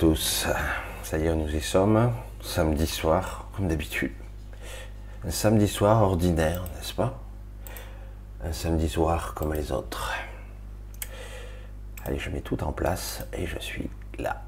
tous. 0.00 0.46
Ça 1.02 1.18
y 1.18 1.26
est, 1.26 1.34
nous 1.34 1.54
y 1.54 1.60
sommes. 1.60 2.14
Samedi 2.40 2.86
soir, 2.86 3.50
comme 3.54 3.68
d'habitude. 3.68 4.14
Un 5.26 5.30
samedi 5.30 5.68
soir 5.68 6.02
ordinaire, 6.02 6.62
n'est-ce 6.74 6.94
pas? 6.94 7.18
Un 8.42 8.54
samedi 8.54 8.88
soir 8.88 9.34
comme 9.34 9.52
les 9.52 9.72
autres. 9.72 10.14
Allez, 12.06 12.18
je 12.18 12.30
mets 12.30 12.40
tout 12.40 12.64
en 12.64 12.72
place 12.72 13.26
et 13.34 13.44
je 13.44 13.58
suis 13.58 13.90
là. 14.18 14.40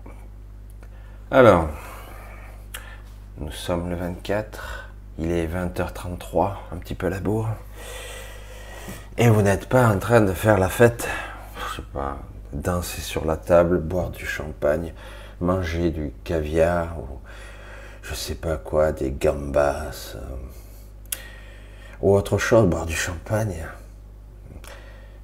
Alors, 1.31 1.69
nous 3.37 3.53
sommes 3.53 3.91
le 3.91 3.97
24. 3.97 4.89
Il 5.19 5.31
est 5.33 5.47
20h33, 5.47 6.53
un 6.73 6.77
petit 6.79 6.95
peu 6.95 7.11
la 7.11 7.21
bourre. 7.21 7.51
Et 9.19 9.29
vous 9.29 9.43
n'êtes 9.43 9.69
pas 9.69 9.87
en 9.87 9.99
train 9.99 10.23
de 10.23 10.33
faire 10.33 10.59
la 10.59 10.71
fête, 10.71 11.07
je 11.59 11.77
sais 11.77 11.89
pas, 11.93 12.17
danser 12.55 13.03
sur 13.03 13.27
la 13.27 13.37
table, 13.37 13.81
boire 13.81 14.09
du 14.09 14.25
champagne, 14.25 14.95
manger 15.43 15.91
du 15.91 16.13
caviar 16.25 16.99
ou 16.99 17.19
je 18.03 18.15
sais 18.15 18.35
pas 18.35 18.57
quoi, 18.57 18.93
des 18.93 19.11
gambas 19.11 20.15
euh, 20.17 21.17
ou 22.01 22.15
autre 22.15 22.39
chose, 22.39 22.67
boire 22.67 22.87
du 22.87 22.97
champagne. 22.97 23.67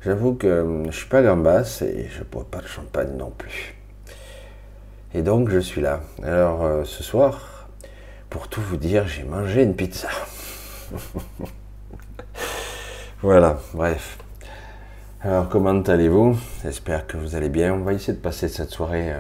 J'avoue 0.01 0.35
que 0.35 0.85
je 0.87 0.97
suis 0.97 1.09
pas 1.09 1.23
gambas 1.23 1.83
et 1.83 2.09
je 2.09 2.23
bois 2.23 2.47
pas 2.49 2.61
de 2.61 2.69
champagne 2.69 3.17
non 3.17 3.31
plus. 3.31 3.75
Et 5.15 5.23
donc 5.23 5.49
je 5.49 5.59
suis 5.59 5.81
là. 5.81 6.01
Alors 6.23 6.65
euh, 6.65 6.85
ce 6.85 7.03
soir, 7.03 7.69
pour 8.31 8.49
tout 8.49 8.61
vous 8.61 8.77
dire, 8.77 9.09
j'ai 9.09 9.25
mangé 9.25 9.63
une 9.63 9.75
pizza. 9.75 10.09
Voilà, 13.21 13.59
bref. 13.75 14.17
Alors, 15.21 15.49
comment 15.49 15.83
allez-vous? 15.83 16.39
J'espère 16.63 17.09
que 17.09 17.17
vous 17.17 17.35
allez 17.35 17.49
bien. 17.49 17.75
On 17.75 17.81
va 17.81 17.93
essayer 17.93 18.13
de 18.13 18.23
passer 18.23 18.47
cette 18.47 18.71
soirée 18.71 19.13
euh, 19.13 19.19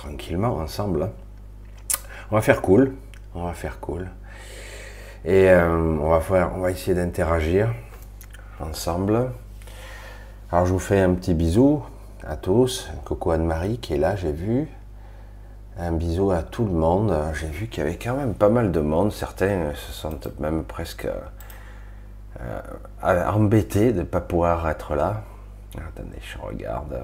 tranquillement 0.00 0.56
ensemble. 0.56 1.02
Hein. 1.02 1.10
On 2.30 2.36
va 2.36 2.42
faire 2.42 2.62
cool. 2.62 2.94
On 3.34 3.44
va 3.44 3.52
faire 3.52 3.80
cool. 3.80 4.08
Et 5.26 5.50
euh, 5.50 5.98
on, 6.00 6.08
va 6.08 6.20
faire, 6.20 6.52
on 6.56 6.60
va 6.60 6.70
essayer 6.70 6.94
d'interagir 6.94 7.74
ensemble. 8.60 9.30
Alors, 10.50 10.64
je 10.64 10.72
vous 10.72 10.78
fais 10.78 11.00
un 11.00 11.12
petit 11.14 11.34
bisou 11.34 11.82
à 12.26 12.36
tous. 12.36 12.90
Coucou 13.04 13.32
Anne-Marie 13.32 13.78
qui 13.78 13.92
est 13.92 13.98
là, 13.98 14.16
j'ai 14.16 14.32
vu. 14.32 14.68
Un 15.78 15.92
bisou 15.92 16.30
à 16.30 16.42
tout 16.42 16.64
le 16.64 16.72
monde. 16.72 17.14
J'ai 17.34 17.48
vu 17.48 17.68
qu'il 17.68 17.84
y 17.84 17.86
avait 17.86 17.98
quand 17.98 18.16
même 18.16 18.34
pas 18.34 18.48
mal 18.48 18.72
de 18.72 18.80
monde. 18.80 19.12
Certains 19.12 19.74
se 19.74 19.92
sentent 19.92 20.28
même 20.40 20.64
presque 20.64 21.06
euh, 22.40 22.62
embêté 23.02 23.92
de 23.92 23.98
ne 23.98 24.04
pas 24.04 24.20
pouvoir 24.22 24.66
être 24.70 24.94
là. 24.94 25.24
Attendez, 25.76 26.18
je 26.22 26.38
regarde. 26.38 26.98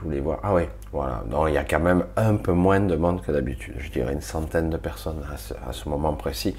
Je 0.00 0.04
voulais 0.06 0.20
voir. 0.20 0.40
Ah 0.42 0.54
oui, 0.54 0.62
voilà. 0.92 1.22
Non, 1.28 1.46
il 1.46 1.52
y 1.52 1.58
a 1.58 1.64
quand 1.64 1.80
même 1.80 2.06
un 2.16 2.36
peu 2.36 2.52
moins 2.52 2.80
de 2.80 2.96
monde 2.96 3.20
que 3.20 3.32
d'habitude. 3.32 3.74
Je 3.78 3.90
dirais 3.90 4.14
une 4.14 4.22
centaine 4.22 4.70
de 4.70 4.78
personnes 4.78 5.22
à 5.66 5.72
ce, 5.72 5.88
moment 5.88 6.14
précis. 6.14 6.56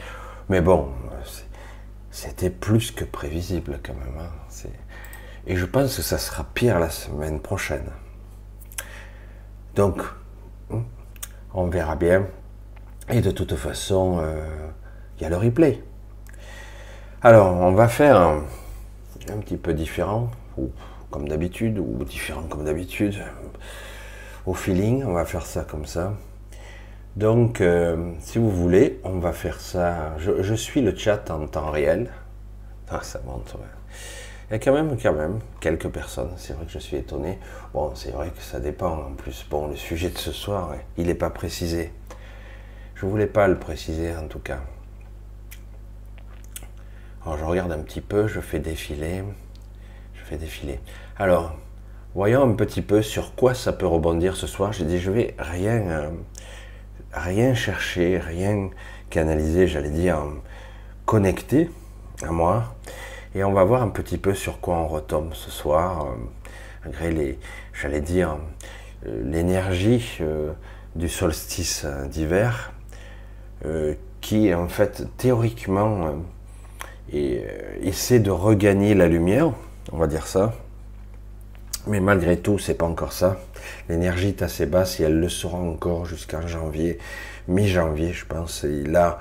Mais 0.48 0.62
bon, 0.62 0.90
c'était 2.12 2.52
plus 2.52 2.92
que 2.92 3.04
prévisible 3.04 3.80
quand 3.84 3.96
même. 3.96 4.14
Hein. 4.20 4.70
Et 5.48 5.56
je 5.56 5.66
pense 5.66 5.96
que 5.96 6.04
ça 6.04 6.20
sera 6.20 6.44
pire 6.44 6.80
la 6.80 6.92
semaine 6.92 7.40
prochaine. 7.40 7.90
Donc, 9.74 10.04
hmm, 10.70 10.82
on 11.56 11.66
verra 11.66 11.96
bien. 11.96 12.28
Et 13.10 13.22
de 13.22 13.32
toute 13.32 13.56
façon, 13.56 14.20
euh, 14.22 14.46
il 15.18 15.24
y 15.24 15.26
a 15.26 15.30
le 15.30 15.38
replay. 15.38 15.82
Alors, 17.24 17.56
on 17.56 17.72
va 17.72 17.88
faire 17.88 18.18
un, 18.18 18.44
petit 19.42 19.58
peu 19.58 19.74
différent, 19.74 20.30
comme 21.12 21.28
d'habitude, 21.28 21.78
ou 21.78 22.04
différent 22.04 22.44
comme 22.44 22.64
d'habitude, 22.64 23.16
au 24.46 24.54
feeling, 24.56 25.04
on 25.04 25.14
va 25.14 25.26
faire 25.26 25.46
ça 25.46 25.64
comme 25.64 25.86
ça. 25.86 26.14
Donc, 27.16 27.62
euh, 27.62 28.14
si 28.22 28.40
vous 28.40 28.50
voulez, 28.50 29.00
on 29.04 29.20
va 29.20 29.34
faire 29.34 29.60
ça. 29.60 30.16
Je, 30.18 30.54
suis 30.56 30.82
le 30.82 30.96
chat 30.96 31.30
en 31.30 31.46
temps 31.46 31.70
réel. 31.70 32.10
Ah, 32.90 33.02
ça 33.04 33.22
monte. 33.26 33.56
Il 34.50 34.54
y 34.54 34.56
a 34.56 34.60
quand 34.60 34.74
même, 34.74 34.98
quand 34.98 35.14
même, 35.14 35.40
quelques 35.60 35.90
personnes. 35.90 36.32
C'est 36.38 36.54
vrai 36.54 36.66
que 36.66 36.72
je 36.72 36.80
suis 36.80 36.98
étonné. 36.98 37.38
Bon, 37.74 37.94
c'est 37.96 38.12
vrai 38.12 38.30
que 38.30 38.42
ça 38.42 38.60
dépend. 38.60 38.94
En 38.94 39.14
plus, 39.14 39.46
bon, 39.50 39.68
le 39.68 39.76
sujet 39.76 40.10
de 40.10 40.18
ce 40.18 40.32
soir, 40.32 40.74
il 40.98 41.08
n'est 41.08 41.14
pas 41.14 41.30
précisé. 41.30 41.92
Je 43.02 43.08
voulais 43.08 43.28
pas 43.28 43.48
le 43.48 43.58
préciser 43.58 44.16
en 44.16 44.28
tout 44.28 44.40
cas. 44.40 44.60
Alors 47.26 47.38
je 47.38 47.44
regarde 47.44 47.72
un 47.72 47.80
petit 47.80 48.00
peu, 48.00 48.28
je 48.28 48.40
fais 48.40 48.60
défiler, 48.60 49.24
je 50.14 50.24
fais 50.24 50.38
défiler. 50.38 50.80
Alors, 51.22 51.54
voyons 52.16 52.42
un 52.42 52.54
petit 52.54 52.82
peu 52.82 53.04
sur 53.04 53.36
quoi 53.36 53.54
ça 53.54 53.74
peut 53.74 53.86
rebondir 53.86 54.36
ce 54.36 54.48
soir. 54.48 54.74
J'ai 54.74 54.86
dit, 54.86 54.98
je 54.98 55.12
vais 55.12 55.36
rien, 55.38 55.82
euh, 55.88 56.10
rien 57.14 57.54
chercher, 57.54 58.18
rien 58.18 58.72
canaliser, 59.12 59.68
j'allais 59.68 59.92
dire, 59.92 60.18
connecter 61.06 61.70
à 62.24 62.32
moi. 62.32 62.74
Et 63.36 63.44
on 63.44 63.54
va 63.54 63.64
voir 63.64 63.84
un 63.84 63.90
petit 63.90 64.18
peu 64.18 64.34
sur 64.34 64.62
quoi 64.62 64.78
on 64.78 64.88
retombe 64.88 65.36
ce 65.36 65.52
soir, 65.52 66.08
euh, 66.08 66.16
malgré 66.86 67.38
j'allais 67.72 68.02
dire, 68.02 68.38
euh, 69.06 69.22
l'énergie 69.24 70.18
du 70.96 71.08
solstice 71.08 71.86
d'hiver, 72.10 72.74
qui 74.22 74.52
en 74.56 74.68
fait 74.68 75.04
théoriquement 75.18 76.16
euh, 77.14 77.78
essaie 77.84 78.20
de 78.20 78.32
regagner 78.32 78.96
la 78.96 79.08
lumière, 79.08 79.52
on 79.92 79.98
va 79.98 80.08
dire 80.08 80.26
ça. 80.26 80.56
Mais 81.88 82.00
malgré 82.00 82.38
tout, 82.38 82.60
c'est 82.60 82.76
pas 82.76 82.86
encore 82.86 83.12
ça. 83.12 83.38
L'énergie 83.90 84.30
est 84.30 84.42
assez 84.44 84.68
basse 84.68 85.00
et 85.00 85.04
elle 85.04 85.20
le 85.20 85.30
sera 85.30 85.58
encore 85.58 86.06
jusqu'en 86.06 86.46
janvier, 86.48 87.00
mi-janvier, 87.48 88.14
je 88.14 88.26
pense. 88.26 88.64
Et 88.64 88.84
là, 88.84 89.18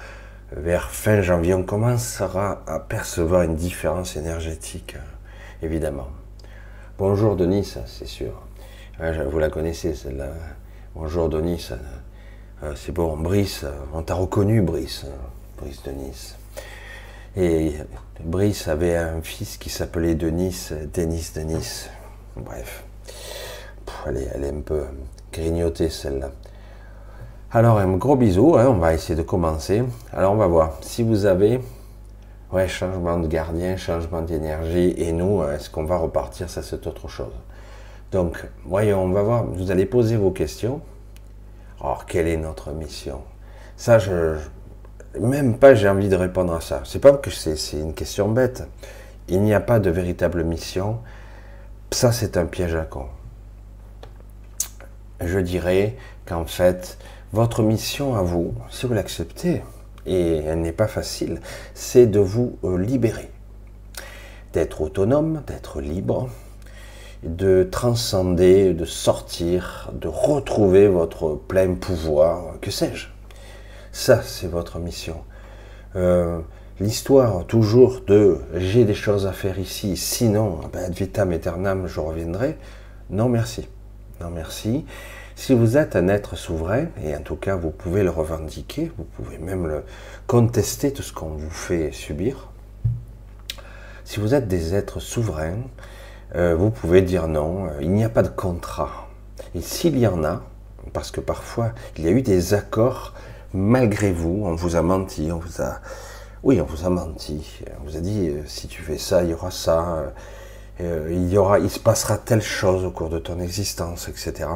vers 0.53 0.91
fin 0.91 1.23
janvier, 1.23 1.55
on 1.55 1.62
commencera 1.62 2.62
à 2.67 2.79
percevoir 2.79 3.43
une 3.43 3.57
différence 3.57 4.17
énergétique, 4.17 4.97
euh, 4.97 5.67
évidemment. 5.67 6.09
Bonjour 6.99 7.35
Denis, 7.35 7.77
c'est 7.87 8.07
sûr. 8.07 8.43
Vous 8.99 9.39
la 9.39 9.49
connaissez, 9.49 9.95
celle-là. 9.95 10.29
Bonjour 10.95 11.31
Denis. 11.31 11.71
Euh, 12.62 12.75
c'est 12.77 12.93
bon, 12.93 13.17
Brice, 13.17 13.65
on 13.95 14.03
t'a 14.03 14.15
reconnu, 14.15 14.61
Brice. 14.61 15.07
Brice 15.57 15.83
Denis. 15.83 16.35
Et 17.37 17.75
Brice 18.23 18.69
avait 18.69 18.97
un 18.97 19.23
fils 19.23 19.57
qui 19.57 19.71
s'appelait 19.71 20.15
Denis, 20.15 20.69
Denis 20.93 21.31
Denis. 21.35 21.89
Bref, 22.44 22.84
elle, 24.06 24.16
est, 24.16 24.48
un 24.48 24.60
peu 24.60 24.84
grignotée 25.32 25.90
celle-là. 25.90 26.31
Alors 27.52 27.78
un 27.78 27.96
gros 27.96 28.16
bisou, 28.16 28.56
hein, 28.56 28.66
on 28.69 28.78
va 28.78 28.94
essayer 28.94 29.16
de 29.16 29.22
commencer. 29.22 29.82
Alors 30.12 30.32
on 30.32 30.37
va 30.37 30.46
voir 30.46 30.78
si 30.81 31.02
vous 31.02 31.26
avez 31.26 31.60
ouais, 32.52 32.69
changement 32.69 33.19
de 33.19 33.26
gardien, 33.26 33.76
changement 33.76 34.22
d'énergie, 34.22 34.94
et 34.96 35.12
nous, 35.12 35.42
est-ce 35.44 35.70
qu'on 35.70 35.84
va 35.84 35.96
repartir 35.96 36.48
Ça 36.48 36.62
c'est 36.62 36.87
autre 36.87 37.08
chose. 37.08 37.32
Donc, 38.12 38.44
voyons, 38.64 39.04
on 39.04 39.10
va 39.10 39.22
voir, 39.22 39.44
vous 39.44 39.70
allez 39.70 39.87
poser 39.87 40.16
vos 40.16 40.32
questions. 40.32 40.81
Alors, 41.81 42.06
quelle 42.06 42.26
est 42.26 42.37
notre 42.37 42.72
mission? 42.72 43.22
Ça, 43.76 43.98
même 45.19 45.58
pas 45.58 45.75
j'ai 45.75 45.88
envie 45.88 46.08
de 46.08 46.16
répondre 46.16 46.52
à 46.52 46.60
ça. 46.60 46.82
C'est 46.84 46.98
pas 46.98 47.12
que 47.12 47.31
c'est 47.31 47.56
une 47.72 47.94
question 47.94 48.28
bête. 48.28 48.64
Il 49.28 49.42
n'y 49.42 49.54
a 49.54 49.60
pas 49.60 49.78
de 49.78 49.90
véritable 49.90 50.42
mission. 50.44 50.98
Ça, 51.92 52.12
c'est 52.12 52.37
un 52.37 52.46
piège 52.46 52.76
à 52.76 52.84
con. 52.84 53.06
Je 55.20 55.40
dirais 55.40 55.96
qu'en 56.25 56.46
fait, 56.46 56.98
votre 57.32 57.62
mission 57.62 58.14
à 58.14 58.22
vous, 58.22 58.54
si 58.70 58.87
vous 58.87 58.94
l'acceptez, 58.94 59.62
et 60.06 60.37
elle 60.37 60.60
n'est 60.60 60.72
pas 60.72 60.87
facile, 60.87 61.40
c'est 61.75 62.06
de 62.06 62.20
vous 62.20 62.58
euh, 62.64 62.78
libérer, 62.78 63.31
d'être 64.52 64.81
autonome, 64.82 65.42
d'être 65.48 65.81
libre, 65.81 66.31
de 67.25 67.69
transcender, 67.70 68.72
de 68.72 68.84
sortir, 68.84 69.90
de 69.92 70.08
retrouver 70.08 70.87
votre 70.87 71.34
plein 71.34 71.75
pouvoir, 71.75 72.60
que 72.60 72.70
sais-je. 72.70 73.08
Ça, 73.92 74.22
c'est 74.22 74.46
votre 74.46 74.78
mission. 74.78 75.22
Euh, 75.96 76.40
l'histoire 76.81 77.47
toujours 77.47 78.00
de 78.06 78.38
j'ai 78.55 78.85
des 78.85 78.94
choses 78.94 79.27
à 79.27 79.32
faire 79.32 79.59
ici, 79.59 79.97
sinon, 79.97 80.61
ben, 80.73 80.91
vitam 80.91 81.31
aeternam, 81.31 81.87
je 81.87 82.00
reviendrai. 82.00 82.56
Non, 83.11 83.29
merci. 83.29 83.69
Non, 84.21 84.31
merci. 84.31 84.85
Si 85.37 85.55
vous 85.55 85.77
êtes 85.77 85.94
un 85.94 86.09
être 86.09 86.37
souverain, 86.37 86.87
et 87.05 87.15
en 87.15 87.21
tout 87.21 87.37
cas 87.37 87.56
vous 87.56 87.71
pouvez 87.71 88.03
le 88.03 88.11
revendiquer, 88.11 88.91
vous 88.97 89.05
pouvez 89.05 89.38
même 89.38 89.67
le 89.67 89.85
contester 90.27 90.93
tout 90.93 91.03
ce 91.03 91.12
qu'on 91.12 91.29
vous 91.29 91.50
fait 91.50 91.93
subir. 91.93 92.49
Si 94.05 94.21
vous 94.21 94.35
êtes 94.35 94.49
des 94.49 94.75
êtres 94.75 95.00
souverains, 95.00 95.62
euh, 96.35 96.55
vous 96.55 96.71
pouvez 96.71 97.03
dire 97.03 97.29
non, 97.29 97.67
euh, 97.67 97.79
il 97.81 97.91
n'y 97.91 98.05
a 98.05 98.09
pas 98.09 98.23
de 98.23 98.29
contrat. 98.29 99.09
Et 99.55 99.61
s'il 99.61 99.99
y 99.99 100.06
en 100.06 100.25
a, 100.25 100.43
parce 100.93 101.11
que 101.11 101.21
parfois 101.21 101.73
il 101.97 102.05
y 102.05 102.09
a 102.09 102.11
eu 102.11 102.23
des 102.23 102.55
accords 102.55 103.15
malgré 103.53 104.12
vous, 104.12 104.43
on 104.44 104.55
vous 104.55 104.76
a 104.76 104.83
menti, 104.83 105.31
on 105.33 105.38
vous 105.38 105.62
a, 105.62 105.81
oui, 106.42 106.60
on 106.60 106.64
vous 106.64 106.87
a 106.87 106.90
menti, 106.90 107.60
on 107.81 107.84
vous 107.84 107.96
a 107.96 108.00
dit 108.00 108.28
euh, 108.28 108.42
si 108.46 108.66
tu 108.66 108.82
fais 108.82 108.96
ça, 108.96 109.22
il 109.22 109.31
y 109.31 109.34
aura 109.34 109.50
ça, 109.50 110.12
euh, 110.81 111.08
il 111.10 111.31
y 111.31 111.37
aura, 111.37 111.58
il 111.58 111.69
se 111.69 111.78
passera 111.78 112.16
telle 112.16 112.40
chose 112.40 112.84
au 112.84 112.90
cours 112.90 113.10
de 113.10 113.19
ton 113.19 113.40
existence, 113.40 114.08
etc. 114.08 114.48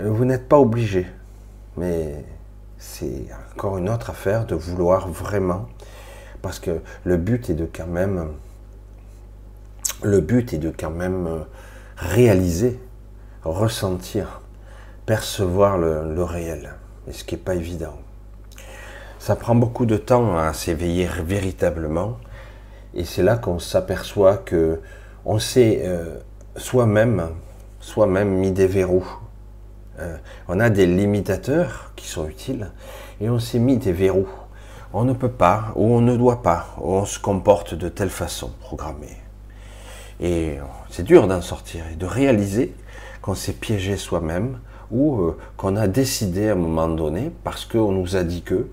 Vous 0.00 0.24
n'êtes 0.24 0.48
pas 0.48 0.58
obligé, 0.58 1.06
mais 1.76 2.24
c'est 2.78 3.26
encore 3.54 3.78
une 3.78 3.88
autre 3.88 4.10
affaire 4.10 4.44
de 4.44 4.56
vouloir 4.56 5.08
vraiment, 5.08 5.68
parce 6.42 6.58
que 6.58 6.80
le 7.04 7.16
but 7.16 7.48
est 7.50 7.54
de 7.54 7.68
quand 7.72 7.86
même, 7.86 8.32
le 10.02 10.20
but 10.20 10.52
est 10.52 10.58
de 10.58 10.72
quand 10.76 10.90
même 10.90 11.44
réaliser, 11.96 12.80
ressentir, 13.44 14.40
percevoir 15.06 15.78
le, 15.78 16.22
réel, 16.22 16.74
et 17.06 17.12
ce 17.12 17.22
qui 17.22 17.36
n'est 17.36 17.40
pas 17.40 17.54
évident. 17.54 17.96
Ça 19.18 19.36
prend 19.36 19.54
beaucoup 19.54 19.86
de 19.86 19.96
temps 19.96 20.38
à 20.38 20.52
s'éveiller 20.52 21.08
véritablement, 21.24 22.18
et 22.94 23.04
c'est 23.04 23.22
là 23.22 23.36
qu'on 23.36 23.58
s'aperçoit 23.58 24.36
que 24.36 24.80
on 25.24 25.38
s'est 25.38 25.82
euh, 25.84 26.18
soi-même, 26.56 27.28
soi-même 27.80 28.30
mis 28.30 28.52
des 28.52 28.66
verrous. 28.66 29.06
Euh, 29.98 30.16
on 30.46 30.60
a 30.60 30.70
des 30.70 30.86
limitateurs 30.86 31.92
qui 31.96 32.06
sont 32.06 32.28
utiles, 32.28 32.70
et 33.20 33.28
on 33.28 33.38
s'est 33.38 33.58
mis 33.58 33.76
des 33.76 33.92
verrous. 33.92 34.28
On 34.92 35.04
ne 35.04 35.12
peut 35.12 35.30
pas, 35.30 35.72
ou 35.74 35.84
on 35.94 36.00
ne 36.00 36.16
doit 36.16 36.42
pas, 36.42 36.68
on 36.80 37.04
se 37.04 37.18
comporte 37.18 37.74
de 37.74 37.88
telle 37.88 38.10
façon, 38.10 38.52
programmée. 38.60 39.18
Et 40.20 40.58
c'est 40.90 41.02
dur 41.02 41.26
d'en 41.28 41.42
sortir 41.42 41.84
et 41.92 41.96
de 41.96 42.06
réaliser 42.06 42.74
qu'on 43.20 43.34
s'est 43.34 43.52
piégé 43.52 43.96
soi-même 43.96 44.58
ou 44.90 45.20
euh, 45.20 45.36
qu'on 45.56 45.76
a 45.76 45.86
décidé 45.86 46.48
à 46.48 46.52
un 46.52 46.56
moment 46.56 46.88
donné 46.88 47.30
parce 47.44 47.64
qu'on 47.64 47.92
nous 47.92 48.16
a 48.16 48.24
dit 48.24 48.42
que 48.42 48.68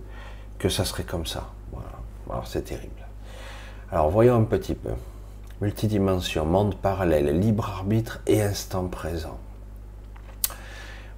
que 0.60 0.69
ça 0.69 0.86
serait 0.86 1.04
comme 1.04 1.25
ça. 1.25 1.50
Voilà. 1.72 2.44
C'est 2.46 2.63
terrible. 2.63 3.06
Alors 3.92 4.10
voyons 4.10 4.36
un 4.36 4.44
petit 4.44 4.75
peu. 4.75 4.92
Multidimension, 5.62 6.46
monde 6.46 6.75
parallèle, 6.75 7.40
libre 7.40 7.69
arbitre 7.69 8.19
et 8.28 8.42
instant 8.42 8.88
présent. 8.88 9.38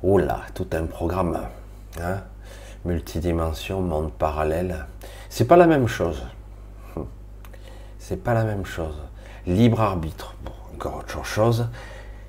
Là, 0.04 0.42
tout 0.54 0.68
un 0.74 0.86
programme. 0.86 1.40
Hein 2.00 2.22
Multidimension, 2.86 3.82
monde 3.82 4.12
parallèle. 4.12 4.86
C'est 5.30 5.46
pas 5.46 5.58
la 5.58 5.68
même 5.68 5.88
chose. 5.88 6.24
C'est 8.00 8.24
pas 8.24 8.34
la 8.34 8.44
même 8.44 8.66
chose 8.66 8.96
libre 9.48 9.82
arbitre, 9.82 10.36
bon, 10.44 10.52
encore 10.76 10.98
autre 10.98 11.26
chose, 11.26 11.70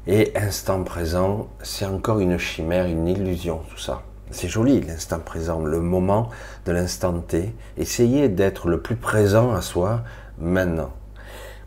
et 0.07 0.33
instant 0.37 0.83
présent, 0.85 1.49
c'est 1.63 1.85
encore 1.85 2.21
une 2.21 2.39
chimère, 2.39 2.87
une 2.87 3.09
illusion, 3.09 3.61
tout 3.69 3.79
ça. 3.79 4.03
C'est 4.31 4.49
joli 4.49 4.81
l'instant 4.83 5.21
présent, 5.21 5.61
le 5.61 5.81
moment 5.81 6.29
de 6.67 6.73
l'instant 6.73 7.19
T. 7.21 7.55
Essayez 7.79 8.29
d'être 8.29 8.69
le 8.69 8.81
plus 8.81 8.97
présent 8.97 9.55
à 9.55 9.63
soi 9.63 10.03
maintenant. 10.39 10.91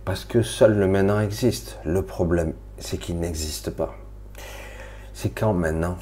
Parce 0.05 0.25
que 0.25 0.43
seul 0.43 0.77
le 0.77 0.87
maintenant 0.87 1.19
existe. 1.19 1.79
Le 1.85 2.03
problème, 2.03 2.53
c'est 2.77 2.97
qu'il 2.97 3.19
n'existe 3.19 3.71
pas. 3.71 3.95
C'est 5.13 5.29
quand 5.29 5.53
maintenant? 5.53 5.97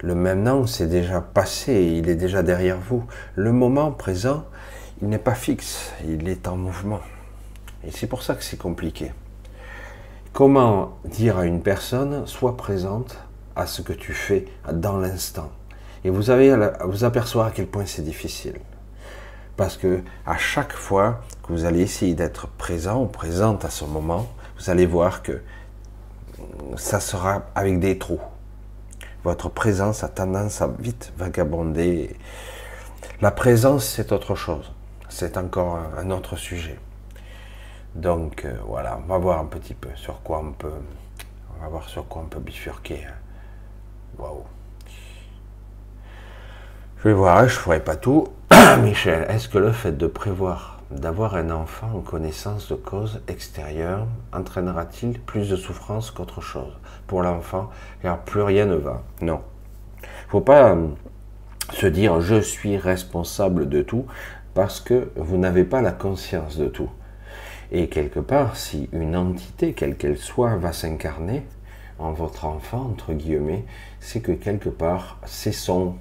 Le 0.00 0.14
maintenant, 0.14 0.66
c'est 0.66 0.86
déjà 0.86 1.20
passé, 1.20 1.96
il 1.98 2.08
est 2.08 2.16
déjà 2.16 2.42
derrière 2.42 2.78
vous. 2.78 3.04
Le 3.34 3.50
moment 3.50 3.90
présent, 3.90 4.44
il 5.02 5.08
n'est 5.08 5.18
pas 5.18 5.34
fixe, 5.34 5.92
il 6.06 6.28
est 6.28 6.46
en 6.46 6.56
mouvement. 6.56 7.00
Et 7.84 7.90
c'est 7.90 8.06
pour 8.06 8.22
ça 8.22 8.34
que 8.34 8.44
c'est 8.44 8.58
compliqué. 8.58 9.12
Comment 10.32 10.98
dire 11.04 11.38
à 11.38 11.46
une 11.46 11.62
personne, 11.62 12.26
sois 12.26 12.56
présente 12.56 13.16
à 13.56 13.66
ce 13.66 13.82
que 13.82 13.92
tu 13.92 14.12
fais 14.12 14.44
dans 14.72 14.98
l'instant. 14.98 15.50
Et 16.04 16.10
vous 16.10 16.30
à 16.30 16.86
vous 16.86 17.04
apercevoir 17.04 17.48
à 17.48 17.50
quel 17.50 17.66
point 17.66 17.86
c'est 17.86 18.02
difficile. 18.02 18.60
Parce 19.56 19.76
que 19.76 20.02
à 20.26 20.36
chaque 20.36 20.74
fois 20.74 21.22
que 21.42 21.52
vous 21.52 21.64
allez 21.64 21.80
essayer 21.80 22.14
d'être 22.14 22.46
présent 22.46 23.02
ou 23.02 23.06
présente 23.06 23.64
à 23.64 23.70
ce 23.70 23.84
moment, 23.84 24.28
vous 24.58 24.70
allez 24.70 24.86
voir 24.86 25.22
que 25.22 25.40
ça 26.76 27.00
sera 27.00 27.46
avec 27.54 27.80
des 27.80 27.98
trous. 27.98 28.20
Votre 29.24 29.48
présence 29.48 30.04
a 30.04 30.08
tendance 30.08 30.60
à 30.60 30.68
vite 30.68 31.12
vagabonder. 31.16 32.14
La 33.20 33.30
présence, 33.30 33.86
c'est 33.86 34.12
autre 34.12 34.34
chose. 34.34 34.72
C'est 35.08 35.36
encore 35.38 35.80
un 35.96 36.10
autre 36.10 36.36
sujet. 36.36 36.78
Donc 37.94 38.44
euh, 38.44 38.54
voilà, 38.66 39.00
on 39.02 39.08
va 39.08 39.16
voir 39.16 39.40
un 39.40 39.46
petit 39.46 39.72
peu 39.72 39.88
sur 39.94 40.20
quoi 40.22 40.40
on 40.40 40.52
peut, 40.52 40.70
on 41.56 41.62
va 41.62 41.68
voir 41.68 41.88
sur 41.88 42.06
quoi 42.06 42.22
on 42.22 42.28
peut 42.28 42.40
bifurquer. 42.40 43.06
Hein. 43.06 43.14
Waouh. 44.18 44.44
Je 46.98 47.08
vais 47.08 47.14
voir, 47.14 47.40
je 47.40 47.54
ne 47.54 47.60
ferai 47.60 47.80
pas 47.80 47.96
tout. 47.96 48.28
Michel, 48.82 49.26
est-ce 49.28 49.48
que 49.48 49.58
le 49.58 49.72
fait 49.72 49.92
de 49.92 50.06
prévoir 50.06 50.76
d'avoir 50.90 51.34
un 51.34 51.50
enfant 51.50 51.88
en 51.96 52.00
connaissance 52.00 52.68
de 52.68 52.76
cause 52.76 53.20
extérieure 53.26 54.06
entraînera-t-il 54.32 55.18
plus 55.20 55.50
de 55.50 55.56
souffrance 55.56 56.10
qu'autre 56.10 56.40
chose 56.40 56.72
pour 57.06 57.22
l'enfant? 57.22 57.70
Car 58.02 58.20
plus 58.20 58.42
rien 58.42 58.66
ne 58.66 58.76
va 58.76 59.02
Non. 59.20 59.40
Il 60.02 60.30
faut 60.30 60.40
pas 60.40 60.70
euh, 60.70 60.86
se 61.72 61.86
dire 61.86 62.20
je 62.20 62.40
suis 62.40 62.76
responsable 62.76 63.68
de 63.68 63.82
tout 63.82 64.06
parce 64.54 64.80
que 64.80 65.10
vous 65.16 65.36
n'avez 65.36 65.64
pas 65.64 65.82
la 65.82 65.92
conscience 65.92 66.56
de 66.56 66.66
tout. 66.66 66.90
Et 67.72 67.88
quelque 67.88 68.20
part, 68.20 68.56
si 68.56 68.88
une 68.92 69.16
entité, 69.16 69.72
quelle 69.72 69.96
qu'elle 69.96 70.18
soit, 70.18 70.56
va 70.56 70.72
s'incarner 70.72 71.44
en 71.98 72.12
votre 72.12 72.44
enfant, 72.44 72.90
entre 72.92 73.12
guillemets, 73.12 73.64
c'est 74.00 74.20
que 74.20 74.32
quelque 74.32 74.68
part, 74.68 75.18
c'est 75.24 75.52
son, 75.52 75.94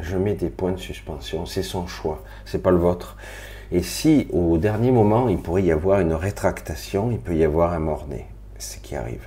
je 0.00 0.16
mets 0.16 0.34
des 0.34 0.50
points 0.50 0.72
de 0.72 0.78
suspension, 0.78 1.46
c'est 1.46 1.62
son 1.62 1.86
choix, 1.86 2.22
c'est 2.44 2.62
pas 2.62 2.70
le 2.70 2.78
vôtre. 2.78 3.16
Et 3.70 3.82
si 3.82 4.28
au 4.32 4.58
dernier 4.58 4.90
moment, 4.90 5.28
il 5.28 5.38
pourrait 5.38 5.62
y 5.62 5.72
avoir 5.72 6.00
une 6.00 6.12
rétractation, 6.12 7.10
il 7.10 7.18
peut 7.18 7.36
y 7.36 7.44
avoir 7.44 7.72
un 7.72 7.78
mort-né, 7.78 8.26
ce 8.58 8.76
qui 8.76 8.94
arrive. 8.94 9.26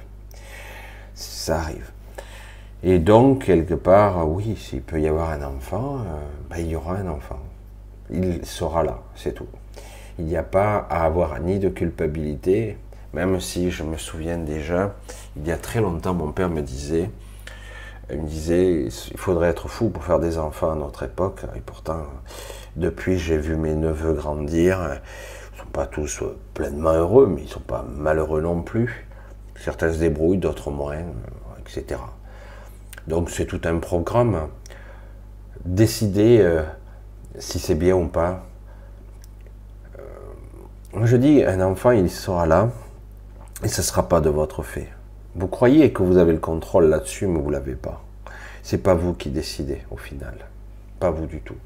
Ça 1.16 1.60
arrive. 1.60 1.92
Et 2.84 3.00
donc, 3.00 3.46
quelque 3.46 3.74
part, 3.74 4.30
oui, 4.30 4.56
s'il 4.58 4.82
peut 4.82 5.02
y 5.02 5.08
avoir 5.08 5.32
un 5.32 5.42
enfant, 5.42 5.98
euh, 6.00 6.22
ben, 6.50 6.58
il 6.60 6.68
y 6.68 6.76
aura 6.76 6.98
un 6.98 7.08
enfant. 7.08 7.40
Il 8.12 8.46
sera 8.46 8.84
là, 8.84 9.00
c'est 9.16 9.34
tout 9.34 9.48
il 10.18 10.26
n'y 10.26 10.38
a 10.38 10.44
pas 10.44 10.78
à 10.90 11.06
avoir 11.06 11.40
ni 11.40 11.60
de 11.60 11.70
culpabilité, 11.70 12.78
même 13.16 13.40
si 13.40 13.72
je 13.72 13.84
me 13.84 13.96
souviens 13.96 14.38
déjà, 14.38 14.94
il 15.38 15.48
y 15.48 15.52
a 15.54 15.58
très 15.58 15.80
longtemps, 15.80 16.14
mon 16.14 16.34
père 16.34 16.50
me 16.50 16.62
disait, 16.62 17.10
il 18.12 18.22
me 18.22 18.28
disait, 18.28 18.84
il 18.84 19.18
faudrait 19.18 19.48
être 19.48 19.70
fou 19.70 19.90
pour 19.90 20.04
faire 20.04 20.20
des 20.20 20.38
enfants 20.38 20.74
à 20.74 20.76
notre 20.76 21.04
époque, 21.04 21.46
et 21.56 21.62
pourtant, 21.62 22.02
depuis, 22.76 23.18
j'ai 23.18 23.38
vu 23.38 23.56
mes 23.56 23.74
neveux 23.74 24.12
grandir, 24.12 24.80
ils 24.82 25.56
ne 25.56 25.60
sont 25.64 25.70
pas 25.72 25.86
tous 25.88 26.24
pleinement 26.54 26.92
heureux, 26.92 27.28
mais 27.28 27.44
ils 27.44 27.46
ne 27.46 27.52
sont 27.52 27.62
pas 27.62 27.86
malheureux 27.90 28.42
non 28.42 28.62
plus. 28.62 29.08
Certains 29.56 29.94
se 29.94 30.00
débrouillent, 30.00 30.38
d'autres 30.38 30.70
moins, 30.70 30.98
etc. 31.62 32.02
Donc 33.08 33.30
c'est 33.30 33.46
tout 33.46 33.62
un 33.64 33.80
programme. 33.80 34.50
Décider 35.64 36.40
euh, 36.42 36.64
si 37.40 37.60
c'est 37.60 37.76
bien 37.76 37.96
ou 37.96 38.08
pas, 38.08 38.44
je 41.02 41.16
dis, 41.16 41.46
un 41.46 41.62
enfant, 41.62 41.92
il 41.92 42.10
sera 42.12 42.46
là, 42.46 42.72
et 43.64 43.68
ce 43.68 43.82
ne 43.82 43.86
sera 43.86 44.08
pas 44.08 44.22
de 44.22 44.30
votre 44.30 44.64
fait. 44.64 44.90
Vous 45.36 45.48
croyez 45.48 45.92
que 45.92 46.04
vous 46.04 46.18
avez 46.18 46.34
le 46.34 46.40
contrôle 46.40 46.86
là-dessus, 46.86 47.28
mais 47.28 47.40
vous 47.40 47.48
ne 47.48 47.54
l'avez 47.54 47.76
pas. 47.76 48.04
C'est 48.64 48.80
pas 48.80 48.94
vous 48.94 49.14
qui 49.14 49.30
décidez 49.30 49.82
au 49.92 49.98
final. 49.98 50.36
Pas 51.00 51.12
vous 51.12 51.26
du 51.26 51.42
tout. 51.42 51.58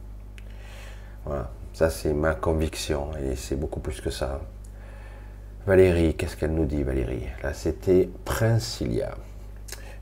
Voilà. 1.26 1.50
Ça, 1.74 1.90
c'est 1.90 2.14
ma 2.14 2.34
conviction, 2.34 3.12
et 3.24 3.36
c'est 3.36 3.56
beaucoup 3.56 3.80
plus 3.80 4.02
que 4.02 4.10
ça. 4.10 4.42
Valérie, 5.66 6.16
qu'est-ce 6.16 6.36
qu'elle 6.36 6.54
nous 6.54 6.66
dit, 6.66 6.84
Valérie? 6.84 7.28
Là, 7.44 7.54
c'était 7.54 8.10
Princilia. 8.26 9.12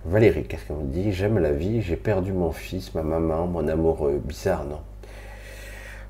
Valérie, 0.06 0.46
qu'est-ce 0.48 0.65
qu'elle 0.65 0.77
nous 0.77 0.88
dit? 0.88 1.12
J'aime 1.12 1.38
la 1.39 1.51
vie, 1.51 1.82
j'ai 1.82 1.98
perdu 1.98 2.32
mon 2.32 2.51
fils, 2.51 2.96
ma 2.96 3.03
maman, 3.03 3.46
mon 3.48 3.67
amoureux. 3.67 4.22
Bizarre, 4.24 4.63
non? 4.63 4.79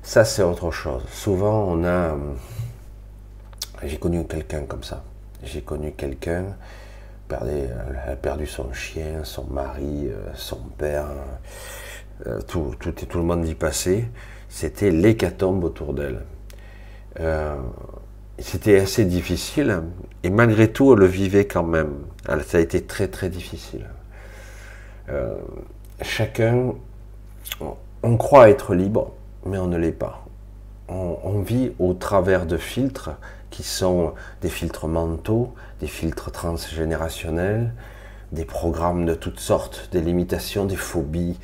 Ça, 0.02 0.24
c'est 0.24 0.42
autre 0.42 0.70
chose. 0.70 1.04
Souvent, 1.10 1.66
on 1.68 1.84
a 1.84 2.16
j'ai 3.84 3.98
connu 3.98 4.24
quelqu'un 4.24 4.62
comme 4.62 4.82
ça. 4.82 5.04
J'ai 5.42 5.62
connu 5.62 5.92
quelqu'un, 5.92 6.56
elle 7.30 8.00
a 8.06 8.16
perdu 8.16 8.46
son 8.46 8.72
chien, 8.72 9.24
son 9.24 9.44
mari, 9.44 10.08
euh, 10.08 10.16
son 10.34 10.60
père, 10.76 11.06
euh, 12.26 12.40
tout, 12.42 12.74
tout, 12.80 12.92
tout 12.92 13.18
le 13.18 13.24
monde 13.24 13.46
y 13.46 13.54
passait. 13.54 14.04
C'était 14.48 14.90
l'hécatombe 14.90 15.64
autour 15.64 15.94
d'elle. 15.94 16.22
Euh, 17.20 17.56
c'était 18.38 18.78
assez 18.78 19.04
difficile, 19.04 19.82
et 20.22 20.30
malgré 20.30 20.70
tout, 20.70 20.92
elle 20.92 21.00
le 21.00 21.06
vivait 21.06 21.46
quand 21.46 21.64
même. 21.64 22.06
Ça 22.46 22.58
a 22.58 22.60
été 22.60 22.82
très 22.82 23.08
très 23.08 23.28
difficile. 23.28 23.86
chacun, 26.02 26.74
on 28.02 28.16
croit 28.16 28.48
être 28.48 28.74
libre, 28.74 29.12
mais 29.44 29.58
on 29.58 29.66
ne 29.66 29.76
l'est 29.76 29.90
pas. 29.90 30.24
on, 30.88 31.40
vit 31.40 31.72
au 31.80 31.94
travers 31.94 32.46
de 32.46 32.56
filtres 32.56 33.10
qui 33.50 33.62
sont 33.62 34.14
des 34.42 34.48
filtres 34.48 34.86
mentaux, 34.86 35.54
des 35.80 35.86
filtres 35.86 36.30
transgénérationnels, 36.30 37.72
des 38.32 38.44
programmes 38.44 39.06
de 39.06 39.14
toutes 39.14 39.40
sortes, 39.40 39.88
des 39.92 40.00
limitations, 40.00 40.64
des 40.66 40.76
phobies. 40.76 41.38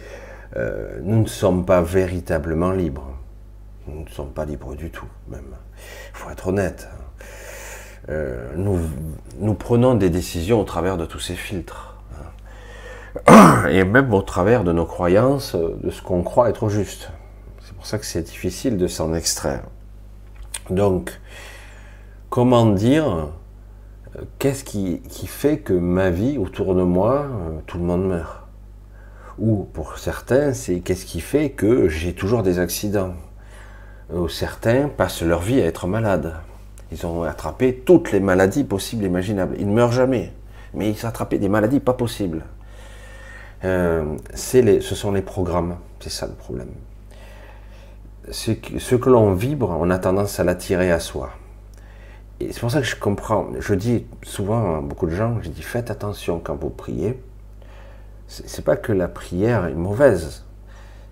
Euh, 0.56 0.98
nous 1.02 1.22
ne 1.22 1.26
sommes 1.26 1.64
pas 1.64 1.82
véritablement 1.82 2.72
libres. 2.72 3.10
Nous 3.86 4.04
ne 4.04 4.08
sommes 4.08 4.32
pas 4.32 4.44
libres 4.44 4.74
du 4.74 4.90
tout, 4.90 5.08
même. 5.28 5.56
Il 6.12 6.16
faut 6.16 6.30
être 6.30 6.48
honnête. 6.48 6.88
euh, 8.10 8.52
nous, 8.56 8.78
nous 9.38 9.54
prenons 9.54 9.94
des 9.94 10.10
décisions 10.10 10.60
au 10.60 10.64
travers 10.64 10.96
de 10.96 11.06
tous 11.06 11.20
ces 11.20 11.34
filtres. 11.34 11.96
Et 13.70 13.84
même 13.84 14.12
au 14.12 14.22
travers 14.22 14.64
de 14.64 14.72
nos 14.72 14.86
croyances, 14.86 15.54
de 15.54 15.90
ce 15.90 16.02
qu'on 16.02 16.22
croit 16.22 16.50
être 16.50 16.68
juste. 16.68 17.10
C'est 17.64 17.74
pour 17.74 17.86
ça 17.86 17.98
que 17.98 18.04
c'est 18.04 18.22
difficile 18.22 18.76
de 18.76 18.88
s'en 18.88 19.14
extraire. 19.14 19.62
Donc, 20.68 21.18
comment 22.34 22.66
dire, 22.66 23.28
qu'est-ce 24.40 24.64
qui, 24.64 25.00
fait 25.28 25.58
que 25.58 25.72
ma 25.72 26.10
vie, 26.10 26.36
autour 26.36 26.74
de 26.74 26.82
moi, 26.82 27.26
euh, 27.30 27.60
tout 27.64 27.78
le 27.78 27.84
monde 27.84 28.08
meurt? 28.08 28.42
Ou 29.38 29.68
pour 29.72 29.98
certains, 29.98 30.52
c'est 30.52 30.80
qu'est-ce 30.80 31.06
qui 31.06 31.20
fait 31.20 31.50
que 31.50 31.88
j'ai 31.88 32.12
toujours 32.12 32.42
des 32.42 32.58
accidents? 32.58 33.14
Ou 34.12 34.28
certains 34.28 34.88
passent 34.88 35.22
leur 35.22 35.42
vie 35.42 35.62
à 35.62 35.66
être 35.66 35.86
malades. 35.86 36.34
Ils 36.90 37.06
ont 37.06 37.22
attrapé 37.22 37.72
toutes 37.86 38.10
les 38.10 38.18
maladies 38.18 38.64
possibles 38.64 39.04
imaginables. 39.04 39.54
Ils 39.60 39.68
ne 39.68 39.72
meurent 39.72 39.92
jamais, 39.92 40.32
mais 40.74 40.90
ils 40.90 41.06
ont 41.06 41.08
attrapé 41.08 41.38
des 41.38 41.48
maladies 41.48 41.78
pas 41.78 41.94
possibles. 41.94 42.42
Euh, 43.62 44.16
les, 44.54 44.80
ce 44.80 44.96
sont 44.96 45.12
les 45.12 45.22
programmes, 45.22 45.76
c'est 46.00 46.10
ça 46.10 46.26
le 46.26 46.34
problème. 46.34 46.72
Ce 48.32 48.50
que 48.50 49.08
l'on 49.08 49.34
vibre, 49.34 49.76
on 49.78 49.88
a 49.88 49.98
tendance 49.98 50.40
à 50.40 50.42
l'attirer 50.42 50.90
à 50.90 50.98
soi. 50.98 51.30
C'est 52.52 52.60
pour 52.60 52.70
ça 52.70 52.80
que 52.80 52.86
je 52.86 52.96
comprends. 52.96 53.48
Je 53.58 53.74
dis 53.74 54.06
souvent 54.22 54.78
à 54.78 54.80
beaucoup 54.80 55.06
de 55.06 55.14
gens, 55.14 55.38
je 55.42 55.48
dis 55.48 55.62
faites 55.62 55.90
attention 55.90 56.40
quand 56.42 56.56
vous 56.56 56.70
priez. 56.70 57.20
C'est 58.26 58.64
pas 58.64 58.76
que 58.76 58.92
la 58.92 59.08
prière 59.08 59.66
est 59.66 59.74
mauvaise, 59.74 60.44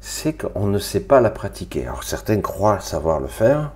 c'est 0.00 0.32
qu'on 0.32 0.66
ne 0.66 0.78
sait 0.78 1.00
pas 1.00 1.20
la 1.20 1.30
pratiquer. 1.30 1.86
Alors 1.86 2.04
certains 2.04 2.40
croient 2.40 2.80
savoir 2.80 3.20
le 3.20 3.28
faire. 3.28 3.72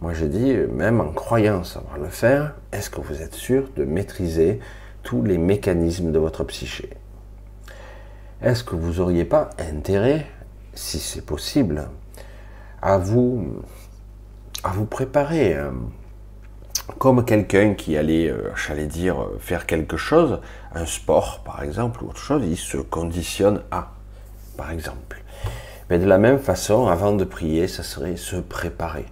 Moi 0.00 0.14
je 0.14 0.24
dis, 0.24 0.54
même 0.72 1.00
en 1.00 1.12
croyant 1.12 1.62
savoir 1.62 1.98
le 1.98 2.08
faire, 2.08 2.54
est-ce 2.72 2.88
que 2.88 3.00
vous 3.00 3.20
êtes 3.20 3.34
sûr 3.34 3.68
de 3.76 3.84
maîtriser 3.84 4.60
tous 5.02 5.22
les 5.22 5.38
mécanismes 5.38 6.10
de 6.10 6.18
votre 6.18 6.42
psyché? 6.44 6.90
Est-ce 8.42 8.64
que 8.64 8.74
vous 8.74 8.94
n'auriez 8.94 9.26
pas 9.26 9.50
intérêt, 9.58 10.26
si 10.74 10.98
c'est 10.98 11.24
possible, 11.24 11.88
à 12.80 12.96
vous, 12.96 13.62
à 14.64 14.70
vous 14.70 14.86
préparer 14.86 15.54
hein 15.54 15.74
comme 16.98 17.24
quelqu'un 17.24 17.74
qui 17.74 17.96
allait, 17.96 18.28
euh, 18.28 18.52
j'allais 18.54 18.86
dire, 18.86 19.22
euh, 19.22 19.38
faire 19.38 19.66
quelque 19.66 19.96
chose, 19.96 20.40
un 20.74 20.86
sport 20.86 21.42
par 21.44 21.62
exemple, 21.62 22.02
ou 22.04 22.08
autre 22.08 22.20
chose, 22.20 22.42
il 22.44 22.56
se 22.56 22.78
conditionne 22.78 23.62
à, 23.70 23.92
par 24.56 24.70
exemple. 24.70 25.22
Mais 25.88 25.98
de 25.98 26.06
la 26.06 26.18
même 26.18 26.38
façon, 26.38 26.86
avant 26.86 27.12
de 27.12 27.24
prier, 27.24 27.68
ça 27.68 27.82
serait 27.82 28.16
se 28.16 28.36
préparer. 28.36 29.06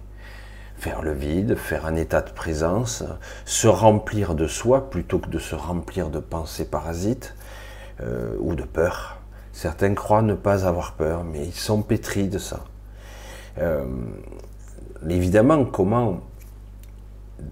Faire 0.77 1.01
le 1.01 1.11
vide, 1.11 1.55
faire 1.55 1.85
un 1.85 1.95
état 1.95 2.21
de 2.21 2.31
présence, 2.31 3.03
se 3.45 3.67
remplir 3.67 4.33
de 4.33 4.47
soi 4.47 4.89
plutôt 4.89 5.19
que 5.19 5.29
de 5.29 5.39
se 5.39 5.55
remplir 5.55 6.09
de 6.09 6.19
pensées 6.19 6.65
parasites 6.65 7.35
euh, 8.01 8.33
ou 8.39 8.55
de 8.55 8.63
peur. 8.63 9.17
Certains 9.51 9.93
croient 9.93 10.21
ne 10.21 10.35
pas 10.35 10.65
avoir 10.65 10.93
peur, 10.93 11.25
mais 11.25 11.45
ils 11.45 11.53
sont 11.53 11.81
pétris 11.81 12.29
de 12.29 12.39
ça. 12.39 12.61
évidemment, 15.09 15.65
comment 15.65 16.21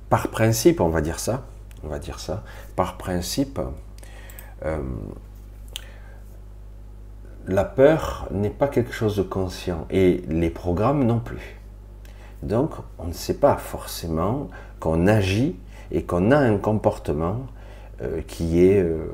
par 0.10 0.30
principe, 0.30 0.82
on 0.82 0.90
va 0.90 1.02
dire 1.02 1.20
ça, 1.20 1.46
on 1.84 1.88
va 1.88 2.00
dire 2.00 2.20
ça, 2.20 2.44
par 2.76 2.98
principe, 2.98 3.60
euh, 4.66 4.80
la 7.48 7.64
peur 7.64 8.28
n'est 8.32 8.50
pas 8.50 8.68
quelque 8.68 8.92
chose 8.92 9.16
de 9.16 9.24
conscient 9.24 9.88
et 9.90 10.24
les 10.28 10.50
programmes 10.50 11.06
non 11.06 11.20
plus. 11.20 11.60
Donc, 12.44 12.72
on 13.00 13.08
ne 13.08 13.14
sait 13.14 13.36
pas 13.36 13.56
forcément 13.58 14.50
qu'on 14.80 15.08
agit 15.08 15.56
et 15.92 16.04
qu'on 16.04 16.32
a 16.32 16.38
un 16.38 16.58
comportement 16.58 17.48
euh, 18.02 18.22
qui 18.28 18.66
est 18.66 18.82
euh, 18.82 19.08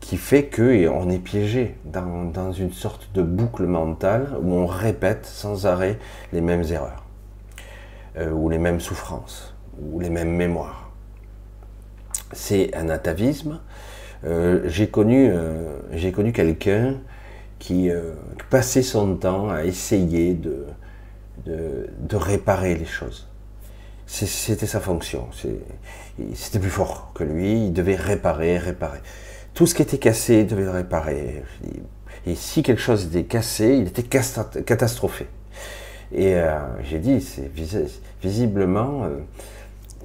qui, 0.00 0.16
fait 0.16 0.48
qu'on 0.48 1.10
est 1.10 1.18
piégé 1.18 1.76
dans, 1.84 2.24
dans, 2.24 2.52
une 2.52 2.72
sorte 2.72 3.10
de 3.14 3.22
boucle 3.22 3.66
mentale 3.66 4.28
où 4.42 4.52
on 4.54 4.66
répète 4.66 5.26
sans 5.26 5.66
arrêt 5.66 5.98
les 6.32 6.40
mêmes 6.40 6.64
erreurs. 6.70 7.01
Euh, 8.18 8.30
ou 8.30 8.50
les 8.50 8.58
mêmes 8.58 8.80
souffrances, 8.80 9.54
ou 9.80 9.98
les 9.98 10.10
mêmes 10.10 10.36
mémoires. 10.36 10.90
C'est 12.32 12.74
un 12.74 12.90
atavisme. 12.90 13.60
Euh, 14.24 14.60
j'ai 14.66 14.88
connu, 14.88 15.30
euh, 15.32 16.12
connu 16.12 16.32
quelqu'un 16.32 17.00
qui 17.58 17.90
passait 18.50 18.82
son 18.82 19.14
temps 19.16 19.48
à 19.48 19.64
essayer 19.64 20.34
de, 20.34 20.66
de, 21.46 22.16
réparer 22.16 22.74
les 22.74 22.84
choses. 22.84 23.28
C'était 24.06 24.66
sa 24.66 24.80
fonction. 24.80 25.28
C'était 26.34 26.58
plus 26.58 26.70
fort 26.70 27.12
que 27.14 27.22
lui. 27.22 27.66
Il 27.66 27.72
devait 27.72 27.94
réparer, 27.94 28.58
réparer. 28.58 28.98
Tout 29.54 29.68
ce 29.68 29.76
qui 29.76 29.82
était 29.82 29.98
cassé, 29.98 30.40
il 30.40 30.48
devait 30.48 30.64
le 30.64 30.72
réparer. 30.72 31.44
Et 32.26 32.34
si 32.34 32.64
quelque 32.64 32.82
chose 32.82 33.06
était 33.06 33.24
cassé, 33.24 33.76
il 33.76 33.86
était 33.86 34.02
catastrophé. 34.02 35.28
Et 36.12 36.34
euh, 36.34 36.58
j'ai 36.82 36.98
dit, 36.98 37.24
visiblement, 38.22 39.04
euh, 39.04 39.18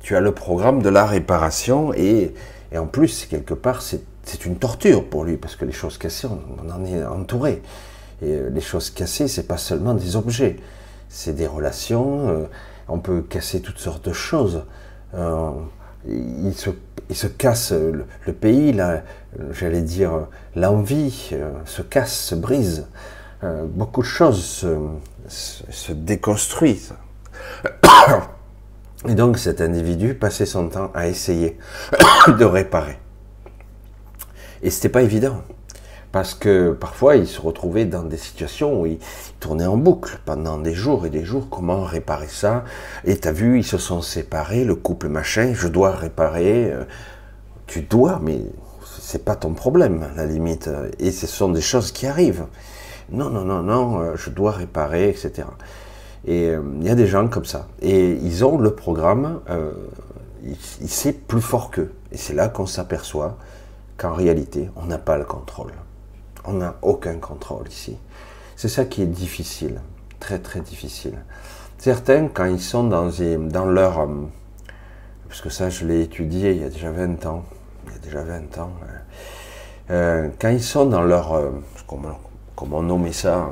tu 0.01 0.15
as 0.15 0.21
le 0.21 0.31
programme 0.31 0.81
de 0.81 0.89
la 0.89 1.05
réparation 1.05 1.93
et, 1.93 2.33
en 2.75 2.85
plus, 2.85 3.25
quelque 3.25 3.53
part, 3.53 3.81
c'est 3.81 4.45
une 4.45 4.55
torture 4.55 5.03
pour 5.05 5.25
lui 5.25 5.37
parce 5.37 5.55
que 5.55 5.65
les 5.65 5.73
choses 5.73 5.97
cassées, 5.97 6.27
on, 6.27 6.69
en 6.71 6.85
est 6.85 7.03
entouré. 7.03 7.61
Et 8.21 8.31
euh, 8.31 8.49
les 8.49 8.61
choses 8.61 8.89
cassées, 8.89 9.27
c'est 9.27 9.47
pas 9.47 9.57
seulement 9.57 9.93
des 9.93 10.15
objets, 10.15 10.57
c'est 11.09 11.33
des 11.33 11.47
relations. 11.47 12.47
on 12.87 12.99
peut 12.99 13.21
casser 13.21 13.61
toutes 13.61 13.79
sortes 13.79 14.05
de 14.05 14.13
choses. 14.13 14.63
il, 16.07 16.53
se, 16.53 16.69
il 17.09 17.15
se 17.15 17.27
casse 17.27 17.71
le, 17.73 18.33
pays, 18.33 18.77
j'allais 19.51 19.81
dire 19.81 20.27
l'envie 20.55 21.31
se 21.65 21.81
casse, 21.81 22.17
se 22.17 22.35
brise. 22.35 22.87
Beaucoup 23.41 24.01
de 24.01 24.07
choses 24.07 24.43
se, 24.43 24.75
se 25.27 25.91
déconstruit. 25.91 26.81
Et 29.07 29.15
donc 29.15 29.37
cet 29.37 29.61
individu 29.61 30.15
passait 30.15 30.45
son 30.45 30.69
temps 30.69 30.91
à 30.93 31.07
essayer 31.07 31.57
de 32.27 32.45
réparer. 32.45 32.97
Et 34.63 34.69
c'était 34.69 34.89
pas 34.89 35.03
évident. 35.03 35.41
Parce 36.11 36.33
que 36.33 36.71
parfois 36.71 37.15
il 37.15 37.27
se 37.27 37.39
retrouvait 37.39 37.85
dans 37.85 38.03
des 38.03 38.17
situations 38.17 38.81
où 38.81 38.85
il 38.85 38.97
tournait 39.39 39.67
en 39.67 39.77
boucle 39.77 40.19
pendant 40.25 40.57
des 40.57 40.73
jours 40.73 41.05
et 41.05 41.09
des 41.09 41.23
jours. 41.23 41.47
Comment 41.49 41.83
réparer 41.83 42.27
ça? 42.27 42.63
Et 43.05 43.17
t'as 43.17 43.31
vu, 43.31 43.59
ils 43.59 43.65
se 43.65 43.77
sont 43.77 44.01
séparés, 44.01 44.63
le 44.63 44.75
couple 44.75 45.09
machin, 45.09 45.53
je 45.53 45.67
dois 45.67 45.91
réparer. 45.91 46.71
Euh, 46.71 46.83
tu 47.67 47.81
dois, 47.81 48.19
mais 48.23 48.39
c'est 48.99 49.25
pas 49.25 49.35
ton 49.35 49.53
problème, 49.53 50.07
la 50.15 50.25
limite. 50.25 50.69
Et 50.99 51.11
ce 51.11 51.27
sont 51.27 51.49
des 51.49 51.61
choses 51.61 51.91
qui 51.91 52.07
arrivent 52.07 52.45
non, 53.09 53.29
non, 53.29 53.45
non, 53.45 53.63
non, 53.63 53.99
euh, 53.99 54.15
je 54.15 54.29
dois 54.29 54.51
réparer, 54.51 55.09
etc. 55.09 55.45
Et 56.27 56.49
euh, 56.49 56.61
il 56.81 56.85
y 56.85 56.89
a 56.89 56.95
des 56.95 57.07
gens 57.07 57.27
comme 57.27 57.45
ça. 57.45 57.67
Et 57.81 58.11
ils 58.11 58.43
ont 58.43 58.57
le 58.57 58.75
programme, 58.75 59.39
euh, 59.49 59.71
c'est 60.85 61.25
plus 61.25 61.41
fort 61.41 61.71
qu'eux. 61.71 61.93
Et 62.11 62.17
c'est 62.17 62.33
là 62.33 62.49
qu'on 62.49 62.65
s'aperçoit 62.65 63.37
qu'en 63.97 64.13
réalité, 64.13 64.69
on 64.75 64.85
n'a 64.85 64.97
pas 64.97 65.17
le 65.17 65.23
contrôle. 65.23 65.71
On 66.45 66.53
n'a 66.53 66.75
aucun 66.81 67.17
contrôle 67.17 67.67
ici. 67.69 67.97
C'est 68.55 68.69
ça 68.69 68.85
qui 68.85 69.01
est 69.01 69.07
difficile, 69.07 69.81
très 70.19 70.39
très 70.39 70.59
difficile. 70.59 71.17
Certains, 71.77 72.27
quand 72.27 72.45
ils 72.45 72.61
sont 72.61 72.83
dans, 72.83 73.05
leur... 73.65 73.99
Euh, 73.99 74.07
parce 75.27 75.41
que 75.41 75.49
ça, 75.49 75.69
je 75.69 75.85
l'ai 75.85 76.01
étudié 76.01 76.51
il 76.51 76.61
y 76.61 76.63
a 76.63 76.69
déjà 76.69 76.91
20 76.91 77.25
ans. 77.25 77.45
Il 77.85 77.93
y 77.93 77.95
a 77.95 77.99
déjà 77.99 78.23
20 78.23 78.57
ans. 78.57 78.71
quand 79.89 80.49
ils 80.49 80.63
sont 80.63 80.87
dans 80.87 81.03
leur... 81.03 81.39
comment, 81.85 82.19
comment 82.57 82.81
nommer 82.81 83.13
ça 83.13 83.51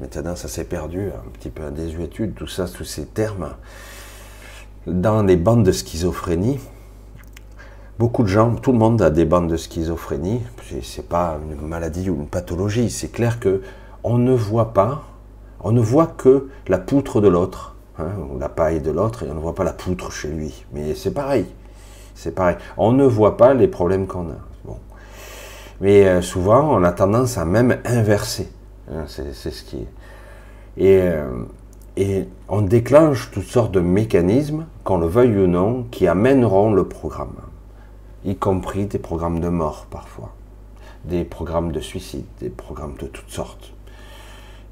maintenant 0.00 0.34
ça 0.34 0.48
s'est 0.48 0.64
perdu, 0.64 1.08
un 1.08 1.30
petit 1.34 1.50
peu 1.50 1.64
en 1.64 1.70
désuétude, 1.70 2.34
tout 2.34 2.48
ça, 2.48 2.66
tous 2.66 2.84
ces 2.84 3.04
termes. 3.04 3.50
Dans 4.86 5.22
les 5.22 5.36
bandes 5.36 5.64
de 5.64 5.70
schizophrénie, 5.70 6.58
beaucoup 7.98 8.22
de 8.22 8.28
gens, 8.28 8.54
tout 8.54 8.72
le 8.72 8.78
monde 8.78 9.02
a 9.02 9.10
des 9.10 9.26
bandes 9.26 9.48
de 9.48 9.58
schizophrénie. 9.58 10.40
C'est 10.82 11.06
pas 11.06 11.38
une 11.52 11.68
maladie 11.68 12.08
ou 12.08 12.14
une 12.14 12.26
pathologie. 12.26 12.88
C'est 12.88 13.12
clair 13.12 13.38
que 13.38 13.60
on 14.02 14.16
ne 14.16 14.32
voit 14.32 14.72
pas, 14.72 15.04
on 15.60 15.72
ne 15.72 15.80
voit 15.80 16.06
que 16.06 16.48
la 16.68 16.78
poutre 16.78 17.20
de 17.20 17.28
l'autre, 17.28 17.76
hein, 17.98 18.12
ou 18.32 18.38
la 18.38 18.48
paille 18.48 18.80
de 18.80 18.90
l'autre, 18.90 19.24
et 19.24 19.30
on 19.30 19.34
ne 19.34 19.40
voit 19.40 19.54
pas 19.54 19.64
la 19.64 19.74
poutre 19.74 20.10
chez 20.10 20.28
lui. 20.28 20.64
Mais 20.72 20.94
c'est 20.94 21.12
pareil. 21.12 21.44
C'est 22.14 22.34
pareil. 22.34 22.56
On 22.78 22.92
ne 22.92 23.04
voit 23.04 23.36
pas 23.36 23.52
les 23.52 23.68
problèmes 23.68 24.06
qu'on 24.06 24.30
a. 24.30 24.38
Mais 25.80 26.06
euh, 26.06 26.22
souvent, 26.22 26.76
on 26.76 26.82
a 26.82 26.92
tendance 26.92 27.38
à 27.38 27.44
même 27.44 27.78
inverser. 27.84 28.50
Hein, 28.90 29.04
c'est 29.06 29.32
ce 29.32 29.62
qui 29.62 29.76
est. 29.76 29.88
Et, 30.76 31.00
euh, 31.02 31.44
et 31.96 32.28
on 32.48 32.62
déclenche 32.62 33.30
toutes 33.32 33.48
sortes 33.48 33.72
de 33.72 33.80
mécanismes, 33.80 34.66
qu'on 34.84 34.98
le 34.98 35.08
veuille 35.08 35.36
ou 35.36 35.46
non, 35.48 35.84
qui 35.90 36.06
amèneront 36.06 36.72
le 36.72 36.84
programme. 36.84 37.34
Y 38.24 38.36
compris 38.36 38.86
des 38.86 38.98
programmes 38.98 39.40
de 39.40 39.48
mort 39.48 39.86
parfois, 39.90 40.32
des 41.04 41.24
programmes 41.24 41.72
de 41.72 41.80
suicide, 41.80 42.24
des 42.40 42.50
programmes 42.50 42.94
de 43.00 43.06
toutes 43.06 43.30
sortes. 43.30 43.72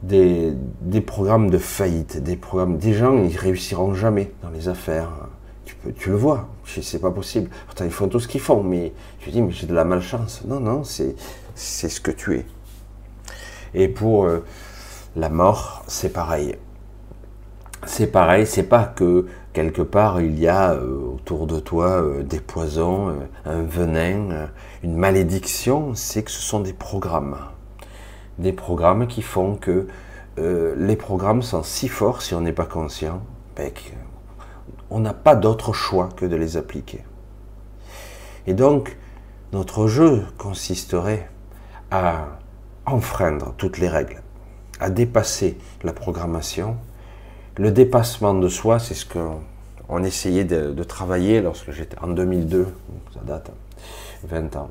Des, 0.03 0.53
des 0.83 1.01
programmes 1.01 1.51
de 1.51 1.59
faillite, 1.59 2.23
des 2.23 2.37
programmes, 2.37 2.79
des 2.79 2.93
gens, 2.93 3.17
ils 3.17 3.37
réussiront 3.37 3.95
jamais 3.95 4.31
dans 4.43 4.51
les 4.51 4.69
affaires, 4.69 5.11
tu, 5.65 6.11
le 6.11 6.17
vois, 6.17 6.47
c'est 6.67 6.99
pas 6.99 7.11
possible. 7.11 7.51
Pourtant, 7.67 7.85
ils 7.85 7.91
font 7.91 8.09
tout 8.09 8.21
ce 8.21 8.29
qu'ils 8.29 8.41
font, 8.41 8.63
mais 8.63 8.93
tu 9.21 9.31
dis, 9.31 9.43
mais 9.43 9.53
j'ai 9.53 9.67
de 9.67 9.75
la 9.75 9.85
malchance. 9.85 10.43
Non, 10.47 10.61
non, 10.61 10.83
c'est 10.85 11.15
ce 11.55 12.01
que 12.01 12.11
tu 12.11 12.37
es. 12.37 12.47
Et 13.75 13.89
pour 13.89 14.25
euh, 14.25 14.45
la 15.17 15.29
mort, 15.29 15.85
c'est 15.87 16.13
pareil. 16.13 16.57
C'est 17.85 18.07
pareil, 18.07 18.47
c'est 18.47 18.65
pas 18.65 18.85
que 18.85 19.27
quelque 19.53 19.83
part 19.83 20.21
il 20.21 20.39
y 20.39 20.49
a 20.49 20.73
euh, 20.73 21.15
autour 21.15 21.47
de 21.47 21.61
toi 21.61 22.03
euh, 22.03 22.23
des 22.23 22.41
poisons, 22.41 23.15
un 23.45 23.63
venin, 23.63 24.49
une 24.83 24.97
malédiction, 24.97 25.95
c'est 25.95 26.23
que 26.23 26.31
ce 26.31 26.41
sont 26.41 26.61
des 26.61 26.73
programmes. 26.73 27.37
Des 28.39 28.53
programmes 28.53 29.07
qui 29.07 29.23
font 29.23 29.57
que 29.57 29.87
les 30.39 30.97
programmes 30.97 31.41
sont 31.41 31.63
si 31.63 31.89
forts 31.89 32.21
si 32.21 32.35
on 32.35 32.43
n'est 32.43 32.53
pas 32.53 32.67
conscient, 32.67 33.23
on 34.91 35.01
n'a 35.01 35.15
pas 35.15 35.35
d'autre 35.35 35.73
choix 35.73 36.09
que 36.17 36.27
de 36.27 36.37
les 36.37 36.57
appliquer. 36.57 37.05
Et 38.47 38.55
donc, 38.55 38.97
notre 39.53 39.87
jeu 39.87 40.25
consisterait 40.39 41.29
à 41.91 42.39
enfreindre 42.85 43.55
toutes 43.57 43.79
les 43.79 43.89
règles, 43.89 44.23
à 44.81 44.91
dépasser 44.91 45.59
la 45.83 45.93
programmation. 45.93 46.77
Le 47.57 47.71
dépassement 47.73 48.35
de 48.35 48.49
soi, 48.49 48.79
c'est 48.79 48.95
ce 48.95 49.07
qu'on 49.07 50.05
essayait 50.05 50.45
de, 50.45 50.83
travailler 50.85 51.41
lorsque 51.41 51.73
j'étais 51.73 51.99
en 52.01 52.09
2002, 52.09 52.69
ça 53.15 53.21
date, 53.27 53.51
20 54.25 54.57
ans. 54.57 54.71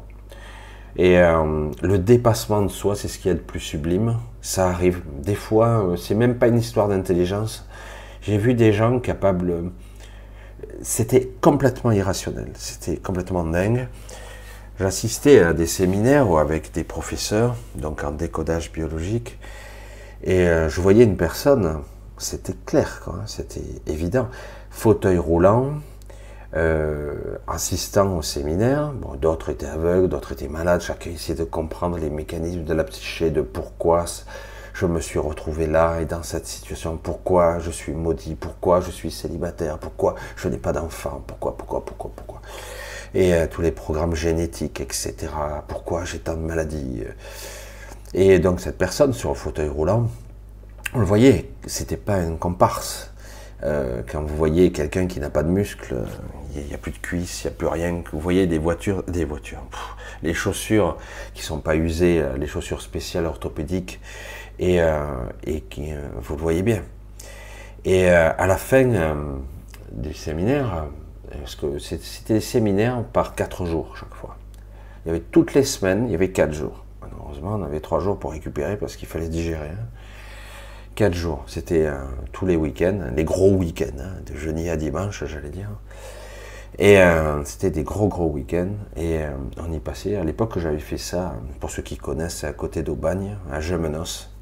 Et 0.98 1.20
euh, 1.20 1.70
le 1.82 2.00
dépassement 2.00 2.62
de 2.62 2.70
soi, 2.70 2.96
c'est 2.96 3.10
ce 3.10 3.20
qui 3.20 3.28
est 3.28 3.34
le 3.34 3.42
plus 3.42 3.60
sublime. 3.60 4.18
Ça 4.42 4.70
arrive. 4.70 5.02
Des 5.22 5.36
fois, 5.36 5.84
euh, 5.84 5.96
c'est 5.98 6.16
même 6.16 6.36
pas 6.36 6.48
une 6.48 6.58
histoire 6.58 6.88
d'intelligence. 6.88 7.68
J'ai 8.22 8.38
vu 8.38 8.54
des 8.54 8.72
gens 8.72 9.00
capables 9.00 9.72
c'était 10.86 11.32
complètement 11.42 11.92
irrationnel, 11.92 12.52
c'était 12.54 12.98
complètement 12.98 13.44
dingue. 13.44 13.88
J'assistais 14.80 15.40
à 15.40 15.54
des 15.54 15.66
séminaires 15.66 16.38
avec 16.38 16.72
des 16.74 16.84
professeurs, 16.84 17.56
donc 17.74 18.04
en 18.04 18.12
décodage 18.12 18.72
biologique, 18.72 19.40
et 20.24 20.48
euh, 20.48 20.70
je 20.70 20.80
voyais 20.82 21.04
une 21.04 21.18
personne, 21.18 21.80
c'était 22.20 22.54
clair, 22.68 23.02
hein, 23.08 23.24
c'était 23.26 23.64
évident, 23.88 24.28
fauteuil 24.70 25.18
roulant, 25.18 25.74
euh, 26.56 27.16
assistant 27.48 28.16
au 28.16 28.22
séminaire, 28.22 28.92
bon, 28.92 29.16
d'autres 29.16 29.50
étaient 29.50 29.66
aveugles, 29.66 30.08
d'autres 30.08 30.34
étaient 30.34 30.48
malades, 30.48 30.82
chacun 30.82 31.10
essayait 31.10 31.38
de 31.38 31.46
comprendre 31.46 31.98
les 31.98 32.12
mécanismes 32.12 32.64
de 32.64 32.74
la 32.76 32.84
psyché, 32.84 33.32
de 33.32 33.42
pourquoi 33.42 34.06
je 34.76 34.86
me 34.86 35.00
suis 35.00 35.20
retrouvé 35.20 35.68
là 35.68 36.02
et 36.02 36.06
dans 36.06 36.22
cette 36.22 36.46
situation, 36.46 37.00
pourquoi 37.02 37.60
je 37.60 37.72
suis 37.72 37.94
maudit, 37.94 38.36
pourquoi 38.36 38.82
je 38.82 38.92
suis 38.92 39.10
célibataire, 39.10 39.78
pourquoi 39.78 40.16
je 40.36 40.50
n'ai 40.50 40.58
pas 40.58 40.74
d'enfant, 40.74 41.24
pourquoi, 41.26 41.56
pourquoi, 41.56 41.86
pourquoi, 41.86 42.12
pourquoi? 42.14 42.42
Et 43.14 43.34
euh, 43.34 43.48
tous 43.50 43.62
les 43.62 43.72
programmes 43.72 44.16
génétiques, 44.16 44.82
etc. 44.82 45.16
Pourquoi 45.70 46.04
j'ai 46.04 46.20
tant 46.20 46.34
de 46.34 46.42
maladies? 46.42 47.04
Euh. 47.06 47.12
Et 48.14 48.40
donc 48.40 48.60
cette 48.60 48.78
personne 48.78 49.14
sur 49.14 49.30
le 49.30 49.36
fauteuil 49.36 49.70
roulant, 49.70 50.10
on 50.94 51.00
le 51.00 51.06
voyait, 51.06 51.50
c'était 51.66 51.96
pas 51.96 52.18
une 52.18 52.38
comparse. 52.38 53.12
Euh, 53.64 54.02
quand 54.12 54.24
vous 54.24 54.36
voyez 54.36 54.74
quelqu'un 54.74 55.08
qui 55.08 55.22
n'a 55.22 55.30
pas 55.30 55.44
de 55.44 55.50
muscles, 55.50 55.96
il 56.54 56.66
n'y 56.66 56.74
a 56.74 56.78
plus 56.78 56.92
de 56.92 56.98
cuisses, 56.98 57.44
il 57.44 57.48
n'y 57.48 57.54
a 57.54 57.58
plus 57.58 57.68
rien, 57.68 58.04
vous 58.12 58.20
voyez 58.20 58.46
des 58.46 58.58
voitures, 58.58 59.04
des 59.04 59.24
voitures, 59.24 59.64
les 60.22 60.34
chaussures 60.34 60.98
qui 61.34 61.44
sont 61.44 61.60
pas 61.60 61.78
usées, 61.78 62.22
les 62.38 62.48
chaussures 62.48 62.82
spéciales 62.82 63.26
orthopédiques, 63.26 64.02
et, 64.60 64.82
euh, 64.82 65.00
et 65.44 65.62
qui, 65.62 65.92
euh, 65.92 66.02
vous 66.22 66.36
le 66.36 66.42
voyez 66.42 66.64
bien. 66.64 66.84
Et 67.84 68.10
euh, 68.10 68.32
à 68.38 68.48
la 68.48 68.58
fin 68.58 69.16
du 69.92 70.14
séminaire, 70.14 70.86
parce 71.30 71.56
que 71.56 71.78
c'était 71.80 72.36
des 72.36 72.40
séminaires 72.40 73.04
par 73.04 73.36
quatre 73.36 73.66
jours 73.66 73.96
chaque 73.98 74.14
fois. 74.14 74.38
Il 75.06 75.10
y 75.10 75.12
avait 75.12 75.24
toutes 75.32 75.54
les 75.54 75.64
semaines, 75.64 76.06
il 76.08 76.12
y 76.12 76.16
avait 76.16 76.32
quatre 76.32 76.54
jours. 76.54 76.84
Heureusement, 77.20 77.56
on 77.56 77.64
avait 77.64 77.80
trois 77.80 78.00
jours 78.00 78.18
pour 78.18 78.32
récupérer 78.32 78.78
parce 78.78 78.96
qu'il 78.96 79.08
fallait 79.08 79.30
digérer. 79.30 79.70
Hein. 79.70 79.88
Quatre 80.96 81.14
jours, 81.14 81.44
c'était 81.46 81.90
tous 82.32 82.46
les 82.46 82.56
week-ends, 82.56 83.12
les 83.14 83.26
gros 83.26 83.52
week-ends, 83.52 84.00
hein, 84.00 84.22
de 84.26 84.36
jeudi 84.36 84.70
à 84.70 84.78
dimanche, 84.78 85.26
j'allais 85.26 85.50
dire. 85.50 85.70
Et 86.80 86.98
c'était 87.44 87.70
des 87.70 87.84
gros 87.84 88.08
gros 88.08 88.28
week-ends. 88.28 88.72
Et 88.96 89.20
on 89.58 89.72
y 89.74 89.80
passait. 89.80 90.16
À 90.16 90.24
l'époque, 90.24 90.58
j'avais 90.58 90.80
fait 90.80 90.98
ça, 90.98 91.36
pour 91.60 91.70
ceux 91.70 91.82
qui 91.82 91.98
connaissent, 91.98 92.46
à 92.46 92.54
côté 92.54 92.82
d'Aubagne, 92.82 93.38
à 93.52 93.60
Gemenos. 93.60 94.35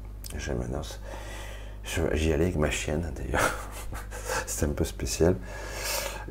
J'y 2.14 2.32
allais 2.32 2.44
avec 2.44 2.56
ma 2.56 2.70
chienne 2.70 3.04
d'ailleurs. 3.16 3.50
c'était 4.46 4.66
un 4.66 4.74
peu 4.74 4.84
spécial. 4.84 5.36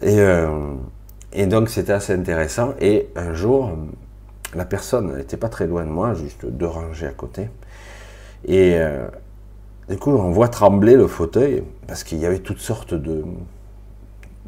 Et, 0.02 0.20
euh, 0.20 0.76
et 1.32 1.46
donc 1.46 1.70
c'était 1.70 1.94
assez 1.94 2.14
intéressant. 2.14 2.74
Et 2.80 3.10
un 3.16 3.34
jour, 3.34 3.72
la 4.56 4.66
personne 4.66 5.16
n'était 5.16 5.38
pas 5.38 5.50
très 5.50 5.68
loin 5.68 5.84
de 5.84 5.90
moi, 5.90 6.14
juste 6.14 6.46
deux 6.46 6.68
rangées 6.68 7.08
à 7.08 7.12
côté. 7.12 7.50
Et 8.46 8.74
euh, 8.76 9.08
du 9.90 9.98
coup, 9.98 10.12
on 10.12 10.32
voit 10.32 10.48
trembler 10.48 10.96
le 10.96 11.08
fauteuil 11.08 11.64
parce 11.88 12.04
qu'il 12.04 12.20
y 12.20 12.26
avait 12.26 12.40
toutes 12.40 12.60
sortes 12.60 12.94
de, 12.94 13.24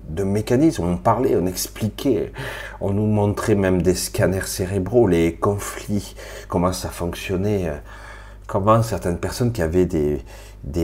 de 0.09 0.23
mécanismes. 0.23 0.83
On 0.85 0.97
parlait, 0.97 1.35
on 1.35 1.45
expliquait, 1.45 2.31
on 2.81 2.91
nous 2.91 3.05
montrait 3.05 3.55
même 3.55 3.81
des 3.81 3.95
scanners 3.95 4.47
cérébraux, 4.47 5.07
les 5.07 5.35
conflits, 5.35 6.15
comment 6.47 6.73
ça 6.73 6.89
fonctionnait 6.89 7.71
comment 8.47 8.81
certaines 8.84 9.17
personnes 9.17 9.51
qui 9.51 9.62
avaient 9.62 9.86
des, 9.86 10.23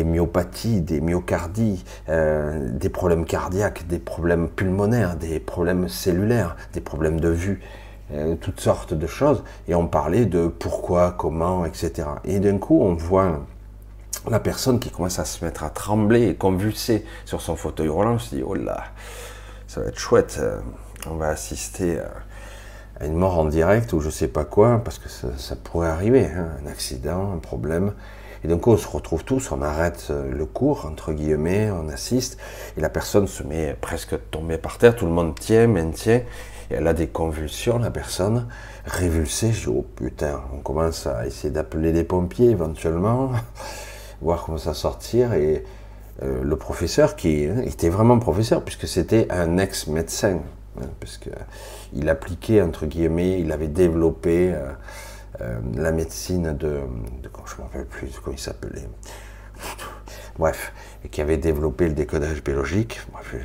myopathies, 0.03 0.81
des 0.81 1.01
myocardies, 1.01 1.83
euh, 2.09 2.69
des 2.71 2.89
problèmes 2.89 3.25
cardiaques, 3.25 3.87
des 3.87 3.99
problèmes 3.99 4.49
pulmonaires, 4.49 5.15
des 5.15 5.39
problèmes 5.39 5.87
cellulaires, 5.87 6.55
des 6.73 6.81
problèmes 6.81 7.19
de 7.19 7.29
vue, 7.29 7.61
euh, 8.13 8.35
toutes 8.35 8.59
sortes 8.59 8.93
de 8.93 9.07
choses, 9.07 9.43
et 9.67 9.75
on 9.75 9.87
parlait 9.87 10.25
de 10.25 10.47
pourquoi, 10.47 11.11
comment, 11.17 11.65
etc. 11.65 12.07
Et 12.25 12.39
d'un 12.39 12.57
coup, 12.57 12.81
on 12.81 12.93
voit 12.93 13.45
la 14.29 14.39
personne 14.39 14.79
qui 14.79 14.89
commence 14.89 15.19
à 15.19 15.25
se 15.25 15.43
mettre 15.43 15.63
à 15.63 15.69
trembler 15.69 16.27
et 16.27 16.35
convulser 16.35 17.05
sur 17.25 17.41
son 17.41 17.55
fauteuil 17.55 17.87
roulant, 17.87 18.13
on 18.13 18.19
se 18.19 18.35
dit, 18.35 18.43
oh 18.45 18.53
là, 18.53 18.85
ça 19.67 19.81
va 19.81 19.87
être 19.87 19.99
chouette, 19.99 20.37
euh, 20.39 20.59
on 21.09 21.15
va 21.15 21.29
assister 21.29 21.99
à 21.99 22.11
une 23.05 23.15
mort 23.15 23.37
en 23.37 23.45
direct 23.45 23.93
ou 23.93 23.99
je 23.99 24.09
sais 24.09 24.27
pas 24.27 24.43
quoi, 24.43 24.81
parce 24.83 24.99
que 24.99 25.09
ça, 25.09 25.55
pourrait 25.55 25.89
arriver, 25.89 26.25
hein, 26.25 26.49
un 26.63 26.67
accident, 26.67 27.33
un 27.33 27.37
problème. 27.37 27.93
Et 28.43 28.47
donc 28.47 28.65
on 28.67 28.75
se 28.75 28.87
retrouve 28.87 29.23
tous, 29.23 29.51
on 29.51 29.61
arrête 29.61 30.07
euh, 30.09 30.31
le 30.31 30.45
cours, 30.45 30.85
entre 30.85 31.13
guillemets, 31.13 31.69
on 31.71 31.89
assiste, 31.89 32.39
et 32.75 32.81
la 32.81 32.89
personne 32.89 33.27
se 33.27 33.43
met 33.43 33.75
presque 33.79 34.15
tomber 34.31 34.57
par 34.57 34.77
terre, 34.79 34.95
tout 34.95 35.05
le 35.05 35.11
monde 35.11 35.37
tient, 35.39 35.67
maintient, 35.67 36.21
et 36.71 36.73
elle 36.73 36.87
a 36.87 36.93
des 36.93 37.07
convulsions, 37.07 37.77
la 37.77 37.91
personne, 37.91 38.47
révulsée, 38.85 39.51
je 39.51 39.69
dis, 39.69 39.75
oh 39.75 39.85
putain, 39.95 40.41
on 40.55 40.57
commence 40.57 41.05
à 41.05 41.27
essayer 41.27 41.51
d'appeler 41.51 41.91
les 41.91 42.03
pompiers 42.03 42.49
éventuellement, 42.49 43.31
voir 44.21 44.43
comment 44.43 44.57
ça 44.57 44.73
sortir, 44.73 45.33
et 45.33 45.63
euh, 46.23 46.41
le 46.43 46.55
professeur, 46.55 47.15
qui 47.15 47.43
était 47.43 47.89
vraiment 47.89 48.17
professeur, 48.17 48.63
puisque 48.63 48.87
c'était 48.87 49.27
un 49.29 49.59
ex-médecin, 49.59 50.39
hein, 50.79 50.87
parce 50.99 51.19
que 51.19 51.29
il 51.93 52.09
appliquait, 52.09 52.61
entre 52.61 52.85
guillemets, 52.85 53.39
il 53.39 53.51
avait 53.51 53.67
développé 53.67 54.53
euh, 54.53 54.71
euh, 55.41 55.59
la 55.75 55.91
médecine 55.91 56.55
de, 56.57 56.79
je 57.45 57.55
ne 57.55 57.57
me 57.57 57.63
rappelle 57.63 57.85
plus 57.85 58.11
comment 58.23 58.35
il 58.35 58.39
s'appelait, 58.39 58.87
bref, 60.37 60.73
qui 61.09 61.21
avait 61.21 61.37
développé 61.37 61.87
le 61.87 61.93
décodage 61.93 62.43
biologique. 62.43 63.01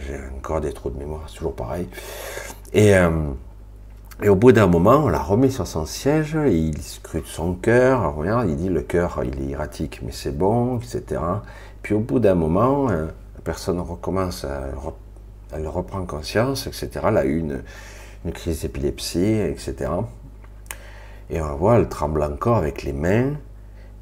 J'ai 0.07 0.19
encore 0.37 0.61
des 0.61 0.73
trous 0.73 0.91
de 0.91 0.99
mémoire, 0.99 1.25
c'est 1.29 1.37
toujours 1.37 1.55
pareil. 1.55 1.89
Et, 2.73 2.95
euh, 2.95 3.11
et 4.23 4.29
au 4.29 4.37
bout 4.37 4.53
d'un 4.53 4.67
moment, 4.67 5.05
on 5.05 5.09
l'a 5.09 5.23
remis 5.23 5.53
sur 5.53 5.67
son 5.67 5.85
siège, 5.85 6.39
il 6.47 6.81
scrute 6.83 7.27
son 7.27 7.55
cœur, 7.55 8.15
regarde, 8.15 8.49
il 8.49 8.57
dit 8.57 8.69
le 8.69 8.83
cœur, 8.83 9.21
il 9.25 9.43
est 9.43 9.53
erratique, 9.53 10.01
mais 10.03 10.13
c'est 10.13 10.37
bon, 10.37 10.79
etc. 10.79 11.21
Puis 11.83 11.95
au 11.95 12.01
bout 12.01 12.19
d'un 12.19 12.35
moment, 12.35 12.89
la 12.89 13.11
personne 13.45 13.79
recommence 13.79 14.47
elle 15.53 15.69
reprend 15.69 16.05
conscience, 16.05 16.67
etc. 16.67 16.91
Elle 17.05 17.17
a 17.17 17.25
eu 17.25 17.39
une, 17.39 17.63
une 18.25 18.33
crise 18.33 18.63
d'épilepsie, 18.63 19.35
etc. 19.35 19.91
Et 21.31 21.41
on 21.41 21.57
voit, 21.57 21.79
elle 21.79 21.89
tremble 21.89 22.23
encore 22.23 22.57
avec 22.57 22.83
les 22.83 22.93
mains, 22.93 23.35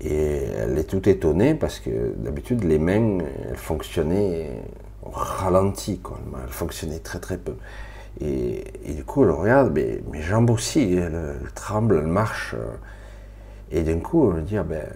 et 0.00 0.44
elle 0.58 0.78
est 0.78 0.84
tout 0.84 1.08
étonnée 1.08 1.54
parce 1.54 1.80
que 1.80 2.14
d'habitude, 2.16 2.64
les 2.64 2.78
mains, 2.78 3.18
elles 3.48 3.56
fonctionnaient 3.56 4.50
au 5.02 5.10
ralenti, 5.10 5.98
quoi. 5.98 6.18
elles 6.42 6.52
fonctionnaient 6.52 6.98
très 6.98 7.20
très 7.20 7.38
peu. 7.38 7.54
Et, 8.20 8.64
du 8.86 9.04
coup, 9.04 9.24
elle 9.24 9.30
regarde, 9.30 9.72
mais 9.74 10.02
mes 10.12 10.22
jambes 10.22 10.50
aussi, 10.50 10.94
elles, 10.94 11.36
tremblent, 11.54 11.98
elles 11.98 12.06
marchent. 12.06 12.54
Et 13.72 13.82
d'un 13.82 13.98
coup, 13.98 14.30
on 14.30 14.40
dit, 14.40 14.56
ah 14.56 14.62
ben, 14.62 14.86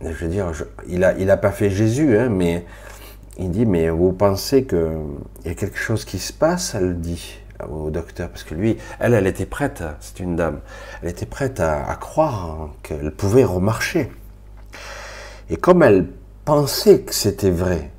je 0.00 0.24
veux 0.24 0.28
dire, 0.28 0.50
il 0.88 1.00
n'a 1.00 1.12
il 1.18 1.30
a 1.30 1.36
pas 1.36 1.50
fait 1.50 1.68
Jésus, 1.68 2.16
hein, 2.16 2.28
mais 2.28 2.64
il 3.38 3.50
dit, 3.50 3.66
mais 3.66 3.90
vous 3.90 4.12
pensez 4.12 4.64
qu'il 4.64 4.98
y 5.44 5.48
a 5.48 5.54
quelque 5.54 5.78
chose 5.78 6.04
qui 6.04 6.18
se 6.18 6.32
passe 6.32 6.74
Elle 6.74 7.00
dit, 7.00 7.38
au 7.68 7.90
docteur, 7.90 8.28
parce 8.28 8.44
que 8.44 8.54
lui, 8.54 8.76
elle, 9.00 9.14
elle 9.14 9.26
était 9.26 9.46
prête, 9.46 9.82
c'est 10.00 10.20
une 10.20 10.36
dame, 10.36 10.60
elle 11.02 11.08
était 11.08 11.26
prête 11.26 11.60
à, 11.60 11.96
croire 12.00 12.68
qu'elle 12.82 13.10
pouvait 13.12 13.44
remarcher. 13.44 14.10
Et 15.48 15.56
comme 15.56 15.82
elle 15.82 16.06
pensait 16.44 17.00
que 17.00 17.14
c'était 17.14 17.50
vrai, 17.50 17.90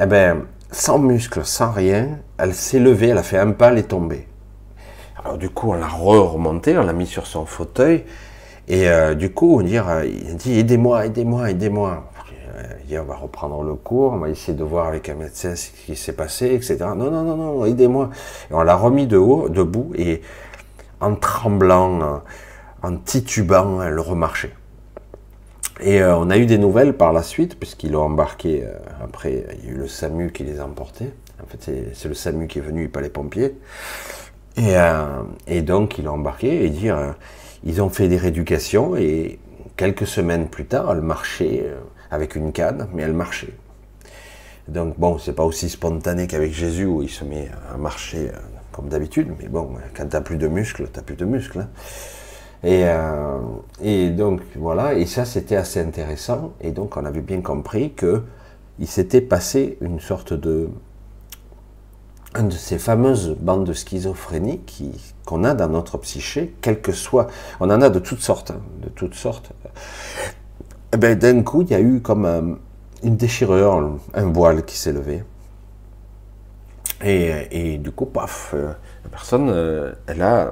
eh 0.00 0.06
ben, 0.06 0.44
sans 0.70 0.98
muscle, 0.98 1.44
sans 1.44 1.70
rien, 1.70 2.18
elle 2.38 2.54
s'est 2.54 2.78
levée, 2.78 3.08
elle 3.08 3.18
a 3.18 3.22
fait 3.22 3.38
un 3.38 3.52
pas, 3.52 3.68
elle 3.68 3.78
est 3.78 3.88
tombée. 3.88 4.26
Alors 5.22 5.36
du 5.36 5.50
coup, 5.50 5.70
on 5.70 5.74
l'a 5.74 5.86
remontée, 5.86 6.78
on 6.78 6.84
l'a 6.84 6.92
mis 6.92 7.06
sur 7.06 7.26
son 7.26 7.44
fauteuil, 7.44 8.04
et 8.68 8.88
euh, 8.88 9.14
du 9.14 9.30
coup, 9.30 9.58
on 9.58 9.62
dit, 9.62 9.78
euh, 9.78 10.08
dit 10.34 10.58
aidez-moi, 10.58 11.06
aidez-moi, 11.06 11.50
aidez-moi. 11.50 12.09
On 12.98 13.04
va 13.04 13.16
reprendre 13.16 13.62
le 13.62 13.74
cours, 13.74 14.12
on 14.12 14.18
va 14.18 14.28
essayer 14.28 14.56
de 14.56 14.64
voir 14.64 14.86
avec 14.86 15.08
un 15.08 15.14
médecin 15.14 15.54
ce 15.56 15.70
qui 15.70 15.96
s'est 15.96 16.12
passé, 16.12 16.46
etc. 16.54 16.78
Non, 16.96 17.10
non, 17.10 17.22
non, 17.22 17.36
non, 17.36 17.64
aidez-moi. 17.64 18.10
Et 18.50 18.54
on 18.54 18.62
l'a 18.62 18.76
remis 18.76 19.06
de 19.06 19.16
haut, 19.16 19.48
debout, 19.48 19.92
et 19.96 20.22
en 21.00 21.14
tremblant, 21.14 22.22
en 22.82 22.96
titubant, 22.96 23.82
elle 23.82 23.98
remarchait. 23.98 24.52
Et 25.82 26.02
euh, 26.02 26.16
on 26.16 26.28
a 26.28 26.36
eu 26.36 26.46
des 26.46 26.58
nouvelles 26.58 26.94
par 26.94 27.12
la 27.12 27.22
suite, 27.22 27.58
puisqu'ils 27.58 27.92
l'ont 27.92 28.02
embarqué. 28.02 28.62
Euh, 28.64 28.72
après, 29.02 29.44
il 29.58 29.64
y 29.64 29.68
a 29.68 29.72
eu 29.72 29.76
le 29.76 29.88
SAMU 29.88 30.30
qui 30.30 30.44
les 30.44 30.60
a 30.60 30.66
emportés. 30.66 31.10
En 31.42 31.46
fait, 31.46 31.72
c'est 31.94 32.08
le 32.08 32.14
SAMU 32.14 32.48
qui 32.48 32.58
est 32.58 32.62
venu, 32.62 32.88
pas 32.88 33.00
les 33.00 33.08
pompiers. 33.08 33.56
Et, 34.56 34.76
euh, 34.76 35.62
donc, 35.62 35.98
ils 35.98 36.04
l'ont 36.04 36.14
embarqué 36.14 36.64
et 36.64 36.68
dire, 36.68 37.14
ils 37.64 37.80
ont 37.80 37.88
fait 37.88 38.08
des 38.08 38.18
rééducations 38.18 38.94
et 38.96 39.38
quelques 39.76 40.06
semaines 40.06 40.48
plus 40.48 40.66
tard, 40.66 40.92
elle 40.92 41.00
marchait 41.00 41.64
avec 42.10 42.34
une 42.34 42.52
canne, 42.52 42.88
mais 42.92 43.02
elle 43.02 43.12
marchait. 43.12 43.54
Donc 44.68 44.98
bon, 44.98 45.18
c'est 45.18 45.32
pas 45.32 45.44
aussi 45.44 45.68
spontané 45.68 46.26
qu'avec 46.26 46.52
Jésus 46.52 46.84
où 46.84 47.02
il 47.02 47.10
se 47.10 47.24
met 47.24 47.48
à 47.72 47.76
marcher 47.76 48.30
comme 48.72 48.88
d'habitude, 48.88 49.28
mais 49.40 49.48
bon, 49.48 49.70
quand 49.96 50.08
t'as 50.08 50.20
plus 50.20 50.36
de 50.36 50.46
muscles, 50.46 50.88
t'as 50.92 51.02
plus 51.02 51.16
de 51.16 51.24
muscles. 51.24 51.60
Hein. 51.60 51.68
Et, 52.62 52.84
euh, 52.84 53.38
et 53.82 54.10
donc 54.10 54.42
voilà, 54.54 54.94
et 54.94 55.06
ça 55.06 55.24
c'était 55.24 55.56
assez 55.56 55.80
intéressant. 55.80 56.52
Et 56.60 56.70
donc 56.70 56.96
on 56.96 57.04
avait 57.04 57.22
bien 57.22 57.40
compris 57.40 57.92
que 57.94 58.22
il 58.78 58.86
s'était 58.86 59.20
passé 59.20 59.76
une 59.80 60.00
sorte 60.00 60.32
de 60.32 60.68
une 62.38 62.48
de 62.48 62.54
ces 62.54 62.78
fameuses 62.78 63.36
bandes 63.40 63.66
de 63.66 63.72
schizophrénie 63.72 64.60
qu'on 65.24 65.42
a 65.42 65.54
dans 65.54 65.68
notre 65.68 65.98
psyché, 65.98 66.54
quel 66.60 66.80
que 66.80 66.92
soit, 66.92 67.26
on 67.58 67.70
en 67.70 67.82
a 67.82 67.90
de 67.90 67.98
toutes 67.98 68.20
sortes, 68.20 68.52
hein, 68.52 68.60
de 68.82 68.88
toutes 68.88 69.14
sortes. 69.14 69.50
Eh 70.92 70.96
ben, 70.96 71.16
d'un 71.16 71.42
coup, 71.42 71.62
il 71.62 71.70
y 71.70 71.74
a 71.74 71.80
eu 71.80 72.00
comme 72.00 72.58
une 73.02 73.16
déchirure, 73.16 73.98
un 74.14 74.26
voile 74.26 74.64
qui 74.64 74.76
s'est 74.76 74.92
levé. 74.92 75.22
Et, 77.02 77.32
et, 77.50 77.78
du 77.78 77.92
coup, 77.92 78.06
paf, 78.06 78.52
euh, 78.54 78.72
la 79.04 79.10
personne, 79.10 79.48
euh, 79.50 79.92
elle 80.06 80.22
a 80.22 80.50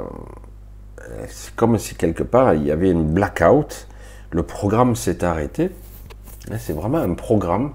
c'est 1.28 1.54
comme 1.54 1.78
si 1.78 1.94
quelque 1.94 2.22
part 2.22 2.54
il 2.54 2.64
y 2.64 2.70
avait 2.70 2.90
une 2.90 3.06
blackout, 3.06 3.88
le 4.30 4.42
programme 4.42 4.96
s'est 4.96 5.24
arrêté. 5.24 5.70
C'est 6.58 6.72
vraiment 6.72 6.98
un 6.98 7.14
programme. 7.14 7.72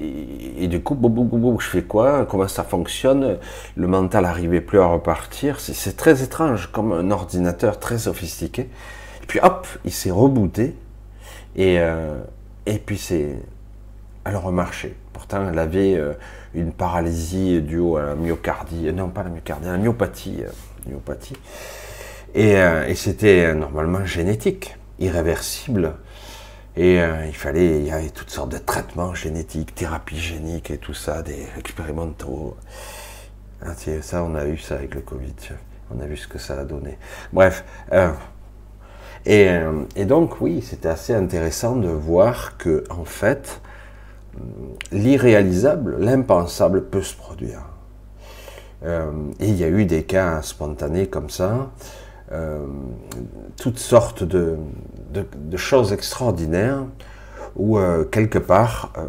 Et, 0.00 0.66
du 0.68 0.82
coup, 0.82 0.98
je 1.60 1.66
fais 1.66 1.82
quoi? 1.82 2.24
Comment 2.24 2.48
ça 2.48 2.64
fonctionne? 2.64 3.38
Le 3.76 3.86
mental 3.86 4.24
n'arrivait 4.24 4.62
plus 4.62 4.80
à 4.80 4.86
repartir. 4.86 5.60
C'est 5.60 5.96
très 5.96 6.22
étrange, 6.22 6.70
comme 6.72 6.92
un 6.92 7.10
ordinateur 7.10 7.78
très 7.78 7.98
sophistiqué. 7.98 8.70
Et 9.22 9.26
puis 9.26 9.40
hop, 9.42 9.66
il 9.84 9.92
s'est 9.92 10.10
rebooté. 10.10 10.74
Et, 11.60 11.78
euh, 11.78 12.18
et 12.64 12.78
puis 12.78 12.96
c'est. 12.96 13.36
Elle 14.24 14.36
remarchait. 14.36 14.94
Pourtant, 15.12 15.46
elle 15.46 15.58
avait 15.58 15.94
euh, 15.94 16.14
une 16.54 16.72
paralysie 16.72 17.60
due 17.60 17.96
à 17.98 18.06
la 18.06 18.14
myocardie. 18.14 18.90
Non, 18.94 19.10
pas 19.10 19.24
la 19.24 19.28
myocardie, 19.28 19.66
la 19.66 19.76
myopathie. 19.76 20.38
Euh, 20.40 20.50
myopathie. 20.90 21.36
Euh, 22.34 22.86
et, 22.86 22.94
c'était 22.94 23.44
euh, 23.44 23.54
normalement 23.54 24.06
génétique, 24.06 24.76
irréversible. 24.98 25.96
Et 26.76 26.98
euh, 27.02 27.26
il 27.26 27.36
fallait, 27.36 27.80
il 27.80 27.86
y 27.86 27.90
avait 27.90 28.08
toutes 28.08 28.30
sortes 28.30 28.52
de 28.52 28.58
traitements 28.58 29.14
génétiques, 29.14 29.74
thérapies 29.74 30.18
géniques 30.18 30.70
et 30.70 30.78
tout 30.78 30.94
ça, 30.94 31.20
des 31.20 31.46
expérimentaux. 31.58 32.56
Ah, 33.62 33.74
ça, 34.00 34.24
on 34.24 34.34
a 34.34 34.46
eu 34.46 34.56
ça 34.56 34.76
avec 34.76 34.94
le 34.94 35.02
Covid. 35.02 35.34
On 35.94 36.00
a 36.00 36.06
vu 36.06 36.16
ce 36.16 36.26
que 36.26 36.38
ça 36.38 36.58
a 36.58 36.64
donné. 36.64 36.96
Bref. 37.34 37.64
Et, 39.26 39.48
et, 39.96 40.04
donc, 40.04 40.40
oui, 40.40 40.62
c'était 40.62 40.88
assez 40.88 41.14
intéressant 41.14 41.76
de 41.76 41.88
voir 41.88 42.56
que, 42.56 42.84
en 42.90 43.04
fait, 43.04 43.60
l'irréalisable, 44.92 45.96
l'impensable 45.98 46.86
peut 46.86 47.02
se 47.02 47.14
produire. 47.14 47.62
et 48.82 49.48
il 49.48 49.56
y 49.56 49.64
a 49.64 49.68
eu 49.68 49.84
des 49.84 50.04
cas 50.04 50.40
spontanés 50.42 51.06
comme 51.06 51.28
ça. 51.30 51.70
Euh, 52.32 52.64
toutes 53.60 53.80
sortes 53.80 54.22
de, 54.22 54.56
choses 55.56 55.92
extraordinaires 55.92 56.84
où 57.56 57.76
euh, 57.76 58.04
quelque 58.04 58.38
part 58.38 58.92
euh, 58.96 59.06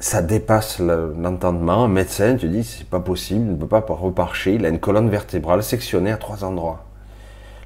ça 0.00 0.22
dépasse 0.22 0.78
l'entendement. 0.78 1.84
Un 1.84 1.88
médecin, 1.88 2.36
tu 2.36 2.48
dis 2.48 2.64
c'est 2.64 2.88
pas 2.88 3.00
possible, 3.00 3.40
il 3.40 3.52
ne 3.52 3.56
peut 3.56 3.66
pas 3.66 3.84
reparcher. 3.86 4.54
Il 4.54 4.64
a 4.64 4.70
une 4.70 4.80
colonne 4.80 5.10
vertébrale 5.10 5.62
sectionnée 5.62 6.10
à 6.10 6.16
trois 6.16 6.42
endroits. 6.42 6.87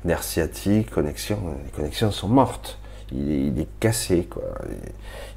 Nerf 0.04 0.22
sciatique, 0.22 0.90
connexion, 0.90 1.38
les 1.64 1.70
connexions 1.70 2.10
sont 2.10 2.28
mortes. 2.28 2.78
Il, 3.12 3.60
est 3.60 3.68
cassé, 3.78 4.24
quoi. 4.24 4.42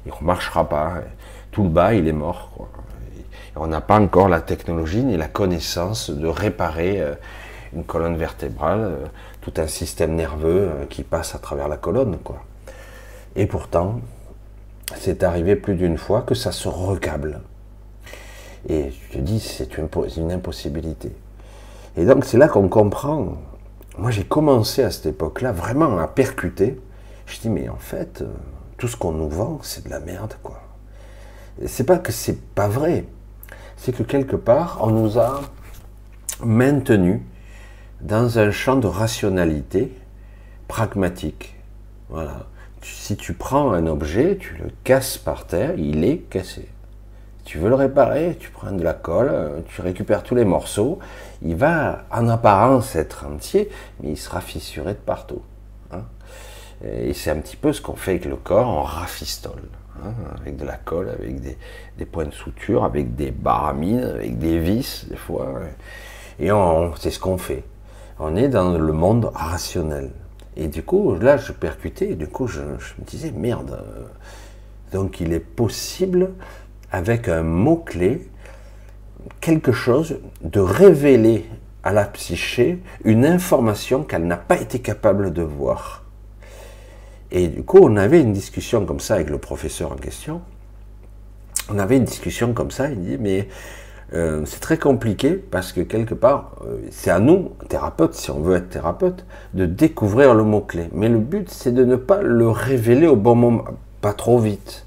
Il, 0.04 0.08
ne 0.08 0.12
remarchera 0.12 0.68
pas. 0.68 0.94
Tout 1.50 1.64
le 1.64 1.68
bas, 1.68 1.94
il 1.94 2.08
est 2.08 2.12
mort, 2.12 2.68
on 3.54 3.66
n'a 3.66 3.80
pas 3.80 3.98
encore 3.98 4.28
la 4.28 4.40
technologie 4.40 5.02
ni 5.02 5.16
la 5.16 5.28
connaissance 5.28 6.10
de 6.10 6.26
réparer 6.26 7.02
une 7.74 7.84
colonne 7.84 8.16
vertébrale 8.16 9.08
tout 9.46 9.60
un 9.60 9.68
système 9.68 10.16
nerveux 10.16 10.68
euh, 10.68 10.86
qui 10.86 11.04
passe 11.04 11.36
à 11.36 11.38
travers 11.38 11.68
la 11.68 11.76
colonne, 11.76 12.18
quoi. 12.18 12.42
Et 13.36 13.46
pourtant, 13.46 14.00
c'est 14.96 15.22
arrivé 15.22 15.54
plus 15.54 15.76
d'une 15.76 15.98
fois 15.98 16.22
que 16.22 16.34
ça 16.34 16.50
se 16.50 16.68
recable. 16.68 17.40
Et 18.68 18.90
je 18.90 19.16
te 19.16 19.22
dis, 19.22 19.38
c'est 19.38 19.78
une 19.78 20.32
impossibilité. 20.32 21.12
Et 21.96 22.06
donc, 22.06 22.24
c'est 22.24 22.38
là 22.38 22.48
qu'on 22.48 22.68
comprend. 22.68 23.36
Moi, 23.98 24.10
j'ai 24.10 24.24
commencé 24.24 24.82
à 24.82 24.90
cette 24.90 25.06
époque-là 25.06 25.52
vraiment 25.52 25.98
à 25.98 26.06
percuter. 26.06 26.78
Je 27.26 27.40
dis, 27.40 27.48
mais 27.48 27.68
en 27.68 27.78
fait, 27.78 28.20
euh, 28.20 28.26
tout 28.76 28.88
ce 28.88 28.96
qu'on 28.96 29.12
nous 29.12 29.28
vend, 29.28 29.58
c'est 29.62 29.84
de 29.86 29.90
la 29.90 30.00
merde, 30.00 30.34
quoi. 30.42 30.60
C'est 31.64 31.84
pas 31.84 31.98
que 31.98 32.12
c'est 32.12 32.38
pas 32.54 32.68
vrai. 32.68 33.06
C'est 33.78 33.96
que 33.96 34.02
quelque 34.02 34.36
part, 34.36 34.78
on 34.82 34.90
nous 34.90 35.18
a 35.18 35.40
maintenu 36.44 37.22
dans 38.02 38.38
un 38.38 38.50
champ 38.50 38.76
de 38.76 38.86
rationalité 38.86 39.92
pragmatique. 40.68 41.56
Voilà. 42.10 42.46
Si 42.82 43.16
tu 43.16 43.32
prends 43.32 43.72
un 43.72 43.86
objet, 43.86 44.36
tu 44.38 44.54
le 44.56 44.70
casses 44.84 45.16
par 45.16 45.46
terre, 45.46 45.74
il 45.78 46.04
est 46.04 46.18
cassé. 46.18 46.68
Tu 47.46 47.56
veux 47.56 47.70
le 47.70 47.74
réparer, 47.74 48.36
tu 48.38 48.50
prends 48.50 48.72
de 48.72 48.82
la 48.82 48.92
colle, 48.92 49.62
tu 49.68 49.80
récupères 49.80 50.22
tous 50.22 50.34
les 50.34 50.44
morceaux, 50.44 50.98
il 51.40 51.56
va 51.56 52.00
en 52.10 52.28
apparence 52.28 52.94
être 52.96 53.24
entier, 53.24 53.70
mais 54.02 54.10
il 54.10 54.16
sera 54.18 54.42
fissuré 54.42 54.92
de 54.92 54.98
partout. 54.98 55.40
Hein. 55.92 56.02
Et 56.84 57.14
c'est 57.14 57.30
un 57.30 57.38
petit 57.38 57.56
peu 57.56 57.72
ce 57.72 57.80
qu'on 57.80 57.96
fait 57.96 58.10
avec 58.10 58.26
le 58.26 58.36
corps, 58.36 58.68
on 58.68 58.82
rafistole. 58.82 59.62
Hein, 60.04 60.12
avec 60.38 60.56
de 60.56 60.66
la 60.66 60.76
colle, 60.76 61.08
avec 61.08 61.40
des, 61.40 62.04
points 62.04 62.26
de 62.26 62.34
suture, 62.34 62.84
avec 62.84 63.14
des 63.14 63.30
baramines, 63.30 64.04
avec 64.04 64.38
des 64.38 64.58
vis, 64.58 65.06
des 65.08 65.16
fois. 65.16 65.54
Et 66.38 66.50
c'est 66.98 67.10
ce 67.10 67.18
qu'on 67.18 67.38
fait 67.38 67.64
on 68.18 68.36
est 68.36 68.48
dans 68.48 68.76
le 68.76 68.92
monde 68.92 69.30
rationnel. 69.34 70.10
Et 70.56 70.68
du 70.68 70.82
coup, 70.82 71.16
là, 71.16 71.36
je 71.36 71.52
percutais, 71.52 72.10
et 72.10 72.14
du 72.14 72.28
coup, 72.28 72.46
je, 72.46 72.60
me 72.60 73.04
disais, 73.04 73.30
merde. 73.30 73.78
Donc, 74.92 75.20
il 75.20 75.32
est 75.32 75.40
possible, 75.40 76.30
avec 76.96 77.28
un 77.28 77.42
mot-clé, 77.42 78.26
quelque 79.42 79.70
chose 79.70 80.18
de 80.40 80.60
révéler 80.60 81.44
à 81.84 81.92
la 81.92 82.04
psyché 82.04 82.78
une 83.04 83.26
information 83.26 84.02
qu'elle 84.02 84.26
n'a 84.26 84.38
pas 84.38 84.58
été 84.58 84.78
capable 84.78 85.34
de 85.34 85.42
voir. 85.42 86.04
Et 87.30 87.48
du 87.48 87.62
coup, 87.64 87.80
on 87.82 87.96
avait 87.96 88.22
une 88.22 88.32
discussion 88.32 88.86
comme 88.86 89.00
ça 89.00 89.16
avec 89.16 89.28
le 89.28 89.36
professeur 89.36 89.92
en 89.92 89.96
question. 89.96 90.40
On 91.68 91.78
avait 91.78 91.98
une 91.98 92.04
discussion 92.04 92.54
comme 92.54 92.70
ça, 92.70 92.88
il 92.88 92.98
dit, 93.02 93.18
mais 93.20 93.46
euh, 94.14 94.44
c'est 94.46 94.60
très 94.60 94.78
compliqué 94.78 95.34
parce 95.34 95.72
que 95.72 95.82
quelque 95.82 96.14
part, 96.14 96.56
euh, 96.64 96.78
c'est 96.90 97.10
à 97.10 97.18
nous, 97.18 97.50
thérapeutes, 97.68 98.14
si 98.14 98.30
on 98.30 98.40
veut 98.40 98.56
être 98.56 98.70
thérapeute, 98.70 99.26
de 99.52 99.66
découvrir 99.66 100.34
le 100.34 100.44
mot-clé. 100.44 100.88
Mais 100.94 101.10
le 101.10 101.18
but, 101.18 101.50
c'est 101.50 101.72
de 101.72 101.84
ne 101.84 101.96
pas 101.96 102.22
le 102.22 102.48
révéler 102.48 103.06
au 103.06 103.16
bon 103.16 103.34
moment, 103.34 103.64
pas 104.00 104.14
trop 104.14 104.38
vite. 104.38 104.85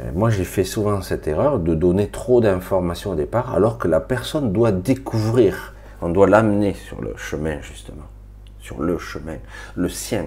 Euh, 0.00 0.10
moi, 0.14 0.30
j'ai 0.30 0.44
fait 0.44 0.64
souvent 0.64 1.00
cette 1.02 1.26
erreur 1.26 1.58
de 1.58 1.74
donner 1.74 2.08
trop 2.08 2.40
d'informations 2.40 3.12
au 3.12 3.14
départ, 3.14 3.54
alors 3.54 3.78
que 3.78 3.88
la 3.88 4.00
personne 4.00 4.52
doit 4.52 4.72
découvrir. 4.72 5.74
On 6.02 6.10
doit 6.10 6.26
l'amener 6.26 6.74
sur 6.74 7.00
le 7.00 7.16
chemin, 7.16 7.60
justement. 7.62 8.04
Sur 8.60 8.80
le 8.82 8.98
chemin, 8.98 9.36
le 9.74 9.88
sien. 9.88 10.26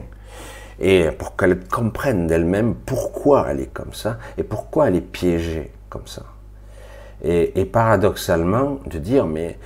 Et 0.79 1.10
pour 1.12 1.36
qu'elle 1.36 1.60
comprenne 1.60 2.27
d'elle-même 2.27 2.73
pourquoi 2.73 3.47
elle 3.49 3.60
est 3.60 3.73
comme 3.73 3.93
ça 3.93 4.17
et 4.38 4.43
pourquoi 4.43 4.88
elle 4.88 4.95
est 4.95 5.01
piégée 5.01 5.71
comme 5.89 6.08
ça. 6.08 6.23
Et, 7.21 7.65
paradoxalement, 7.65 8.79
de 8.86 8.97
dire, 8.97 9.27
mais 9.27 9.60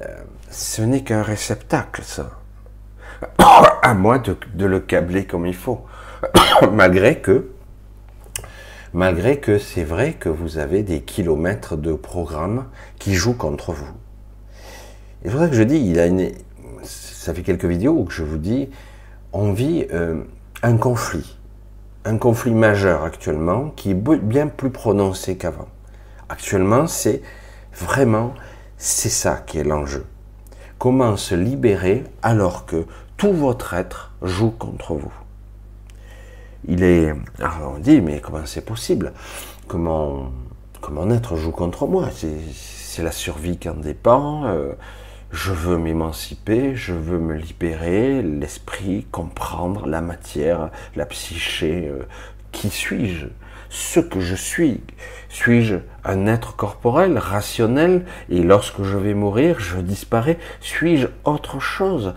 euh, 0.00 0.06
ce 0.50 0.82
n'est 0.82 1.04
qu'un 1.04 1.22
réceptacle, 1.22 2.02
ça. 2.02 2.30
à 3.82 3.94
moi 3.94 4.18
de, 4.18 4.66
le 4.66 4.80
câbler 4.80 5.24
comme 5.24 5.46
il 5.46 5.54
faut. 5.54 5.86
Malgré 6.72 7.20
que 7.20 7.50
malgré 8.96 9.40
que 9.40 9.58
c'est 9.58 9.84
vrai 9.84 10.14
que 10.14 10.30
vous 10.30 10.56
avez 10.56 10.82
des 10.82 11.02
kilomètres 11.02 11.76
de 11.76 11.92
programmes 11.92 12.64
qui 12.98 13.12
jouent 13.12 13.36
contre 13.36 13.72
vous. 13.72 13.92
C'est 15.22 15.30
pour 15.30 15.38
ça 15.38 15.48
que 15.48 15.54
je 15.54 15.64
dis, 15.64 15.76
il 15.76 16.00
a 16.00 16.06
une, 16.06 16.30
ça 16.82 17.34
fait 17.34 17.42
quelques 17.42 17.66
vidéos 17.66 17.92
où 17.92 18.08
je 18.08 18.22
vous 18.22 18.38
dis, 18.38 18.70
on 19.34 19.52
vit 19.52 19.86
euh, 19.92 20.22
un 20.62 20.78
conflit, 20.78 21.36
un 22.06 22.16
conflit 22.16 22.54
majeur 22.54 23.04
actuellement 23.04 23.68
qui 23.76 23.90
est 23.90 23.94
bien 23.94 24.46
plus 24.46 24.70
prononcé 24.70 25.36
qu'avant. 25.36 25.68
Actuellement, 26.30 26.86
c'est 26.86 27.20
vraiment, 27.74 28.32
c'est 28.78 29.10
ça 29.10 29.42
qui 29.46 29.58
est 29.58 29.64
l'enjeu. 29.64 30.06
Comment 30.78 31.18
se 31.18 31.34
libérer 31.34 32.04
alors 32.22 32.64
que 32.64 32.86
tout 33.18 33.34
votre 33.34 33.74
être 33.74 34.14
joue 34.22 34.52
contre 34.52 34.94
vous 34.94 35.12
Il 36.68 36.82
est, 36.82 37.14
alors 37.38 37.74
on 37.76 37.78
dit, 37.78 38.00
mais 38.00 38.20
comment 38.20 38.44
c'est 38.44 38.64
possible? 38.64 39.12
Comment 39.68 40.32
comment 40.80 41.10
être 41.10 41.36
joue 41.36 41.50
contre 41.50 41.86
moi? 41.86 42.08
C'est 42.12 43.02
la 43.02 43.12
survie 43.12 43.58
qui 43.58 43.68
en 43.68 43.74
dépend. 43.74 44.44
Euh, 44.46 44.72
je 45.32 45.52
veux 45.52 45.78
m'émanciper, 45.78 46.76
je 46.76 46.92
veux 46.92 47.18
me 47.18 47.34
libérer, 47.34 48.22
l'esprit, 48.22 49.06
comprendre 49.10 49.86
la 49.86 50.00
matière, 50.00 50.70
la 50.94 51.06
psyché. 51.06 51.88
Euh, 51.88 52.06
qui 52.52 52.70
suis-je? 52.70 53.26
Ce 53.68 53.98
que 54.00 54.20
je 54.20 54.36
suis. 54.36 54.80
Suis-je 55.28 55.76
un 56.04 56.26
être 56.26 56.54
corporel, 56.54 57.18
rationnel, 57.18 58.06
et 58.30 58.42
lorsque 58.42 58.82
je 58.82 58.96
vais 58.96 59.14
mourir, 59.14 59.58
je 59.58 59.78
disparais? 59.78 60.38
Suis-je 60.60 61.08
autre 61.24 61.58
chose? 61.60 62.14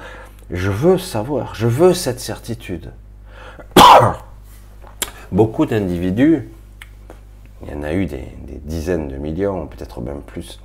Je 0.52 0.70
veux 0.70 0.98
savoir, 0.98 1.56
je 1.56 1.68
veux 1.68 1.94
cette 1.94 2.20
certitude. 2.20 2.94
Beaucoup 5.32 5.68
d'individus, 5.68 6.50
il 7.62 7.72
y 7.72 7.76
en 7.76 7.84
a 7.84 7.94
eu 7.94 8.08
des, 8.08 8.34
dizaines 8.63 9.08
de 9.10 9.18
millions, 9.18 9.68
peut-être 9.68 10.02
même 10.02 10.22
plus, 10.22 10.60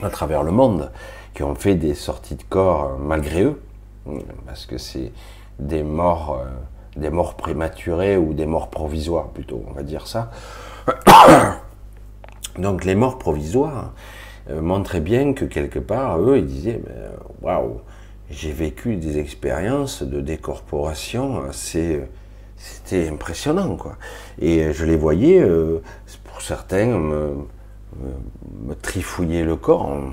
à 0.00 0.08
travers 0.08 0.44
le 0.44 0.52
monde, 0.52 0.92
qui 1.34 1.42
ont 1.42 1.56
fait 1.56 1.74
des 1.74 1.94
sorties 1.94 2.36
de 2.36 2.44
corps 2.48 2.84
euh, 2.84 2.96
malgré 2.96 3.42
eux, 3.42 3.60
parce 4.46 4.66
que 4.66 4.78
c'est 4.78 5.10
des 5.58 5.82
morts, 5.82 6.40
euh, 6.40 7.00
des 7.00 7.10
morts 7.10 7.34
prématurées 7.34 8.16
ou 8.16 8.34
des 8.34 8.46
morts 8.46 8.70
provisoires 8.70 9.30
plutôt, 9.30 9.64
on 9.68 9.72
va 9.72 9.82
dire 9.82 10.06
ça. 10.06 10.30
Donc 12.56 12.84
les 12.84 12.94
morts 12.94 13.18
provisoires 13.18 13.94
euh, 14.48 14.60
montraient 14.60 15.00
bien 15.00 15.32
que 15.32 15.44
quelque 15.44 15.80
part, 15.80 16.20
eux, 16.20 16.38
ils 16.38 16.46
disaient, 16.46 16.80
ben, 16.86 17.10
waouh, 17.42 17.80
j'ai 18.30 18.52
vécu 18.52 18.94
des 18.94 19.18
expériences 19.18 20.04
de 20.04 20.20
décorporation 20.20 21.42
assez 21.48 22.00
c'était 22.60 23.08
impressionnant 23.08 23.76
quoi 23.76 23.96
et 24.40 24.72
je 24.72 24.84
les 24.84 24.96
voyais 24.96 25.42
pour 26.24 26.42
certains 26.42 26.86
me, 26.86 27.46
trifouiller 28.82 29.42
le 29.42 29.56
corps 29.56 30.12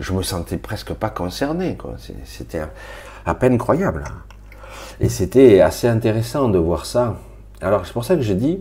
je 0.00 0.12
me 0.12 0.22
sentais 0.22 0.56
presque 0.56 0.92
pas 0.92 1.10
concerné. 1.10 1.76
C'était 2.24 2.62
à 3.26 3.34
peine 3.34 3.58
croyable. 3.58 4.04
Et 5.00 5.08
c'était 5.08 5.60
assez 5.60 5.88
intéressant 5.88 6.48
de 6.48 6.58
voir 6.58 6.86
ça. 6.86 7.16
Alors 7.60 7.86
c'est 7.86 7.92
pour 7.92 8.04
ça 8.04 8.16
que 8.16 8.22
je 8.22 8.32
dis, 8.32 8.60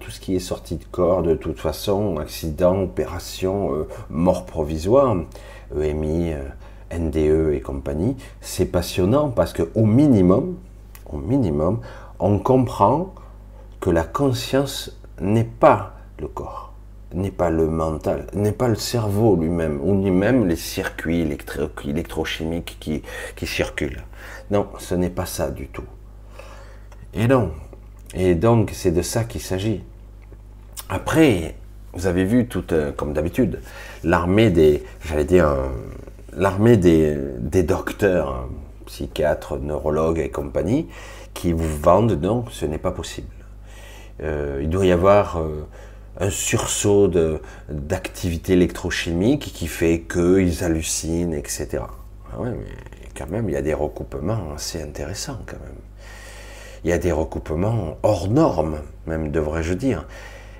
tout 0.00 0.10
ce 0.10 0.20
qui 0.20 0.36
est 0.36 0.40
sorti 0.40 0.76
de 0.76 0.84
corps, 0.84 1.22
de 1.22 1.34
toute 1.34 1.58
façon, 1.58 2.18
accident, 2.18 2.82
opération, 2.82 3.74
euh, 3.74 3.88
mort 4.10 4.46
provisoire, 4.46 5.16
EMI, 5.78 6.32
euh, 6.32 6.42
NDE 6.98 7.54
et 7.54 7.60
compagnie, 7.60 8.16
c'est 8.40 8.66
passionnant 8.66 9.30
parce 9.30 9.52
que 9.54 9.70
au 9.74 9.86
minimum, 9.86 10.56
minimum, 11.18 11.80
on 12.18 12.38
comprend 12.38 13.14
que 13.80 13.90
la 13.90 14.04
conscience 14.04 14.98
n'est 15.20 15.44
pas 15.44 15.94
le 16.18 16.28
corps 16.28 16.72
n'est 17.14 17.30
pas 17.30 17.50
le 17.50 17.68
mental, 17.68 18.26
n'est 18.34 18.52
pas 18.52 18.68
le 18.68 18.74
cerveau 18.74 19.36
lui-même, 19.36 19.80
ou 19.82 19.94
ni 19.94 20.10
même 20.10 20.46
les 20.46 20.56
circuits 20.56 21.20
électro 21.20 21.68
électrochimiques 21.84 22.78
qui, 22.80 23.46
circulent. 23.46 24.02
Non, 24.50 24.68
ce 24.78 24.94
n'est 24.94 25.10
pas 25.10 25.26
ça 25.26 25.50
du 25.50 25.68
tout. 25.68 25.84
Et 27.14 27.26
non. 27.26 27.52
Et 28.14 28.34
donc, 28.34 28.70
c'est 28.72 28.90
de 28.90 29.02
ça 29.02 29.24
qu'il 29.24 29.40
s'agit. 29.40 29.82
Après, 30.88 31.54
vous 31.94 32.06
avez 32.06 32.24
vu, 32.24 32.46
tout, 32.46 32.72
euh, 32.72 32.92
comme 32.92 33.12
d'habitude, 33.12 33.60
l'armée 34.04 34.50
des, 34.50 34.82
j'allais 35.04 35.24
dire, 35.24 35.54
l'armée 36.32 36.76
des, 36.76 37.16
des 37.38 37.62
docteurs, 37.62 38.30
hein, 38.30 38.48
psychiatres, 38.92 39.56
neurologues 39.56 40.18
et 40.18 40.28
compagnie, 40.28 40.86
qui 41.32 41.52
vous 41.52 41.78
vendent, 41.78 42.20
non, 42.20 42.44
ce 42.50 42.66
n'est 42.66 42.78
pas 42.78 42.92
possible. 42.92 43.34
Euh, 44.22 44.60
il 44.62 44.68
doit 44.68 44.84
y 44.84 44.92
avoir 44.92 45.38
euh, 45.38 45.66
un 46.20 46.28
sursaut 46.28 47.10
d'activité 47.70 48.52
électrochimique 48.52 49.50
qui 49.54 49.66
fait 49.66 50.02
qu'ils 50.02 50.62
hallucinent, 50.62 51.32
etc. 51.32 51.84
Ah 52.32 52.40
ouais, 52.40 52.50
mais 52.50 53.08
quand 53.16 53.30
même, 53.30 53.48
il 53.48 53.52
y 53.52 53.56
a 53.56 53.62
des 53.62 53.72
recoupements 53.72 54.52
assez 54.54 54.82
intéressants 54.82 55.40
quand 55.46 55.60
même. 55.60 55.80
Il 56.84 56.90
y 56.90 56.92
a 56.92 56.98
des 56.98 57.12
recoupements 57.12 57.96
hors 58.02 58.28
normes, 58.28 58.80
même 59.06 59.30
devrais-je 59.30 59.72
dire, 59.72 60.06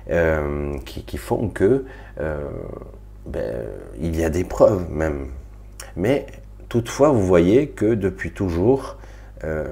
euh, 0.09 0.75
qui, 0.85 1.17
font 1.17 1.49
que 1.49 1.85
ben, 2.17 3.67
il 3.99 4.19
y 4.19 4.23
a 4.23 4.29
des 4.29 4.43
preuves 4.43 4.89
même. 4.89 5.27
Mais 5.95 6.25
toutefois, 6.73 7.09
vous 7.09 7.23
voyez 7.23 7.67
que 7.67 7.93
depuis 7.93 8.31
toujours, 8.31 8.97
euh, 9.43 9.71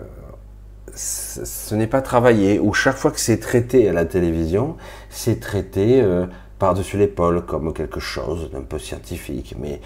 ce 0.93 1.73
n'est 1.73 1.87
pas 1.87 2.03
travaillé, 2.03 2.59
ou 2.59 2.73
chaque 2.73 2.95
fois 2.95 3.09
que 3.09 3.19
c'est 3.19 3.39
traité 3.39 3.89
à 3.89 3.91
la 3.91 4.05
télévision, 4.05 4.77
c'est 5.09 5.39
traité 5.39 5.99
euh, 5.99 6.27
par-dessus 6.59 6.99
l'épaule 6.99 7.43
comme 7.43 7.73
quelque 7.73 7.99
chose 7.99 8.51
d'un 8.51 8.61
peu 8.61 8.77
scientifique, 8.77 9.55
mais 9.59 9.81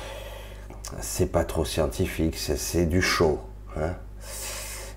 c'est 1.00 1.32
pas 1.32 1.46
trop 1.46 1.64
scientifique, 1.64 2.36
c'est 2.38 2.86
du 2.86 3.02
show. 3.02 3.40
Hein. 3.78 3.94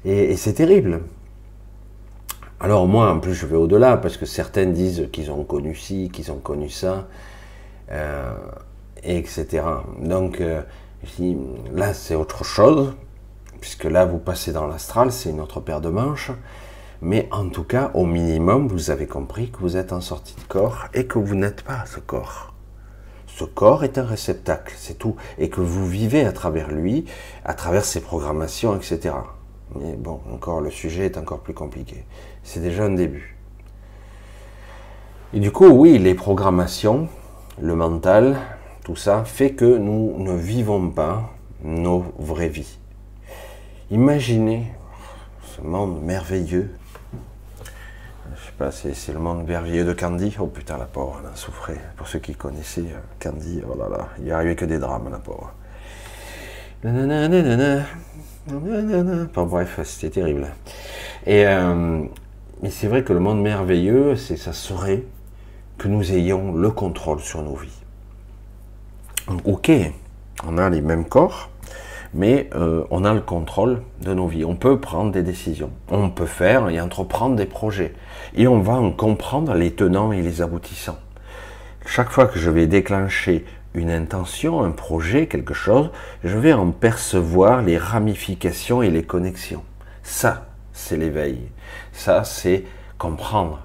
Et, 0.05 0.37
c'est 0.37 0.55
terrible. 0.55 1.03
Alors 2.59 2.89
moi, 2.89 3.13
en 3.13 3.21
plus, 3.21 3.35
je 3.35 3.47
vais 3.47 3.57
au-delà, 3.57 3.97
parce 3.97 4.17
que 4.17 4.27
certains 4.27 4.67
disent 4.67 5.09
qu'ils 5.13 5.31
ont 5.31 5.45
connu 5.45 5.77
ci, 5.77 6.11
qu'ils 6.13 6.33
ont 6.33 6.41
connu 6.41 6.69
ça, 6.69 7.07
euh, 7.93 8.35
etc. 9.05 9.63
Donc, 10.01 10.43
là, 11.73 11.95
c'est 11.95 12.15
autre 12.15 12.45
chose 12.45 12.93
puisque 13.61 13.85
là 13.85 14.05
vous 14.05 14.19
passez 14.19 14.53
dans 14.53 14.67
l'astral, 14.67 15.13
c'est 15.13 15.31
une 15.31 15.41
autre 15.41 15.61
paire 15.61 15.81
de 15.81 15.89
manches. 15.89 16.31
Mais 17.01 17.29
en 17.31 17.49
tout 17.49 17.63
cas, 17.63 17.91
au 17.95 18.07
minimum, 18.07 18.67
vous 18.67 18.91
avez 18.91 19.07
compris 19.07 19.51
que 19.51 19.59
vous 19.59 19.77
êtes 19.77 19.93
en 19.93 20.01
sortie 20.01 20.35
de 20.35 20.43
corps 20.49 20.89
et 20.95 21.07
que 21.07 21.19
vous 21.19 21.37
n'êtes 21.37 21.63
pas 21.63 21.85
ce 21.87 22.01
corps. 22.01 22.53
Ce 23.27 23.45
corps 23.45 23.85
est 23.85 23.99
un 23.99 24.05
réceptacle, 24.05 24.75
c'est 24.77 24.99
tout. 24.99 25.15
Et 25.39 25.49
que 25.49 25.61
vous 25.61 25.87
vivez 25.87 26.25
à 26.25 26.33
travers 26.33 26.73
lui, 26.73 27.05
à 27.45 27.55
travers 27.55 27.85
ses 27.85 28.01
programmations, 28.01 28.75
etc. 28.75 29.15
Mais 29.77 29.95
bon, 29.95 30.21
encore, 30.33 30.61
le 30.61 30.71
sujet 30.71 31.07
est 31.07 31.19
encore 31.19 31.41
plus 31.41 31.55
compliqué. 31.55 32.05
C'est 32.43 32.61
déjà 32.61 32.85
un 32.85 32.91
début. 32.91 33.37
Et 35.35 35.39
du 35.39 35.53
coup, 35.53 35.69
oui, 35.69 35.99
les 35.99 36.15
programmations, 36.15 37.09
le 37.61 37.77
mental, 37.77 38.39
tout 38.89 38.97
ça 38.97 39.23
fait 39.23 39.51
que 39.51 39.67
nous 39.67 40.15
ne 40.17 40.35
vivons 40.35 40.89
pas 40.89 41.35
nos 41.63 42.07
vraies 42.19 42.49
vies. 42.49 42.79
Imaginez 43.91 44.65
ce 45.43 45.61
monde 45.61 46.03
merveilleux. 46.03 46.71
Je 48.35 48.47
sais 48.47 48.53
pas, 48.57 48.71
c'est 48.73 49.13
le 49.13 49.19
monde 49.19 49.47
merveilleux 49.47 49.85
de 49.85 49.93
Candy. 49.93 50.35
Oh 50.41 50.47
putain, 50.47 50.79
la 50.79 50.87
pauvre, 50.87 51.21
elle 51.21 51.31
a 51.31 51.37
souffert. 51.37 51.77
Pour 51.99 52.09
ceux 52.09 52.19
qui 52.19 52.35
connaissaient 52.35 52.81
euh, 52.81 53.01
Candy, 53.21 53.61
oh 53.69 53.77
il 54.21 54.25
n'y 54.25 54.31
arrivait 54.31 54.57
que 54.57 54.65
des 54.65 54.79
drames, 54.79 55.11
la 55.11 55.19
pauvre. 55.19 55.53
Bon, 59.35 59.45
bref, 59.45 59.81
c'était 59.85 60.23
terrible. 60.23 60.47
Et 61.27 61.47
euh, 61.47 62.05
mais 62.63 62.71
c'est 62.71 62.87
vrai 62.87 63.05
que 63.05 63.13
le 63.13 63.21
monde 63.21 63.43
merveilleux, 63.43 64.17
c'est 64.17 64.39
ça 64.39 64.55
serait 64.55 65.03
que 65.77 65.89
nous 65.89 66.11
ayons 66.11 66.55
le 66.55 66.71
contrôle 66.71 67.21
sur 67.21 67.43
nos 67.43 67.55
vies. 67.55 67.83
Ok, 69.45 69.71
on 70.47 70.57
a 70.57 70.71
les 70.71 70.81
mêmes 70.81 71.05
corps, 71.05 71.51
mais 72.15 72.49
euh, 72.55 72.85
on 72.91 73.05
a 73.05 73.13
le 73.13 73.21
contrôle 73.21 73.83
de 74.01 74.15
nos 74.15 74.27
vies. 74.27 74.47
On 74.47 74.57
peut 74.57 74.81
prendre 74.81 75.13
des 75.13 75.23
décisions, 75.23 75.71
on 75.91 76.09
peut 76.09 76.25
faire 76.25 76.71
et 76.71 76.81
entreprendre 76.81 77.37
des 77.37 77.45
projets, 77.45 77.93
et 78.35 78.49
on 78.49 78.61
va 78.61 78.73
en 78.73 78.91
comprendre 78.91 79.53
les 79.53 79.71
tenants 79.73 80.13
et 80.13 80.23
les 80.23 80.41
aboutissants. 80.41 80.99
Chaque 81.85 82.09
fois 82.09 82.27
que 82.27 82.39
je 82.39 82.49
vais 82.49 82.67
déclencher 82.67 83.45
une 83.75 83.91
intention, 83.91 84.63
un 84.63 84.71
projet, 84.71 85.27
quelque 85.27 85.53
chose, 85.53 85.91
je 86.25 86.39
vais 86.39 86.55
en 86.55 86.71
percevoir 86.71 87.61
les 87.61 87.77
ramifications 87.77 88.83
et 88.83 88.89
les 88.89 89.03
connexions. 89.03 89.63
Ça, 90.03 90.47
c'est 90.73 90.97
l'éveil. 90.97 91.51
Ça, 91.93 92.25
c'est 92.25 92.65
comprendre. 92.97 93.61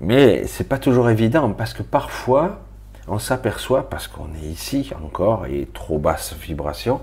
Mais 0.00 0.46
c'est 0.46 0.68
pas 0.68 0.78
toujours 0.78 1.10
évident 1.10 1.50
parce 1.50 1.74
que 1.74 1.82
parfois, 1.82 2.60
on 3.08 3.18
s'aperçoit, 3.18 3.88
parce 3.88 4.08
qu'on 4.08 4.28
est 4.42 4.46
ici 4.46 4.90
encore, 5.02 5.46
et 5.46 5.68
trop 5.72 5.98
basse 5.98 6.34
vibration, 6.34 7.00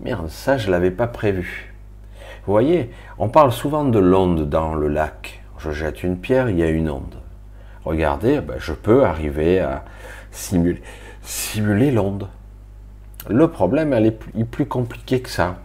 merde, 0.00 0.28
ça 0.28 0.56
je 0.56 0.70
l'avais 0.70 0.90
pas 0.90 1.06
prévu. 1.06 1.72
Vous 2.46 2.52
voyez, 2.52 2.90
on 3.18 3.28
parle 3.28 3.52
souvent 3.52 3.84
de 3.84 3.98
l'onde 3.98 4.48
dans 4.48 4.74
le 4.74 4.88
lac. 4.88 5.42
je 5.58 5.70
jette 5.70 6.02
une 6.02 6.18
pierre, 6.18 6.50
il 6.50 6.58
y 6.58 6.62
a 6.62 6.68
une 6.68 6.90
onde. 6.90 7.16
Regardez, 7.84 8.40
ben, 8.40 8.56
je 8.58 8.72
peux 8.72 9.04
arriver 9.04 9.60
à 9.60 9.84
simuler, 10.30 11.90
l'onde. 11.90 12.28
Le 13.28 13.48
problème, 13.48 13.92
elle 13.92 14.06
est 14.06 14.10
plus, 14.10 14.44
plus 14.44 14.66
compliquée 14.66 15.20
que 15.20 15.30
ça. 15.30 15.56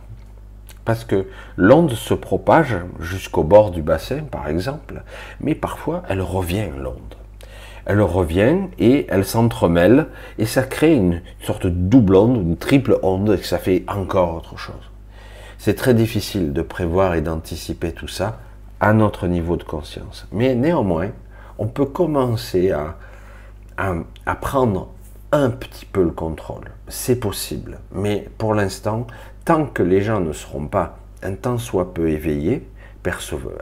Parce 0.86 1.04
que 1.04 1.28
l'onde 1.58 1.92
se 1.92 2.14
propage 2.14 2.78
jusqu'au 3.00 3.44
bord 3.44 3.72
du 3.72 3.82
bassin, 3.82 4.20
par 4.20 4.48
exemple, 4.48 5.04
mais 5.42 5.56
parfois 5.56 6.04
elle 6.08 6.22
revient, 6.22 6.70
l'onde. 6.78 7.17
Elle 7.90 8.02
revient 8.02 8.68
et 8.80 9.08
elle 9.10 9.24
s'entremêle, 9.24 10.08
et 10.38 10.46
ça 10.46 10.64
crée 10.64 10.94
une 10.94 11.22
sorte 11.42 11.68
de 11.68 11.72
double 11.72 12.18
onde, 12.18 12.36
une 12.36 12.58
triple 12.58 13.00
onde, 13.02 13.38
et 13.40 13.44
ça 13.44 13.60
fait 13.60 13.86
encore 13.88 14.36
autre 14.36 14.58
chose. 14.58 14.92
C'est 15.58 15.76
très 15.76 15.94
difficile 15.94 16.52
de 16.52 16.62
prévoir 16.62 17.16
et 17.16 17.22
d'anticiper 17.22 17.94
tout 17.94 18.10
ça 18.10 18.40
à 18.82 18.92
notre 18.92 19.28
niveau 19.28 19.56
de 19.56 19.64
conscience. 19.64 20.28
Mais 20.34 20.54
néanmoins, 20.54 21.12
on 21.58 21.68
peut 21.68 21.86
commencer 21.86 22.72
à, 22.72 22.98
à, 23.78 24.36
prendre 24.36 24.90
un 25.32 25.50
petit 25.50 25.86
peu 25.86 26.04
le 26.04 26.12
contrôle. 26.12 26.66
C'est 26.90 27.22
possible. 27.22 27.80
Mais 27.94 28.28
pour 28.38 28.54
l'instant, 28.54 29.08
tant 29.46 29.66
que 29.66 29.82
les 29.82 30.02
gens 30.02 30.20
ne 30.20 30.34
seront 30.34 30.68
pas 30.68 30.98
un 31.24 31.36
tant 31.36 31.58
soit 31.58 31.94
peu 31.94 32.10
éveillés, 32.10 32.68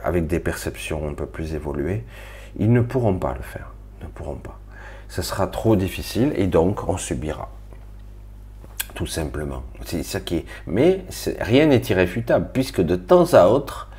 avec 0.03 0.25
des 0.25 0.39
perceptions 0.39 1.07
un 1.07 1.13
peu 1.13 1.27
plus 1.27 1.53
évoluées, 1.53 2.03
ils 2.57 2.73
ne 2.73 2.81
pourront 2.81 3.19
pas 3.19 3.35
le 3.35 3.43
faire. 3.43 3.74
Ne 4.05 4.11
pourront 4.11 4.35
pas. 4.35 4.59
Ce 5.09 5.21
sera 5.21 5.47
trop 5.47 5.75
difficile 5.75 6.33
et 6.35 6.47
donc 6.47 6.87
on 6.87 6.97
subira. 6.97 7.49
Tout 8.93 9.07
simplement. 9.07 9.63
C'est 9.85 10.03
ça 10.03 10.21
qui. 10.21 10.45
Mais 10.67 11.03
rien 11.41 11.67
n'est 11.67 11.81
irréfutable, 11.81 12.49
puisque 12.53 12.81
de 12.81 12.95
temps 12.95 13.33
à 13.33 13.47
autre, 13.47 13.89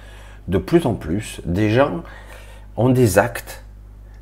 de 0.48 0.58
plus 0.58 0.86
en 0.86 0.94
plus, 0.94 1.40
des 1.44 1.70
gens 1.70 2.02
ont 2.76 2.88
des 2.88 3.18
actes 3.18 3.62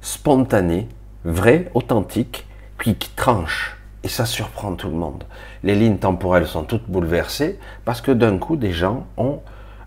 spontanés, 0.01 0.89
vrais, 1.25 1.71
authentiques, 1.75 2.47
qui, 2.83 2.97
tranchent. 3.17 3.77
Et 4.03 4.09
ça 4.09 4.27
surprend 4.27 4.75
tout 4.75 4.89
le 4.89 4.97
monde. 4.97 5.25
Les 5.63 5.75
lignes 5.75 5.97
temporelles 5.97 6.47
sont 6.47 6.65
toutes 6.65 6.91
bouleversées 6.91 7.59
parce 7.87 8.03
que 8.03 8.11
d'un 8.11 8.37
coup, 8.37 8.57
des 8.57 8.73
gens 8.73 9.07
ont 9.17 9.41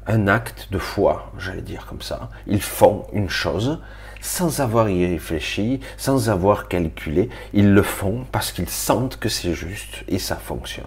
un 0.08 0.28
acte 0.28 0.70
de 0.72 0.80
foi, 0.80 1.32
j'allais 1.38 1.62
dire 1.62 1.86
comme 1.86 2.02
ça. 2.02 2.30
Ils 2.48 2.62
font 2.62 3.06
une 3.14 3.30
chose 3.30 3.80
sans 4.28 4.60
avoir 4.60 4.90
y 4.90 5.06
réfléchi, 5.06 5.80
sans 5.96 6.30
avoir 6.30 6.68
calculé. 6.68 7.30
Ils 7.54 7.74
le 7.74 7.82
font 7.82 8.26
parce 8.32 8.52
qu'ils 8.52 8.70
sentent 8.70 9.18
que 9.18 9.30
c'est 9.30 9.54
juste 9.54 10.04
et 10.08 10.20
ça 10.20 10.36
fonctionne. 10.36 10.86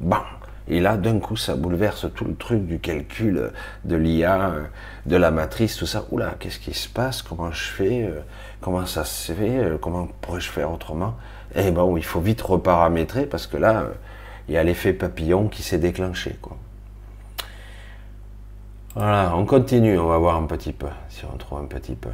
Bam 0.00 0.24
et 0.68 0.80
là, 0.80 0.96
d'un 0.96 1.20
coup, 1.20 1.36
ça 1.36 1.54
bouleverse 1.54 2.08
tout 2.12 2.24
le 2.24 2.34
truc 2.34 2.66
du 2.66 2.80
calcul, 2.80 3.52
de 3.84 3.94
l'IA, 3.94 4.52
de 5.06 5.16
la 5.16 5.30
matrice, 5.30 5.76
tout 5.76 5.86
ça. 5.86 6.04
Oula, 6.10 6.34
qu'est-ce 6.40 6.58
qui 6.58 6.74
se 6.74 6.88
passe? 6.88 7.22
Comment 7.22 7.52
je 7.52 7.62
fais? 7.62 8.02
Euh, 8.02 8.20
Comment 8.60 8.84
ça 8.84 9.04
se 9.04 9.30
fait? 9.30 9.58
Euh, 9.58 9.78
Comment 9.78 10.08
pourrais-je 10.20 10.50
faire 10.50 10.72
autrement? 10.72 11.14
Eh 11.54 11.70
ben, 11.70 11.86
il 11.96 12.04
faut 12.04 12.20
vite 12.20 12.42
reparamétrer 12.42 13.26
parce 13.26 13.46
que 13.46 13.56
là, 13.56 13.84
il 14.48 14.54
y 14.54 14.58
a 14.58 14.64
l'effet 14.64 14.92
papillon 14.92 15.46
qui 15.46 15.62
s'est 15.62 15.78
déclenché. 15.78 16.36
Voilà, 18.96 19.36
on 19.36 19.46
continue, 19.46 19.98
on 19.98 20.08
va 20.08 20.18
voir 20.18 20.36
un 20.36 20.46
petit 20.46 20.72
peu, 20.72 20.88
si 21.08 21.24
on 21.32 21.36
trouve 21.36 21.60
un 21.60 21.66
petit 21.66 21.94
peu. 21.94 22.10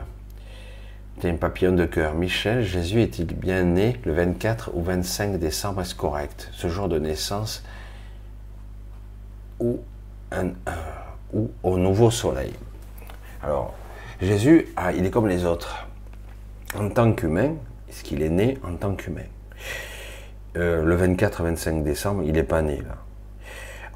Un 1.24 1.36
papillon 1.36 1.72
de 1.72 1.84
cœur. 1.84 2.14
Michel, 2.14 2.62
Jésus 2.62 3.00
est-il 3.00 3.26
bien 3.26 3.62
né 3.62 3.96
le 4.04 4.12
24 4.12 4.72
ou 4.74 4.82
25 4.82 5.38
décembre? 5.38 5.82
Est-ce 5.82 5.94
correct? 5.94 6.48
Ce 6.52 6.68
jour 6.68 6.88
de 6.88 6.98
naissance 6.98 7.62
ou, 9.60 9.80
ou 11.32 11.50
au 11.62 11.78
nouveau 11.78 12.10
soleil? 12.10 12.52
Alors, 13.42 13.74
Jésus, 14.20 14.66
il 14.96 15.06
est 15.06 15.10
comme 15.10 15.28
les 15.28 15.44
autres. 15.44 15.86
En 16.78 16.88
tant 16.88 17.12
qu'humain, 17.12 17.54
est-ce 17.88 18.02
qu'il 18.02 18.22
est 18.22 18.30
né 18.30 18.58
en 18.64 18.74
tant 18.74 18.94
qu'humain? 18.94 19.26
Euh, 20.56 20.82
Le 20.84 20.96
24-25 20.96 21.82
décembre, 21.82 22.22
il 22.24 22.32
n'est 22.32 22.42
pas 22.42 22.62
né 22.62 22.78
là. 22.78 22.96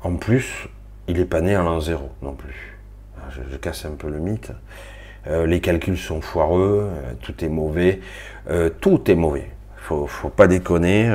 En 0.02 0.16
plus, 0.16 0.68
il 1.08 1.16
n'est 1.16 1.24
pas 1.24 1.40
né 1.40 1.56
en 1.56 1.62
l'an 1.62 1.80
zéro 1.80 2.10
non 2.22 2.34
plus. 2.34 2.76
Ah, 3.18 3.28
je, 3.30 3.56
casse 3.56 3.84
un 3.84 3.92
peu 3.92 4.08
le 4.08 4.18
mythe. 4.18 4.52
Euh, 5.28 5.46
les 5.46 5.60
calculs 5.60 5.98
sont 5.98 6.20
foireux, 6.20 6.90
euh, 6.90 7.12
tout 7.22 7.44
est 7.44 7.48
mauvais. 7.48 8.00
tout 8.80 9.10
est 9.10 9.14
mauvais. 9.14 9.50
Faut, 9.76 10.06
faut 10.06 10.28
pas 10.28 10.46
déconner. 10.46 11.10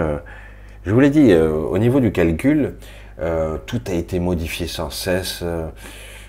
je 0.86 0.92
vous 0.92 1.00
l'ai 1.00 1.10
dit, 1.10 1.34
au 1.34 1.78
niveau 1.78 2.00
du 2.00 2.12
calcul, 2.12 2.74
euh, 3.22 3.58
tout 3.66 3.82
a 3.88 3.94
été 3.94 4.20
modifié 4.20 4.68
sans 4.68 4.90
cesse. 4.90 5.42
Euh, 5.44 5.68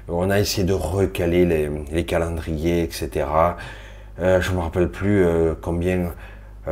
on 0.09 0.31
a 0.31 0.41
essayé 0.41 0.65
de 0.65 0.73
recaler 0.73 1.47
les, 1.91 2.05
calendriers, 2.05 2.83
etc. 2.83 3.27
Euh, 4.19 4.41
je 4.41 4.53
me 4.53 4.59
rappelle 4.59 4.89
plus 4.89 5.25
combien 5.63 6.13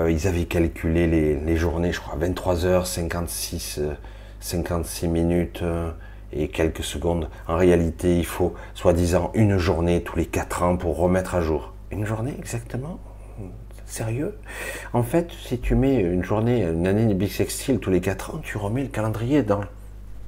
ils 0.08 0.26
avaient 0.26 0.44
calculé 0.44 1.06
les, 1.06 1.56
journées, 1.56 1.92
je 1.92 2.00
crois 2.00 2.16
23 2.18 2.66
heures 2.66 2.86
56, 2.86 3.80
56 4.40 5.08
minutes 5.08 5.62
et 6.32 6.48
quelques 6.48 6.84
secondes. 6.84 7.28
En 7.48 7.56
réalité, 7.56 8.16
il 8.16 8.26
faut 8.26 8.54
soi-disant 8.74 9.30
une 9.34 9.58
journée 9.58 10.02
tous 10.02 10.16
les 10.16 10.26
4 10.26 10.62
ans 10.62 10.76
pour 10.76 10.96
remettre 10.96 11.34
à 11.34 11.40
jour. 11.40 11.72
Une 11.90 12.06
journée 12.06 12.34
exactement? 12.38 12.98
Sérieux? 13.86 14.38
En 14.92 15.02
fait, 15.02 15.32
si 15.32 15.58
tu 15.58 15.74
mets 15.74 15.96
une 15.96 16.22
journée, 16.22 16.62
une 16.62 16.86
année 16.86 17.06
de 17.06 17.14
bissextile 17.14 17.80
tous 17.80 17.90
les 17.90 18.00
4 18.00 18.36
ans, 18.36 18.38
tu 18.40 18.56
remets 18.56 18.82
le 18.82 18.88
calendrier 18.88 19.42
dans 19.42 19.62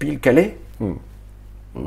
pile 0.00 0.18
calé? 0.18 0.58
Hmm. 0.80 0.94
hmm. 1.76 1.86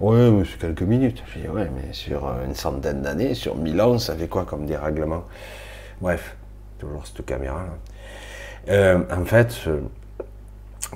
Oui, 0.00 0.48
c'est 0.50 0.58
quelques 0.58 0.82
minutes. 0.82 1.22
Je 1.32 1.40
dis, 1.40 1.48
ouais, 1.48 1.70
mais 1.76 1.92
sur 1.92 2.26
euh, 2.26 2.44
une 2.44 2.56
centaine 2.56 3.02
d'années, 3.02 3.34
sur 3.34 3.54
mille 3.54 3.80
ans, 3.80 3.98
ça 3.98 4.16
fait 4.16 4.26
quoi 4.26 4.44
comme 4.44 4.66
dérèglement? 4.66 5.22
Bref, 6.00 6.36
toujours 6.80 7.06
cette 7.06 7.24
caméra. 7.24 7.66
Euh, 8.68 9.04
en 9.16 9.24
fait, 9.24 9.68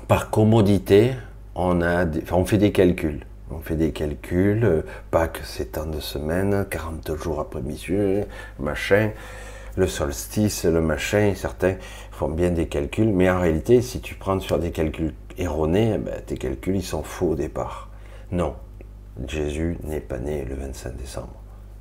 par 0.09 0.29
commodité, 0.29 1.13
on, 1.57 2.45
fait 2.45 2.57
des 2.57 2.71
calculs. 2.71 3.25
On 3.49 3.59
fait 3.59 3.75
des 3.75 3.91
calculs, 3.91 4.83
pas 5.09 5.27
que 5.27 5.39
c'est 5.43 5.73
tant 5.73 5.85
de 5.85 5.99
semaines, 5.99 6.65
40 6.69 7.15
jours 7.15 7.39
après 7.39 7.61
monsieur, 7.61 8.25
machin, 8.59 9.11
le 9.75 9.87
solstice, 9.87 10.65
le 10.65 10.81
machin, 10.81 11.33
certains 11.35 11.75
font 12.11 12.29
bien 12.29 12.51
des 12.51 12.67
calculs, 12.67 13.09
mais 13.09 13.29
en 13.29 13.39
réalité, 13.39 13.81
si 13.81 14.01
tu 14.01 14.15
prends 14.15 14.39
sur 14.39 14.59
des 14.59 14.71
calculs 14.71 15.13
erroné, 15.37 15.93
eh 15.95 15.97
ben, 15.97 16.21
tes 16.25 16.37
calculs 16.37 16.75
ils 16.75 16.83
sont 16.83 17.03
faux 17.03 17.29
au 17.29 17.35
départ. 17.35 17.89
Non, 18.31 18.55
Jésus 19.27 19.77
n'est 19.83 20.01
pas 20.01 20.17
né 20.17 20.45
le 20.45 20.55
25 20.55 20.95
décembre. 20.95 21.33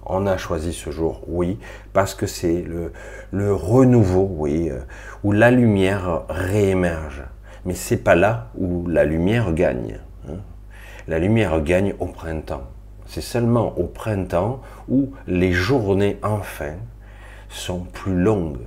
On 0.05 0.27
a 0.27 0.37
choisi 0.37 0.73
ce 0.73 0.91
jour, 0.91 1.23
oui, 1.27 1.59
parce 1.93 2.15
que 2.15 2.27
c'est 2.27 2.63
le, 2.63 2.93
le, 3.33 3.53
renouveau, 3.53 4.29
oui, 4.31 4.71
euh, 4.71 4.81
où 5.25 5.33
la 5.33 5.51
lumière 5.51 6.23
réémerge. 6.29 7.25
Mais 7.67 7.75
c'est 7.75 7.99
pas 7.99 8.15
là 8.15 8.49
où 8.57 8.87
la 8.87 9.05
lumière 9.05 9.53
gagne. 9.53 9.99
Hein. 10.29 10.37
La 11.09 11.19
lumière 11.19 11.61
gagne 11.61 11.95
au 11.99 12.07
printemps. 12.07 12.65
C'est 13.07 13.21
seulement 13.21 13.77
au 13.79 13.85
printemps 13.85 14.63
où 14.89 15.13
les 15.27 15.53
journées 15.53 16.19
enfin 16.23 16.75
sont 17.49 17.81
plus 17.81 18.17
longues, 18.17 18.59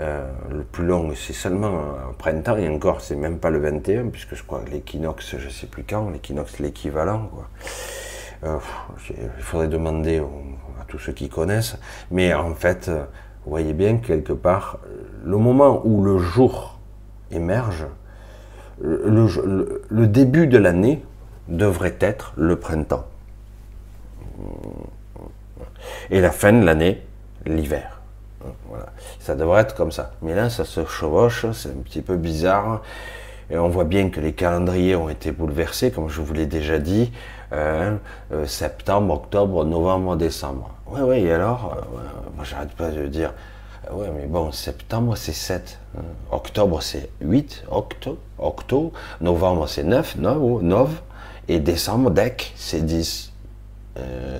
euh, 0.00 0.30
le 0.50 0.62
plus 0.62 0.84
long, 0.84 1.10
c'est 1.16 1.32
seulement 1.32 1.72
au 2.10 2.12
printemps, 2.12 2.56
et 2.56 2.68
encore, 2.68 3.00
c'est 3.00 3.16
même 3.16 3.38
pas 3.38 3.50
le 3.50 3.58
21, 3.58 4.08
puisque 4.08 4.34
je 4.36 4.44
crois 4.44 4.62
l'équinoxe, 4.70 5.36
je 5.38 5.48
sais 5.48 5.66
plus 5.66 5.82
quand, 5.82 6.10
l'équinoxe, 6.10 6.60
l'équivalent. 6.60 7.30
Euh, 8.44 8.58
il 9.10 9.42
faudrait 9.42 9.68
demander 9.68 10.18
à 10.80 10.84
tous 10.86 10.98
ceux 10.98 11.12
qui 11.12 11.28
connaissent, 11.28 11.76
mais 12.10 12.32
en 12.32 12.54
fait, 12.54 12.88
vous 12.88 13.50
voyez 13.50 13.72
bien 13.72 13.96
quelque 13.96 14.32
part, 14.32 14.78
le 15.24 15.36
moment 15.36 15.82
où 15.84 16.04
le 16.04 16.18
jour 16.18 16.78
émerge, 17.32 17.86
le, 18.80 20.06
début 20.06 20.46
de 20.46 20.58
l'année 20.58 21.02
devrait 21.48 21.96
être 22.00 22.32
le 22.36 22.56
printemps. 22.56 23.06
Et 26.10 26.20
la 26.20 26.30
fin 26.30 26.52
de 26.52 26.64
l'année, 26.64 27.02
l'hiver. 27.46 28.00
Voilà. 28.68 28.86
Ça 29.20 29.34
devrait 29.34 29.62
être 29.62 29.74
comme 29.74 29.92
ça. 29.92 30.12
Mais 30.22 30.34
là, 30.34 30.48
ça 30.48 30.64
se 30.64 30.84
chevauche, 30.84 31.46
c'est 31.52 31.70
un 31.70 31.82
petit 31.84 32.02
peu 32.02 32.16
bizarre. 32.16 32.82
Et 33.50 33.58
on 33.58 33.68
voit 33.68 33.84
bien 33.84 34.10
que 34.10 34.20
les 34.20 34.32
calendriers 34.32 34.94
ont 34.94 35.08
été 35.08 35.32
bouleversés, 35.32 35.90
comme 35.90 36.08
je 36.08 36.20
vous 36.20 36.34
l'ai 36.34 36.46
déjà 36.46 36.78
dit. 36.78 37.10
Euh, 37.52 37.96
euh, 38.32 38.46
septembre, 38.46 39.14
octobre, 39.14 39.64
novembre, 39.64 40.16
décembre. 40.16 40.70
Oui, 40.86 41.00
oui, 41.02 41.16
et 41.20 41.32
alors 41.32 41.76
euh, 41.76 41.80
Moi, 42.36 42.44
j'arrête 42.44 42.72
pas 42.72 42.90
de 42.90 43.06
dire. 43.06 43.32
Oui, 43.92 44.06
mais 44.14 44.26
bon, 44.26 44.52
septembre, 44.52 45.16
c'est 45.16 45.32
7. 45.32 45.78
Hein. 45.96 46.02
Octobre, 46.30 46.82
c'est 46.82 47.10
8. 47.20 47.64
Octo, 47.70 48.18
octo. 48.38 48.92
Novembre, 49.20 49.68
c'est 49.68 49.84
9. 49.84 50.16
9. 50.18 51.02
Et 51.48 51.60
décembre, 51.60 52.10
dec, 52.10 52.52
c'est 52.56 52.84
10. 52.84 53.32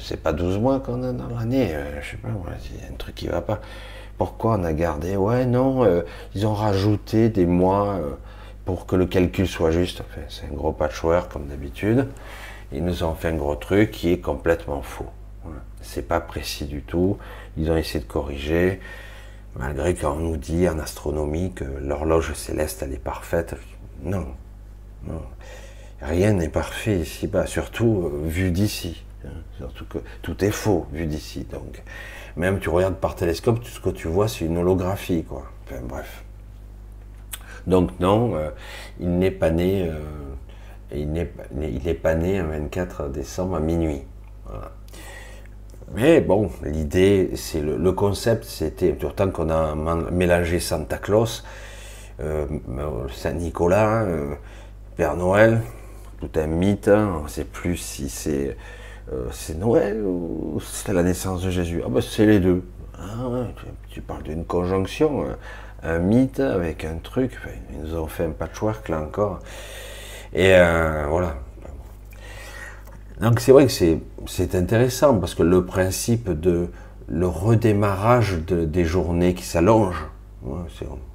c'est 0.00 0.22
pas 0.22 0.32
12 0.32 0.58
mois 0.58 0.80
qu'on 0.80 1.02
a 1.02 1.12
dans 1.12 1.28
l'année. 1.28 1.74
je 2.02 2.10
sais 2.10 2.16
pas, 2.18 2.28
il 2.28 2.80
y 2.80 2.84
a 2.84 2.92
un 2.92 2.96
truc 2.96 3.14
qui 3.14 3.28
va 3.28 3.40
pas. 3.40 3.60
Pourquoi 4.18 4.58
on 4.58 4.64
a 4.64 4.72
gardé? 4.72 5.16
Ouais, 5.16 5.46
non, 5.46 5.84
euh, 5.84 6.02
ils 6.34 6.44
ont 6.44 6.52
rajouté 6.52 7.28
des 7.28 7.46
mois 7.46 7.94
euh, 7.94 8.10
pour 8.64 8.84
que 8.84 8.96
le 8.96 9.06
calcul 9.06 9.46
soit 9.46 9.70
juste. 9.70 10.02
C'est 10.28 10.46
un 10.46 10.54
gros 10.54 10.72
patchwork 10.72 11.32
comme 11.32 11.46
d'habitude. 11.46 12.08
Ils 12.72 12.84
nous 12.84 13.04
ont 13.04 13.14
fait 13.14 13.28
un 13.28 13.36
gros 13.36 13.54
truc 13.54 13.92
qui 13.92 14.12
est 14.12 14.18
complètement 14.18 14.82
faux. 14.82 15.06
C'est 15.80 16.06
pas 16.06 16.20
précis 16.20 16.64
du 16.64 16.82
tout. 16.82 17.16
Ils 17.56 17.70
ont 17.70 17.76
essayé 17.76 18.00
de 18.00 18.08
corriger, 18.10 18.80
malgré 19.56 19.94
qu'on 19.94 20.16
nous 20.16 20.36
dit 20.36 20.68
en 20.68 20.78
astronomie 20.78 21.52
que 21.52 21.64
l'horloge 21.64 22.32
céleste 22.34 22.82
elle 22.82 22.92
est 22.92 23.02
parfaite. 23.02 23.56
Non. 24.02 24.26
Rien 26.00 26.34
n'est 26.34 26.48
parfait 26.48 27.00
ici-bas, 27.00 27.46
surtout 27.46 28.04
euh, 28.04 28.28
vu 28.28 28.50
d'ici. 28.52 29.04
Hein. 29.24 29.30
Surtout 29.56 29.84
que 29.86 29.98
tout 30.22 30.44
est 30.44 30.52
faux 30.52 30.86
vu 30.92 31.06
d'ici. 31.06 31.44
Donc, 31.50 31.82
même 32.36 32.60
tu 32.60 32.68
regardes 32.68 32.96
par 32.96 33.16
télescope, 33.16 33.60
tout 33.60 33.70
ce 33.70 33.80
que 33.80 33.90
tu 33.90 34.06
vois, 34.06 34.28
c'est 34.28 34.44
une 34.44 34.58
holographie, 34.58 35.24
quoi. 35.24 35.50
Enfin, 35.64 35.80
bref. 35.82 36.24
Donc 37.66 37.98
non, 38.00 38.36
euh, 38.36 38.50
il 39.00 39.18
n'est 39.18 39.32
pas 39.32 39.50
né, 39.50 39.88
euh, 39.88 40.00
il 40.92 41.12
n'est 41.12 41.94
pas 41.94 42.14
né 42.14 42.38
un 42.38 42.46
24 42.46 43.08
décembre 43.08 43.56
à 43.56 43.60
minuit. 43.60 44.02
Mais 45.94 46.20
bon, 46.20 46.50
l'idée, 46.62 47.30
c'est 47.34 47.60
le, 47.60 47.92
concept, 47.92 48.44
c'était, 48.44 48.96
tant 49.16 49.30
qu'on 49.30 49.50
a 49.50 49.74
mélangé 50.10 50.60
Santa 50.60 50.98
Claus, 50.98 51.44
Saint 52.18 53.32
Nicolas, 53.32 54.06
Père 54.96 55.16
Noël, 55.16 55.62
tout 56.20 56.30
un 56.34 56.46
mythe, 56.46 56.88
hein. 56.88 57.18
on 57.20 57.24
ne 57.24 57.28
sait 57.28 57.44
plus 57.44 57.76
si 57.76 58.08
c'est 58.08 58.56
euh, 59.12 59.30
Noël 59.56 60.02
ou 60.02 60.60
c'est 60.60 60.92
la 60.92 61.02
naissance 61.02 61.42
de 61.42 61.50
Jésus. 61.50 61.82
Ah 61.84 61.88
ben 61.88 62.00
c'est 62.00 62.26
les 62.26 62.40
deux. 62.40 62.62
Ah 62.98 63.46
tu, 63.90 64.00
parles 64.00 64.24
d'une 64.24 64.44
conjonction, 64.44 65.24
hein. 65.24 65.36
un 65.84 65.98
mythe 66.00 66.40
avec 66.40 66.84
un 66.84 66.96
truc. 66.96 67.38
ils 67.72 67.80
nous 67.80 67.96
ont 67.96 68.08
fait 68.08 68.24
un 68.24 68.30
patchwork 68.30 68.88
là 68.88 69.00
encore. 69.00 69.38
Et 70.32 70.54
euh, 70.56 71.06
voilà. 71.08 71.36
Donc 73.20 73.40
c'est 73.40 73.52
vrai 73.52 73.66
que 73.66 73.72
c'est 74.26 74.54
intéressant 74.54 75.18
parce 75.18 75.34
que 75.34 75.42
le 75.42 75.64
principe 75.64 76.30
de 76.30 76.68
le 77.08 77.26
redémarrage 77.26 78.38
des 78.46 78.84
journées 78.84 79.34
qui 79.34 79.44
s'allongent, 79.44 80.06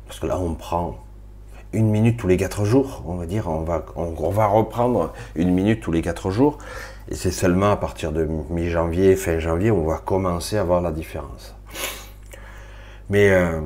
parce 0.07 0.19
que 0.19 0.25
là 0.27 0.39
on 0.39 0.55
prend 0.55 0.97
une 1.71 1.89
minute 1.89 2.17
tous 2.17 2.27
les 2.27 2.37
quatre 2.37 2.65
jours, 2.65 3.03
on 3.07 3.15
va 3.15 3.25
dire, 3.25 3.47
on 3.47 3.61
va, 3.61 3.85
on, 3.95 4.29
va 4.29 4.45
reprendre 4.45 5.13
une 5.35 5.51
minute 5.51 5.81
tous 5.81 5.91
les 5.91 6.01
quatre 6.01 6.29
jours, 6.29 6.59
et 7.09 7.15
c'est 7.15 7.31
seulement 7.31 7.71
à 7.71 7.77
partir 7.77 8.11
de 8.11 8.27
mi-janvier, 8.49 9.15
fin 9.15 9.39
janvier, 9.39 9.71
on 9.71 9.83
va 9.85 9.97
commencer 9.97 10.57
à 10.57 10.63
voir 10.63 10.81
la 10.81 10.91
différence. 10.91 11.55
Mais 13.09 13.31
euh, 13.31 13.59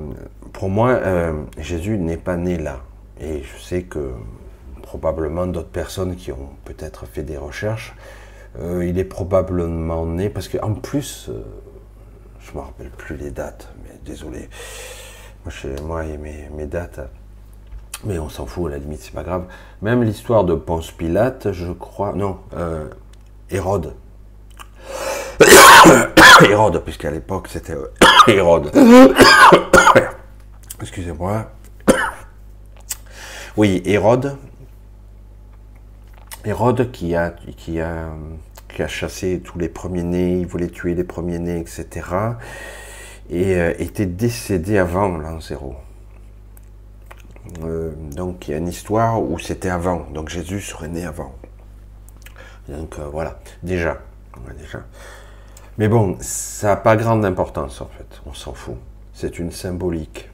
pour 0.54 0.70
moi, 0.70 0.92
euh, 0.92 1.34
Jésus 1.58 1.98
n'est 1.98 2.18
pas 2.18 2.38
né 2.38 2.58
là, 2.58 2.80
et 3.20 3.44
je 3.44 3.62
sais 3.62 3.84
que 3.84 4.14
probablement 4.82 5.46
d'autres 5.46 5.68
personnes 5.68 6.16
qui 6.16 6.32
ont 6.32 6.50
peut-être 6.64 7.06
fait 7.08 7.24
des 7.24 7.38
recherches, 7.38 7.94
euh, 8.60 8.86
il 8.86 8.98
est 8.98 9.04
probablement 9.04 10.06
né, 10.06 10.30
parce 10.30 10.48
qu'en 10.48 10.74
plus, 10.74 11.30
je 12.40 12.52
ne 12.52 12.58
me 12.58 12.62
rappelle 12.62 12.90
plus 12.90 13.18
les 13.18 13.32
dates, 13.32 13.70
mais 13.84 14.00
désolé, 14.06 14.50
moi, 15.44 15.52
chez 15.52 15.76
moi 15.84 16.06
et 16.06 16.18
mes, 16.18 16.50
mes 16.56 16.66
dates, 16.66 17.02
mais 18.04 18.20
on 18.20 18.30
s'en 18.30 18.46
fout, 18.46 18.68
à 18.68 18.72
la 18.72 18.78
limite, 18.78 19.02
c'est 19.02 19.14
pas 19.14 19.24
grave. 19.24 19.46
Même 19.82 20.04
l'histoire 20.04 20.44
de 20.44 20.54
Ponce 20.54 20.92
Pilate, 20.92 21.52
je 21.52 21.72
crois. 21.72 22.14
Non, 22.14 22.40
euh, 22.56 22.88
Hérode. 23.50 23.96
Hérode, 26.48 26.84
puisqu'à 26.84 27.12
l'époque 27.12 27.48
c'était 27.50 27.74
euh, 27.74 27.92
Hérode. 28.28 28.72
Excusez-moi. 30.82 31.52
Oui, 33.56 33.82
Hérode. 33.86 34.38
Hérode 36.46 36.92
qui 36.92 37.16
a, 37.16 37.32
qui, 37.32 37.82
a, 37.82 38.10
qui 38.78 38.84
a 38.84 38.88
chassé 38.88 39.42
tous 39.44 39.58
les 39.58 39.70
premiers-nés, 39.70 40.38
il 40.40 40.46
voulait 40.46 40.68
tuer 40.68 40.94
les 40.94 41.04
premiers-nés, 41.04 41.58
etc. 41.58 41.88
Et 43.28 43.56
euh, 43.56 43.74
était 43.80 44.06
décédé 44.06 44.78
avant 44.78 45.18
l'an 45.18 45.42
zéro. 45.42 45.74
Euh, 47.64 47.92
donc 48.16 48.48
il 48.48 48.52
y 48.52 48.54
a 48.54 48.58
une 48.58 48.68
histoire 48.68 49.20
où 49.20 49.40
c'était 49.40 49.70
avant, 49.70 50.06
donc 50.14 50.30
Jésus 50.30 50.62
serait 50.62 50.90
né 50.90 51.06
avant. 51.06 51.34
Donc 52.70 53.00
euh, 53.00 53.08
voilà, 53.12 53.40
déjà, 53.64 53.98
déjà. 54.60 54.84
Mais 55.80 55.88
bon, 55.88 56.16
ça 56.20 56.68
n'a 56.68 56.76
pas 56.76 56.96
grande 56.96 57.26
importance 57.26 57.82
en 57.82 57.88
fait, 57.88 58.22
on 58.28 58.34
s'en 58.36 58.54
fout. 58.54 58.76
C'est 59.12 59.40
une 59.40 59.52
symbolique. 59.52 60.30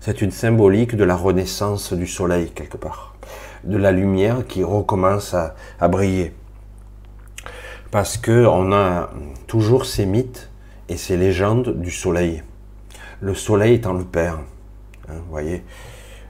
C'est 0.00 0.20
une 0.20 0.32
symbolique 0.32 0.96
de 0.96 1.04
la 1.04 1.14
renaissance 1.14 1.92
du 1.92 2.08
soleil 2.08 2.50
quelque 2.50 2.76
part, 2.76 3.14
de 3.62 3.76
la 3.76 3.92
lumière 3.92 4.44
qui 4.48 4.64
recommence 4.64 5.32
à, 5.32 5.54
briller. 5.86 6.34
Parce 7.94 8.18
que 8.18 8.44
on 8.44 8.72
a 8.72 9.08
toujours 9.46 9.86
ces 9.86 10.04
mythes 10.04 10.50
et 10.88 10.96
ces 10.96 11.16
légendes 11.16 11.80
du 11.80 11.92
soleil. 11.92 12.42
Le 13.20 13.36
soleil 13.36 13.74
étant 13.74 13.92
le 13.92 14.02
père, 14.02 14.40
Hein, 15.08 15.12
vous 15.14 15.30
voyez, 15.30 15.62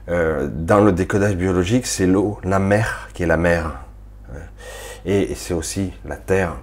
euh, 0.09 0.47
dans 0.51 0.81
le 0.81 0.91
décodage 0.91 1.35
biologique, 1.35 1.87
c'est 1.87 2.05
l'eau, 2.05 2.37
la 2.43 2.59
mer 2.59 3.09
qui 3.15 3.23
est 3.23 3.25
la 3.25 3.37
mer. 3.37 3.79
Hein. 4.29 4.37
Et, 5.05 5.33
c'est 5.33 5.55
aussi 5.55 5.91
la 6.05 6.17
terre, 6.17 6.55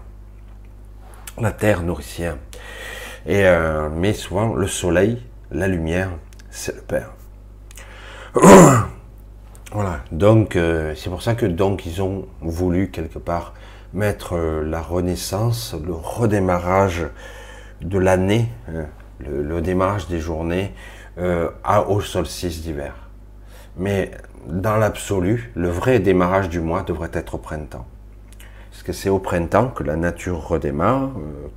la 1.37 1.51
terre 1.51 1.83
nourricière. 1.83 2.37
Et, 3.27 3.45
euh, 3.45 3.89
mais 3.93 4.13
souvent, 4.13 4.55
le 4.55 4.69
soleil, 4.69 5.21
la 5.51 5.67
lumière, 5.67 6.11
c'est 6.49 6.77
le 6.77 6.83
Père. 6.83 7.11
Voilà, 9.75 10.05
donc 10.13 10.55
euh, 10.55 10.95
c'est 10.95 11.09
pour 11.09 11.23
ça 11.23 11.35
que 11.35 11.47
donc 11.47 11.87
ils 11.87 12.03
ont 12.03 12.29
voulu 12.43 12.91
quelque 12.91 13.19
part 13.19 13.55
mettre 13.95 14.37
la 14.37 14.81
renaissance, 14.81 15.75
le 15.85 15.93
redémarrage 15.93 17.07
de 17.83 17.99
l'année, 17.99 18.49
hein, 18.69 18.87
le, 19.21 19.61
démarrage 19.61 20.09
des 20.09 20.21
journées, 20.21 20.73
euh, 21.19 21.51
au 21.89 22.01
solstice 22.01 22.63
d'hiver. 22.63 22.95
Mais 23.77 24.11
dans 24.47 24.77
l'absolu, 24.77 25.53
le 25.55 25.69
vrai 25.69 26.01
démarrage 26.01 26.49
du 26.49 26.61
mois 26.61 26.83
devrait 26.83 27.11
être 27.13 27.35
au 27.35 27.39
printemps. 27.39 27.87
Parce 28.71 28.83
que 28.83 28.93
c'est 28.93 29.09
au 29.09 29.19
printemps 29.19 29.69
que 29.69 29.85
la 29.85 29.97
nature 29.97 30.47
redémarre, 30.49 31.11
euh, 31.17 31.49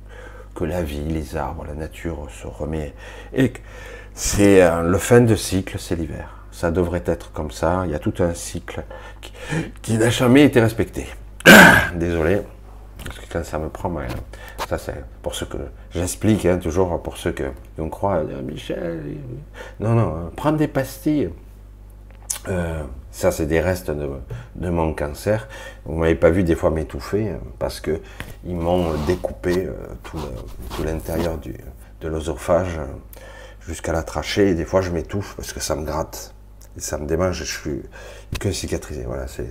que 0.54 0.64
la 0.64 0.82
vie, 0.82 1.04
les 1.04 1.36
arbres, 1.36 1.64
la 1.66 1.74
nature 1.74 2.28
se 2.30 2.46
remet. 2.46 2.94
Et 3.34 3.52
c'est 4.14 4.62
euh, 4.62 4.82
le 4.82 4.98
fin 4.98 5.20
de 5.20 5.34
cycle, 5.34 5.78
c'est 5.78 5.96
l'hiver. 5.96 6.44
Ça 6.52 6.70
devrait 6.70 7.02
être 7.06 7.32
comme 7.32 7.50
ça. 7.50 7.82
Il 7.84 7.90
y 7.90 7.94
a 7.94 7.98
tout 7.98 8.14
un 8.20 8.32
cycle 8.32 8.82
qui 9.82 9.98
n'a 9.98 10.08
jamais 10.08 10.44
été 10.44 10.60
respecté. 10.60 11.06
Désolé. 11.94 12.42
Parce 13.04 13.18
que 13.18 13.32
quand 13.32 13.44
ça 13.44 13.58
me 13.58 13.68
prend, 13.68 13.92
ça 14.68 14.78
c'est 14.78 15.04
pour 15.22 15.34
ceux 15.34 15.46
que 15.46 15.58
j'explique, 15.90 16.44
hein, 16.44 16.58
toujours 16.58 17.00
pour 17.02 17.16
ceux 17.16 17.32
que 17.32 17.44
on 17.78 17.88
croit, 17.88 18.22
ah, 18.28 18.42
Michel, 18.42 19.00
non, 19.78 19.94
non, 19.94 20.16
hein, 20.16 20.30
prendre 20.34 20.58
des 20.58 20.66
pastilles. 20.66 21.30
Euh, 22.48 22.82
ça, 23.10 23.30
c'est 23.32 23.46
des 23.46 23.60
restes 23.60 23.90
de, 23.90 24.70
mon 24.70 24.92
cancer. 24.92 25.48
Vous 25.84 25.94
m'avez 25.94 26.14
pas 26.14 26.30
vu 26.30 26.42
des 26.44 26.54
fois 26.54 26.70
m'étouffer 26.70 27.30
hein, 27.30 27.40
parce 27.58 27.80
que 27.80 28.00
ils 28.44 28.54
m'ont 28.54 28.92
découpé 29.06 29.66
euh, 29.66 29.72
tout, 30.02 30.18
l'intérieur 30.84 31.38
de 32.00 32.08
l'osophage 32.08 32.78
jusqu'à 33.60 33.92
la 33.92 34.02
trachée. 34.02 34.50
Et 34.50 34.54
des 34.54 34.64
fois, 34.64 34.80
je 34.80 34.90
m'étouffe 34.90 35.34
parce 35.36 35.52
que 35.52 35.60
ça 35.60 35.76
me 35.76 35.84
gratte 35.84 36.34
et 36.76 36.80
ça 36.80 36.98
me 36.98 37.06
démange. 37.06 37.38
Je 37.38 37.44
suis 37.44 37.82
que 38.38 38.52
cicatrisé. 38.52 39.04
Voilà, 39.06 39.26
c'est 39.28 39.48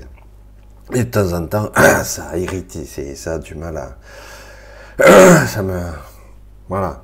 et 0.94 1.04
de 1.04 1.10
temps 1.10 1.34
en 1.34 1.48
temps, 1.48 1.72
ça 2.04 2.30
a 2.30 2.38
irrité, 2.38 2.86
ça 3.16 3.34
a 3.34 3.40
du 3.40 3.56
mal 3.56 3.78
à. 3.78 3.98
Ça 5.48 5.62
me. 5.62 5.82
Voilà. 6.70 7.04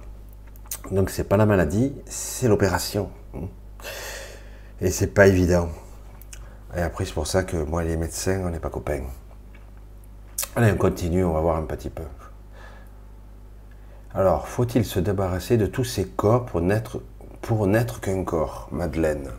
Donc 0.92 1.10
c'est 1.10 1.24
pas 1.24 1.38
la 1.38 1.46
maladie, 1.46 1.94
c'est 2.06 2.48
l'opération. 2.48 3.12
Et 4.80 4.92
c'est 4.92 5.08
pas 5.08 5.28
évident. 5.28 5.70
Et 6.76 6.82
après, 6.82 7.06
c'est 7.06 7.14
pour 7.14 7.28
ça 7.28 7.44
que 7.44 7.58
moi 7.58 7.84
les 7.84 7.98
médecins, 7.98 8.42
on 8.46 8.50
n'est 8.50 8.60
pas 8.60 8.70
copains. 8.70 9.04
Allez, 10.56 10.72
on 10.72 10.78
continue, 10.78 11.24
on 11.24 11.34
va 11.34 11.42
voir 11.42 11.58
un 11.58 11.64
petit 11.64 11.90
peu. 11.90 12.04
Alors, 14.14 14.48
faut-il 14.48 14.84
se 14.84 15.00
débarrasser 15.00 15.58
de 15.58 15.66
tous 15.66 15.86
ces 15.86 16.06
corps 16.06 16.46
pour 16.46 16.62
n'être, 16.62 17.02
pour 17.42 17.68
n'être 17.68 18.02
qu'un 18.02 18.24
corps, 18.24 18.68
Madeleine? 18.72 19.32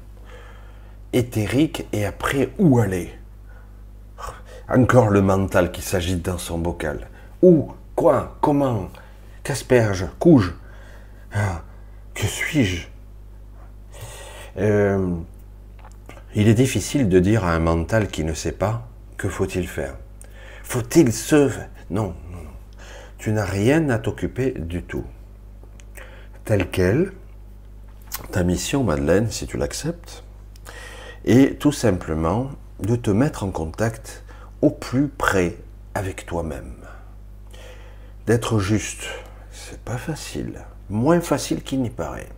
Éthérique, 1.13 1.87
et 1.93 2.07
après, 2.07 2.51
où 2.59 2.79
aller? 2.79 3.13
Encore 4.73 5.11
le 5.11 5.21
mental 5.21 5.71
qui 5.71 5.83
s'agite 5.83 6.23
dans 6.23 6.39
son 6.39 6.59
bocal. 6.59 7.09
Où 7.43 7.73
Quoi 7.95 8.37
Comment 8.41 8.89
Qu'asperge 9.43 10.07
Couge 10.19 10.55
ah, 11.35 11.63
Que 12.15 12.27
suis-je? 12.27 12.87
Euh, 14.59 15.15
Il 16.35 16.49
est 16.49 16.55
difficile 16.55 17.09
de 17.09 17.19
dire 17.19 17.45
à 17.45 17.53
un 17.53 17.59
mental 17.59 18.09
qui 18.09 18.25
ne 18.25 18.35
sait 18.35 18.53
pas 18.53 18.89
que 19.19 19.29
faut-il 19.29 19.69
faire. 19.69 19.97
Faut-il 20.63 21.13
se... 21.13 21.51
Non, 21.91 22.15
non, 22.31 22.43
non. 22.43 22.51
Tu 23.19 23.33
n'as 23.33 23.45
rien 23.45 23.91
à 23.91 23.99
t'occuper 23.99 24.53
du 24.53 24.83
tout. 24.83 25.05
Tel 26.45 26.71
quel, 26.71 27.13
ta 28.31 28.43
mission, 28.43 28.83
Madeleine, 28.83 29.31
si 29.31 29.47
tu 29.47 29.59
l'acceptes, 29.59 30.25
est 31.25 31.61
tout 31.61 31.73
simplement 31.73 32.51
de 32.81 32.97
te 32.97 33.11
mettre 33.11 33.45
en 33.45 33.51
contact 33.51 34.22
au 34.63 34.71
plus 34.71 35.09
près 35.09 35.59
avec 35.95 36.25
toi-même. 36.25 36.77
d'être 38.27 38.61
juste. 38.61 39.03
C'est 39.51 39.81
pas 39.81 39.99
facile. 39.99 40.65
Moins 40.89 41.21
facile 41.21 41.63
qu'il 41.63 41.83
n'y 41.83 41.91
paraît. 41.91 42.29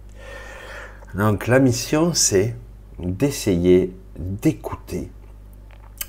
Donc 1.14 1.46
la 1.46 1.58
mission, 1.58 2.14
c'est 2.14 2.56
d'essayer 2.98 3.94
d'écouter 4.16 5.10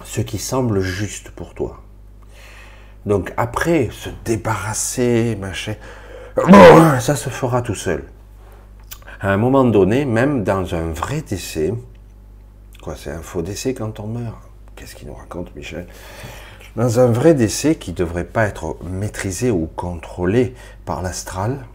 ce 0.03 0.21
qui 0.21 0.37
semble 0.37 0.79
juste 0.79 1.29
pour 1.31 1.53
toi. 1.53 1.81
Donc 3.05 3.33
après, 3.37 3.89
se 3.91 4.09
débarrasser, 4.23 5.35
machin, 5.35 5.75
ça 6.99 7.15
se 7.15 7.29
fera 7.29 7.61
tout 7.61 7.75
seul. 7.75 8.05
À 9.19 9.31
un 9.31 9.37
moment 9.37 9.65
donné, 9.65 10.05
même 10.05 10.43
dans 10.43 10.73
un 10.73 10.91
vrai 10.91 11.21
décès, 11.21 11.73
quoi, 12.81 12.95
c'est 12.95 13.11
un 13.11 13.21
faux 13.21 13.41
décès 13.41 13.73
quand 13.73 13.99
on 13.99 14.07
meurt. 14.07 14.44
Qu'est-ce 14.85 14.97
qu'il 14.97 15.07
nous 15.07 15.15
raconte, 15.15 15.55
Michel? 15.55 15.87
Dans 16.75 16.99
un 16.99 17.07
vrai 17.07 17.33
décès 17.33 17.73
qui 17.73 17.89
ne 17.89 17.95
devrait 17.95 18.23
pas 18.23 18.45
être 18.45 18.77
maîtrisé 18.83 19.49
ou 19.49 19.65
contrôlé 19.65 20.53
par 20.85 21.01
l'astral, 21.01 21.65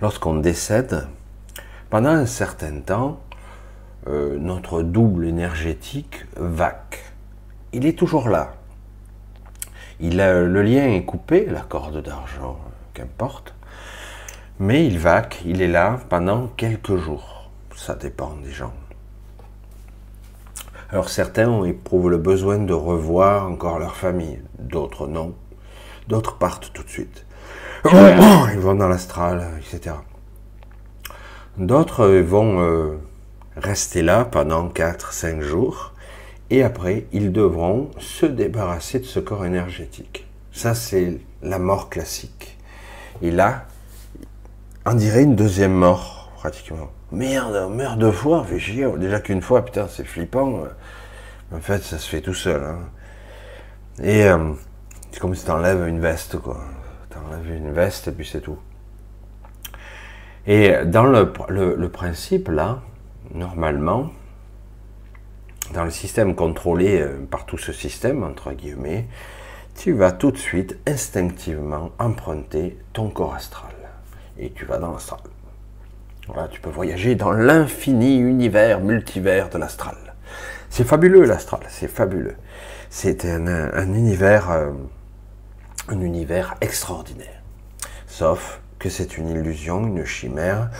lorsqu'on 0.00 0.36
décède, 0.36 1.06
pendant 1.90 2.08
un 2.08 2.24
certain 2.24 2.80
temps, 2.80 3.20
euh, 4.06 4.38
notre 4.38 4.80
double 4.80 5.26
énergétique 5.26 6.24
vaque. 6.38 7.12
Il 7.74 7.84
est 7.84 7.98
toujours 7.98 8.30
là. 8.30 8.54
Il 10.00 10.22
a, 10.22 10.40
le 10.40 10.62
lien 10.62 10.86
est 10.86 11.04
coupé, 11.04 11.44
la 11.44 11.60
corde 11.60 12.02
d'argent, 12.02 12.58
qu'importe, 12.94 13.54
mais 14.58 14.86
il 14.86 14.98
vaque, 14.98 15.42
il 15.44 15.60
est 15.60 15.68
là 15.68 16.00
pendant 16.08 16.46
quelques 16.56 16.96
jours. 16.96 17.50
Ça 17.76 17.94
dépend 17.94 18.36
des 18.42 18.52
gens. 18.52 18.72
Alors 20.90 21.08
certains 21.08 21.64
éprouvent 21.64 22.10
le 22.10 22.18
besoin 22.18 22.58
de 22.58 22.72
revoir 22.72 23.48
encore 23.48 23.78
leur 23.78 23.96
famille, 23.96 24.40
d'autres 24.58 25.06
non. 25.06 25.34
D'autres 26.08 26.36
partent 26.36 26.72
tout 26.72 26.82
de 26.82 26.88
suite. 26.88 27.24
Ils 27.84 28.60
vont 28.60 28.74
dans 28.74 28.88
l'astral, 28.88 29.50
etc. 29.58 29.96
D'autres 31.56 32.06
vont 32.06 32.60
euh, 32.60 32.98
rester 33.56 34.02
là 34.02 34.24
pendant 34.24 34.68
4-5 34.68 35.40
jours 35.40 35.92
et 36.50 36.62
après 36.62 37.06
ils 37.12 37.32
devront 37.32 37.90
se 37.98 38.26
débarrasser 38.26 38.98
de 38.98 39.04
ce 39.04 39.20
corps 39.20 39.44
énergétique. 39.44 40.26
Ça 40.52 40.74
c'est 40.74 41.18
la 41.42 41.58
mort 41.58 41.90
classique. 41.90 42.58
Et 43.22 43.30
là, 43.30 43.66
on 44.86 44.94
dirait 44.94 45.22
une 45.22 45.36
deuxième 45.36 45.72
mort 45.72 46.30
pratiquement. 46.36 46.90
Merde, 47.14 47.54
on 47.66 47.70
meurt 47.70 47.98
deux 47.98 48.12
fois, 48.12 48.44
fait 48.44 48.58
chier. 48.58 48.86
Déjà 48.98 49.20
qu'une 49.20 49.40
fois, 49.40 49.64
putain, 49.64 49.86
c'est 49.88 50.04
flippant. 50.04 50.64
En 51.52 51.60
fait, 51.60 51.82
ça 51.82 51.98
se 51.98 52.08
fait 52.08 52.20
tout 52.20 52.34
seul. 52.34 52.62
Hein. 52.62 52.78
Et 54.02 54.24
euh, 54.24 54.52
c'est 55.12 55.20
comme 55.20 55.34
si 55.34 55.44
t'enlèves 55.44 55.86
une 55.86 56.00
veste, 56.00 56.38
quoi. 56.38 56.58
T'enlèves 57.10 57.54
une 57.54 57.72
veste 57.72 58.08
et 58.08 58.12
puis 58.12 58.28
c'est 58.30 58.40
tout. 58.40 58.58
Et 60.46 60.74
dans 60.84 61.04
le, 61.04 61.32
le 61.48 61.88
principe, 61.88 62.48
là, 62.48 62.80
normalement, 63.32 64.10
dans 65.72 65.84
le 65.84 65.90
système 65.90 66.34
contrôlé 66.34 67.00
euh, 67.00 67.24
par 67.30 67.46
tout 67.46 67.58
ce 67.58 67.72
système, 67.72 68.22
entre 68.24 68.52
guillemets, 68.52 69.06
tu 69.76 69.92
vas 69.92 70.12
tout 70.12 70.30
de 70.30 70.36
suite 70.36 70.78
instinctivement 70.86 71.90
emprunter 71.98 72.78
ton 72.92 73.08
corps 73.08 73.34
astral. 73.34 73.72
Et 74.38 74.50
tu 74.50 74.64
vas 74.64 74.78
dans 74.78 74.92
l'astral. 74.92 75.20
Voilà, 76.26 76.48
tu 76.48 76.60
peux 76.60 76.70
voyager 76.70 77.16
dans 77.16 77.32
l'infini 77.32 78.16
univers, 78.16 78.80
multivers 78.80 79.50
de 79.50 79.58
l'astral. 79.58 79.96
C'est 80.70 80.84
fabuleux 80.84 81.24
l'astral, 81.24 81.60
c'est 81.68 81.88
fabuleux. 81.88 82.36
C'est 82.88 83.26
un, 83.26 83.92
univers, 83.92 84.50
euh, 84.50 84.70
un 85.88 86.00
univers 86.00 86.54
extraordinaire. 86.62 87.42
Sauf 88.06 88.60
que 88.78 88.88
c'est 88.88 89.18
une 89.18 89.28
illusion, 89.28 89.86
une 89.86 90.06
chimère, 90.06 90.70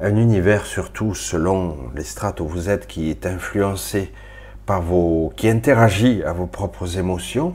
un 0.00 0.16
univers 0.16 0.66
surtout 0.66 1.14
selon 1.14 1.90
les 1.94 2.04
strates 2.04 2.40
où 2.40 2.46
vous 2.46 2.68
êtes 2.68 2.86
qui 2.86 3.08
est 3.08 3.24
influencé 3.24 4.12
par 4.66 4.82
vos, 4.82 5.32
qui 5.36 5.48
interagit 5.48 6.22
à 6.22 6.32
vos 6.32 6.46
propres 6.46 6.98
émotions. 6.98 7.54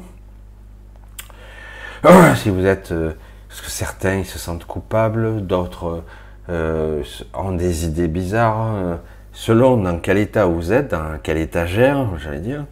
Ah, 2.04 2.36
si 2.36 2.50
vous 2.50 2.66
êtes, 2.66 2.92
euh, 2.92 3.14
parce 3.48 3.62
que 3.62 3.70
certains 3.70 4.24
se 4.24 4.40
sentent 4.40 4.66
coupables, 4.66 5.46
d'autres 5.46 6.04
euh, 6.50 7.04
ont 7.34 7.52
des 7.52 7.86
idées 7.86 8.08
bizarres, 8.08 8.58
hein. 8.58 9.00
selon 9.32 9.78
dans 9.78 10.00
quel 10.00 10.18
état 10.18 10.46
vous 10.46 10.72
êtes, 10.72 10.92
dans 10.92 11.18
quel 11.22 11.38
étagère, 11.38 12.08
j'allais 12.18 12.40
dire, 12.40 12.66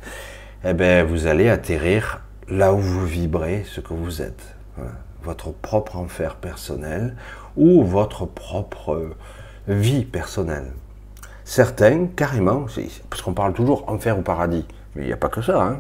eh 0.64 0.74
bien, 0.74 1.04
vous 1.04 1.28
allez 1.28 1.50
atterrir 1.50 2.22
là 2.50 2.74
où 2.74 2.80
vous 2.80 3.06
vibrez, 3.06 3.64
ce 3.66 3.82
que 3.82 3.94
vous 3.94 4.22
êtes, 4.22 4.56
votre 5.24 5.52
propre 5.52 5.98
enfer 5.98 6.36
personnel 6.36 7.16
ou 7.58 7.84
votre 7.84 8.26
propre 8.26 9.16
vie 9.68 10.06
personnelle. 10.06 10.72
Certains, 11.44 12.08
carrément, 12.08 12.66
parce 13.10 13.22
qu'on 13.22 13.34
parle 13.34 13.54
toujours 13.54 13.84
enfer 13.88 14.18
ou 14.18 14.22
paradis, 14.22 14.66
mais 14.96 15.04
il 15.04 15.08
n'y 15.08 15.14
a 15.14 15.18
pas 15.18 15.30
que 15.30 15.42
ça. 15.42 15.62
Hein. 15.62 15.80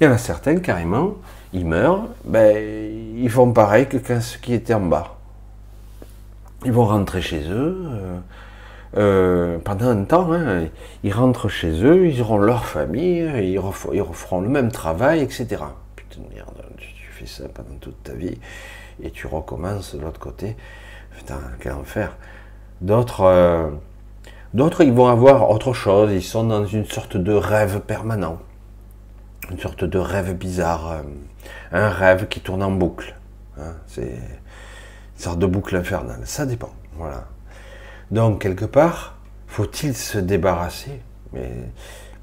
Il 0.00 0.04
y 0.04 0.06
en 0.06 0.12
a 0.12 0.18
certains, 0.18 0.60
carrément, 0.60 1.14
ils 1.52 1.66
meurent, 1.66 2.08
ben, 2.24 2.56
ils 3.16 3.30
font 3.30 3.52
pareil 3.52 3.88
que 3.88 3.98
ceux 4.20 4.38
qui 4.38 4.54
étaient 4.54 4.74
en 4.74 4.80
bas. 4.80 5.17
Ils 6.64 6.72
vont 6.72 6.86
rentrer 6.86 7.22
chez 7.22 7.48
eux, 7.48 7.76
euh, 7.86 8.18
euh, 8.96 9.58
pendant 9.58 9.88
un 9.88 10.04
temps, 10.04 10.32
hein, 10.32 10.68
ils 11.04 11.12
rentrent 11.12 11.48
chez 11.48 11.84
eux, 11.84 12.06
ils 12.06 12.20
auront 12.22 12.38
leur 12.38 12.64
famille, 12.64 13.18
ils, 13.52 13.58
referont 13.58 14.40
le 14.40 14.48
même 14.48 14.72
travail, 14.72 15.20
etc. 15.20 15.46
Putain 15.94 16.22
de 16.22 16.34
merde, 16.34 16.64
tu, 16.78 16.88
fais 17.12 17.26
ça 17.26 17.48
pendant 17.48 17.76
toute 17.80 18.02
ta 18.02 18.12
vie, 18.12 18.38
et 19.02 19.10
tu 19.10 19.26
recommences 19.26 19.94
de 19.94 20.00
l'autre 20.00 20.20
côté. 20.20 20.56
Putain, 21.16 21.38
quel 21.60 21.72
enfer. 21.72 22.16
D'autres, 22.80 23.22
euh, 23.22 23.70
d'autres, 24.54 24.82
ils 24.82 24.92
vont 24.92 25.08
avoir 25.08 25.50
autre 25.50 25.72
chose. 25.72 26.12
Ils 26.12 26.22
sont 26.22 26.44
dans 26.44 26.64
une 26.64 26.84
sorte 26.84 27.16
de 27.16 27.32
rêve 27.32 27.80
permanent, 27.80 28.38
une 29.50 29.58
sorte 29.58 29.84
de 29.84 29.98
rêve 29.98 30.34
bizarre, 30.34 30.92
euh, 30.92 31.02
un 31.72 31.90
rêve 31.90 32.28
qui 32.28 32.40
tourne 32.40 32.62
en 32.62 32.70
boucle. 32.70 33.14
Hein. 33.60 33.74
c'est 33.86 34.18
sorte 35.18 35.38
de 35.38 35.46
boucle 35.46 35.76
infernale. 35.76 36.22
Ça 36.24 36.46
dépend. 36.46 36.72
Voilà. 36.94 37.28
Donc 38.10 38.40
quelque 38.42 38.64
part, 38.64 39.16
faut-il 39.46 39.96
se 39.96 40.18
débarrasser? 40.18 41.02
Mais 41.32 41.50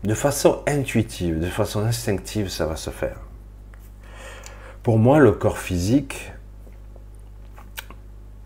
de 0.03 0.13
façon 0.13 0.63
intuitive, 0.67 1.39
de 1.39 1.49
façon 1.49 1.81
instinctive, 1.81 2.49
ça 2.49 2.65
va 2.65 2.75
se 2.75 2.89
faire. 2.89 3.17
Pour 4.83 4.99
moi, 4.99 5.19
le 5.19 5.31
corps 5.31 5.57
physique, 5.57 6.31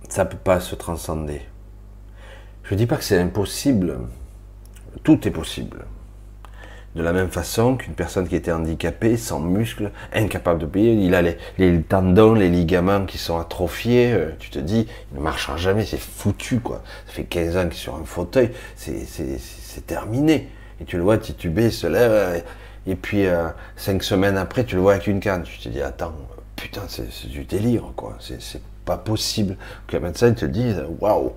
ça 0.07 0.25
peut 0.25 0.37
pas 0.37 0.59
se 0.59 0.75
transcender. 0.75 1.41
Je 2.63 2.73
ne 2.73 2.77
dis 2.77 2.87
pas 2.87 2.97
que 2.97 3.03
c'est 3.03 3.19
impossible. 3.19 3.99
Tout 5.03 5.27
est 5.27 5.31
possible. 5.31 5.85
De 6.95 7.03
la 7.03 7.13
même 7.13 7.29
façon 7.29 7.77
qu'une 7.77 7.93
personne 7.93 8.27
qui 8.27 8.35
était 8.35 8.51
handicapée, 8.51 9.15
sans 9.15 9.39
muscles, 9.39 9.91
incapable 10.11 10.59
de 10.59 10.65
payer, 10.65 10.93
il 10.93 11.13
a 11.13 11.21
les, 11.21 11.81
tendons, 11.83 12.33
les 12.33 12.49
ligaments 12.49 13.05
qui 13.05 13.19
sont 13.19 13.37
atrophiés, 13.37 14.11
euh, 14.11 14.31
tu 14.39 14.49
te 14.49 14.57
dis, 14.57 14.87
il 15.11 15.19
ne 15.19 15.23
marchera 15.23 15.55
jamais, 15.55 15.85
c'est 15.85 15.99
foutu, 15.99 16.59
quoi. 16.59 16.81
Ça 17.05 17.13
fait 17.13 17.25
15 17.25 17.57
ans 17.57 17.63
qu'il 17.63 17.73
est 17.73 17.75
sur 17.75 17.95
un 17.95 18.05
fauteuil, 18.05 18.51
c'est 18.75 19.85
terminé. 19.85 20.49
Et 20.81 20.85
tu 20.85 20.97
le 20.97 21.03
vois 21.03 21.17
tituber, 21.17 21.69
se 21.69 21.85
lève, 21.85 22.11
euh, 22.11 22.39
et 22.87 22.95
puis 22.95 23.27
euh, 23.27 23.49
cinq 23.75 24.01
semaines 24.01 24.37
après, 24.37 24.63
tu 24.63 24.75
le 24.75 24.81
vois 24.81 24.93
avec 24.93 25.05
une 25.05 25.19
canne. 25.19 25.43
Tu 25.43 25.59
te 25.59 25.69
dis, 25.69 25.81
attends, 25.81 26.13
putain, 26.55 26.81
c'est 26.87 27.29
du 27.29 27.43
délire, 27.43 27.83
quoi. 27.95 28.17
C'est 28.19 28.61
pas 28.85 28.97
possible 28.97 29.57
que 29.85 29.95
le 29.95 30.01
médecin 30.01 30.33
te 30.33 30.45
dise, 30.45 30.83
waouh 30.99 31.33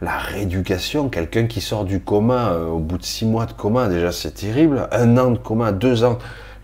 la 0.00 0.16
rééducation, 0.16 1.08
quelqu'un 1.08 1.46
qui 1.46 1.60
sort 1.60 1.84
du 1.84 2.00
coma 2.00 2.52
euh, 2.52 2.66
au 2.66 2.78
bout 2.78 2.98
de 2.98 3.04
six 3.04 3.26
mois 3.26 3.46
de 3.46 3.52
coma, 3.52 3.88
déjà 3.88 4.12
c'est 4.12 4.32
terrible, 4.32 4.88
un 4.92 5.16
an 5.18 5.32
de 5.32 5.38
coma, 5.38 5.72
deux 5.72 6.04
ans, 6.04 6.18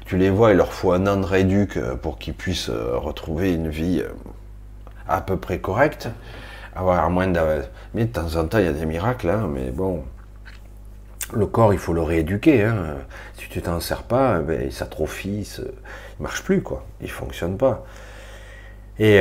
tu 0.07 0.17
les 0.17 0.31
vois, 0.31 0.53
il 0.53 0.57
leur 0.57 0.73
faut 0.73 0.93
un 0.93 1.07
an 1.07 1.17
de 1.17 1.27
rééduc 1.27 1.77
euh, 1.77 1.97
pour 1.97 2.19
qu'ils 2.19 2.35
puissent 2.35 2.69
euh, 2.69 2.97
retrouver 2.97 3.53
une 3.55 3.69
vie 3.69 4.03
à 5.09 5.21
peu 5.21 5.37
près 5.37 5.59
correcte, 5.59 6.09
avoir 6.77 7.11
moins 7.11 7.27
de... 7.27 7.41
Mais 7.95 8.05
de 8.05 8.13
temps 8.13 8.37
en 8.37 8.47
temps, 8.47 8.59
il 8.59 8.67
y 8.67 8.69
a 8.69 8.73
des 8.73 8.87
miracles, 8.87 9.29
hein, 9.29 9.49
mais 9.53 9.71
bon, 9.71 10.05
le 11.33 11.47
corps, 11.47 11.73
il 11.73 11.79
faut 11.79 11.93
le 11.93 12.03
rééduquer. 12.03 12.63
Hein. 12.63 12.97
Si 13.37 13.49
tu 13.49 13.61
t'en 13.63 13.81
sers 13.81 14.05
pas, 14.05 14.39
ben, 14.39 14.63
il 14.65 14.73
s'atrophie, 14.73 15.47
il, 15.59 15.65
ne 15.65 16.23
marche 16.23 16.43
plus, 16.43 16.63
quoi. 16.63 16.85
Il 17.01 17.11
fonctionne 17.11 17.57
pas. 17.57 17.85
Et, 18.99 19.21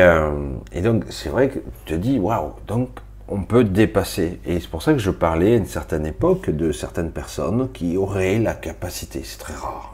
et 0.71 0.81
donc, 0.81 1.05
c'est 1.09 1.29
vrai 1.29 1.49
que 1.49 1.59
tu 1.85 1.93
te 1.93 1.95
dis, 1.95 2.19
waouh, 2.19 2.53
donc 2.67 2.89
on 3.27 3.43
peut 3.43 3.63
dépasser. 3.63 4.39
Et 4.45 4.59
c'est 4.59 4.69
pour 4.69 4.83
ça 4.83 4.93
que 4.93 4.99
je 4.99 5.11
parlais 5.11 5.53
à 5.53 5.57
une 5.57 5.65
certaine 5.65 6.05
époque 6.05 6.49
de 6.49 6.71
certaines 6.71 7.11
personnes 7.11 7.71
qui 7.71 7.97
auraient 7.97 8.39
la 8.39 8.53
capacité. 8.53 9.21
C'est 9.23 9.39
très 9.39 9.53
rare. 9.53 9.93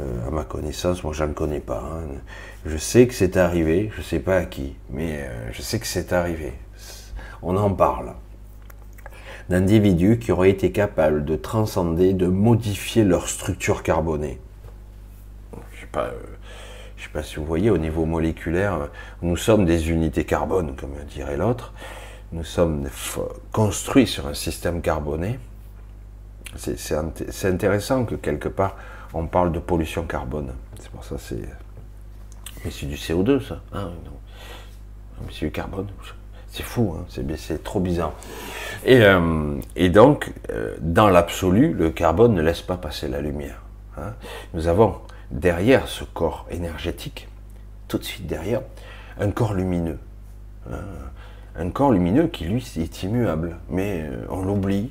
Euh, 0.00 0.26
à 0.26 0.30
ma 0.30 0.44
connaissance, 0.44 1.04
moi, 1.04 1.12
je 1.12 1.24
ne 1.24 1.32
connais 1.32 1.60
pas. 1.60 1.82
Hein. 1.82 2.18
Je 2.64 2.76
sais 2.76 3.06
que 3.06 3.14
c'est 3.14 3.36
arrivé, 3.36 3.90
je 3.94 3.98
ne 3.98 4.04
sais 4.04 4.20
pas 4.20 4.36
à 4.36 4.44
qui, 4.44 4.76
mais 4.90 5.22
euh, 5.22 5.52
je 5.52 5.62
sais 5.62 5.78
que 5.78 5.86
c'est 5.86 6.12
arrivé. 6.12 6.52
On 7.42 7.56
en 7.56 7.72
parle. 7.72 8.14
D'individus 9.48 10.18
qui 10.18 10.32
auraient 10.32 10.50
été 10.50 10.72
capables 10.72 11.24
de 11.24 11.36
transcender, 11.36 12.12
de 12.12 12.26
modifier 12.26 13.04
leur 13.04 13.28
structure 13.28 13.82
carbonée. 13.84 14.40
Je 15.72 15.80
sais 15.80 15.86
pas, 15.86 16.06
euh, 16.06 16.35
si 17.22 17.36
vous 17.36 17.44
voyez, 17.44 17.70
au 17.70 17.78
niveau 17.78 18.04
moléculaire, 18.04 18.88
nous 19.22 19.36
sommes 19.36 19.64
des 19.64 19.90
unités 19.90 20.24
carbone, 20.24 20.74
comme 20.76 20.92
dirait 21.08 21.36
l'autre. 21.36 21.72
Nous 22.32 22.44
sommes 22.44 22.88
construits 23.52 24.06
sur 24.06 24.26
un 24.26 24.34
système 24.34 24.82
carboné. 24.82 25.38
C'est 26.56 27.46
intéressant 27.46 28.04
que 28.04 28.14
quelque 28.14 28.48
part, 28.48 28.76
on 29.14 29.26
parle 29.26 29.52
de 29.52 29.58
pollution 29.58 30.04
carbone. 30.04 30.52
C'est 30.80 30.90
pour 30.90 31.04
ça, 31.04 31.16
c'est. 31.18 31.42
Mais 32.64 32.70
c'est 32.70 32.86
du 32.86 32.96
CO2, 32.96 33.40
ça. 33.46 33.60
Ah, 33.72 33.88
c'est 35.30 35.46
du 35.46 35.52
carbone. 35.52 35.88
C'est 36.48 36.62
fou, 36.62 36.96
hein 36.98 37.04
c'est 37.36 37.62
trop 37.62 37.80
bizarre. 37.80 38.12
Et, 38.84 39.02
euh, 39.02 39.60
donc, 39.90 40.32
euh, 40.50 40.74
dans 40.80 41.08
l'absolu, 41.08 41.74
le 41.74 41.90
carbone 41.90 42.34
ne 42.34 42.40
laisse 42.40 42.62
pas 42.62 42.76
passer 42.76 43.08
la 43.08 43.20
lumière. 43.20 43.60
Hein. 43.98 44.14
Nous 44.54 44.68
avons 44.68 44.96
derrière 45.30 45.88
ce 45.88 46.04
corps 46.04 46.46
énergétique, 46.50 47.28
tout 47.88 47.98
de 47.98 48.04
suite 48.04 48.26
derrière, 48.26 48.62
un 49.18 49.30
corps 49.30 49.54
lumineux. 49.54 49.98
Hein. 50.70 50.80
Un 51.58 51.70
corps 51.70 51.90
lumineux 51.90 52.26
qui, 52.26 52.44
lui, 52.44 52.66
est 52.76 53.02
immuable. 53.02 53.56
Mais 53.70 54.02
euh, 54.02 54.26
on 54.28 54.42
l'oublie. 54.42 54.90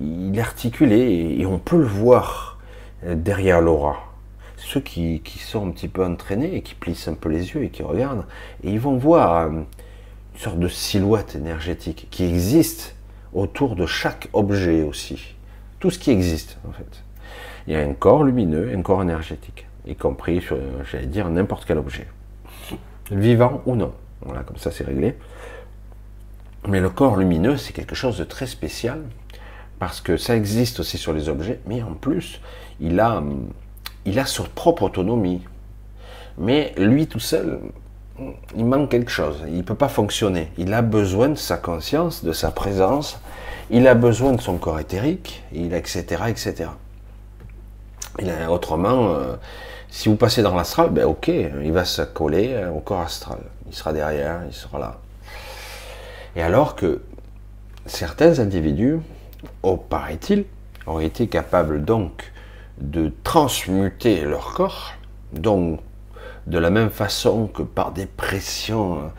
Il 0.00 0.36
est 0.36 0.40
articulé 0.40 1.36
et 1.38 1.44
on 1.46 1.58
peut 1.58 1.76
le 1.76 1.84
voir 1.84 2.58
derrière 3.04 3.60
l'aura. 3.60 4.14
Ceux 4.56 4.80
qui, 4.80 5.20
qui, 5.22 5.38
sont 5.38 5.68
un 5.68 5.70
petit 5.70 5.88
peu 5.88 6.04
entraînés 6.04 6.56
et 6.56 6.62
qui 6.62 6.74
plissent 6.74 7.06
un 7.06 7.14
peu 7.14 7.28
les 7.28 7.50
yeux 7.50 7.64
et 7.64 7.70
qui 7.70 7.82
regardent, 7.82 8.24
ils 8.62 8.80
vont 8.80 8.96
voir 8.96 9.48
une 9.48 9.66
sorte 10.36 10.58
de 10.58 10.68
silhouette 10.68 11.36
énergétique 11.36 12.08
qui 12.10 12.24
existe 12.24 12.96
autour 13.34 13.76
de 13.76 13.86
chaque 13.86 14.28
objet 14.32 14.82
aussi. 14.82 15.34
Tout 15.80 15.90
ce 15.90 15.98
qui 15.98 16.10
existe, 16.10 16.58
en 16.66 16.72
fait. 16.72 17.02
Il 17.66 17.72
y 17.72 17.76
a 17.76 17.80
un 17.80 17.94
corps 17.94 18.24
lumineux 18.24 18.72
un 18.74 18.82
corps 18.82 19.02
énergétique, 19.02 19.66
y 19.86 19.94
compris 19.94 20.40
sur, 20.42 20.56
j'allais 20.90 21.06
dire, 21.06 21.28
n'importe 21.28 21.64
quel 21.64 21.78
objet. 21.78 22.06
Vivant 23.10 23.62
ou 23.66 23.74
non. 23.76 23.92
Voilà, 24.22 24.42
comme 24.42 24.56
ça 24.56 24.70
c'est 24.70 24.84
réglé. 24.84 25.16
Mais 26.66 26.80
le 26.80 26.88
corps 26.88 27.16
lumineux, 27.16 27.56
c'est 27.56 27.72
quelque 27.72 27.94
chose 27.94 28.16
de 28.18 28.24
très 28.24 28.46
spécial, 28.46 29.02
parce 29.78 30.00
que 30.00 30.16
ça 30.16 30.36
existe 30.36 30.80
aussi 30.80 30.96
sur 30.96 31.12
les 31.12 31.28
objets, 31.28 31.60
mais 31.66 31.82
en 31.82 31.92
plus, 31.94 32.40
il 32.80 32.98
a, 33.00 33.22
il 34.06 34.18
a 34.18 34.24
sa 34.24 34.44
propre 34.44 34.84
autonomie. 34.84 35.42
Mais 36.38 36.72
lui 36.78 37.06
tout 37.06 37.20
seul, 37.20 37.60
il 38.56 38.64
manque 38.64 38.90
quelque 38.90 39.10
chose, 39.10 39.42
il 39.46 39.58
ne 39.58 39.62
peut 39.62 39.74
pas 39.74 39.88
fonctionner. 39.88 40.50
Il 40.56 40.72
a 40.72 40.82
besoin 40.82 41.28
de 41.28 41.34
sa 41.34 41.56
conscience, 41.58 42.24
de 42.24 42.32
sa 42.32 42.50
présence, 42.50 43.20
il 43.70 43.86
a 43.86 43.94
besoin 43.94 44.32
de 44.32 44.40
son 44.40 44.56
corps 44.56 44.80
éthérique, 44.80 45.42
il, 45.52 45.74
etc., 45.74 46.22
etc. 46.28 46.70
Autrement, 48.48 49.08
euh, 49.08 49.34
si 49.88 50.08
vous 50.08 50.16
passez 50.16 50.42
dans 50.42 50.54
l'astral, 50.54 50.90
ben 50.90 51.04
ok, 51.04 51.28
il 51.28 51.72
va 51.72 51.84
se 51.84 52.02
coller 52.02 52.64
au 52.74 52.80
corps 52.80 53.00
astral. 53.00 53.38
Il 53.66 53.74
sera 53.74 53.92
derrière, 53.92 54.42
il 54.46 54.54
sera 54.54 54.78
là. 54.78 54.98
Et 56.36 56.42
alors 56.42 56.74
que 56.74 57.02
certains 57.86 58.38
individus, 58.38 58.98
oh, 59.62 59.76
paraît-il, 59.76 60.44
auraient 60.86 61.06
été 61.06 61.26
capables 61.26 61.84
donc 61.84 62.32
de 62.78 63.12
transmuter 63.22 64.22
leur 64.22 64.54
corps, 64.54 64.94
donc 65.32 65.80
de 66.46 66.58
la 66.58 66.70
même 66.70 66.90
façon 66.90 67.46
que 67.46 67.62
par 67.62 67.92
des 67.92 68.06
pressions 68.06 69.10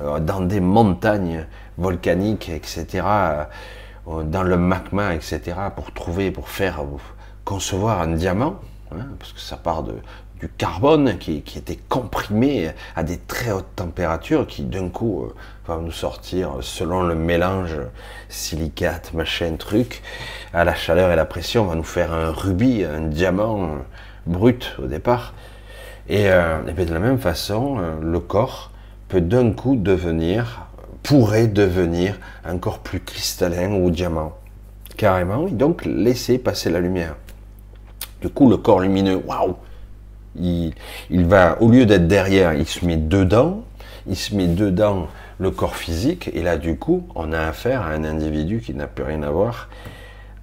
euh, 0.00 0.18
dans 0.20 0.40
des 0.40 0.60
montagnes 0.60 1.46
volcaniques, 1.76 2.48
etc., 2.48 3.04
euh, 4.08 4.22
dans 4.22 4.42
le 4.42 4.56
magma, 4.56 5.14
etc., 5.14 5.40
pour 5.74 5.92
trouver, 5.92 6.30
pour 6.30 6.48
faire, 6.48 6.84
concevoir 7.44 8.00
un 8.00 8.14
diamant, 8.14 8.60
hein, 8.92 9.06
parce 9.18 9.32
que 9.32 9.40
ça 9.40 9.56
part 9.56 9.82
de, 9.82 9.94
du 10.40 10.48
carbone 10.48 11.18
qui, 11.18 11.42
était 11.56 11.78
comprimé 11.88 12.70
à 12.96 13.02
des 13.02 13.18
très 13.18 13.50
hautes 13.50 13.76
températures, 13.76 14.46
qui 14.46 14.62
d'un 14.62 14.88
coup 14.88 15.24
euh, 15.24 15.34
va 15.66 15.78
nous 15.78 15.92
sortir, 15.92 16.58
selon 16.60 17.02
le 17.02 17.14
mélange 17.14 17.78
silicate, 18.28 19.14
machin, 19.14 19.56
truc, 19.58 20.02
à 20.52 20.64
la 20.64 20.74
chaleur 20.74 21.10
et 21.12 21.16
la 21.16 21.24
pression, 21.24 21.64
va 21.64 21.74
nous 21.74 21.82
faire 21.82 22.12
un 22.12 22.30
rubis, 22.30 22.84
un 22.84 23.02
diamant 23.02 23.78
brut 24.26 24.76
au 24.82 24.86
départ, 24.86 25.34
et, 26.08 26.28
euh, 26.28 26.60
de 26.62 26.92
la 26.92 27.00
même 27.00 27.18
façon, 27.18 27.78
euh, 27.78 27.94
le 28.02 28.20
corps 28.20 28.70
peut 29.08 29.22
d'un 29.22 29.52
coup 29.52 29.76
devenir, 29.76 30.66
pourrait 31.02 31.46
devenir 31.46 32.18
encore 32.46 32.80
plus 32.80 33.00
cristallin 33.00 33.72
ou 33.72 33.90
diamant. 33.90 34.34
Carrément, 34.96 35.46
et 35.46 35.52
donc 35.52 35.84
laisser 35.84 36.38
passer 36.38 36.70
la 36.70 36.80
lumière. 36.80 37.16
Du 38.24 38.30
coup, 38.30 38.48
le 38.48 38.56
corps 38.56 38.80
lumineux, 38.80 39.20
waouh, 39.26 39.54
il, 40.40 40.72
va, 41.10 41.60
au 41.60 41.68
lieu 41.68 41.84
d'être 41.84 42.08
derrière, 42.08 42.54
il 42.54 42.66
se 42.66 42.82
met 42.86 42.96
dedans, 42.96 43.64
il 44.06 44.16
se 44.16 44.34
met 44.34 44.46
dedans 44.46 45.08
le 45.38 45.50
corps 45.50 45.76
physique, 45.76 46.30
et 46.32 46.42
là, 46.42 46.56
du 46.56 46.78
coup, 46.78 47.06
on 47.16 47.34
a 47.34 47.40
affaire 47.40 47.82
à 47.82 47.90
un 47.90 48.02
individu 48.02 48.62
qui 48.62 48.72
n'a 48.72 48.86
plus 48.86 49.04
rien 49.04 49.22
à 49.24 49.30
voir 49.30 49.68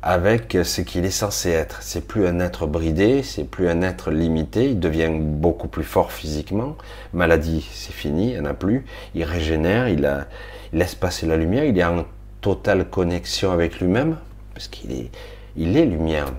avec 0.03 0.55
ce 0.63 0.82
qu'il 0.82 1.05
est 1.05 1.09
censé 1.09 1.49
être. 1.49 1.82
C'est 1.82 2.07
plus 2.07 2.27
un 2.27 2.39
être 2.39 2.67
bridé, 2.67 3.23
c'est 3.23 3.45
plus 3.45 3.67
un 3.67 3.82
être 3.82 4.11
limité, 4.11 4.65
il 4.69 4.79
devient 4.79 5.09
beaucoup 5.19 5.67
plus 5.67 5.84
fort 5.84 6.11
physiquement. 6.11 6.75
Maladie, 7.13 7.67
c'est 7.73 7.93
fini, 7.93 8.34
il 8.34 8.34
n'y 8.34 8.39
en 8.41 8.45
a 8.45 8.53
plus. 8.53 8.86
Il 9.15 9.23
régénère, 9.23 9.89
il, 9.89 10.07
laisse 10.71 10.93
passer 10.93 11.25
la 11.25 11.36
lumière, 11.36 11.63
il 11.63 11.75
est 11.79 11.84
en 11.84 12.05
totale 12.41 12.88
connexion 12.88 13.51
avec 13.51 13.79
lui-même, 13.79 14.17
parce 14.53 14.67
qu'il 14.67 14.91
est, 14.91 15.09
il 15.57 15.75
est 15.75 15.86
lumière. 15.86 16.32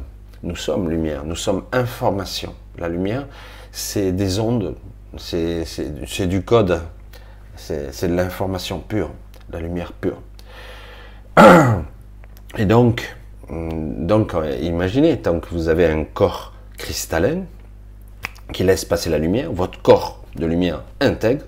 Nous 0.43 0.57
sommes 0.57 0.91
lumière, 0.91 1.25
nous 1.25 1.37
sommes 1.37 1.65
information. 1.73 2.55
La 2.79 2.89
lumière, 2.89 3.27
c'est 3.71 4.13
des 4.13 4.39
ondes, 4.39 4.75
c'est 5.17 6.27
du 6.27 6.43
code, 6.43 6.81
c'est 7.57 8.09
de 8.09 8.15
l'information 8.15 8.81
pure, 8.81 9.11
la 9.53 9.61
lumière 9.61 9.93
pure. 9.93 10.21
Et 12.59 12.67
donc, 12.67 13.15
Hum, 13.53 14.07
donc, 14.07 14.35
euh, 14.35 14.57
imaginez, 14.63 15.19
tant 15.21 15.39
que 15.39 15.49
vous 15.51 15.69
avez 15.69 15.87
un 15.87 16.05
corps 16.05 16.55
cristallin 16.79 17.43
qui 18.53 18.65
laisse 18.65 18.85
passer 18.87 19.11
la 19.11 19.19
lumière, 19.19 19.53
votre 19.53 19.81
corps 19.83 20.23
de 20.37 20.47
lumière 20.47 20.83
intègre, 21.01 21.45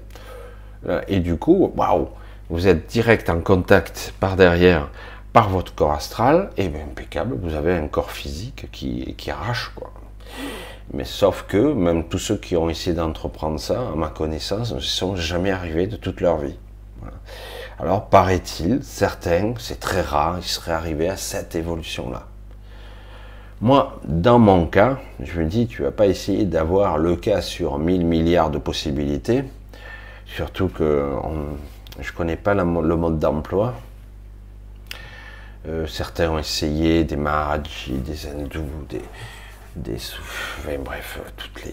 euh, 0.86 1.00
et 1.08 1.20
du 1.20 1.36
coup, 1.36 1.72
waouh, 1.76 2.08
vous 2.50 2.68
êtes 2.68 2.86
direct 2.88 3.30
en 3.30 3.40
contact 3.40 4.12
par 4.20 4.36
derrière 4.36 4.90
par 5.34 5.48
votre 5.48 5.74
corps 5.74 5.92
astral, 5.92 6.50
et 6.56 6.68
bien 6.68 6.84
impeccable, 6.84 7.36
vous 7.42 7.54
avez 7.54 7.74
un 7.74 7.88
corps 7.88 8.12
physique 8.12 8.70
qui, 8.70 9.30
arrache, 9.30 9.72
quoi. 9.74 9.90
Mais 10.92 11.04
sauf 11.04 11.44
que 11.48 11.72
même 11.72 12.04
tous 12.04 12.20
ceux 12.20 12.36
qui 12.36 12.56
ont 12.56 12.70
essayé 12.70 12.94
d'entreprendre 12.94 13.58
ça, 13.58 13.80
à 13.92 13.96
ma 13.96 14.08
connaissance, 14.08 14.72
ne 14.72 14.78
sont 14.78 15.16
jamais 15.16 15.50
arrivés 15.50 15.88
de 15.88 15.96
toute 15.96 16.20
leur 16.20 16.38
vie. 16.38 16.56
Alors, 17.80 18.06
paraît-il, 18.06 18.84
certains, 18.84 19.54
c'est 19.58 19.80
très 19.80 20.02
rare, 20.02 20.38
ils 20.38 20.44
seraient 20.44 20.70
arrivés 20.70 21.08
à 21.08 21.16
cette 21.16 21.56
évolution-là. 21.56 22.28
Moi, 23.60 23.98
dans 24.04 24.38
mon 24.38 24.66
cas, 24.66 24.98
je 25.18 25.40
me 25.40 25.46
dis, 25.46 25.66
tu 25.66 25.82
vas 25.82 25.90
pas 25.90 26.06
essayer 26.06 26.44
d'avoir 26.44 26.96
le 26.96 27.16
cas 27.16 27.40
sur 27.40 27.78
1000 27.78 28.06
milliards 28.06 28.50
de 28.50 28.58
possibilités, 28.58 29.42
surtout 30.26 30.68
que 30.68 31.10
je 31.98 32.04
je 32.04 32.12
connais 32.12 32.36
pas 32.36 32.54
le 32.54 32.64
mode 32.64 33.18
d'emploi. 33.18 33.74
Euh, 35.66 35.86
certains 35.86 36.30
ont 36.30 36.38
essayé 36.38 37.04
des 37.04 37.16
Maharaji, 37.16 37.94
des 37.94 38.26
hindous, 38.26 38.64
des, 38.88 39.00
des 39.76 39.98
bref, 40.78 41.20
toutes 41.36 41.64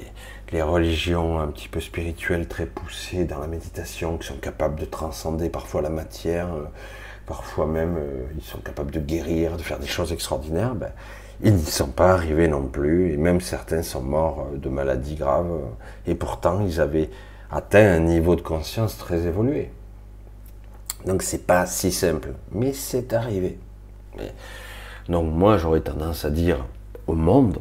les, 0.51 0.61
religions 0.61 1.39
un 1.39 1.47
petit 1.47 1.67
peu 1.67 1.79
spirituelles 1.79 2.47
très 2.47 2.65
poussées 2.65 3.25
dans 3.25 3.39
la 3.39 3.47
méditation, 3.47 4.17
qui 4.17 4.27
sont 4.27 4.37
capables 4.37 4.79
de 4.79 4.85
transcender 4.85 5.49
parfois 5.49 5.81
la 5.81 5.89
matière, 5.89 6.47
euh, 6.53 6.65
parfois 7.25 7.67
même 7.67 7.95
euh, 7.97 8.25
ils 8.35 8.43
sont 8.43 8.59
capables 8.59 8.91
de 8.91 8.99
guérir, 8.99 9.55
de 9.55 9.61
faire 9.61 9.79
des 9.79 9.87
choses 9.87 10.11
extraordinaires, 10.11 10.75
ben, 10.75 10.91
ils 11.43 11.53
n'y 11.53 11.65
sont 11.65 11.87
pas 11.87 12.11
arrivés 12.11 12.47
non 12.47 12.63
plus, 12.63 13.13
et 13.13 13.17
même 13.17 13.39
certains 13.39 13.81
sont 13.83 14.01
morts 14.01 14.47
euh, 14.53 14.57
de 14.57 14.69
maladies 14.69 15.15
graves, 15.15 15.59
et 16.05 16.15
pourtant 16.15 16.61
ils 16.65 16.81
avaient 16.81 17.09
atteint 17.49 17.95
un 17.95 17.99
niveau 17.99 18.35
de 18.35 18.41
conscience 18.41 18.97
très 18.97 19.25
évolué. 19.27 19.71
Donc 21.05 21.23
c'est 21.23 21.45
pas 21.45 21.65
si 21.65 21.91
simple, 21.91 22.33
mais 22.51 22.73
c'est 22.73 23.13
arrivé. 23.13 23.57
Donc 25.09 25.31
moi 25.33 25.57
j'aurais 25.57 25.81
tendance 25.81 26.25
à 26.25 26.29
dire 26.29 26.65
au 27.07 27.13
monde, 27.13 27.59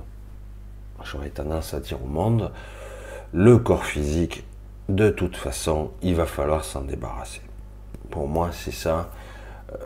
j'aurais 1.04 1.30
tendance 1.30 1.74
à 1.74 1.80
dire 1.80 1.98
au 2.02 2.06
monde, 2.06 2.50
le 3.32 3.58
corps 3.58 3.84
physique, 3.84 4.44
de 4.88 5.08
toute 5.10 5.36
façon, 5.36 5.90
il 6.02 6.14
va 6.14 6.26
falloir 6.26 6.64
s'en 6.64 6.82
débarrasser. 6.82 7.42
Pour 8.10 8.26
moi, 8.26 8.50
c'est 8.52 8.72
ça. 8.72 9.10
Euh, 9.72 9.76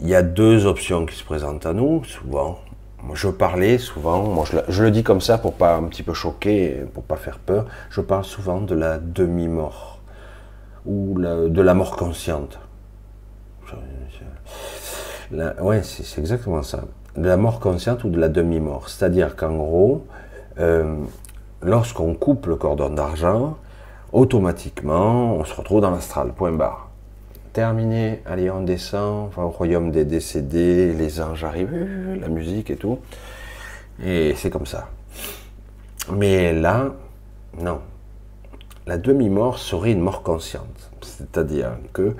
il 0.00 0.08
y 0.08 0.14
a 0.14 0.22
deux 0.22 0.66
options 0.66 1.06
qui 1.06 1.16
se 1.16 1.24
présentent 1.24 1.66
à 1.66 1.72
nous, 1.72 2.04
souvent. 2.04 2.60
Je 3.14 3.28
parlais 3.28 3.78
souvent, 3.78 4.24
moi 4.24 4.44
je, 4.68 4.82
le 4.82 4.90
dis 4.90 5.04
comme 5.04 5.20
ça 5.20 5.38
pour 5.38 5.54
pas 5.54 5.76
un 5.76 5.84
petit 5.84 6.02
peu 6.02 6.14
choquer, 6.14 6.84
pour 6.94 7.04
pas 7.04 7.16
faire 7.16 7.38
peur, 7.38 7.66
je 7.90 8.00
parle 8.00 8.24
souvent 8.24 8.60
de 8.60 8.74
la 8.74 8.98
demi-mort 8.98 10.00
ou 10.84 11.14
de 11.16 11.62
la 11.62 11.74
mort 11.74 11.96
consciente. 11.96 12.58
Oui, 15.30 15.76
c'est 15.82 16.20
exactement 16.20 16.62
ça. 16.62 16.84
De 17.16 17.26
la 17.26 17.36
mort 17.36 17.60
consciente 17.60 18.04
ou 18.04 18.10
de 18.10 18.18
la 18.18 18.28
demi-mort. 18.28 18.88
C'est-à-dire 18.88 19.36
qu'en 19.36 19.56
gros, 19.56 20.06
euh, 20.58 20.96
lorsqu'on 21.62 22.14
coupe 22.14 22.46
le 22.46 22.56
cordon 22.56 22.90
d'argent, 22.90 23.56
automatiquement, 24.12 25.34
on 25.34 25.44
se 25.44 25.54
retrouve 25.54 25.80
dans 25.80 25.90
l'astral, 25.90 26.32
point 26.32 26.52
barre. 26.52 26.88
Terminé, 27.52 28.22
allez, 28.24 28.50
on 28.50 28.62
descend, 28.62 29.30
au 29.36 29.48
royaume 29.48 29.90
des 29.90 30.04
décédés, 30.04 30.92
les 30.92 31.20
anges 31.20 31.44
arrivent, 31.44 32.18
la 32.20 32.28
musique 32.28 32.70
et 32.70 32.76
tout. 32.76 32.98
Et 34.02 34.34
c'est 34.36 34.50
comme 34.50 34.66
ça. 34.66 34.88
Mais 36.12 36.52
là, 36.54 36.92
non. 37.60 37.80
La 38.86 38.96
demi-mort 38.96 39.58
serait 39.58 39.92
une 39.92 40.00
mort 40.00 40.22
consciente. 40.22 40.90
C'est-à-dire 41.02 41.72
que 41.92 42.14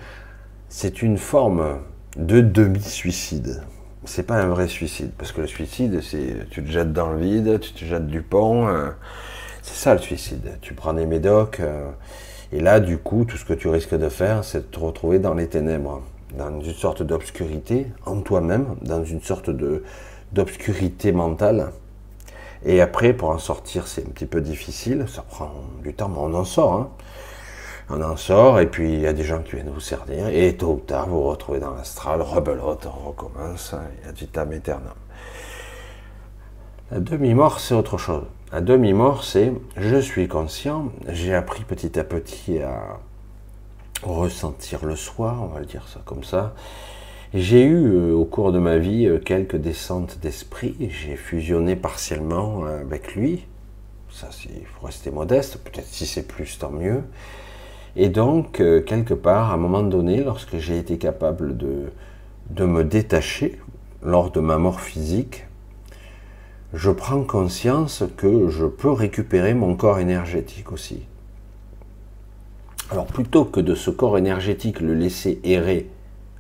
c'est 0.68 1.02
une 1.02 1.16
forme 1.16 1.78
de 2.19 2.41
demi-suicide. 2.41 3.62
C'est 4.05 4.25
pas 4.25 4.37
un 4.37 4.49
vrai 4.49 4.69
suicide, 4.69 5.12
parce 5.16 5.33
que 5.33 5.41
le 5.41 5.47
suicide, 5.47 6.01
c'est 6.03 6.49
tu 6.51 6.62
te 6.62 6.71
jettes 6.71 6.93
dans 6.93 7.11
le 7.11 7.19
vide, 7.19 7.61
tu 7.61 7.73
te 7.73 7.85
jettes 7.85 8.07
du 8.07 8.23
pont. 8.23 8.66
Hein. 8.69 8.95
c'est 9.62 9.77
ça 9.77 9.95
le 9.95 10.01
suicide. 10.01 10.59
Tu 10.61 10.75
prends 10.75 10.95
des 10.95 11.07
médocs, 11.07 11.61
euh, 11.61 11.91
et 12.53 12.61
là, 12.61 12.81
du 12.81 12.99
coup, 12.99 13.25
tout 13.25 13.37
ce 13.37 13.45
que 13.45 13.55
tu 13.55 13.69
risques 13.69 13.95
de 13.95 14.09
faire, 14.09 14.45
c'est 14.45 14.59
de 14.59 14.64
te 14.64 14.79
retrouver 14.79 15.19
dans 15.19 15.35
les 15.35 15.49
ténèbres, 15.49 16.03
dans 16.37 16.61
une 16.61 16.75
sorte 16.75 17.03
d'obscurité 17.03 17.87
en 18.05 18.21
toi-même, 18.21 18.77
dans 18.83 19.05
une 19.05 19.23
sorte 19.23 19.51
de 19.51 19.85
d'obscurité 20.33 21.11
mentale 21.11 21.71
et 22.64 22.81
après, 22.81 23.12
pour 23.12 23.31
en 23.31 23.39
sortir, 23.39 23.87
c'est 23.87 24.03
un 24.03 24.11
petit 24.11 24.27
peu 24.27 24.41
difficile, 24.41 25.07
ça 25.09 25.23
prend 25.23 25.51
du 25.83 25.95
temps, 25.95 26.09
mais 26.09 26.19
on 26.19 26.35
en 26.35 26.45
sort. 26.45 26.73
Hein. 26.75 26.91
On 27.91 28.03
en 28.03 28.16
sort, 28.16 28.61
et 28.61 28.66
puis 28.66 28.93
il 28.93 29.01
y 29.01 29.07
a 29.07 29.14
des 29.14 29.24
gens 29.24 29.41
qui 29.41 29.53
viennent 29.57 29.70
vous 29.70 29.80
servir, 29.80 30.28
et 30.28 30.55
tôt 30.57 30.74
ou 30.74 30.80
tard, 30.80 31.09
vous 31.09 31.22
vous 31.22 31.28
retrouvez 31.28 31.59
dans 31.59 31.74
l'astral, 31.74 32.20
rebelote, 32.20 32.86
on 32.86 33.09
recommence, 33.09 33.74
il 34.03 34.07
y 34.07 34.09
a 34.09 34.12
vitam 34.12 34.53
aeternam. 34.53 34.95
La 36.91 37.01
demi-mort, 37.01 37.61
c'est 37.61 37.74
autre 37.74 37.97
chose. 37.97 38.24
La 38.53 38.61
demi-mort, 38.61 39.24
c'est 39.24 39.53
je 39.76 39.97
suis 39.97 40.28
conscient, 40.28 40.93
j'ai 41.09 41.34
appris 41.34 41.64
petit 41.64 41.99
à 41.99 42.05
petit 42.05 42.61
à 42.61 43.01
ressentir 44.03 44.84
le 44.84 44.97
soir, 44.97 45.43
on 45.43 45.47
va 45.47 45.61
le 45.61 45.66
dire 45.66 45.89
ça 45.89 46.01
comme 46.05 46.24
ça, 46.24 46.55
j'ai 47.34 47.62
eu 47.62 47.86
euh, 47.86 48.14
au 48.14 48.24
cours 48.24 48.53
de 48.53 48.59
ma 48.59 48.78
vie 48.78 49.07
euh, 49.07 49.18
quelques 49.18 49.57
descentes 49.57 50.18
d'esprit, 50.20 50.76
j'ai 50.91 51.16
fusionné 51.16 51.76
partiellement 51.76 52.64
euh, 52.64 52.80
avec 52.80 53.14
lui, 53.14 53.47
ça 54.11 54.28
il 54.45 54.66
faut 54.66 54.86
rester 54.86 55.11
modeste, 55.11 55.59
peut-être 55.64 55.89
si 55.89 56.07
c'est 56.07 56.26
plus 56.26 56.59
tant 56.59 56.70
mieux. 56.70 57.03
Et 57.97 58.09
donc, 58.09 58.62
quelque 58.86 59.14
part, 59.14 59.51
à 59.51 59.55
un 59.55 59.57
moment 59.57 59.82
donné, 59.82 60.22
lorsque 60.22 60.59
j'ai 60.59 60.78
été 60.78 60.99
capable 60.99 61.57
de, 61.57 61.91
me 62.64 62.84
détacher 62.84 63.59
lors 64.03 64.30
de 64.30 64.41
ma 64.41 64.59
mort 64.59 64.80
physique, 64.80 65.47
je 66.74 66.91
prends 66.91 67.22
conscience 67.22 68.05
que 68.16 68.49
je 68.49 68.66
peux 68.66 68.93
récupérer 68.93 69.55
mon 69.55 69.74
corps 69.74 69.99
énergétique 69.99 70.70
aussi. 70.70 71.01
Alors 72.91 73.07
plutôt 73.07 73.45
que 73.45 73.61
de 73.61 73.74
ce 73.74 73.91
corps 73.91 74.16
énergétique 74.16 74.80
le 74.80 74.95
laisser 74.95 75.41
errer 75.45 75.89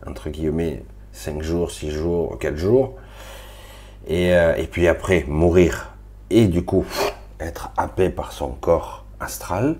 entre 0.06 0.30
guillemets, 0.30 0.82
5 1.12 1.42
jours, 1.42 1.70
6 1.70 1.90
jours, 1.90 2.38
4 2.38 2.56
jours, 2.56 2.94
et, 4.06 4.34
euh, 4.34 4.56
et 4.56 4.66
puis 4.66 4.88
après 4.88 5.24
mourir, 5.28 5.94
et 6.30 6.46
du 6.46 6.64
coup 6.64 6.86
être 7.40 7.70
happé 7.76 8.10
par 8.10 8.32
son 8.32 8.48
corps 8.48 9.04
astral, 9.20 9.76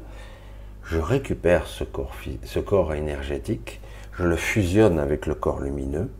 je 0.90 0.98
récupère 0.98 1.66
ce 1.66 1.84
corps, 1.84 2.12
ce 2.44 2.58
corps 2.58 2.94
énergétique, 2.94 3.80
je 4.18 4.24
le 4.24 4.36
fusionne 4.36 4.98
avec 4.98 5.26
le 5.26 5.34
corps 5.34 5.60
lumineux, 5.60 6.10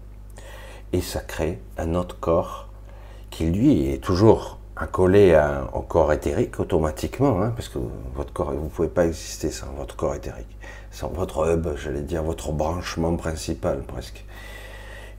et 0.92 1.00
ça 1.00 1.20
crée 1.20 1.60
un 1.76 1.94
autre 1.94 2.18
corps 2.20 2.68
qui 3.30 3.46
lui 3.46 3.90
est 3.90 4.02
toujours 4.02 4.58
accolé 4.76 5.38
au 5.72 5.80
corps 5.80 6.12
éthérique 6.12 6.60
automatiquement, 6.60 7.42
hein, 7.42 7.52
parce 7.56 7.68
que 7.68 7.78
votre 8.14 8.32
corps, 8.32 8.52
vous 8.52 8.64
ne 8.64 8.68
pouvez 8.68 8.88
pas 8.88 9.06
exister 9.06 9.50
sans 9.50 9.72
votre 9.72 9.96
corps 9.96 10.14
éthérique 10.14 10.58
votre 11.06 11.48
hub, 11.48 11.68
j'allais 11.76 12.02
dire, 12.02 12.22
votre 12.22 12.52
branchement 12.52 13.16
principal 13.16 13.82
presque. 13.86 14.24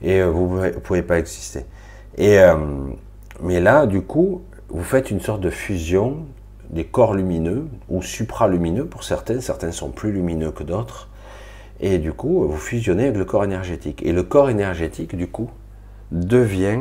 Et 0.02 0.20
euh, 0.20 0.30
vous 0.30 0.60
ne 0.60 0.70
pouvez 0.70 1.02
pas 1.02 1.18
exister. 1.18 1.64
Et, 2.16 2.38
euh, 2.38 2.56
mais 3.42 3.60
là, 3.60 3.86
du 3.86 4.02
coup, 4.02 4.42
vous 4.68 4.84
faites 4.84 5.10
une 5.10 5.20
sorte 5.20 5.40
de 5.40 5.50
fusion 5.50 6.26
des 6.70 6.84
corps 6.84 7.14
lumineux 7.14 7.68
ou 7.88 8.02
supralumineux 8.02 8.86
pour 8.86 9.04
certains, 9.04 9.40
certains 9.40 9.72
sont 9.72 9.90
plus 9.90 10.12
lumineux 10.12 10.52
que 10.52 10.62
d'autres, 10.62 11.10
et 11.80 11.98
du 11.98 12.12
coup, 12.12 12.46
vous 12.46 12.58
fusionnez 12.58 13.04
avec 13.04 13.16
le 13.16 13.24
corps 13.24 13.44
énergétique. 13.44 14.02
Et 14.04 14.12
le 14.12 14.22
corps 14.22 14.50
énergétique, 14.50 15.16
du 15.16 15.28
coup, 15.28 15.50
devient 16.12 16.80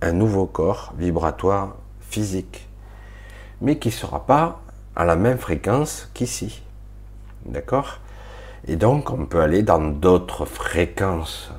un 0.00 0.12
nouveau 0.12 0.46
corps 0.46 0.94
vibratoire 0.98 1.76
physique, 2.00 2.68
mais 3.60 3.78
qui 3.78 3.88
ne 3.88 3.92
sera 3.92 4.26
pas 4.26 4.60
à 4.96 5.04
la 5.04 5.14
même 5.14 5.38
fréquence 5.38 6.10
qu'ici. 6.12 6.62
D'accord? 7.46 8.00
Et 8.66 8.76
donc, 8.76 9.10
on 9.10 9.26
peut 9.26 9.40
aller 9.40 9.62
dans 9.62 9.80
d'autres 9.80 10.44
fréquences 10.44 11.52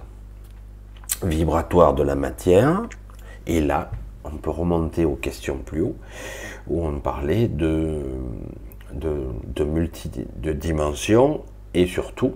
vibratoires 1.24 1.94
de 1.94 2.04
la 2.04 2.16
matière. 2.16 2.84
Et 3.48 3.62
là, 3.62 3.92
on 4.26 4.38
peut 4.38 4.50
remonter 4.50 5.06
aux 5.06 5.16
questions 5.16 5.58
plus 5.58 5.82
haut, 5.82 5.96
où 6.68 6.86
on 6.86 7.00
parlait 7.00 7.48
de, 7.48 8.02
de, 8.94 9.28
de 9.56 10.54
dimensions 10.54 11.42
et 11.74 11.88
surtout 11.88 12.36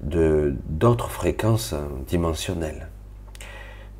d'autres 0.00 1.10
fréquences 1.10 1.74
dimensionnelles. 2.06 2.88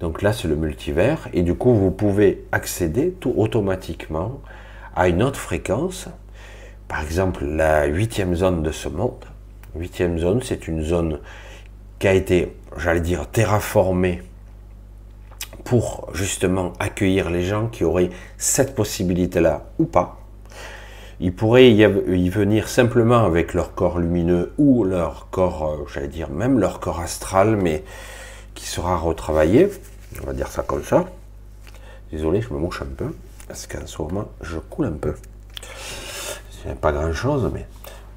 Donc 0.00 0.22
là, 0.22 0.32
c'est 0.32 0.48
le 0.48 0.56
multivers, 0.56 1.28
et 1.32 1.42
du 1.42 1.54
coup, 1.54 1.72
vous 1.72 1.90
pouvez 1.90 2.44
accéder 2.52 3.12
tout 3.12 3.32
automatiquement 3.36 4.40
à 4.94 5.08
une 5.08 5.22
autre 5.22 5.40
fréquence, 5.40 6.08
par 6.88 7.02
exemple 7.02 7.44
la 7.44 7.86
huitième 7.86 8.34
zone 8.34 8.62
de 8.62 8.70
ce 8.70 8.88
monde, 8.88 9.24
Huitième 9.76 10.18
zone, 10.18 10.40
c'est 10.40 10.68
une 10.68 10.82
zone 10.82 11.18
qui 11.98 12.06
a 12.06 12.14
été, 12.14 12.52
j'allais 12.76 13.00
dire, 13.00 13.28
terraformée 13.28 14.22
pour 15.64 16.10
justement 16.12 16.74
accueillir 16.78 17.30
les 17.30 17.42
gens 17.42 17.66
qui 17.68 17.84
auraient 17.84 18.10
cette 18.36 18.74
possibilité-là 18.74 19.64
ou 19.78 19.86
pas. 19.86 20.18
Ils 21.20 21.34
pourraient 21.34 21.70
y, 21.70 22.28
venir 22.28 22.68
simplement 22.68 23.24
avec 23.24 23.54
leur 23.54 23.74
corps 23.74 23.98
lumineux 23.98 24.52
ou 24.58 24.84
leur 24.84 25.28
corps, 25.30 25.66
euh, 25.66 25.86
j'allais 25.92 26.08
dire 26.08 26.28
même 26.28 26.58
leur 26.58 26.80
corps 26.80 27.00
astral, 27.00 27.56
mais 27.56 27.84
qui 28.54 28.66
sera 28.66 28.96
retravaillé. 28.96 29.70
On 30.22 30.26
va 30.26 30.32
dire 30.32 30.48
ça 30.48 30.62
comme 30.62 30.82
ça. 30.82 31.06
Désolé, 32.10 32.40
je 32.40 32.52
me 32.52 32.58
mouche 32.58 32.82
un 32.82 32.94
peu, 32.96 33.14
parce 33.48 33.66
qu'en 33.66 33.86
ce 33.86 34.02
moment, 34.02 34.28
je 34.40 34.58
coule 34.58 34.86
un 34.86 34.92
peu. 34.92 35.14
C'est 36.50 36.78
pas 36.78 36.92
grand-chose, 36.92 37.50
mais 37.52 37.66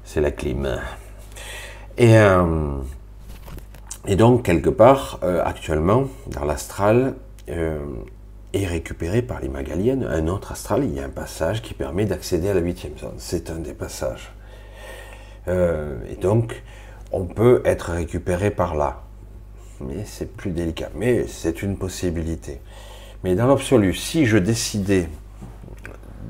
c'est 0.04 0.20
la 0.20 0.30
clim. 0.30 0.80
Et, 1.96 2.16
euh, 2.16 2.76
donc, 4.16 4.44
quelque 4.44 4.70
part, 4.70 5.18
euh, 5.22 5.42
actuellement, 5.44 6.04
dans 6.26 6.44
l'astral, 6.44 7.14
euh, 7.50 7.78
est 8.52 8.66
récupéré 8.66 9.22
par 9.22 9.40
les 9.40 9.48
Magaliennes 9.48 10.04
un 10.04 10.26
autre 10.28 10.52
astral. 10.52 10.84
Il 10.84 10.94
y 10.94 11.00
a 11.00 11.04
un 11.04 11.10
passage 11.10 11.62
qui 11.62 11.74
permet 11.74 12.04
d'accéder 12.04 12.48
à 12.48 12.54
la 12.54 12.60
huitième 12.60 12.96
zone. 12.98 13.14
C'est 13.18 13.50
un 13.50 13.58
des 13.58 13.74
passages. 13.74 14.32
et 15.46 16.16
donc, 16.20 16.62
on 17.10 17.24
peut 17.24 17.62
être 17.64 17.92
récupéré 17.92 18.50
par 18.50 18.74
là. 18.74 19.02
Mais 19.80 20.04
c'est 20.04 20.30
plus 20.30 20.50
délicat. 20.50 20.90
Mais 20.94 21.26
c'est 21.26 21.62
une 21.62 21.76
possibilité. 21.76 22.60
Mais 23.24 23.34
dans 23.34 23.46
l'absolu, 23.46 23.94
si 23.94 24.26
je 24.26 24.36
décidais 24.38 25.08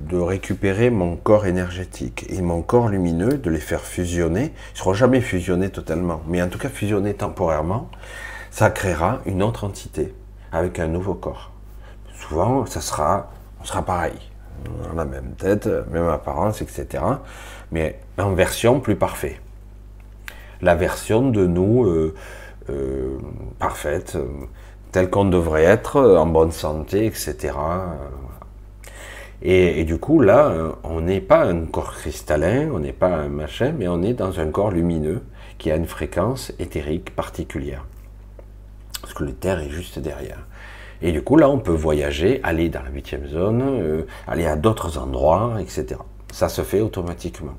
de 0.09 0.17
récupérer 0.17 0.91
mon 0.91 1.17
corps 1.17 1.47
énergétique 1.47 2.27
et 2.31 2.41
mon 2.41 2.63
corps 2.63 2.89
lumineux, 2.89 3.37
de 3.37 3.51
les 3.51 3.61
faire 3.61 3.83
fusionner. 3.83 4.45
Ils 4.45 4.73
ne 4.75 4.79
seront 4.79 4.95
jamais 4.95 5.21
fusionnés 5.21 5.71
totalement, 5.71 6.23
mais 6.27 6.41
en 6.41 6.49
tout 6.49 6.59
cas 6.59 6.69
fusionnés 6.69 7.15
temporairement. 7.15 7.91
Ça 8.51 8.71
créera 8.71 9.21
une 9.27 9.43
autre 9.43 9.65
entité 9.65 10.15
avec 10.53 10.79
un 10.79 10.89
nouveau 10.89 11.15
corps. 11.15 11.53
Souvent, 12.15 12.67
ça 12.67 12.81
sera, 12.81 13.31
on 13.61 13.65
sera 13.65 13.83
pareil. 13.83 14.19
On 14.67 14.93
a 14.93 14.95
la 14.95 15.05
même 15.05 15.35
tête, 15.39 15.69
même 15.91 16.09
apparence, 16.09 16.63
etc. 16.63 17.03
Mais 17.71 18.01
en 18.19 18.33
version 18.33 18.81
plus 18.81 18.97
parfaite. 18.97 19.41
La 20.61 20.75
version 20.75 21.31
de 21.31 21.47
nous 21.47 21.85
euh, 21.85 22.15
euh, 22.71 23.19
parfaite, 23.59 24.17
euh, 24.17 24.27
telle 24.91 25.11
qu'on 25.11 25.27
devrait 25.27 25.65
être, 25.65 26.01
en 26.01 26.27
bonne 26.27 26.51
santé, 26.51 27.07
etc. 27.07 27.55
Et, 29.41 29.85
du 29.85 29.99
coup, 29.99 30.21
là, 30.21 30.53
on 30.83 31.01
n'est 31.01 31.21
pas 31.21 31.45
un 31.45 31.67
corps 31.67 31.93
cristallin, 31.93 32.71
on 32.73 32.81
n'est 32.81 32.93
pas 32.93 33.15
un 33.15 33.29
machin, 33.29 33.73
mais 33.79 33.87
on 33.87 34.03
est 34.03 34.15
dans 34.15 34.41
un 34.41 34.51
corps 34.51 34.73
lumineux 34.73 35.23
qui 35.59 35.71
a 35.71 35.77
une 35.77 35.87
fréquence 35.87 36.53
éthérique 36.59 37.15
particulière. 37.15 37.85
Parce 39.01 39.15
que 39.15 39.25
le 39.25 39.33
terre 39.33 39.61
est 39.61 39.71
juste 39.71 39.99
derrière. 39.99 40.47
Et 41.01 41.13
du 41.13 41.23
coup, 41.23 41.37
là, 41.37 41.49
on 41.49 41.59
peut 41.59 41.73
voyager, 41.73 42.41
aller 42.43 42.69
dans 42.69 42.83
la 42.83 42.91
huitième 42.91 43.27
zone, 43.27 43.63
euh, 43.63 44.07
aller 44.27 44.47
à 44.47 44.57
d'autres 44.57 44.99
endroits, 44.99 45.57
etc. 45.61 46.01
Ça 46.33 46.49
se 46.49 46.63
fait 46.63 46.81
automatiquement. 46.81 47.55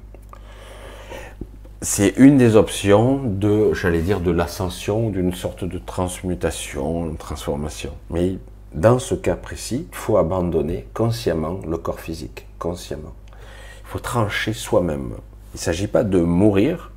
C'est 1.82 2.14
une 2.18 2.38
des 2.38 2.58
options 2.58 3.22
de, 3.24 3.74
j'allais 3.74 4.02
dire, 4.02 4.20
de 4.20 4.32
l'ascension, 4.32 5.10
d'une 5.10 5.34
sorte 5.34 5.64
de 5.64 5.78
transmutation, 5.78 7.08
de 7.08 7.16
transformation. 7.16 7.94
Mais 8.10 8.36
dans 8.74 9.00
ce 9.00 9.16
cas 9.16 9.38
précis, 9.38 9.88
il 9.90 9.96
faut 9.96 10.18
abandonner 10.18 10.88
consciemment 10.94 11.62
le 11.66 11.78
corps 11.78 12.02
physique, 12.02 12.46
consciemment. 12.60 13.14
Il 13.82 13.88
faut 13.88 14.00
trancher 14.00 14.52
soi-même. 14.52 15.14
Il 15.54 15.58
ne 15.58 15.60
s'agit 15.60 15.88
pas 15.88 16.04
de 16.04 16.20
mourir 16.20 16.92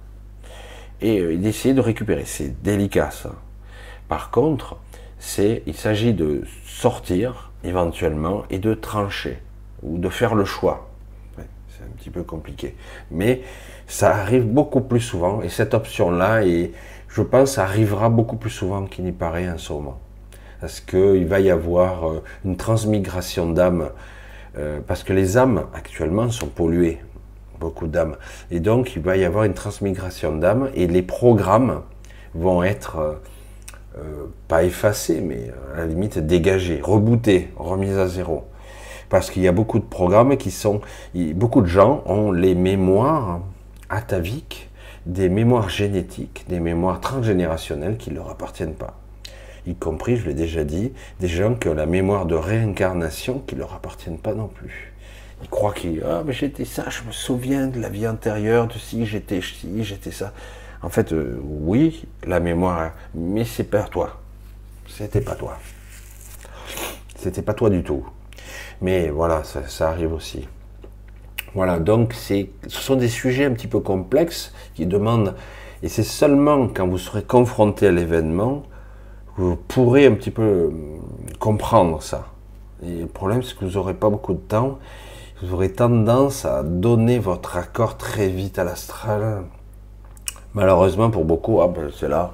et 1.00 1.20
euh, 1.20 1.36
d'essayer 1.36 1.74
de 1.74 1.80
récupérer. 1.80 2.24
C'est 2.26 2.60
délicat 2.62 3.10
ça. 3.12 3.32
Par 4.12 4.30
contre, 4.30 4.76
c'est, 5.18 5.62
il 5.64 5.74
s'agit 5.74 6.12
de 6.12 6.42
sortir 6.66 7.50
éventuellement 7.64 8.42
et 8.50 8.58
de 8.58 8.74
trancher 8.74 9.38
ou 9.82 9.96
de 9.96 10.10
faire 10.10 10.34
le 10.34 10.44
choix. 10.44 10.90
c'est 11.38 11.82
un 11.82 11.96
petit 11.96 12.10
peu 12.10 12.22
compliqué, 12.22 12.76
mais 13.10 13.40
ça 13.86 14.14
arrive 14.14 14.44
beaucoup 14.44 14.82
plus 14.82 15.00
souvent 15.00 15.40
et 15.40 15.48
cette 15.48 15.72
option-là, 15.72 16.42
je 17.08 17.22
pense, 17.22 17.56
arrivera 17.56 18.10
beaucoup 18.10 18.36
plus 18.36 18.50
souvent 18.50 18.84
qu'il 18.84 19.06
n'y 19.06 19.12
paraît 19.12 19.48
en 19.48 19.56
ce 19.56 19.72
moment, 19.72 19.98
parce 20.60 20.80
qu'il 20.80 21.24
va 21.24 21.40
y 21.40 21.50
avoir 21.50 22.06
euh, 22.06 22.22
une 22.44 22.58
transmigration 22.58 23.50
d'âmes, 23.50 23.92
euh, 24.58 24.80
parce 24.86 25.04
que 25.04 25.14
les 25.14 25.38
âmes 25.38 25.64
actuellement 25.72 26.28
sont 26.28 26.48
polluées, 26.48 27.00
beaucoup 27.58 27.86
d'âmes, 27.86 28.18
et 28.50 28.60
donc 28.60 28.94
il 28.94 29.00
va 29.00 29.16
y 29.16 29.24
avoir 29.24 29.44
une 29.44 29.54
transmigration 29.54 30.36
d'âmes 30.36 30.68
et 30.74 30.86
les 30.86 31.00
programmes 31.00 31.80
vont 32.34 32.62
être 32.62 33.22
euh, 33.98 34.26
pas 34.48 34.64
effacé, 34.64 35.20
mais 35.20 35.50
à 35.74 35.80
la 35.80 35.86
limite 35.86 36.18
dégagé, 36.18 36.80
rebooté, 36.82 37.50
remis 37.56 37.90
à 37.90 38.06
zéro. 38.06 38.44
Parce 39.08 39.30
qu'il 39.30 39.42
y 39.42 39.48
a 39.48 39.52
beaucoup 39.52 39.78
de 39.78 39.84
programmes 39.84 40.36
qui 40.36 40.50
sont, 40.50 40.80
beaucoup 41.14 41.60
de 41.60 41.66
gens 41.66 42.02
ont 42.06 42.32
les 42.32 42.54
mémoires 42.54 43.40
ataviques, 43.90 44.70
des 45.04 45.28
mémoires 45.28 45.68
génétiques, 45.68 46.46
des 46.48 46.60
mémoires 46.60 47.00
transgénérationnelles 47.00 47.98
qui 47.98 48.10
ne 48.10 48.16
leur 48.16 48.30
appartiennent 48.30 48.74
pas. 48.74 48.98
Y 49.66 49.74
compris, 49.74 50.16
je 50.16 50.26
l'ai 50.26 50.34
déjà 50.34 50.64
dit, 50.64 50.92
des 51.20 51.28
gens 51.28 51.54
qui 51.54 51.68
ont 51.68 51.74
la 51.74 51.86
mémoire 51.86 52.24
de 52.24 52.34
réincarnation 52.34 53.42
qui 53.46 53.54
ne 53.54 53.60
leur 53.60 53.74
appartiennent 53.74 54.18
pas 54.18 54.34
non 54.34 54.48
plus. 54.48 54.92
Ils 55.42 55.48
croient 55.48 55.74
qu'ils, 55.74 56.02
ah, 56.08 56.22
mais 56.24 56.32
j'étais 56.32 56.64
ça, 56.64 56.88
je 56.88 57.02
me 57.02 57.12
souviens 57.12 57.66
de 57.66 57.80
la 57.80 57.88
vie 57.88 58.08
antérieure, 58.08 58.68
de 58.68 58.74
si 58.74 59.04
j'étais 59.06 59.40
ci, 59.40 59.84
j'étais 59.84 60.12
ça. 60.12 60.32
En 60.82 60.88
fait, 60.88 61.12
euh, 61.12 61.40
oui, 61.42 62.06
la 62.24 62.40
mémoire, 62.40 62.92
mais 63.14 63.44
c'est 63.44 63.64
pas 63.64 63.84
toi. 63.84 64.20
C'était 64.88 65.20
pas 65.20 65.36
toi. 65.36 65.56
C'était 67.16 67.42
pas 67.42 67.54
toi 67.54 67.70
du 67.70 67.84
tout. 67.84 68.04
Mais 68.80 69.08
voilà, 69.10 69.42
ça, 69.44 69.88
arrive 69.88 70.12
aussi. 70.12 70.48
Voilà, 71.54 71.78
donc 71.78 72.14
ce 72.14 72.46
sont 72.68 72.96
des 72.96 73.08
sujets 73.08 73.44
un 73.44 73.52
petit 73.52 73.68
peu 73.68 73.78
complexes 73.78 74.52
qui 74.74 74.86
demandent, 74.86 75.36
et 75.82 75.88
c'est 75.88 76.02
seulement 76.02 76.66
quand 76.68 76.88
vous 76.88 76.98
serez 76.98 77.22
confronté 77.22 77.86
à 77.86 77.92
l'événement 77.92 78.62
que 79.36 79.42
vous 79.42 79.56
pourrez 79.56 80.06
un 80.06 80.14
petit 80.14 80.30
peu 80.30 80.42
euh, 80.42 80.70
comprendre 81.38 82.02
ça. 82.02 82.26
Et 82.82 83.02
le 83.02 83.06
problème, 83.06 83.42
c'est 83.42 83.56
que 83.56 83.64
vous 83.64 83.72
n'aurez 83.72 83.94
pas 83.94 84.10
beaucoup 84.10 84.34
de 84.34 84.38
temps. 84.38 84.78
Vous 85.42 85.54
aurez 85.54 85.72
tendance 85.72 86.44
à 86.44 86.62
donner 86.62 87.18
votre 87.18 87.56
accord 87.56 87.96
très 87.96 88.28
vite 88.28 88.58
à 88.58 88.64
l'astral 88.64 89.44
Malheureusement 90.54 91.10
pour 91.10 91.24
beaucoup, 91.24 91.62
ah 91.62 91.68
ben 91.68 91.90
c'est 91.98 92.08
là, 92.08 92.32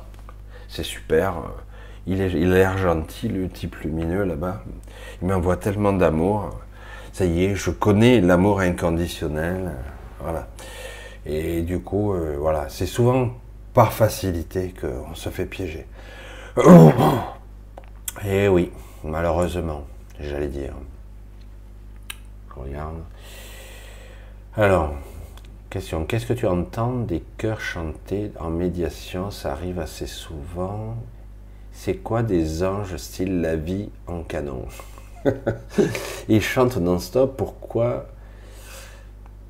c'est 0.68 0.82
super. 0.82 1.34
Il, 2.06 2.20
est, 2.20 2.34
a 2.34 2.46
l'air 2.46 2.78
gentil, 2.78 3.28
le 3.28 3.48
type 3.48 3.76
lumineux 3.76 4.24
là-bas. 4.24 4.62
Il 5.22 5.28
m'envoie 5.28 5.56
tellement 5.56 5.92
d'amour. 5.92 6.50
Ça 7.12 7.24
y 7.24 7.44
est, 7.44 7.54
je 7.54 7.70
connais 7.70 8.20
l'amour 8.20 8.60
inconditionnel. 8.60 9.72
Voilà. 10.20 10.48
Et 11.26 11.62
du 11.62 11.80
coup, 11.80 12.14
euh, 12.14 12.36
voilà, 12.38 12.68
c'est 12.68 12.86
souvent 12.86 13.30
par 13.74 13.92
facilité 13.92 14.74
qu'on 14.80 15.14
se 15.14 15.28
fait 15.28 15.46
piéger. 15.46 15.86
Et 18.24 18.48
oui, 18.48 18.72
malheureusement, 19.04 19.84
j'allais 20.18 20.48
dire. 20.48 20.72
Je 22.48 22.60
regarde. 22.60 22.96
Alors, 24.56 24.94
Question, 25.70 26.06
qu'est-ce 26.06 26.24
que 26.24 26.32
tu 26.32 26.46
entends 26.46 26.94
des 26.94 27.22
chœurs 27.36 27.60
chantés 27.60 28.32
en 28.40 28.48
médiation? 28.48 29.30
Ça 29.30 29.52
arrive 29.52 29.78
assez 29.78 30.06
souvent. 30.06 30.96
C'est 31.72 31.96
quoi 31.96 32.22
des 32.22 32.62
anges 32.62 32.96
style 32.96 33.42
la 33.42 33.54
vie 33.54 33.90
en 34.06 34.22
canon? 34.22 34.64
Ils 36.30 36.40
chantent 36.40 36.78
non-stop, 36.78 37.36
pourquoi? 37.36 38.06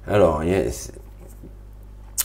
Alors, 0.09 0.43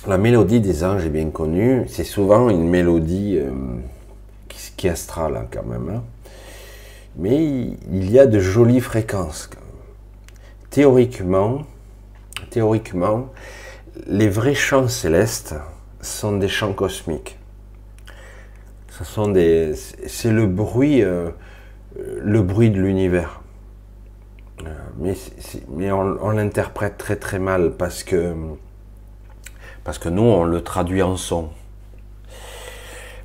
la 0.07 0.17
mélodie 0.17 0.59
des 0.59 0.83
anges 0.83 1.05
est 1.05 1.09
bien 1.09 1.29
connue. 1.29 1.85
C'est 1.87 2.03
souvent 2.03 2.49
une 2.49 2.67
mélodie 2.67 3.37
euh, 3.37 3.51
qui, 4.75 4.87
est 4.87 4.89
astrale 4.89 5.37
hein, 5.37 5.47
quand 5.51 5.65
même. 5.65 5.89
Hein. 5.89 6.03
Mais 7.15 7.45
il 7.45 8.09
y 8.09 8.17
a 8.17 8.25
de 8.25 8.39
jolies 8.39 8.81
fréquences. 8.81 9.51
Théoriquement, 10.71 11.61
théoriquement, 12.49 13.27
les 14.07 14.29
vrais 14.29 14.55
chants 14.55 14.87
célestes 14.87 15.55
sont 16.01 16.37
des 16.37 16.47
chants 16.47 16.73
cosmiques. 16.73 17.37
Ce 18.89 19.03
sont 19.03 19.29
des, 19.29 19.73
c'est 19.75 20.31
le 20.31 20.45
bruit, 20.45 21.03
euh, 21.03 21.29
le 22.21 22.41
bruit 22.41 22.69
de 22.69 22.79
l'univers. 22.79 23.41
Euh, 24.65 24.69
mais, 24.97 25.15
mais 25.69 25.91
on, 25.91 26.29
l'interprète 26.29 26.97
très 26.97 27.15
très 27.15 27.39
mal 27.39 27.71
parce 27.71 28.03
que 28.03 28.35
parce 29.83 29.97
que 29.97 30.09
nous 30.09 30.21
on 30.21 30.43
le 30.43 30.61
traduit 30.61 31.01
en 31.01 31.17
son. 31.17 31.49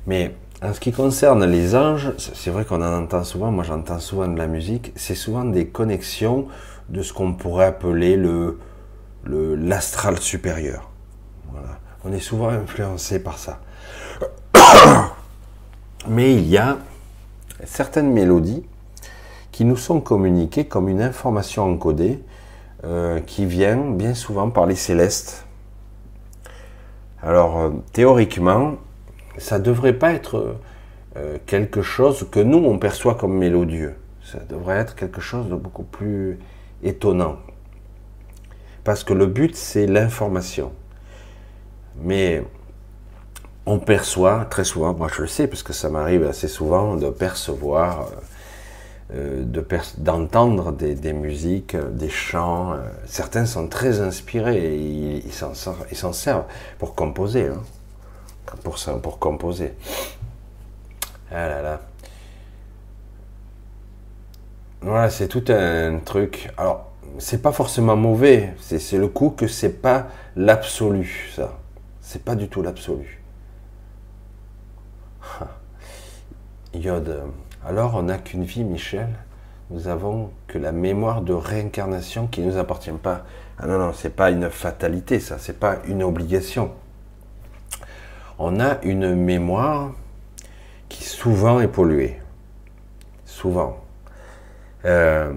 Mais 0.07 0.33
en 0.61 0.73
ce 0.73 0.79
qui 0.79 0.91
concerne 0.91 1.45
les 1.45 1.75
anges, 1.75 2.13
c'est 2.17 2.49
vrai 2.49 2.65
qu'on 2.65 2.81
en 2.81 3.03
entend 3.03 3.23
souvent. 3.23 3.51
Moi, 3.51 3.63
j'entends 3.63 3.99
souvent 3.99 4.27
de 4.27 4.37
la 4.37 4.47
musique. 4.47 4.91
C'est 4.95 5.15
souvent 5.15 5.45
des 5.45 5.67
connexions 5.67 6.47
de 6.89 7.01
ce 7.01 7.13
qu'on 7.13 7.33
pourrait 7.33 7.67
appeler 7.67 8.17
le 8.17 8.57
l'astral 9.29 10.17
supérieur. 10.19 10.89
On 12.05 12.13
est 12.13 12.19
souvent 12.19 12.49
influencé 12.49 13.21
par 13.21 13.37
ça. 13.37 13.59
Mais 16.07 16.33
il 16.33 16.47
y 16.47 16.57
a 16.57 16.77
certaines 17.65 18.11
mélodies 18.11 18.65
qui 19.51 19.65
nous 19.65 19.75
sont 19.75 19.99
communiquées 19.99 20.65
comme 20.65 20.87
une 20.87 21.01
information 21.01 21.69
encodée 21.69 22.23
euh, 22.85 23.19
qui 23.19 23.45
vient 23.45 23.75
bien 23.75 24.13
souvent 24.13 24.49
par 24.49 24.65
les 24.65 24.75
célestes. 24.75 25.45
Alors, 27.21 27.59
euh, 27.59 27.69
théoriquement, 27.91 28.75
ça 29.37 29.59
ne 29.59 29.63
devrait 29.65 29.93
pas 29.93 30.13
être 30.13 30.55
euh, 31.17 31.37
quelque 31.45 31.81
chose 31.81 32.25
que 32.31 32.39
nous, 32.39 32.59
on 32.59 32.79
perçoit 32.79 33.15
comme 33.15 33.37
mélodieux. 33.37 33.95
Ça 34.23 34.39
devrait 34.47 34.77
être 34.77 34.95
quelque 34.95 35.19
chose 35.19 35.49
de 35.49 35.55
beaucoup 35.55 35.83
plus 35.83 36.39
étonnant. 36.81 37.35
Parce 38.89 39.03
que 39.03 39.13
le 39.13 39.27
but, 39.27 39.55
c'est 39.55 39.85
l'information. 39.85 40.71
Mais 42.01 42.43
on 43.67 43.77
perçoit 43.77 44.45
très 44.45 44.63
souvent, 44.63 44.95
moi 44.95 45.07
je 45.15 45.21
le 45.21 45.27
sais, 45.27 45.45
parce 45.45 45.61
que 45.61 45.73
ça 45.73 45.89
m'arrive 45.89 46.25
assez 46.25 46.47
souvent 46.47 46.95
de 46.95 47.11
percevoir, 47.11 48.09
euh, 49.13 49.45
d'entendre 49.99 50.71
des, 50.71 51.13
musiques, 51.13 51.75
des 51.75 52.09
chants. 52.09 52.73
Euh, 52.73 52.77
certains 53.05 53.45
sont 53.45 53.67
très 53.67 54.01
inspirés 54.01 54.57
et 54.57 55.23
ils 55.23 55.33
s'en 55.33 56.11
servent 56.11 56.45
pour 56.79 56.95
composer. 56.95 57.45
Hein. 57.45 57.61
pour, 58.63 58.79
pour 59.03 59.19
composer. 59.19 59.73
Ah 61.31 61.47
là 61.47 61.61
là. 61.61 61.81
Voilà, 64.81 65.11
c'est 65.11 65.27
tout 65.27 65.45
un 65.49 65.99
truc. 65.99 66.49
Alors, 66.57 66.88
c'est 67.17 67.41
pas 67.41 67.51
forcément 67.51 67.95
mauvais. 67.95 68.53
C'est 68.59 68.97
le 68.97 69.07
coup 69.07 69.29
que 69.29 69.47
c'est 69.47 69.81
pas 69.81 70.07
l'absolu, 70.35 71.31
ça. 71.35 71.57
C'est 72.01 72.23
pas 72.23 72.35
du 72.35 72.47
tout 72.47 72.61
l'absolu. 72.61 73.21
Yod. 76.73 77.23
Alors, 77.65 77.95
on 77.95 78.03
n'a 78.03 78.17
qu'une 78.17 78.43
vie, 78.43 78.63
Michel. 78.63 79.09
Nous 79.69 79.87
avons 79.87 80.31
que 80.47 80.57
la 80.57 80.71
mémoire 80.71 81.21
de 81.21 81.33
réincarnation 81.33 82.25
qui 82.27 82.41
ne 82.41 82.51
nous 82.51 82.57
appartient 82.57 82.91
pas. 82.91 83.25
Ah 83.59 83.67
non, 83.67 83.77
non, 83.77 83.93
c'est 83.93 84.15
pas 84.15 84.31
une 84.31 84.49
fatalité, 84.49 85.19
ça. 85.19 85.37
C'est 85.37 85.59
pas 85.59 85.77
une 85.87 86.01
obligation. 86.01 86.71
On 88.39 88.59
a 88.59 88.81
une 88.83 89.13
mémoire 89.13 89.91
qui 90.87 91.03
souvent 91.03 91.59
est 91.59 91.67
polluée. 91.67 92.19
Souvent. 93.25 93.77
Euh, 94.85 95.33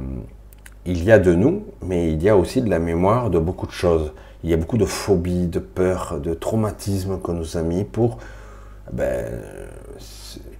il 0.87 1.05
y 1.05 1.13
a 1.13 1.19
de 1.19 1.35
nous, 1.35 1.65
mais 1.83 2.13
il 2.13 2.23
y 2.23 2.29
a 2.29 2.37
aussi 2.37 2.61
de 2.63 2.69
la 2.69 2.79
mémoire 2.79 3.31
de 3.31 3.39
beaucoup 3.39 3.67
de 3.67 3.73
choses. 3.73 4.13
Il 4.45 4.51
y 4.51 4.55
a 4.55 4.57
beaucoup 4.57 4.79
de 4.79 4.85
phobies, 4.85 5.47
de 5.47 5.61
peurs, 5.61 6.19
de 6.21 6.35
traumatismes 6.35 7.19
qu'on 7.21 7.35
nous 7.35 7.57
a 7.57 7.63
mis 7.63 7.85
pour, 7.85 8.19
ben, 8.93 9.27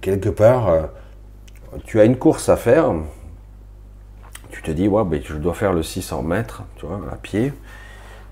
quelque 0.01 0.29
part, 0.29 0.69
euh, 0.69 0.83
tu 1.85 1.99
as 1.99 2.05
une 2.05 2.17
course 2.17 2.49
à 2.49 2.55
faire, 2.55 2.93
tu 4.51 4.61
te 4.61 4.71
dis, 4.71 4.87
ouais, 4.87 5.03
ben, 5.03 5.21
je 5.23 5.35
dois 5.35 5.53
faire 5.53 5.73
le 5.73 5.83
600 5.83 6.23
mètres, 6.23 6.63
tu 6.77 6.85
vois, 6.85 7.01
à 7.11 7.15
pied. 7.15 7.51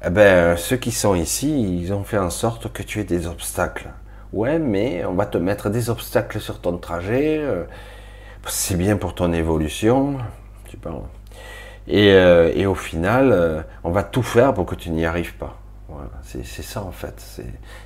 Eh 0.05 0.09
ben, 0.09 0.55
ceux 0.57 0.77
qui 0.77 0.91
sont 0.91 1.15
ici, 1.15 1.81
ils 1.81 1.93
ont 1.93 2.03
fait 2.03 2.17
en 2.17 2.29
sorte 2.29 2.71
que 2.71 2.83
tu 2.83 2.99
aies 2.99 3.03
des 3.03 3.27
obstacles. 3.27 3.89
Ouais, 4.33 4.59
mais 4.59 5.03
on 5.05 5.13
va 5.13 5.25
te 5.25 5.37
mettre 5.37 5.69
des 5.69 5.89
obstacles 5.89 6.39
sur 6.39 6.61
ton 6.61 6.77
trajet. 6.77 7.37
Euh, 7.39 7.65
c'est 8.47 8.77
bien 8.77 8.97
pour 8.97 9.13
ton 9.13 9.33
évolution. 9.33 10.17
Tu 10.65 10.77
parles. 10.77 11.01
Et, 11.91 12.13
euh, 12.13 12.53
et 12.55 12.65
au 12.65 12.73
final, 12.73 13.31
euh, 13.33 13.61
on 13.83 13.91
va 13.91 14.03
tout 14.03 14.23
faire 14.23 14.53
pour 14.53 14.65
que 14.65 14.75
tu 14.75 14.89
n'y 14.91 15.05
arrives 15.05 15.35
pas. 15.35 15.57
C'est 16.23 16.63
ça 16.63 16.81
en 16.81 16.91
fait. 16.91 17.21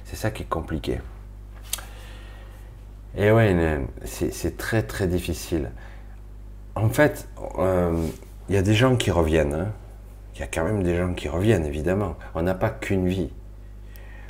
C'est 0.04 0.16
ça 0.16 0.30
qui 0.30 0.44
est 0.44 0.50
compliqué. 0.50 1.00
Et 3.18 3.32
ouais, 3.32 3.80
c'est 4.04 4.58
très 4.58 4.84
très 4.84 5.08
difficile. 5.08 5.72
En 6.76 6.90
fait, 6.90 7.28
euh, 7.58 8.08
il 8.48 8.56
y 8.56 8.58
a 8.60 8.62
des 8.62 8.76
gens 8.76 8.96
qui 8.96 9.10
reviennent. 9.10 9.54
Hein. 9.54 9.72
Il 10.36 10.42
y 10.42 10.44
a 10.44 10.48
quand 10.48 10.64
même 10.64 10.84
des 10.84 10.96
gens 10.96 11.14
qui 11.14 11.28
reviennent, 11.28 11.66
évidemment. 11.66 12.16
On 12.36 12.44
n'a 12.44 12.54
pas 12.54 12.70
qu'une 12.70 13.08
vie. 13.08 13.32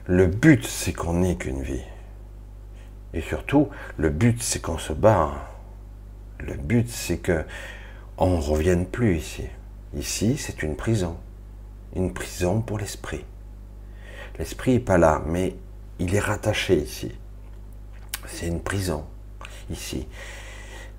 Le 0.05 0.27
but, 0.27 0.65
c'est 0.65 0.93
qu'on 0.93 1.15
n'ait 1.15 1.35
qu'une 1.35 1.63
vie. 1.63 1.83
Et 3.13 3.21
surtout, 3.21 3.69
le 3.97 4.09
but, 4.09 4.41
c'est 4.41 4.61
qu'on 4.61 4.77
se 4.77 4.93
bat. 4.93 5.31
Le 6.39 6.53
but, 6.53 6.87
c'est 6.89 7.17
que 7.17 7.43
on 8.17 8.37
ne 8.37 8.41
revienne 8.41 8.85
plus 8.85 9.17
ici. 9.17 9.43
Ici, 9.95 10.35
c'est 10.37 10.61
une 10.61 10.75
prison. 10.75 11.15
Une 11.95 12.13
prison 12.13 12.61
pour 12.61 12.77
l'esprit. 12.77 13.23
L'esprit 14.37 14.73
n'est 14.73 14.79
pas 14.79 14.97
là, 14.97 15.21
mais 15.25 15.55
il 15.99 16.13
est 16.13 16.19
rattaché 16.19 16.75
ici. 16.75 17.11
C'est 18.27 18.47
une 18.47 18.59
prison, 18.59 19.05
ici. 19.69 20.07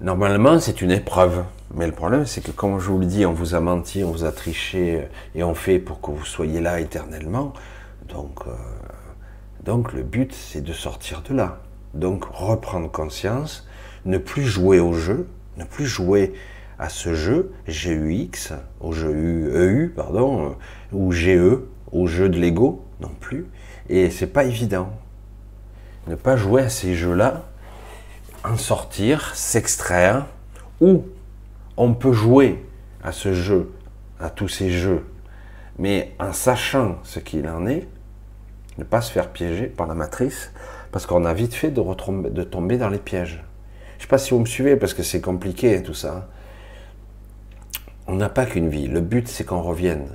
Normalement, 0.01 0.59
c'est 0.61 0.81
une 0.81 0.91
épreuve. 0.91 1.45
Mais 1.75 1.87
le 1.87 1.93
problème, 1.93 2.25
c'est 2.25 2.41
que, 2.41 2.51
comme 2.51 2.79
je 2.79 2.89
vous 2.89 2.99
le 2.99 3.07
dis, 3.07 3.27
on 3.27 3.33
vous 3.33 3.55
a 3.55 3.61
menti, 3.61 4.05
on 4.05 4.13
vous 4.13 4.25
a 4.25 4.33
triché, 4.33 5.09
et 5.35 5.43
on 5.43 5.55
fait 5.55 5.79
pour 5.79 6.01
que 6.01 6.11
vous 6.11 6.25
soyez 6.25 6.61
là 6.61 6.81
éternellement. 6.81 7.53
Donc, 8.09 8.47
euh, 8.47 8.53
donc 9.65 9.93
le 9.93 10.03
but, 10.03 10.33
c'est 10.33 10.63
de 10.63 10.73
sortir 10.73 11.23
de 11.23 11.35
là. 11.35 11.61
Donc, 11.93 12.25
reprendre 12.25 12.91
conscience, 12.91 13.67
ne 14.05 14.17
plus 14.17 14.45
jouer 14.45 14.81
au 14.81 14.93
jeu, 14.93 15.29
ne 15.59 15.65
plus 15.65 15.87
jouer 15.87 16.35
à 16.79 16.89
ce 16.89 17.15
jeu, 17.15 17.53
GUX, 17.67 18.53
au 18.81 18.93
jeu 18.93 19.11
EU, 19.11 19.93
pardon, 19.95 20.57
ou 20.93 21.13
GE, 21.13 21.61
au 21.93 22.07
jeu 22.07 22.29
de 22.29 22.39
l'ego, 22.39 22.85
non 23.01 23.13
plus. 23.21 23.47
Et 23.89 24.11
c'est 24.11 24.27
pas 24.27 24.45
évident. 24.45 24.91
Ne 26.07 26.15
pas 26.15 26.37
jouer 26.37 26.63
à 26.63 26.69
ces 26.69 26.95
jeux-là, 26.95 27.45
en 28.45 28.57
sortir, 28.57 29.35
s'extraire, 29.35 30.27
ou 30.81 31.05
on 31.77 31.95
peut 31.95 32.13
jouer 32.13 32.65
à 33.03 33.13
ce 33.13 33.33
jeu, 33.33 33.73
à 34.21 34.31
tous 34.31 34.49
ces 34.49 34.71
jeux, 34.71 35.05
mais 35.79 36.15
en 36.19 36.33
sachant 36.33 36.99
ce 37.03 37.19
qu'il 37.19 37.49
en 37.49 37.67
est, 37.67 37.87
ne 38.79 38.85
pas 38.85 39.01
se 39.01 39.11
faire 39.11 39.31
piéger 39.31 39.67
par 39.67 39.87
la 39.87 39.95
matrice, 39.95 40.53
parce 40.93 41.07
qu'on 41.07 41.25
a 41.25 41.35
vite 41.35 41.55
fait 41.55 41.71
de, 41.71 42.43
tomber 42.43 42.79
dans 42.79 42.89
les 42.89 42.99
pièges. 42.99 43.43
Je 43.93 43.99
ne 43.99 44.03
sais 44.03 44.09
pas 44.09 44.19
si 44.19 44.31
vous 44.31 44.41
me 44.41 44.47
suivez, 44.47 44.77
parce 44.77 44.95
que 44.95 45.03
c'est 45.03 45.21
compliqué 45.21 45.83
tout 45.83 45.95
ça. 45.95 46.29
On 48.07 48.15
n'a 48.15 48.29
pas 48.29 48.47
qu'une 48.47 48.69
vie. 48.69 48.87
Le 48.87 49.01
but, 49.01 49.29
c'est 49.29 49.45
qu'on 49.45 49.63
revienne. 49.63 50.09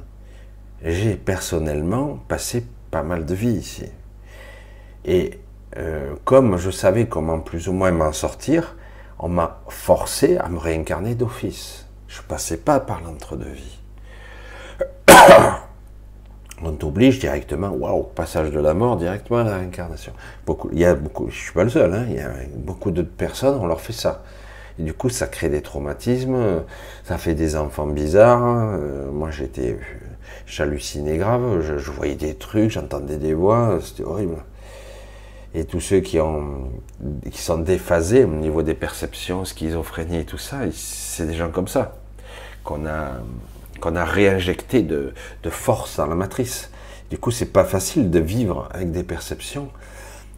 J'ai 0.83 1.15
personnellement 1.15 2.19
passé 2.27 2.65
pas 2.89 3.03
mal 3.03 3.25
de 3.25 3.35
vie 3.35 3.51
ici. 3.51 3.85
Et 5.05 5.39
euh, 5.77 6.15
comme 6.25 6.57
je 6.57 6.69
savais 6.69 7.07
comment 7.07 7.39
plus 7.39 7.67
ou 7.67 7.73
moins 7.73 7.91
m'en 7.91 8.11
sortir, 8.11 8.75
on 9.19 9.29
m'a 9.29 9.61
forcé 9.69 10.37
à 10.37 10.49
me 10.49 10.57
réincarner 10.57 11.15
d'office. 11.15 11.87
Je 12.07 12.21
ne 12.21 12.27
passais 12.27 12.57
pas 12.57 12.79
par 12.79 13.01
l'entre-deux-vie. 13.01 13.79
on 16.63 16.71
t'oblige 16.73 17.19
directement, 17.19 17.69
waouh, 17.69 18.03
passage 18.03 18.51
de 18.51 18.59
la 18.59 18.73
mort 18.73 18.97
directement 18.97 19.39
à 19.39 19.43
la 19.43 19.57
réincarnation. 19.57 20.13
Beaucoup, 20.45 20.69
il 20.73 20.79
y 20.79 20.85
a 20.85 20.95
beaucoup, 20.95 21.29
je 21.29 21.35
suis 21.35 21.53
pas 21.53 21.63
le 21.63 21.69
seul, 21.69 21.93
hein, 21.93 22.05
y 22.09 22.19
a 22.19 22.31
beaucoup 22.55 22.91
de 22.91 23.01
personnes, 23.01 23.57
on 23.59 23.67
leur 23.67 23.81
fait 23.81 23.93
ça. 23.93 24.23
Du 24.79 24.93
coup, 24.93 25.09
ça 25.09 25.27
crée 25.27 25.49
des 25.49 25.61
traumatismes, 25.61 26.63
ça 27.03 27.17
fait 27.17 27.33
des 27.33 27.55
enfants 27.55 27.87
bizarres. 27.87 28.75
Euh, 28.79 29.11
moi, 29.11 29.29
j'étais, 29.31 29.77
j'hallucinais 30.45 31.17
grave, 31.17 31.61
je, 31.61 31.91
voyais 31.91 32.15
des 32.15 32.35
trucs, 32.35 32.71
j'entendais 32.71 33.17
des 33.17 33.33
voix, 33.33 33.79
c'était 33.83 34.03
horrible. 34.03 34.37
Et 35.53 35.65
tous 35.65 35.81
ceux 35.81 35.99
qui, 35.99 36.19
ont, 36.19 36.71
qui 37.29 37.41
sont 37.41 37.57
déphasés 37.57 38.23
au 38.23 38.29
niveau 38.29 38.63
des 38.63 38.73
perceptions, 38.73 39.43
schizophrénie 39.43 40.19
et 40.19 40.25
tout 40.25 40.37
ça, 40.37 40.59
c'est 40.71 41.27
des 41.27 41.33
gens 41.33 41.49
comme 41.49 41.67
ça 41.67 41.97
qu'on 42.63 42.85
a, 42.85 43.17
qu'on 43.81 43.95
a 43.95 44.05
réinjecté 44.05 44.81
de, 44.81 45.13
de, 45.43 45.49
force 45.49 45.97
dans 45.97 46.05
la 46.05 46.15
matrice. 46.15 46.69
Du 47.09 47.17
coup, 47.17 47.31
c'est 47.31 47.51
pas 47.51 47.65
facile 47.65 48.09
de 48.09 48.19
vivre 48.19 48.69
avec 48.71 48.91
des 48.91 49.03
perceptions, 49.03 49.69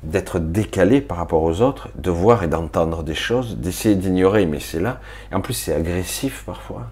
d'être 0.03 0.39
décalé 0.39 1.01
par 1.01 1.17
rapport 1.17 1.43
aux 1.43 1.61
autres, 1.61 1.89
de 1.95 2.11
voir 2.11 2.43
et 2.43 2.47
d'entendre 2.47 3.03
des 3.03 3.15
choses, 3.15 3.57
d'essayer 3.57 3.95
d'ignorer, 3.95 4.45
mais 4.45 4.59
c'est 4.59 4.79
là. 4.79 4.99
En 5.31 5.41
plus, 5.41 5.53
c'est 5.53 5.73
agressif 5.73 6.43
parfois, 6.45 6.87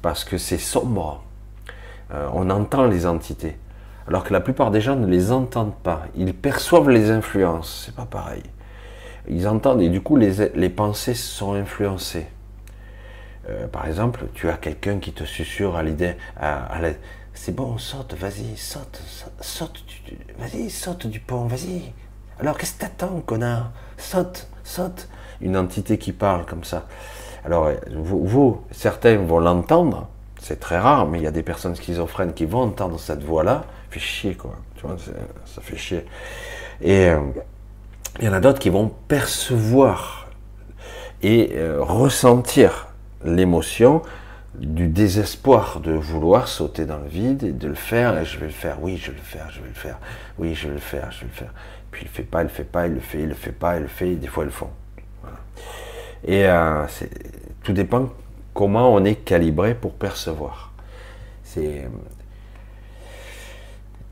parce 0.00 0.24
que 0.24 0.38
c'est 0.38 0.58
sombre. 0.58 1.22
Euh, 2.12 2.28
on 2.32 2.50
entend 2.50 2.86
les 2.86 3.06
entités 3.06 3.56
alors 4.06 4.24
que 4.24 4.32
la 4.32 4.40
plupart 4.40 4.70
des 4.70 4.80
gens 4.80 4.96
ne 4.96 5.06
les 5.06 5.32
entendent 5.32 5.76
pas. 5.76 6.06
Ils 6.16 6.34
perçoivent 6.34 6.90
les 6.90 7.10
influences, 7.10 7.84
c'est 7.86 7.94
pas 7.94 8.06
pareil. 8.06 8.42
Ils 9.28 9.46
entendent 9.46 9.80
et 9.80 9.88
du 9.88 10.00
coup 10.00 10.16
les, 10.16 10.50
les 10.54 10.68
pensées 10.68 11.14
sont 11.14 11.54
influencées. 11.54 12.26
Euh, 13.48 13.66
par 13.68 13.86
exemple, 13.86 14.26
tu 14.34 14.48
as 14.48 14.56
quelqu'un 14.56 14.98
qui 14.98 15.12
te 15.12 15.24
susurre 15.24 15.76
à 15.76 15.82
l'idée, 15.82 16.14
à, 16.36 16.78
c'est 17.34 17.54
bon, 17.54 17.78
saute, 17.78 18.14
vas-y, 18.14 18.56
saute, 18.56 19.00
saute, 19.40 19.84
vas-y, 20.38 20.70
saute 20.70 21.06
du 21.06 21.20
pont, 21.20 21.46
vas-y. 21.46 21.92
Alors 22.42 22.58
qu'est-ce 22.58 22.74
que 22.74 22.80
t'attends, 22.80 23.20
connard? 23.24 23.70
Saute, 23.96 24.48
saute. 24.64 25.06
Une 25.40 25.56
entité 25.56 25.96
qui 25.96 26.10
parle 26.10 26.44
comme 26.44 26.64
ça. 26.64 26.86
Alors 27.44 27.70
vous, 27.94 28.64
certains 28.72 29.16
vont 29.18 29.38
l'entendre, 29.38 30.08
c'est 30.40 30.58
très 30.58 30.76
rare, 30.76 31.06
mais 31.06 31.18
il 31.18 31.22
y 31.22 31.28
a 31.28 31.30
des 31.30 31.44
personnes 31.44 31.76
schizophrènes 31.76 32.32
qui 32.32 32.44
vont 32.44 32.62
entendre 32.62 32.98
cette 32.98 33.22
voix-là, 33.22 33.62
fait 33.90 34.00
chier, 34.00 34.34
quoi. 34.34 34.56
Tu 34.74 34.84
vois, 34.84 34.96
ça 34.98 35.60
fait 35.60 35.76
chier. 35.76 36.04
Et 36.80 37.10
euh, 37.10 37.20
il 38.18 38.24
y 38.24 38.28
en 38.28 38.32
a 38.32 38.40
d'autres 38.40 38.58
qui 38.58 38.70
vont 38.70 38.90
percevoir 39.06 40.26
et 41.22 41.52
euh, 41.54 41.78
ressentir 41.80 42.88
l'émotion 43.24 44.02
du 44.54 44.88
désespoir 44.88 45.80
de 45.80 45.92
vouloir 45.92 46.48
sauter 46.48 46.84
dans 46.84 46.98
le 46.98 47.08
vide 47.08 47.42
et 47.42 47.52
de 47.52 47.68
le 47.68 47.74
faire, 47.74 48.18
et 48.18 48.24
je 48.24 48.38
vais 48.38 48.46
le 48.46 48.52
faire, 48.52 48.82
oui, 48.82 48.96
je 48.96 49.10
vais 49.10 49.16
le 49.16 49.22
faire, 49.22 49.50
je 49.50 49.60
vais 49.60 49.68
le 49.68 49.74
faire, 49.74 49.98
oui, 50.38 50.54
je 50.54 50.68
vais 50.68 50.74
le 50.74 50.80
faire, 50.80 51.10
je 51.10 51.20
vais 51.20 51.26
le 51.26 51.32
faire. 51.32 51.52
Puis 51.90 52.02
il 52.02 52.08
le 52.08 52.10
fait 52.10 52.22
pas, 52.22 52.40
il 52.40 52.44
le 52.44 52.48
fait 52.48 52.64
pas, 52.64 52.86
il 52.86 52.94
le 52.94 53.00
fait, 53.00 53.22
il 53.22 53.28
le 53.28 53.34
fait 53.34 53.52
pas, 53.52 53.76
il 53.76 53.82
le 53.82 53.88
fait, 53.88 54.14
des 54.16 54.26
fois 54.26 54.44
ils 54.44 54.46
le 54.46 54.52
font. 54.52 54.70
Et 56.24 56.46
euh, 56.46 56.86
tout 57.62 57.72
dépend 57.72 58.10
comment 58.54 58.94
on 58.94 59.04
est 59.04 59.16
calibré 59.16 59.74
pour 59.74 59.92
percevoir. 59.94 60.72
C'est 61.42 61.88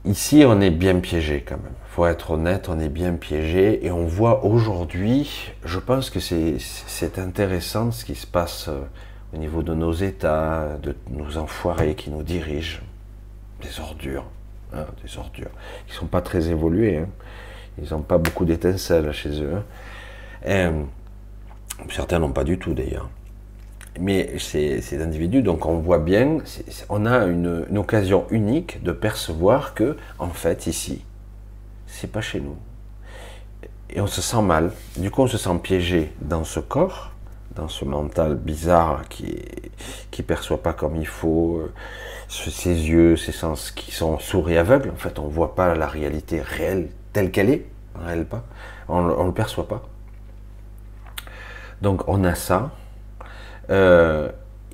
Ici, 0.06 0.44
on 0.46 0.62
est 0.62 0.70
bien 0.70 0.98
piégé 1.00 1.44
quand 1.46 1.58
même. 1.58 1.74
Faut 1.90 2.06
être 2.06 2.30
honnête, 2.30 2.70
on 2.70 2.80
est 2.80 2.88
bien 2.88 3.12
piégé 3.14 3.84
et 3.84 3.90
on 3.90 4.06
voit 4.06 4.46
aujourd'hui, 4.46 5.52
je 5.66 5.78
pense 5.78 6.08
que 6.08 6.20
c'est 6.20 7.18
intéressant 7.18 7.90
ce 7.92 8.06
qui 8.06 8.14
se 8.14 8.26
passe 8.26 8.68
euh, 8.68 8.80
au 9.32 9.36
niveau 9.36 9.62
de 9.62 9.74
nos 9.74 9.92
États, 9.92 10.76
de 10.82 10.96
nos 11.10 11.36
enfoirés 11.38 11.94
qui 11.94 12.10
nous 12.10 12.22
dirigent, 12.22 12.80
des 13.62 13.80
ordures, 13.80 14.24
hein, 14.72 14.86
des 15.04 15.18
ordures, 15.18 15.50
qui 15.86 15.94
sont 15.94 16.06
pas 16.06 16.22
très 16.22 16.48
évolués. 16.48 16.98
Hein. 16.98 17.08
Ils 17.82 17.90
n'ont 17.92 18.02
pas 18.02 18.18
beaucoup 18.18 18.44
d'étincelles 18.44 19.12
chez 19.12 19.42
eux. 19.42 19.54
Hein. 19.54 19.64
Et, 20.46 21.90
certains 21.92 22.18
n'ont 22.18 22.32
pas 22.32 22.44
du 22.44 22.58
tout 22.58 22.74
d'ailleurs 22.74 23.08
mais 23.98 24.38
ces, 24.38 25.02
individus, 25.02 25.42
donc 25.42 25.66
on 25.66 25.78
voit 25.78 25.98
bien, 25.98 26.38
on 26.88 27.06
a 27.06 27.24
une, 27.26 27.66
occasion 27.76 28.26
unique 28.30 28.82
de 28.82 28.92
percevoir 28.92 29.74
que, 29.74 29.96
en 30.18 30.28
fait, 30.28 30.66
ici, 30.66 31.04
c'est 31.86 32.10
pas 32.10 32.20
chez 32.20 32.40
nous. 32.40 32.56
Et 33.90 34.00
on 34.00 34.06
se 34.06 34.22
sent 34.22 34.42
mal. 34.42 34.70
Du 34.96 35.10
coup, 35.10 35.22
on 35.22 35.26
se 35.26 35.38
sent 35.38 35.58
piégé 35.62 36.12
dans 36.20 36.44
ce 36.44 36.60
corps, 36.60 37.09
dans 37.54 37.68
ce 37.68 37.84
mental 37.84 38.36
bizarre 38.36 39.08
qui 39.08 39.42
qui 40.10 40.22
perçoit 40.22 40.62
pas 40.62 40.72
comme 40.72 40.96
il 40.96 41.06
faut, 41.06 41.58
euh, 41.58 41.72
ses 42.28 42.70
yeux, 42.70 43.16
ses 43.16 43.32
sens 43.32 43.70
qui 43.70 43.92
sont 43.92 44.18
sourds 44.18 44.50
et 44.50 44.58
aveugles. 44.58 44.90
En 44.90 44.96
fait, 44.96 45.18
on 45.18 45.28
voit 45.28 45.54
pas 45.54 45.74
la 45.74 45.86
réalité 45.86 46.40
réelle 46.42 46.90
telle 47.12 47.30
qu'elle 47.30 47.50
est, 47.50 47.66
réelle 47.94 48.26
pas. 48.26 48.44
On, 48.88 48.98
on 48.98 49.26
le 49.26 49.32
perçoit 49.32 49.68
pas. 49.68 49.82
Donc, 51.82 52.06
on 52.08 52.24
a 52.24 52.34
ça 52.34 52.72
euh, 53.70 54.28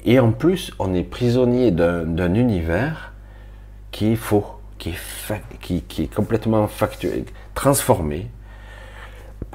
et 0.05 0.18
en 0.18 0.33
plus, 0.33 0.72
on 0.79 0.95
est 0.95 1.03
prisonnier 1.03 1.70
d'un 1.70 2.35
univers 2.35 3.12
qui 3.91 4.12
est 4.12 4.16
faux, 4.16 4.47
qui 4.79 4.91
est, 4.91 5.81
qui, 5.89 6.03
est 6.03 6.14
complètement 6.14 6.66
factuel, 6.68 7.24
transformé. 7.55 8.29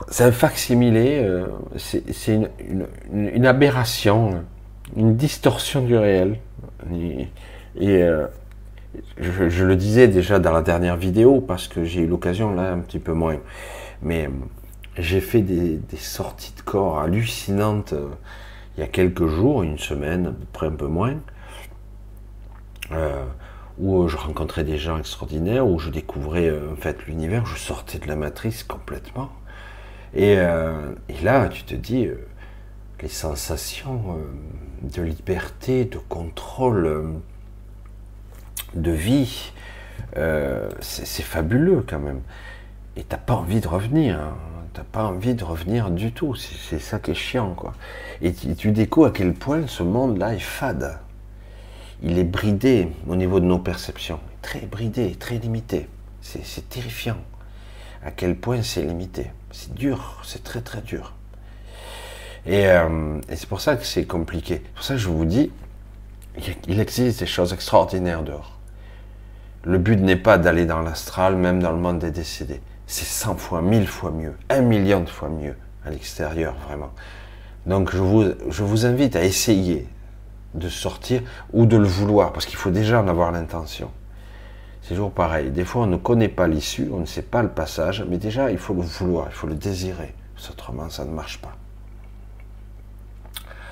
C'est 0.10 0.24
un 0.24 0.32
facsimilé, 0.32 1.22
euh, 1.24 1.46
c'est 1.78 2.50
une, 3.14 3.46
aberration, 3.46 4.44
une 4.96 5.16
distorsion 5.16 5.82
du 5.82 5.96
réel. 5.96 6.40
Et, 6.92 7.28
euh, 7.80 8.28
je, 9.18 9.64
le 9.64 9.76
disais 9.76 10.08
déjà 10.08 10.40
dans 10.40 10.52
la 10.52 10.62
dernière 10.62 10.98
vidéo, 10.98 11.40
parce 11.40 11.68
que 11.68 11.86
j'ai 11.86 12.02
eu 12.02 12.08
l'occasion 12.08 12.54
là 12.54 12.72
un 12.72 12.80
petit 12.80 13.00
peu 13.00 13.14
moins. 13.14 13.38
Mais 14.02 14.30
j'ai 14.98 15.22
fait 15.22 15.42
des, 15.42 15.80
sorties 15.98 16.54
de 16.56 16.62
corps 16.62 17.00
hallucinantes 17.00 17.94
il 18.78 18.82
y 18.82 18.84
a 18.84 18.88
quelques 18.88 19.28
jours, 19.28 19.64
une 19.64 19.78
semaine, 19.78 20.28
à 20.28 20.32
peu 20.32 20.46
près 20.54 20.68
un 20.68 20.72
peu 20.72 20.88
moins, 20.88 21.16
euh, 22.92 23.24
où 23.78 24.08
je 24.08 24.18
rencontrais 24.18 24.64
des 24.64 24.78
gens 24.78 24.98
extraordinaires, 24.98 25.68
où 25.68 25.80
je 25.80 25.90
découvrais 25.90 26.48
euh, 26.48 26.72
en 26.72 26.76
fait 26.76 27.06
l'univers, 27.06 27.46
je 27.46 27.58
sortais 27.58 28.00
de 28.00 28.08
la 28.08 28.16
matrice 28.16 28.64
complètement. 28.64 29.30
Et, 30.14 30.36
euh, 30.38 30.94
et 31.10 31.22
là, 31.24 31.48
tu 31.48 31.64
te 31.64 31.76
dis, 31.76 32.08
les 33.02 33.10
sensations 33.10 34.18
de 34.82 35.02
liberté, 35.02 35.86
de 35.86 35.98
contrôle, 35.98 37.20
de 38.76 38.92
vie, 38.92 39.54
c'est 40.82 41.24
fabuleux 41.24 41.84
quand 41.88 42.00
même. 42.00 42.22
Et 42.96 43.04
t'as 43.04 43.18
pas 43.18 43.36
envie 43.36 43.62
de 43.62 43.68
revenir. 43.68 44.20
Hein. 44.20 44.36
T'as 44.74 44.84
pas 44.84 45.04
envie 45.06 45.34
de 45.34 45.44
revenir 45.44 45.92
du 45.92 46.12
tout. 46.12 46.36
C'est 46.36 46.80
ça 46.80 47.00
qui 47.00 47.12
est 47.12 47.16
chiant, 47.16 47.54
quoi. 47.56 47.74
Et 48.22 48.34
tu, 48.34 48.56
tu 48.56 48.72
découvres 48.72 49.08
à 49.08 49.12
quel 49.12 49.34
point 49.34 49.68
ce 49.68 49.84
monde-là 49.84 50.34
est 50.34 50.40
fade. 50.40 51.00
Il 52.04 52.18
est 52.18 52.24
bridé 52.24 52.88
au 53.08 53.16
niveau 53.16 53.40
de 53.40 53.46
nos 53.46 53.60
perceptions. 53.60 54.20
Très 54.42 54.62
bridé, 54.62 55.16
très 55.16 55.38
limité. 55.38 55.88
C'est 56.22 56.70
terrifiant. 56.70 57.18
À 58.04 58.12
quel 58.12 58.36
point 58.36 58.62
c'est 58.64 58.82
limité. 58.82 59.32
C'est 59.52 59.74
dur, 59.74 60.22
c'est 60.24 60.44
très 60.44 60.62
très 60.62 60.82
dur. 60.82 61.14
Et, 62.46 62.68
euh, 62.68 63.20
et 63.30 63.36
c'est 63.36 63.48
pour 63.48 63.62
ça 63.62 63.76
que 63.76 63.86
c'est 63.86 64.06
compliqué. 64.06 64.62
C'est 64.66 64.74
pour 64.74 64.84
ça 64.84 64.94
que 64.96 65.00
je 65.00 65.10
vous 65.10 65.26
dis, 65.26 65.52
il 66.68 66.80
existe 66.80 67.20
des 67.20 67.26
choses 67.28 67.54
extraordinaires 67.54 68.24
dehors. 68.24 68.58
Le 69.64 69.78
but 69.78 70.00
n'est 70.00 70.16
pas 70.16 70.38
d'aller 70.38 70.66
dans 70.66 70.82
l'astral, 70.82 71.36
même 71.36 71.62
dans 71.62 71.72
le 71.72 71.78
monde 71.78 72.00
des 72.00 72.12
décédés 72.12 72.62
c'est 72.92 73.06
100 73.06 73.38
fois, 73.38 73.62
1000 73.62 73.88
fois 73.88 74.12
mieux, 74.12 74.34
un 74.50 74.62
million 74.62 75.00
de 75.00 75.10
fois 75.10 75.30
mieux 75.30 75.56
à 75.86 75.90
l'extérieur, 75.90 76.54
vraiment. 76.68 76.92
Donc 77.66 77.90
je 77.92 78.00
vous 78.64 78.86
invite 78.86 79.16
à 79.16 79.24
essayer 79.24 79.88
de 80.56 80.68
sortir 80.68 81.22
ou 81.54 81.66
de 81.66 81.78
le 81.78 81.88
vouloir, 81.88 82.34
parce 82.34 82.46
qu'il 82.46 82.58
faut 82.58 82.70
déjà 82.70 83.02
en 83.02 83.08
avoir 83.08 83.32
l'intention. 83.32 83.90
C'est 84.82 84.90
toujours 84.90 85.12
pareil. 85.12 85.52
Des 85.52 85.66
fois, 85.66 85.84
on 85.84 85.88
ne 85.88 85.98
connaît 85.98 86.30
pas 86.30 86.48
l'issue, 86.48 86.90
on 86.92 87.00
ne 87.00 87.06
sait 87.06 87.22
pas 87.22 87.44
le 87.44 87.50
passage, 87.50 88.04
mais 88.08 88.18
déjà, 88.18 88.52
il 88.52 88.58
faut 88.58 88.74
le 88.74 88.82
vouloir, 88.82 89.28
il 89.30 89.34
faut 89.34 89.48
le 89.48 89.56
désirer. 89.56 90.14
Autrement, 90.50 90.90
ça 90.90 91.06
ne 91.06 91.12
marche 91.12 91.40
pas. 91.40 91.56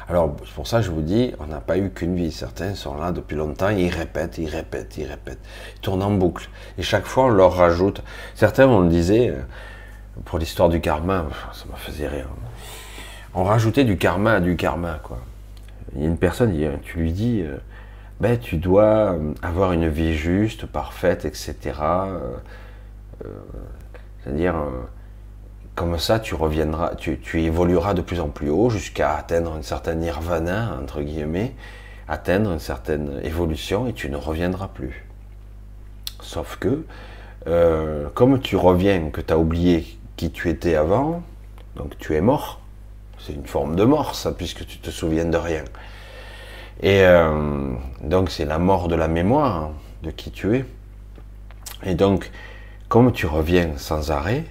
Alors, 0.07 0.35
pour 0.55 0.65
ça 0.65 0.81
je 0.81 0.89
vous 0.89 1.01
dis, 1.01 1.33
on 1.39 1.45
n'a 1.45 1.61
pas 1.61 1.77
eu 1.77 1.91
qu'une 1.91 2.15
vie. 2.15 2.31
Certains 2.31 2.73
sont 2.73 2.95
là 2.95 3.11
depuis 3.11 3.35
longtemps, 3.35 3.69
ils 3.69 3.89
répètent, 3.89 4.39
ils 4.39 4.49
répètent, 4.49 4.97
ils 4.97 5.05
répètent. 5.05 5.39
Ils 5.75 5.81
tournent 5.81 6.01
en 6.01 6.11
boucle. 6.11 6.49
Et 6.79 6.83
chaque 6.83 7.05
fois, 7.05 7.25
on 7.25 7.29
leur 7.29 7.53
rajoute. 7.53 8.01
Certains, 8.33 8.67
on 8.67 8.81
le 8.81 8.89
disait, 8.89 9.29
euh, 9.29 9.41
pour 10.25 10.39
l'histoire 10.39 10.69
du 10.69 10.81
karma, 10.81 11.27
ça 11.53 11.65
m'a 11.69 11.77
faisait 11.77 12.07
rire. 12.07 12.27
On 13.35 13.43
rajoutait 13.43 13.83
du 13.83 13.97
karma 13.97 14.33
à 14.33 14.39
du 14.39 14.55
karma, 14.55 14.99
quoi. 15.03 15.19
Il 15.95 16.01
y 16.01 16.05
a 16.05 16.07
une 16.07 16.17
personne, 16.17 16.55
tu 16.83 16.97
lui 16.97 17.11
dis, 17.13 17.41
euh, 17.41 17.57
ben, 18.19 18.37
tu 18.37 18.57
dois 18.57 19.13
euh, 19.13 19.33
avoir 19.41 19.71
une 19.73 19.87
vie 19.87 20.15
juste, 20.15 20.65
parfaite, 20.65 21.25
etc. 21.25 21.55
C'est-à-dire, 24.23 24.55
comme 25.79 25.97
ça, 25.97 26.19
tu 26.19 26.35
reviendras, 26.35 26.95
tu, 26.95 27.41
évolueras 27.41 27.93
de 27.93 28.01
plus 28.01 28.19
en 28.19 28.27
plus 28.27 28.49
haut 28.49 28.69
jusqu'à 28.69 29.15
atteindre 29.15 29.55
une 29.55 29.63
certaine 29.63 29.99
nirvana, 29.99 30.77
entre 30.77 31.01
guillemets, 31.01 31.55
atteindre 32.09 32.51
une 32.51 32.59
certaine 32.59 33.21
évolution 33.23 33.87
et 33.87 33.93
tu 33.93 34.09
ne 34.09 34.17
reviendras 34.17 34.67
plus. 34.67 35.05
Sauf 36.21 36.57
que, 36.57 36.83
euh, 37.47 38.09
comme 38.13 38.41
tu 38.41 38.57
reviens, 38.57 39.09
que 39.09 39.21
tu 39.21 39.31
as 39.31 39.37
oublié 39.37 39.97
qui 40.17 40.31
tu 40.31 40.49
étais 40.49 40.75
avant, 40.75 41.23
donc 41.77 41.97
tu 41.97 42.13
es 42.13 42.19
mort, 42.19 42.59
c'est 43.17 43.31
une 43.31 43.47
forme 43.47 43.77
de 43.77 43.85
mort 43.85 44.15
ça, 44.15 44.33
puisque 44.33 44.65
tu 44.67 44.79
te 44.79 44.89
souviens 44.89 45.23
de 45.23 45.37
rien. 45.37 45.63
Et 46.81 47.01
euh, 47.03 47.73
donc 48.03 48.29
c'est 48.29 48.45
la 48.45 48.57
mort 48.57 48.87
de 48.87 48.95
la 48.95 49.07
mémoire 49.07 49.55
hein, 49.63 49.71
de 50.03 50.11
qui 50.11 50.31
tu 50.31 50.55
es. 50.55 50.65
Et 51.83 51.95
donc, 51.95 52.31
comme 52.87 53.11
tu 53.11 53.25
reviens 53.25 53.77
sans 53.77 54.11
arrêt, 54.11 54.45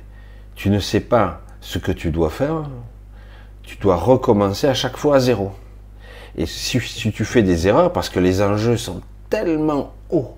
tu 0.55 0.70
ne 0.70 0.78
sais 0.78 1.00
pas 1.00 1.40
ce 1.60 1.78
que 1.78 1.92
tu 1.92 2.10
dois 2.10 2.30
faire, 2.30 2.64
tu 3.62 3.76
dois 3.76 3.96
recommencer 3.96 4.66
à 4.66 4.74
chaque 4.74 4.96
fois 4.96 5.16
à 5.16 5.20
zéro. 5.20 5.52
Et 6.36 6.46
si, 6.46 6.78
tu 6.78 7.24
fais 7.24 7.42
des 7.42 7.66
erreurs, 7.66 7.92
parce 7.92 8.09
que 8.09 8.20
les 8.20 8.42
enjeux 8.42 8.76
sont 8.76 9.02
tellement 9.28 9.92
hauts, 10.10 10.36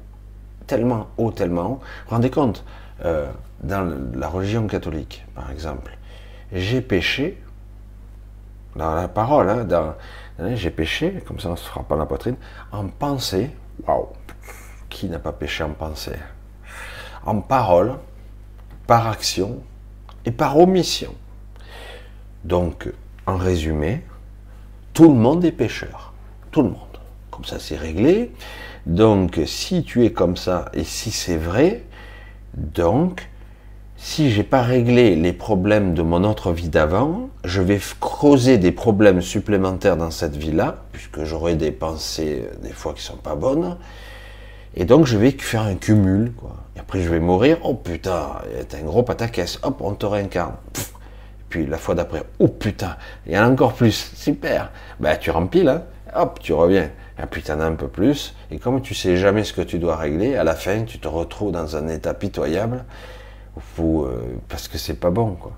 tellement 0.66 1.08
hauts, 1.18 1.30
tellement 1.30 1.72
hauts, 1.72 1.80
rendez 2.08 2.30
compte, 2.30 2.64
euh, 3.04 3.26
dans 3.62 3.94
la 4.14 4.28
religion 4.28 4.66
catholique, 4.66 5.24
par 5.34 5.50
exemple, 5.50 5.96
j'ai 6.52 6.80
péché, 6.80 7.40
dans 8.76 8.94
la 8.94 9.08
parole, 9.08 9.50
hein, 9.50 9.64
dans, 9.64 9.94
j'ai 10.54 10.70
péché, 10.70 11.22
comme 11.26 11.40
ça 11.40 11.50
on 11.50 11.56
se 11.56 11.68
frappe 11.68 11.88
pas 11.88 11.96
la 11.96 12.06
poitrine, 12.06 12.36
en 12.72 12.88
pensée, 12.88 13.50
waouh, 13.86 14.08
qui 14.88 15.08
n'a 15.08 15.18
pas 15.18 15.32
péché 15.32 15.64
en 15.64 15.70
pensée? 15.70 16.16
En 17.24 17.40
parole, 17.40 17.94
par 18.86 19.06
action, 19.06 19.62
et 20.24 20.30
par 20.30 20.58
omission. 20.58 21.14
Donc, 22.44 22.88
en 23.26 23.36
résumé, 23.36 24.02
tout 24.92 25.08
le 25.08 25.14
monde 25.14 25.44
est 25.44 25.52
pécheur. 25.52 26.12
Tout 26.50 26.62
le 26.62 26.70
monde. 26.70 26.98
Comme 27.30 27.44
ça, 27.44 27.58
c'est 27.58 27.76
réglé. 27.76 28.32
Donc, 28.86 29.40
si 29.46 29.84
tu 29.84 30.04
es 30.04 30.12
comme 30.12 30.36
ça 30.36 30.70
et 30.72 30.84
si 30.84 31.10
c'est 31.10 31.36
vrai, 31.36 31.84
donc, 32.54 33.30
si 34.02 34.31
j'ai 34.31 34.44
pas 34.44 34.62
réglé 34.62 35.14
les 35.14 35.35
problèmes 35.35 35.93
de 35.93 36.01
mon 36.01 36.24
autre 36.24 36.52
vie 36.52 36.70
d'avant, 36.70 37.28
je 37.44 37.60
vais 37.60 37.78
creuser 38.01 38.56
des 38.56 38.72
problèmes 38.72 39.20
supplémentaires 39.20 39.98
dans 39.98 40.10
cette 40.10 40.36
vie-là, 40.36 40.77
puisque 40.90 41.24
j'aurai 41.24 41.55
des 41.55 41.70
pensées 41.70 42.44
euh, 42.47 42.55
des 42.62 42.72
fois 42.72 42.94
qui 42.94 43.02
sont 43.02 43.18
pas 43.18 43.35
bonnes, 43.35 43.77
et 44.74 44.86
donc 44.86 45.05
je 45.05 45.18
vais 45.18 45.32
faire 45.32 45.62
un 45.62 45.74
cumul. 45.74 46.32
Et 46.77 46.81
après 46.81 47.02
je 47.02 47.10
vais 47.10 47.20
mourir, 47.20 47.59
oh 47.62 47.74
putain, 47.74 48.39
t'es 48.70 48.78
un 48.78 48.85
gros 48.85 49.02
pataquès, 49.02 49.59
hop, 49.62 49.82
on 49.82 49.93
te 49.93 50.06
réincarne. 50.06 50.55
Puis 51.51 51.66
la 51.66 51.77
fois 51.77 51.94
d'après, 51.94 52.22
oh 52.39 52.48
putain, 52.48 52.97
il 53.27 53.35
y 53.35 53.39
en 53.39 53.43
a 53.43 53.48
encore 53.51 53.74
plus, 53.74 54.12
super. 54.14 54.70
Ben 54.98 55.18
tu 55.18 55.31
remplis 55.31 55.62
là, 55.62 55.85
hop, 56.16 56.39
tu 56.40 56.55
reviens. 56.55 56.89
Et 57.22 57.27
puis 57.31 57.43
t'en 57.43 57.60
as 57.60 57.66
un 57.66 57.74
peu 57.74 57.89
plus, 57.89 58.35
et 58.51 58.59
comme 58.59 58.81
tu 58.81 58.94
sais 58.94 59.18
jamais 59.18 59.44
ce 59.44 59.52
que 59.52 59.60
tu 59.60 59.78
dois 59.78 59.97
régler, 59.97 60.36
à 60.36 60.44
la 60.44 60.55
fin 60.55 60.85
tu 60.85 60.98
te 60.98 61.06
retrouves 61.06 61.52
dans 61.52 61.77
un 61.77 61.86
état 61.89 62.14
pitoyable, 62.14 62.86
euh, 63.78 64.38
parce 64.48 64.68
que 64.68 64.78
c'est 64.78 64.94
pas 64.94 65.10
bon, 65.10 65.32
quoi. 65.32 65.52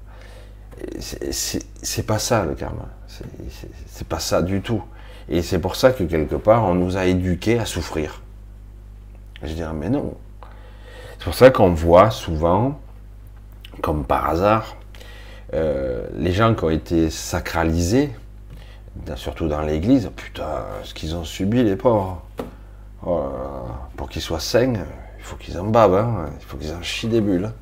C'est 1.01 2.07
pas 2.07 2.19
ça 2.19 2.45
le 2.45 2.55
karma, 2.55 2.89
c'est 3.07 4.09
pas 4.09 4.19
ça 4.19 4.43
du 4.43 4.63
tout. 4.63 4.83
Et 5.29 5.43
c'est 5.43 5.61
pour 5.61 5.77
ça 5.77 5.93
que 5.93 6.03
quelque 6.03 6.35
part 6.35 6.65
on 6.65 6.75
nous 6.75 6.97
a 6.97 7.05
éduqués 7.05 7.59
à 7.59 7.67
souffrir. 7.67 8.21
Je 9.43 9.53
dirais, 9.53 9.73
mais 9.75 9.91
non. 9.91 10.15
C'est 11.19 11.25
pour 11.25 11.35
ça 11.35 11.51
qu'on 11.51 11.73
voit 11.73 12.11
souvent, 12.11 12.81
comme 13.81 14.05
par 14.05 14.29
hasard, 14.29 14.77
euh, 15.55 16.07
les 16.17 16.33
gens 16.33 16.55
qui 16.55 16.65
ont 16.65 16.71
été 16.71 17.11
sacralisés, 17.11 18.11
surtout 19.15 19.47
dans 19.47 19.63
l'église, 19.63 20.11
putain, 20.17 20.65
ce 20.83 20.95
qu'ils 20.95 21.15
ont 21.15 21.25
subi, 21.25 21.63
les 21.63 21.77
pauvres. 21.77 22.23
Oh 23.05 23.31
pour 23.97 24.09
qu'ils 24.09 24.23
soient 24.23 24.41
sains, 24.41 24.75
il 25.19 25.23
faut 25.23 25.37
qu'ils 25.37 25.59
en 25.59 25.65
bavent, 25.65 25.95
hein. 25.95 26.31
il 26.41 26.45
faut 26.45 26.57
qu'ils 26.57 26.73
en 26.73 26.83
chient 26.83 27.09
des 27.09 27.21
bulles. 27.21 27.53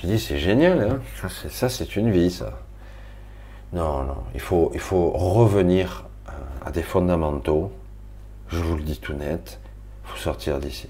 Je 0.00 0.06
dis, 0.06 0.18
c'est 0.18 0.38
génial, 0.38 0.80
hein. 0.80 1.28
ça 1.50 1.68
c'est 1.68 1.96
une 1.96 2.10
vie, 2.10 2.30
ça. 2.30 2.58
Non, 3.72 4.02
non, 4.04 4.16
il 4.34 4.40
faut, 4.40 4.70
il 4.74 4.80
faut 4.80 5.10
revenir 5.10 6.06
à 6.64 6.70
des 6.70 6.82
fondamentaux, 6.82 7.70
je 8.48 8.58
vous 8.58 8.76
le 8.76 8.82
dis 8.82 8.98
tout 8.98 9.12
net, 9.12 9.60
faut 10.04 10.16
sortir 10.16 10.58
d'ici. 10.58 10.88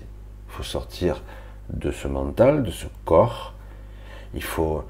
Il 0.49 0.53
faut 0.53 0.63
sortir 0.63 1.23
de 1.69 1.91
ce 1.91 2.09
mental, 2.09 2.63
de 2.63 2.71
ce 2.71 2.87
corps. 3.05 3.55
Il 4.35 4.43
faut 4.43 4.85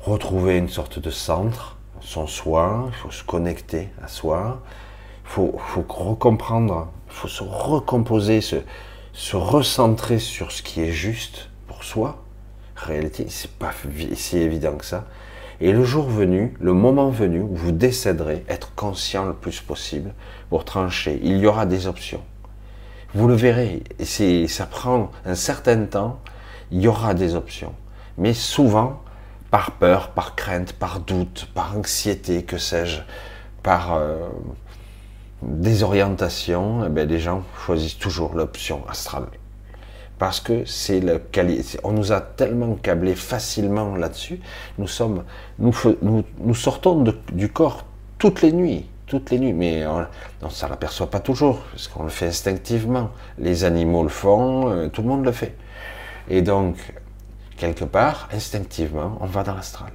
retrouver 0.00 0.58
une 0.58 0.68
sorte 0.68 0.98
de 0.98 1.10
centre, 1.10 1.76
son 2.00 2.26
soi. 2.26 2.84
Il 2.88 2.94
faut 2.94 3.10
se 3.10 3.24
connecter 3.24 3.88
à 4.02 4.08
soi. 4.08 4.62
Il 5.24 5.28
faut, 5.30 5.58
faut 5.58 5.84
recomprendre. 5.88 6.88
Il 7.08 7.12
faut 7.12 7.28
se 7.28 7.42
recomposer, 7.42 8.40
se, 8.40 8.56
se 9.12 9.36
recentrer 9.36 10.18
sur 10.18 10.52
ce 10.52 10.62
qui 10.62 10.80
est 10.80 10.92
juste 10.92 11.50
pour 11.66 11.84
soi. 11.84 12.21
Réalité, 12.82 13.26
c'est 13.28 13.50
pas 13.50 13.72
si 14.14 14.38
évident 14.38 14.76
que 14.76 14.84
ça. 14.84 15.04
Et 15.60 15.72
le 15.72 15.84
jour 15.84 16.08
venu, 16.08 16.54
le 16.60 16.72
moment 16.72 17.10
venu 17.10 17.40
où 17.40 17.54
vous 17.54 17.72
décéderez, 17.72 18.44
être 18.48 18.74
conscient 18.74 19.24
le 19.24 19.34
plus 19.34 19.60
possible 19.60 20.12
pour 20.50 20.64
trancher. 20.64 21.20
Il 21.22 21.38
y 21.38 21.46
aura 21.46 21.66
des 21.66 21.86
options. 21.86 22.22
Vous 23.14 23.28
le 23.28 23.34
verrez, 23.34 23.84
et 23.98 24.48
ça 24.48 24.66
prend 24.66 25.12
un 25.24 25.34
certain 25.34 25.84
temps, 25.84 26.20
il 26.70 26.80
y 26.80 26.88
aura 26.88 27.14
des 27.14 27.34
options. 27.34 27.74
Mais 28.18 28.34
souvent, 28.34 29.02
par 29.50 29.72
peur, 29.72 30.10
par 30.10 30.34
crainte, 30.34 30.72
par 30.72 30.98
doute, 30.98 31.48
par 31.54 31.76
anxiété, 31.76 32.42
que 32.42 32.56
sais-je, 32.56 33.00
par 33.62 33.94
euh, 33.94 34.28
désorientation, 35.42 36.84
eh 36.86 36.88
bien, 36.88 37.04
les 37.04 37.20
gens 37.20 37.42
choisissent 37.66 37.98
toujours 37.98 38.34
l'option 38.34 38.82
astrale. 38.88 39.26
Parce 40.22 40.38
que 40.38 40.64
c'est 40.66 41.00
le 41.00 41.20
on 41.82 41.90
nous 41.90 42.12
a 42.12 42.20
tellement 42.20 42.76
câblé 42.76 43.16
facilement 43.16 43.96
là-dessus. 43.96 44.38
Nous 44.78 44.86
sommes, 44.86 45.24
nous, 45.58 45.74
nous, 46.00 46.54
sortons 46.54 47.02
du 47.32 47.48
corps 47.48 47.84
toutes 48.20 48.40
les 48.40 48.52
nuits, 48.52 48.86
toutes 49.08 49.32
les 49.32 49.40
nuits, 49.40 49.52
mais 49.52 49.84
on, 49.84 50.06
ne 50.44 50.48
ça 50.48 50.68
l'aperçoit 50.68 51.10
pas 51.10 51.18
toujours, 51.18 51.58
parce 51.72 51.88
qu'on 51.88 52.04
le 52.04 52.08
fait 52.08 52.28
instinctivement. 52.28 53.10
Les 53.36 53.64
animaux 53.64 54.04
le 54.04 54.08
font, 54.08 54.70
euh, 54.70 54.86
tout 54.86 55.02
le 55.02 55.08
monde 55.08 55.24
le 55.24 55.32
fait. 55.32 55.56
Et 56.28 56.40
donc, 56.40 56.76
quelque 57.56 57.84
part, 57.84 58.28
instinctivement, 58.32 59.18
on 59.20 59.26
va 59.26 59.42
dans 59.42 59.56
l'astral. 59.56 59.90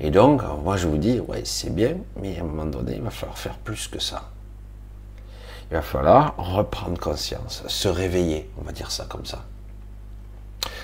Et 0.00 0.10
donc, 0.10 0.42
moi 0.64 0.76
je 0.76 0.88
vous 0.88 0.98
dis, 0.98 1.20
ouais, 1.20 1.42
c'est 1.44 1.72
bien, 1.72 1.98
mais 2.20 2.36
à 2.36 2.40
un 2.40 2.46
moment 2.46 2.66
donné, 2.66 2.96
il 2.96 3.02
va 3.02 3.10
falloir 3.10 3.38
faire 3.38 3.58
plus 3.58 3.86
que 3.86 4.00
ça. 4.00 4.28
Il 5.70 5.74
va 5.74 5.82
falloir 5.82 6.34
reprendre 6.36 6.98
conscience, 6.98 7.62
se 7.68 7.88
réveiller, 7.88 8.50
on 8.58 8.64
va 8.64 8.72
dire 8.72 8.90
ça 8.90 9.06
comme 9.08 9.24
ça. 9.24 9.44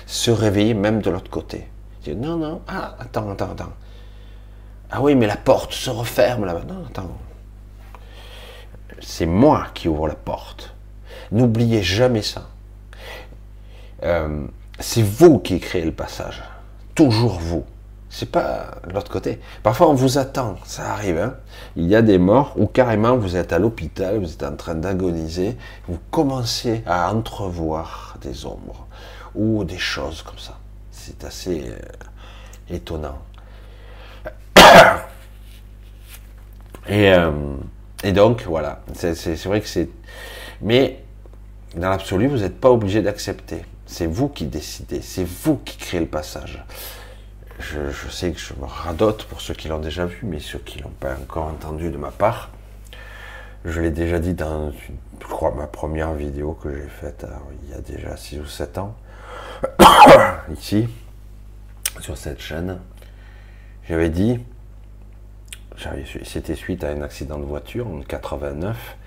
Se 0.05 0.31
réveiller 0.31 0.73
même 0.73 1.01
de 1.01 1.09
l'autre 1.09 1.29
côté. 1.29 1.67
non, 2.07 2.37
non, 2.37 2.61
ah, 2.67 2.95
attends, 2.99 3.29
attends, 3.31 3.51
attends. 3.51 3.73
Ah 4.89 5.01
oui, 5.01 5.15
mais 5.15 5.27
la 5.27 5.35
porte 5.35 5.73
se 5.73 5.89
referme 5.89 6.45
là-bas. 6.45 6.63
Non, 6.65 6.85
attends. 6.87 7.11
C'est 9.01 9.25
moi 9.25 9.67
qui 9.73 9.89
ouvre 9.89 10.07
la 10.07 10.15
porte. 10.15 10.73
N'oubliez 11.31 11.83
jamais 11.83 12.21
ça. 12.21 12.47
Euh, 14.03 14.47
c'est 14.79 15.03
vous 15.03 15.39
qui 15.39 15.59
créez 15.59 15.83
le 15.83 15.91
passage. 15.91 16.41
Toujours 16.95 17.39
vous. 17.39 17.65
C'est 18.09 18.31
pas 18.31 18.71
l'autre 18.93 19.11
côté. 19.11 19.39
Parfois 19.63 19.89
on 19.89 19.93
vous 19.93 20.17
attend, 20.17 20.55
ça 20.63 20.91
arrive. 20.91 21.17
Hein. 21.19 21.35
Il 21.75 21.85
y 21.85 21.95
a 21.95 22.01
des 22.01 22.17
morts 22.17 22.53
où 22.55 22.65
carrément 22.65 23.17
vous 23.17 23.35
êtes 23.35 23.51
à 23.53 23.59
l'hôpital, 23.59 24.19
vous 24.19 24.31
êtes 24.31 24.43
en 24.43 24.55
train 24.55 24.75
d'agoniser, 24.75 25.57
vous 25.87 25.99
commencez 26.09 26.83
à 26.85 27.13
entrevoir 27.13 28.17
des 28.21 28.45
ombres 28.45 28.87
ou 29.35 29.63
des 29.63 29.77
choses 29.77 30.21
comme 30.21 30.39
ça. 30.39 30.57
C'est 30.91 31.23
assez 31.23 31.65
euh, 31.67 32.75
étonnant. 32.75 33.19
Et, 36.89 37.11
euh, 37.11 37.31
et 38.03 38.13
donc, 38.13 38.43
voilà, 38.43 38.81
c'est 38.93 39.35
vrai 39.43 39.59
que 39.59 39.67
c'est... 39.67 39.89
Mais 40.61 41.03
dans 41.75 41.89
l'absolu, 41.89 42.27
vous 42.27 42.37
n'êtes 42.37 42.59
pas 42.59 42.71
obligé 42.71 43.01
d'accepter. 43.01 43.65
C'est 43.85 44.05
vous 44.05 44.29
qui 44.29 44.45
décidez, 44.45 45.01
c'est 45.01 45.25
vous 45.25 45.57
qui 45.57 45.77
créez 45.77 45.99
le 45.99 46.07
passage. 46.07 46.63
Je, 47.59 48.09
sais 48.09 48.31
que 48.31 48.39
je 48.39 48.53
me 48.53 48.65
radote 48.65 49.25
pour 49.25 49.41
ceux 49.41 49.53
qui 49.53 49.67
l'ont 49.67 49.79
déjà 49.79 50.05
vu, 50.05 50.19
mais 50.23 50.39
ceux 50.39 50.59
qui 50.59 50.79
l'ont 50.79 50.93
pas 50.99 51.13
encore 51.15 51.45
entendu 51.45 51.89
de 51.89 51.97
ma 51.97 52.11
part, 52.11 52.51
je 53.65 53.81
l'ai 53.81 53.89
déjà 53.89 54.19
dit 54.19 54.33
dans, 54.33 54.71
je 55.19 55.25
crois, 55.27 55.51
ma 55.51 55.67
première 55.67 56.13
vidéo 56.13 56.53
que 56.53 56.71
j'ai 56.71 56.87
faite 56.87 57.23
euh, 57.23 57.35
il 57.63 57.71
y 57.71 57.73
a 57.73 57.81
déjà 57.81 58.15
6 58.15 58.39
ou 58.39 58.45
7 58.45 58.77
ans, 58.77 58.95
ici, 60.53 60.87
sur 61.99 62.17
cette 62.17 62.39
chaîne. 62.39 62.79
J'avais 63.87 64.09
dit, 64.09 64.39
c'était 66.23 66.55
suite 66.55 66.83
à 66.83 66.89
un 66.89 67.01
accident 67.01 67.39
de 67.39 67.45
voiture 67.45 67.87
en 67.87 68.01
89. 68.01 68.97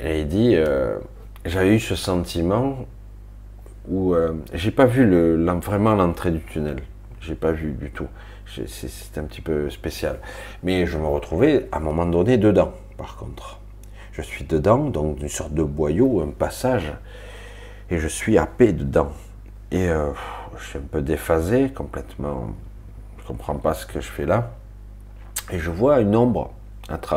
Et 0.00 0.24
dit, 0.24 0.54
euh, 0.54 0.98
j'avais 1.44 1.74
eu 1.74 1.80
ce 1.80 1.96
sentiment 1.96 2.86
où 3.88 4.14
euh, 4.14 4.34
j'ai 4.52 4.70
pas 4.70 4.86
vu 4.86 5.04
vraiment 5.60 5.94
l'entrée 5.94 6.30
du 6.30 6.40
tunnel. 6.40 6.82
J'ai 7.28 7.34
pas 7.34 7.52
vu 7.52 7.72
du 7.72 7.90
tout. 7.90 8.06
C'était 8.46 9.20
un 9.20 9.24
petit 9.24 9.42
peu 9.42 9.68
spécial. 9.68 10.18
Mais 10.62 10.86
je 10.86 10.96
me 10.96 11.06
retrouvais 11.06 11.68
à 11.72 11.76
un 11.76 11.80
moment 11.80 12.06
donné 12.06 12.38
dedans, 12.38 12.72
par 12.96 13.16
contre. 13.16 13.60
Je 14.12 14.22
suis 14.22 14.46
dedans, 14.46 14.78
donc 14.78 15.20
une 15.20 15.28
sorte 15.28 15.52
de 15.52 15.62
boyau, 15.62 16.22
un 16.22 16.30
passage, 16.30 16.90
et 17.90 17.98
je 17.98 18.08
suis 18.08 18.38
happé 18.38 18.72
dedans. 18.72 19.12
Et 19.70 19.90
euh, 19.90 20.08
je 20.56 20.64
suis 20.64 20.78
un 20.78 20.88
peu 20.90 21.02
déphasé, 21.02 21.68
complètement. 21.68 22.48
Je 23.20 23.26
comprends 23.26 23.56
pas 23.56 23.74
ce 23.74 23.84
que 23.84 24.00
je 24.00 24.08
fais 24.08 24.24
là 24.24 24.52
et 25.52 25.58
je 25.58 25.70
vois 25.70 26.00
une 26.00 26.16
ombre 26.16 26.52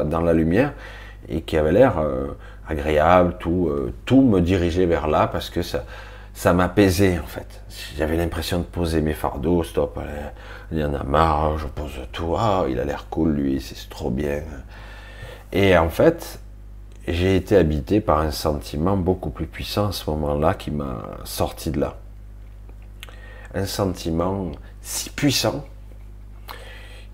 dans 0.06 0.22
la 0.22 0.34
lumière 0.34 0.74
et 1.30 1.42
qui 1.42 1.56
avait 1.56 1.72
l'air 1.72 2.00
euh, 2.00 2.38
agréable, 2.68 3.38
tout, 3.40 3.68
euh, 3.70 3.94
tout 4.06 4.22
me 4.22 4.42
dirigeait 4.42 4.86
vers 4.86 5.08
là 5.08 5.28
parce 5.28 5.50
que 5.50 5.62
ça, 5.62 5.86
ça 6.34 6.54
m'apaisait 6.54 7.20
en 7.20 7.26
fait. 7.26 7.62
J'avais 7.98 8.18
l'impression 8.18 8.60
de 8.60 8.64
poser 8.64 9.02
mes 9.02 9.14
fardeaux, 9.14 9.64
stop, 9.64 10.00
il 10.72 10.80
y 10.80 10.84
en 10.84 10.94
a 10.94 11.04
marre, 11.04 11.58
je 11.58 11.68
pose 11.68 12.00
tout, 12.12 12.36
ah, 12.38 12.66
il 12.70 12.80
a 12.80 12.86
l'air 12.86 13.08
cool 13.10 13.34
lui, 13.34 13.62
c'est 13.62 13.90
trop 13.90 14.10
bien. 14.10 14.42
Et 15.52 15.78
en 15.78 15.90
fait, 15.90 16.40
j'ai 17.08 17.36
été 17.36 17.58
habité 17.58 18.00
par 18.00 18.20
un 18.20 18.32
sentiment 18.32 18.96
beaucoup 18.96 19.32
plus 19.32 19.48
puissant 19.48 19.90
à 19.90 19.92
ce 19.92 20.10
moment-là 20.10 20.54
qui 20.54 20.72
m'a 20.72 21.18
sorti 21.24 21.72
de 21.72 21.80
là. 21.80 21.98
Un 23.54 23.66
sentiment 23.66 24.52
si 24.82 25.10
puissant 25.10 25.66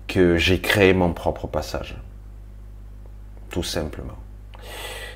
que 0.06 0.36
j'ai 0.36 0.60
créé 0.60 0.92
mon 0.92 1.12
propre 1.12 1.46
passage. 1.46 1.96
Tout 3.50 3.62
simplement. 3.62 4.16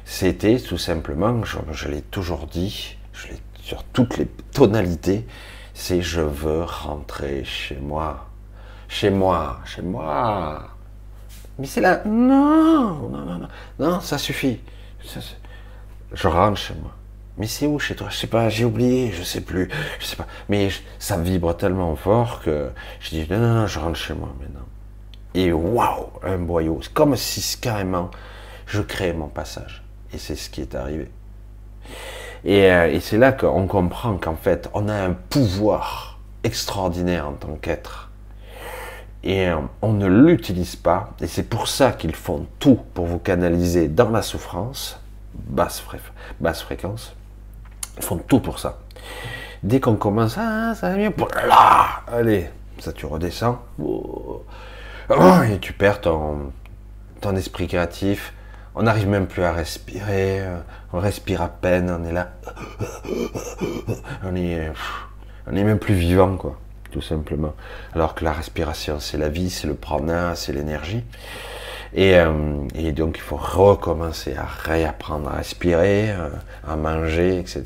C'était 0.04 0.58
tout 0.58 0.78
simplement, 0.78 1.42
je, 1.44 1.88
l'ai 1.88 2.02
toujours 2.02 2.46
dit, 2.46 2.96
je 3.12 3.28
l'ai 3.28 3.40
sur 3.62 3.82
toutes 3.84 4.18
les 4.18 4.26
tonalités, 4.26 5.26
c'est 5.72 6.02
je 6.02 6.20
veux 6.20 6.62
rentrer 6.64 7.44
chez 7.44 7.76
moi. 7.76 8.28
Chez 8.88 9.10
moi, 9.10 9.60
chez 9.64 9.80
moi. 9.82 10.68
Mais 11.58 11.66
c'est 11.66 11.80
là, 11.80 12.02
non, 12.04 13.08
non, 13.08 13.24
non, 13.24 13.38
non, 13.38 13.48
non, 13.78 14.00
ça 14.00 14.18
suffit. 14.18 14.60
je 16.12 16.28
rentre 16.28 16.58
chez 16.58 16.74
moi. 16.74 16.92
Mais 17.38 17.46
c'est 17.46 17.66
où 17.66 17.78
chez 17.78 17.96
toi? 17.96 18.08
Je 18.10 18.16
sais 18.18 18.26
pas, 18.26 18.50
j'ai 18.50 18.66
oublié, 18.66 19.10
je 19.10 19.22
sais 19.22 19.40
plus, 19.40 19.70
je 19.98 20.04
sais 20.04 20.16
pas. 20.16 20.26
Mais 20.50 20.68
ça 20.98 21.16
vibre 21.16 21.56
tellement 21.56 21.96
fort 21.96 22.42
que 22.42 22.70
je 23.00 23.10
dis 23.10 23.26
non, 23.30 23.38
non, 23.38 23.54
non, 23.54 23.66
je 23.66 23.78
rentre 23.78 23.96
chez 23.96 24.12
moi 24.12 24.28
maintenant 24.38 24.66
et 25.34 25.52
waouh, 25.52 26.10
un 26.22 26.38
boyau. 26.38 26.80
C'est 26.82 26.92
comme 26.92 27.16
si 27.16 27.58
carrément 27.58 28.10
je 28.66 28.82
crée 28.82 29.12
mon 29.12 29.28
passage. 29.28 29.82
Et 30.12 30.18
c'est 30.18 30.36
ce 30.36 30.50
qui 30.50 30.60
est 30.60 30.74
arrivé. 30.74 31.10
Et, 32.44 32.70
euh, 32.70 32.90
et 32.90 33.00
c'est 33.00 33.18
là 33.18 33.32
qu'on 33.32 33.66
comprend 33.66 34.16
qu'en 34.16 34.36
fait, 34.36 34.68
on 34.74 34.88
a 34.88 34.94
un 34.94 35.12
pouvoir 35.12 36.18
extraordinaire 36.44 37.28
en 37.28 37.32
tant 37.32 37.54
qu'être. 37.60 38.10
Et 39.24 39.48
euh, 39.48 39.56
on 39.82 39.92
ne 39.92 40.06
l'utilise 40.06 40.76
pas. 40.76 41.10
Et 41.20 41.26
c'est 41.26 41.44
pour 41.44 41.68
ça 41.68 41.92
qu'ils 41.92 42.14
font 42.14 42.46
tout 42.58 42.80
pour 42.94 43.06
vous 43.06 43.18
canaliser 43.18 43.88
dans 43.88 44.10
la 44.10 44.22
souffrance, 44.22 45.00
basse, 45.34 45.82
basse 46.40 46.62
fréquence. 46.62 47.14
Ils 47.98 48.02
font 48.02 48.18
tout 48.18 48.40
pour 48.40 48.58
ça. 48.58 48.78
Dès 49.62 49.78
qu'on 49.78 49.94
commence, 49.94 50.36
ah, 50.38 50.74
ça 50.74 50.90
va 50.90 50.96
mieux, 50.96 51.12
là, 51.46 52.02
allez, 52.08 52.50
ça 52.78 52.92
tu 52.92 53.06
redescends. 53.06 53.60
Oh. 53.80 54.44
Oh, 55.08 55.42
et 55.48 55.58
tu 55.58 55.72
perds 55.72 56.00
ton, 56.00 56.52
ton 57.20 57.36
esprit 57.36 57.68
créatif. 57.68 58.32
On 58.74 58.84
n'arrive 58.84 59.08
même 59.08 59.26
plus 59.26 59.42
à 59.42 59.52
respirer. 59.52 60.40
Euh, 60.40 60.58
on 60.92 60.98
respire 60.98 61.42
à 61.42 61.48
peine. 61.48 61.90
On 61.90 62.04
est 62.04 62.12
là. 62.12 62.32
On 64.24 64.34
est, 64.36 64.72
on 65.46 65.52
même 65.52 65.78
plus 65.78 65.94
vivant, 65.94 66.36
quoi. 66.36 66.58
Tout 66.90 67.02
simplement. 67.02 67.54
Alors 67.94 68.14
que 68.14 68.24
la 68.24 68.32
respiration, 68.32 69.00
c'est 69.00 69.18
la 69.18 69.28
vie, 69.28 69.50
c'est 69.50 69.66
le 69.66 69.74
prana, 69.74 70.34
c'est 70.34 70.52
l'énergie. 70.52 71.04
Et, 71.94 72.16
euh, 72.16 72.32
donc 72.92 73.18
il 73.18 73.20
faut 73.22 73.36
recommencer 73.36 74.34
à 74.34 74.46
réapprendre 74.46 75.28
à 75.28 75.36
respirer, 75.36 76.10
euh, 76.10 76.30
à 76.66 76.76
manger, 76.76 77.38
etc. 77.38 77.64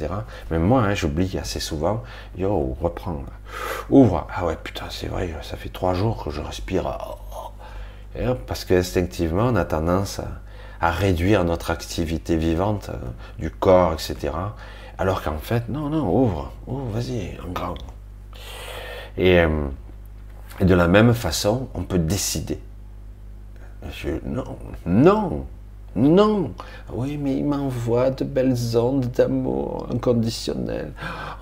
Même 0.50 0.62
moi, 0.62 0.82
hein, 0.82 0.94
j'oublie 0.94 1.38
assez 1.38 1.60
souvent. 1.60 2.02
Yo, 2.36 2.76
reprends. 2.80 3.22
Ouvre. 3.90 4.26
Ah 4.34 4.46
ouais, 4.46 4.56
putain, 4.62 4.86
c'est 4.90 5.06
vrai, 5.06 5.32
ça 5.42 5.56
fait 5.56 5.68
trois 5.68 5.94
jours 5.94 6.24
que 6.24 6.30
je 6.30 6.40
respire. 6.40 6.98
Parce 8.46 8.64
qu'instinctivement, 8.64 9.48
on 9.52 9.56
a 9.56 9.64
tendance 9.64 10.20
à, 10.20 10.28
réduire 10.80 11.44
notre 11.44 11.70
activité 11.70 12.36
vivante 12.36 12.90
euh, 12.90 12.96
du 13.38 13.50
corps, 13.50 13.92
etc. 13.92 14.32
Alors 14.98 15.22
qu'en 15.22 15.38
fait, 15.38 15.68
non, 15.68 15.90
non, 15.90 16.08
ouvre, 16.08 16.52
ouvre, 16.66 16.86
vas-y, 16.90 17.38
en 17.46 17.50
grand. 17.50 17.74
Euh, 19.18 19.68
et, 20.60 20.64
de 20.64 20.74
la 20.74 20.88
même 20.88 21.14
façon, 21.14 21.68
on 21.74 21.82
peut 21.82 21.98
décider. 21.98 22.58
non, 24.24 24.56
non, 24.86 25.46
non. 25.94 26.52
Oui, 26.92 27.18
mais 27.18 27.36
il 27.36 27.44
m'envoie 27.44 28.10
de 28.10 28.24
belles 28.24 28.76
ondes 28.76 29.10
d'amour 29.10 29.86
inconditionnel. 29.92 30.92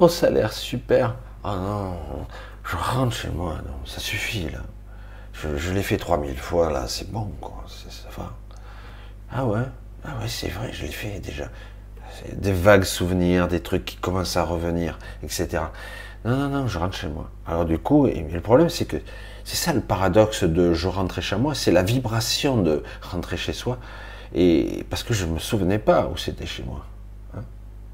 Oh, 0.01 0.09
ça 0.09 0.29
a 0.29 0.31
l'air 0.31 0.53
super. 0.53 1.17
Ah 1.43 1.57
non, 1.57 2.27
je 2.65 2.77
rentre 2.77 3.15
chez 3.15 3.31
moi, 3.31 3.57
non, 3.67 3.75
ça 3.85 4.01
suffit 4.01 4.49
là. 4.51 4.61
Je, 5.35 5.73
l'ai 5.73 5.83
fait 5.83 5.97
3000 5.99 6.37
fois, 6.39 6.71
là, 6.71 6.87
c'est 6.87 7.11
bon, 7.11 7.31
quoi, 7.41 7.65
ça 7.67 8.09
va. 8.17 8.33
Ah 9.37 9.45
ouais, 9.47 9.59
ah 10.05 10.17
ouais, 10.21 10.29
c'est 10.29 10.49
vrai, 10.49 10.71
je 10.73 10.83
l'ai 10.83 10.93
fait 10.93 11.19
déjà. 11.19 11.47
Des 12.35 12.53
vagues 12.53 12.85
souvenirs, 12.85 13.49
des 13.49 13.59
trucs 13.59 13.85
qui 13.85 13.97
commencent 13.97 14.37
à 14.37 14.45
revenir, 14.45 14.97
etc. 15.25 15.65
Non, 16.25 16.37
non, 16.37 16.49
non, 16.49 16.67
je 16.69 16.79
rentre 16.79 16.97
chez 16.97 17.09
moi. 17.09 17.29
Alors 17.45 17.65
du 17.65 17.79
coup, 17.79 18.07
le 18.07 18.41
problème, 18.41 18.69
c'est 18.69 18.85
que 18.85 18.97
c'est 19.43 19.57
ça 19.57 19.73
le 19.73 19.81
paradoxe 19.81 20.45
de 20.45 20.73
je 20.73 20.87
rentrais 20.87 21.21
chez 21.21 21.35
moi, 21.35 21.57
c'est 21.57 21.73
la 21.73 21.83
vibration 21.83 22.63
de 22.63 22.85
rentrer 23.03 23.37
chez 23.37 23.53
soi. 23.53 23.79
Et 24.37 24.87
parce 24.89 25.03
que 25.03 25.13
je 25.13 25.27
ne 25.27 25.33
me 25.33 25.41
souvenais 25.41 25.81
pas 25.81 26.07
où 26.07 26.17
c'était 26.17 26.47
chez 26.47 26.63
moi. 26.63 26.87
Hein. 27.37 27.43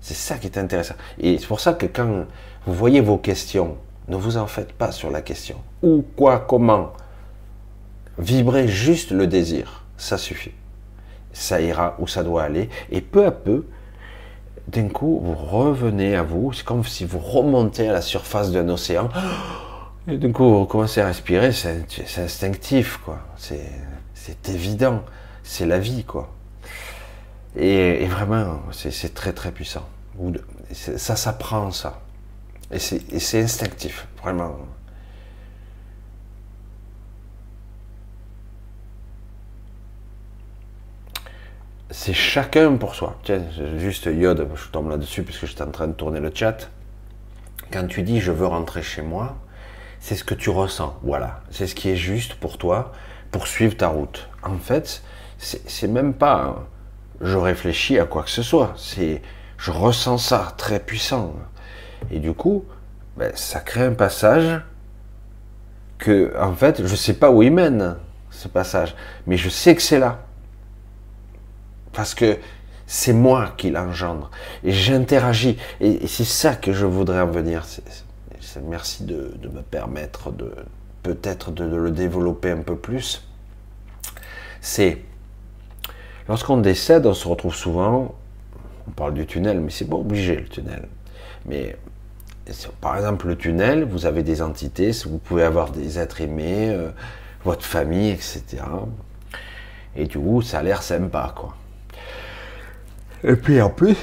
c'est 0.02 0.14
ça 0.14 0.36
qui 0.36 0.46
est 0.46 0.58
intéressant. 0.58 0.94
Et 1.18 1.38
c'est 1.38 1.46
pour 1.46 1.60
ça 1.60 1.72
que 1.72 1.86
quand 1.86 2.26
vous 2.66 2.74
voyez 2.74 3.00
vos 3.00 3.16
questions, 3.16 3.78
ne 4.08 4.16
vous 4.16 4.36
en 4.36 4.46
faites 4.46 4.74
pas 4.74 4.92
sur 4.92 5.10
la 5.10 5.22
question. 5.22 5.56
Où, 5.82 6.04
quoi, 6.16 6.40
comment? 6.40 6.92
Vibrez 8.18 8.68
juste 8.68 9.10
le 9.10 9.26
désir. 9.26 9.84
ça 9.96 10.18
suffit. 10.18 10.52
Ça 11.32 11.60
ira 11.60 11.96
où 11.98 12.06
ça 12.06 12.22
doit 12.22 12.42
aller. 12.42 12.68
Et 12.90 13.00
peu 13.00 13.26
à 13.26 13.30
peu, 13.30 13.66
d'un 14.68 14.88
coup, 14.88 15.20
vous 15.22 15.34
revenez 15.34 16.16
à 16.16 16.22
vous. 16.22 16.52
C'est 16.52 16.64
comme 16.64 16.84
si 16.84 17.04
vous 17.04 17.18
remontez 17.18 17.88
à 17.88 17.92
la 17.92 18.00
surface 18.00 18.50
d'un 18.52 18.68
océan. 18.68 19.08
Et 20.08 20.16
d'un 20.16 20.32
coup, 20.32 20.58
vous 20.58 20.64
commencez 20.66 21.00
à 21.00 21.06
respirer. 21.06 21.52
C'est 21.52 21.84
instinctif, 22.18 22.98
quoi. 23.04 23.18
C'est 23.36 24.48
évident. 24.48 25.02
C'est 25.42 25.66
la 25.66 25.78
vie, 25.78 26.04
quoi. 26.04 26.32
Et, 27.56 28.06
vraiment, 28.06 28.60
c'est 28.72 29.14
très 29.14 29.32
très 29.32 29.50
puissant. 29.50 29.86
Ça 30.72 31.16
s'apprend, 31.16 31.70
ça. 31.70 32.00
Et 32.70 32.78
c'est 32.78 33.42
instinctif, 33.42 34.06
vraiment. 34.22 34.56
C'est 41.90 42.14
chacun 42.14 42.76
pour 42.76 42.94
soi. 42.94 43.16
Tiens, 43.24 43.42
juste 43.76 44.06
Yod, 44.06 44.48
je 44.54 44.68
tombe 44.68 44.90
là-dessus 44.90 45.22
puisque 45.22 45.46
j'étais 45.46 45.62
en 45.62 45.70
train 45.70 45.88
de 45.88 45.92
tourner 45.92 46.20
le 46.20 46.30
chat. 46.32 46.70
Quand 47.72 47.86
tu 47.86 48.02
dis 48.02 48.20
je 48.20 48.32
veux 48.32 48.46
rentrer 48.46 48.82
chez 48.82 49.02
moi, 49.02 49.36
c'est 49.98 50.14
ce 50.14 50.24
que 50.24 50.34
tu 50.34 50.50
ressens. 50.50 50.98
Voilà, 51.02 51.40
c'est 51.50 51.66
ce 51.66 51.74
qui 51.74 51.90
est 51.90 51.96
juste 51.96 52.34
pour 52.34 52.58
toi 52.58 52.92
pour 53.32 53.46
suivre 53.46 53.76
ta 53.76 53.88
route. 53.88 54.28
En 54.42 54.58
fait, 54.58 55.02
c'est 55.38 55.88
même 55.88 56.14
pas 56.14 56.66
je 57.20 57.36
réfléchis 57.36 57.98
à 57.98 58.06
quoi 58.06 58.22
que 58.22 58.30
ce 58.30 58.42
soit. 58.42 58.72
C'est 58.76 59.20
je 59.58 59.70
ressens 59.72 60.18
ça 60.18 60.54
très 60.56 60.80
puissant. 60.80 61.34
Et 62.10 62.18
du 62.18 62.32
coup, 62.32 62.64
ben, 63.16 63.32
ça 63.34 63.60
crée 63.60 63.84
un 63.84 63.92
passage 63.92 64.62
que, 65.98 66.32
en 66.40 66.54
fait, 66.54 66.86
je 66.86 66.96
sais 66.96 67.14
pas 67.14 67.30
où 67.30 67.42
il 67.42 67.52
mène 67.52 67.96
ce 68.30 68.48
passage, 68.48 68.94
mais 69.26 69.36
je 69.36 69.50
sais 69.50 69.74
que 69.74 69.82
c'est 69.82 69.98
là 69.98 70.20
parce 71.92 72.14
que 72.14 72.38
c'est 72.86 73.12
moi 73.12 73.54
qui 73.56 73.70
l'engendre 73.70 74.30
et 74.64 74.72
j'interagis 74.72 75.56
et, 75.80 76.06
c'est 76.06 76.24
ça 76.24 76.56
que 76.56 76.72
je 76.72 76.86
voudrais 76.86 77.20
en 77.20 77.30
venir. 77.30 77.64
merci 78.68 79.04
de, 79.04 79.32
me 79.52 79.62
permettre 79.62 80.32
de 80.32 80.52
peut-être 81.02 81.52
de, 81.52 81.64
le 81.64 81.90
développer 81.90 82.50
un 82.50 82.62
peu 82.62 82.76
plus. 82.76 83.26
C'est 84.60 84.98
lorsqu'on 86.28 86.58
décède, 86.58 87.06
on 87.06 87.14
se 87.14 87.28
retrouve 87.28 87.54
souvent. 87.54 88.14
On 88.88 88.90
parle 88.90 89.14
du 89.14 89.24
tunnel, 89.24 89.60
mais 89.60 89.70
c'est 89.70 89.88
pas 89.88 89.96
obligé 89.96 90.36
le 90.36 90.48
tunnel. 90.48 90.88
Mais 91.46 91.76
par 92.80 92.96
exemple, 92.96 93.28
le 93.28 93.36
tunnel, 93.36 93.84
vous 93.84 94.06
avez 94.06 94.22
des 94.22 94.42
entités, 94.42 94.90
vous 95.06 95.18
pouvez 95.18 95.44
avoir 95.44 95.70
des 95.70 95.98
êtres 95.98 96.20
aimés, 96.20 96.70
euh, 96.70 96.90
votre 97.44 97.64
famille, 97.64 98.10
etc. 98.10 98.62
Et 99.96 100.06
du 100.06 100.18
coup, 100.18 100.42
ça 100.42 100.58
a 100.58 100.62
l'air 100.62 100.82
sympa, 100.82 101.32
quoi. 101.36 101.56
Et 103.22 103.36
puis 103.36 103.60
en 103.60 103.68
plus, 103.68 103.96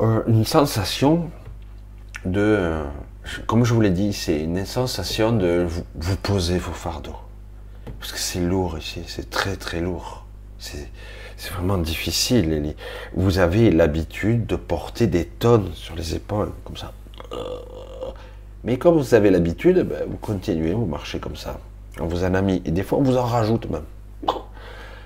euh, 0.00 0.22
une 0.26 0.44
sensation 0.44 1.30
de, 2.26 2.40
euh, 2.40 2.84
comme 3.46 3.64
je 3.64 3.72
vous 3.72 3.80
l'ai 3.80 3.90
dit, 3.90 4.12
c'est 4.12 4.38
une 4.40 4.66
sensation 4.66 5.32
de 5.32 5.66
vous, 5.94 6.16
poser 6.16 6.58
vos 6.58 6.72
fardeaux. 6.72 7.16
Parce 7.98 8.12
que 8.12 8.18
c'est 8.18 8.40
lourd 8.40 8.78
ici, 8.78 9.02
c'est 9.06 9.30
très 9.30 9.56
très 9.56 9.80
lourd. 9.80 10.26
C'est 10.58 11.52
vraiment 11.52 11.78
difficile. 11.78 12.74
Vous 13.14 13.38
avez 13.38 13.70
l'habitude 13.70 14.46
de 14.46 14.56
porter 14.56 15.06
des 15.06 15.26
tonnes 15.26 15.70
sur 15.74 15.94
les 15.94 16.14
épaules, 16.14 16.52
comme 16.64 16.76
ça. 16.76 16.92
Mais 18.62 18.78
comme 18.78 18.96
vous 18.96 19.14
avez 19.14 19.30
l'habitude, 19.30 19.80
ben, 19.80 20.04
vous 20.08 20.16
continuez, 20.16 20.72
vous 20.72 20.86
marchez 20.86 21.18
comme 21.18 21.36
ça. 21.36 21.60
On 22.00 22.06
vous 22.06 22.24
en 22.24 22.32
a 22.34 22.40
mis. 22.40 22.62
Et 22.64 22.70
des 22.70 22.82
fois, 22.82 22.98
on 22.98 23.02
vous 23.02 23.18
en 23.18 23.24
rajoute 23.24 23.68
même. 23.68 23.84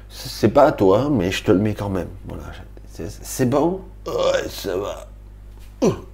C'est 0.09 0.49
pas 0.49 0.65
à 0.65 0.73
toi, 0.73 1.11
mais 1.11 1.31
je 1.31 1.45
te 1.45 1.53
le 1.53 1.59
mets 1.59 1.75
quand 1.75 1.91
même. 1.91 2.09
C'est 3.07 3.49
bon? 3.49 3.83
Ça 4.49 4.77
va. 4.77 5.09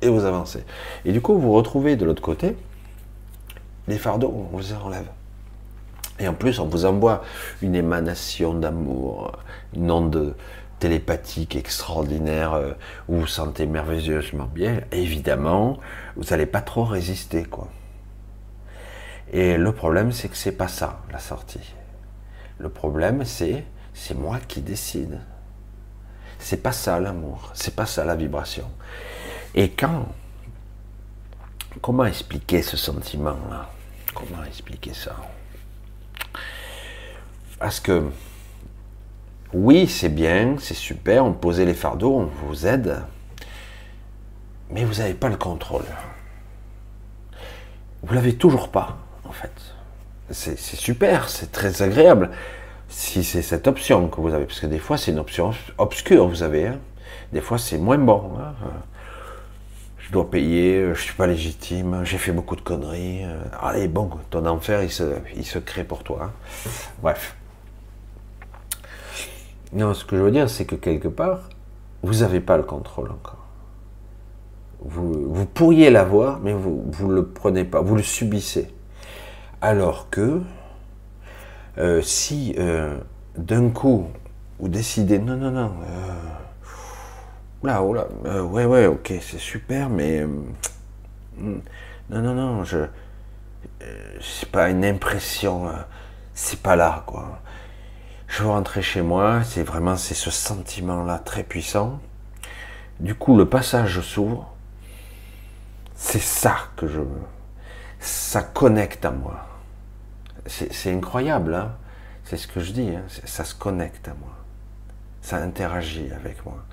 Et 0.03 0.09
vous 0.09 0.25
avancez. 0.25 0.65
Et 1.05 1.13
du 1.13 1.21
coup, 1.21 1.39
vous 1.39 1.53
retrouvez 1.53 1.97
de 1.97 2.05
l'autre 2.05 2.23
côté 2.23 2.57
les 3.87 3.99
fardeaux, 3.99 4.33
on 4.53 4.57
vous 4.57 4.73
enlève. 4.73 5.09
Et 6.19 6.29
en 6.29 6.35
plus, 6.35 6.59
on 6.59 6.67
vous 6.67 6.85
envoie 6.87 7.23
une 7.61 7.75
émanation 7.75 8.55
d'amour, 8.55 9.33
une 9.75 9.91
onde 9.91 10.37
télépathique 10.79 11.57
extraordinaire 11.57 12.55
euh, 12.55 12.73
où 13.09 13.15
vous 13.15 13.21
vous 13.21 13.27
sentez 13.27 13.67
merveilleusement 13.67 14.49
bien. 14.53 14.81
évidemment, 14.93 15.79
vous 16.17 16.25
n'allez 16.31 16.47
pas 16.47 16.61
trop 16.61 16.85
résister, 16.85 17.45
quoi. 17.45 17.69
Et 19.33 19.57
le 19.57 19.73
problème, 19.73 20.13
c'est 20.13 20.29
que 20.29 20.37
c'est 20.37 20.53
pas 20.53 20.69
ça, 20.69 21.01
la 21.11 21.19
sortie. 21.19 21.75
Le 22.59 22.69
problème, 22.69 23.25
c'est 23.25 23.65
c'est 23.93 24.15
moi 24.15 24.39
qui 24.47 24.61
décide. 24.61 25.21
C'est 26.45 26.63
pas 26.63 26.73
ça 26.73 27.01
l'amour, 27.01 27.51
c'est 27.55 27.75
pas 27.75 27.87
ça 27.87 28.05
la 28.05 28.15
vibration. 28.15 28.71
Et 29.55 29.71
quand, 29.71 30.09
comment 31.81 32.05
expliquer 32.05 32.61
ce 32.61 32.77
sentiment-là? 32.77 33.71
Comment 34.13 34.45
expliquer 34.45 34.93
ça? 34.93 35.17
Parce 37.59 37.81
que 37.81 38.11
oui, 39.55 39.89
c'est 39.89 40.11
bien, 40.11 40.57
c'est 40.59 40.75
super, 40.75 41.25
on 41.25 41.33
posait 41.33 41.65
les 41.65 41.73
fardeaux, 41.73 42.15
on 42.15 42.27
vous 42.27 42.67
aide, 42.67 43.01
mais 44.69 44.85
vous 44.85 44.97
n'avez 44.97 45.15
pas 45.15 45.31
le 45.31 45.39
contrôle. 45.39 45.87
Vous 48.03 48.13
l'avez 48.13 48.37
toujours 48.37 48.71
pas, 48.71 48.99
en 49.25 49.33
fait. 49.33 49.75
C'est 50.31 50.59
super, 50.59 51.31
c'est 51.31 51.53
très 51.53 51.81
agréable 51.81 52.33
si 52.95 53.25
c'est 53.25 53.43
cette 53.43 53.67
option 53.67 54.09
que 54.09 54.21
vous 54.21 54.33
avez, 54.33 54.45
parce 54.45 54.61
que 54.61 54.67
des 54.67 54.79
fois 54.79 54.97
c'est 54.97 55.11
une 55.11 55.19
option 55.19 55.53
obscure, 55.79 56.29
vous 56.29 56.45
avez, 56.45 56.69
hein. 56.69 56.79
des 57.33 57.41
fois 57.41 57.59
c'est 57.59 57.77
moins 57.77 57.99
bon. 57.99 58.31
Hein. 58.39 58.55
Je 59.99 60.13
dois 60.13 60.31
payer, 60.31 60.95
je 60.95 61.01
suis 61.01 61.15
pas 61.15 61.27
légitime, 61.27 62.03
j'ai 62.05 62.19
fait 62.19 62.31
beaucoup 62.31 62.55
de 62.57 62.61
conneries. 62.61 63.25
Euh. 63.25 63.43
Allez, 63.61 63.89
bon, 63.89 64.11
ton 64.31 64.47
enfer 64.47 64.83
il 64.83 64.91
se, 64.91 65.17
il 65.35 65.45
se 65.45 65.59
crée 65.59 65.83
pour 65.83 66.05
toi. 66.05 66.25
Hein. 66.25 66.31
Bref. 67.03 67.37
Non, 69.73 69.93
ce 69.93 70.05
que 70.05 70.17
je 70.17 70.23
veux 70.23 70.31
dire, 70.31 70.49
c'est 70.49 70.65
que 70.65 70.77
quelque 70.77 71.09
part, 71.09 71.49
vous 72.03 72.21
n'avez 72.21 72.41
pas 72.41 72.57
le 72.57 72.63
contrôle 72.63 73.11
encore. 73.11 73.45
Vous, 74.81 75.33
vous 75.33 75.47
pourriez 75.47 75.91
l'avoir, 75.91 76.39
mais 76.41 76.53
vous 76.53 76.85
ne 77.01 77.15
le 77.15 77.27
prenez 77.27 77.65
pas, 77.65 77.81
vous 77.81 77.97
le 77.97 78.03
subissez. 78.03 78.69
Alors 79.63 80.11
que, 80.11 80.43
euh, 81.79 82.03
si 82.03 82.55
euh, 82.59 82.99
d'un 83.37 83.71
coup 83.71 84.09
vous 84.59 84.69
décidez 84.69 85.19
non, 85.19 85.37
non, 85.37 85.51
non, 85.51 85.73
euh, 85.89 87.79
oh 87.79 87.93
là, 87.95 88.07
ouais, 88.45 88.65
ouais, 88.65 88.87
ok, 88.87 89.13
c'est 89.21 89.39
super, 89.39 89.89
mais 89.91 90.25
non, 91.37 91.61
non, 92.11 92.35
non, 92.35 92.65
je, 92.65 92.79
c'est 94.21 94.51
pas 94.51 94.71
une 94.71 94.85
impression, 94.85 95.69
c'est 96.35 96.61
pas 96.61 96.77
là, 96.77 97.03
quoi. 97.07 97.41
Je 98.29 98.43
veux 98.43 98.49
rentrer 98.49 98.83
chez 98.83 99.03
moi, 99.03 99.43
c'est 99.45 99.63
vraiment 99.63 99.97
c'est 99.97 100.15
ce 100.15 100.31
sentiment-là 100.31 101.19
très 101.19 101.43
puissant. 101.43 102.01
Du 103.01 103.15
coup, 103.15 103.37
le 103.37 103.49
passage 103.49 104.01
s'ouvre. 104.01 104.55
C'est 105.95 106.23
ça 106.23 106.57
que 106.77 106.87
je 106.87 107.01
veux. 107.01 107.23
Ça 108.01 108.43
connecte 108.43 109.05
à 109.05 109.11
moi 109.11 109.54
c'est 110.47 110.93
incroyable, 110.93 111.55
hein. 111.55 111.77
C'est 112.25 112.37
ce 112.37 112.49
que 112.49 112.61
je 112.61 112.73
dis, 112.73 112.91
hein. 112.95 113.03
Ça 113.25 113.45
se 113.45 113.55
connecte 113.55 114.09
à 114.09 114.15
moi, 114.15 114.35
ça 115.21 115.37
interagit 115.37 116.11
avec 116.13 116.45
moi, 116.45 116.65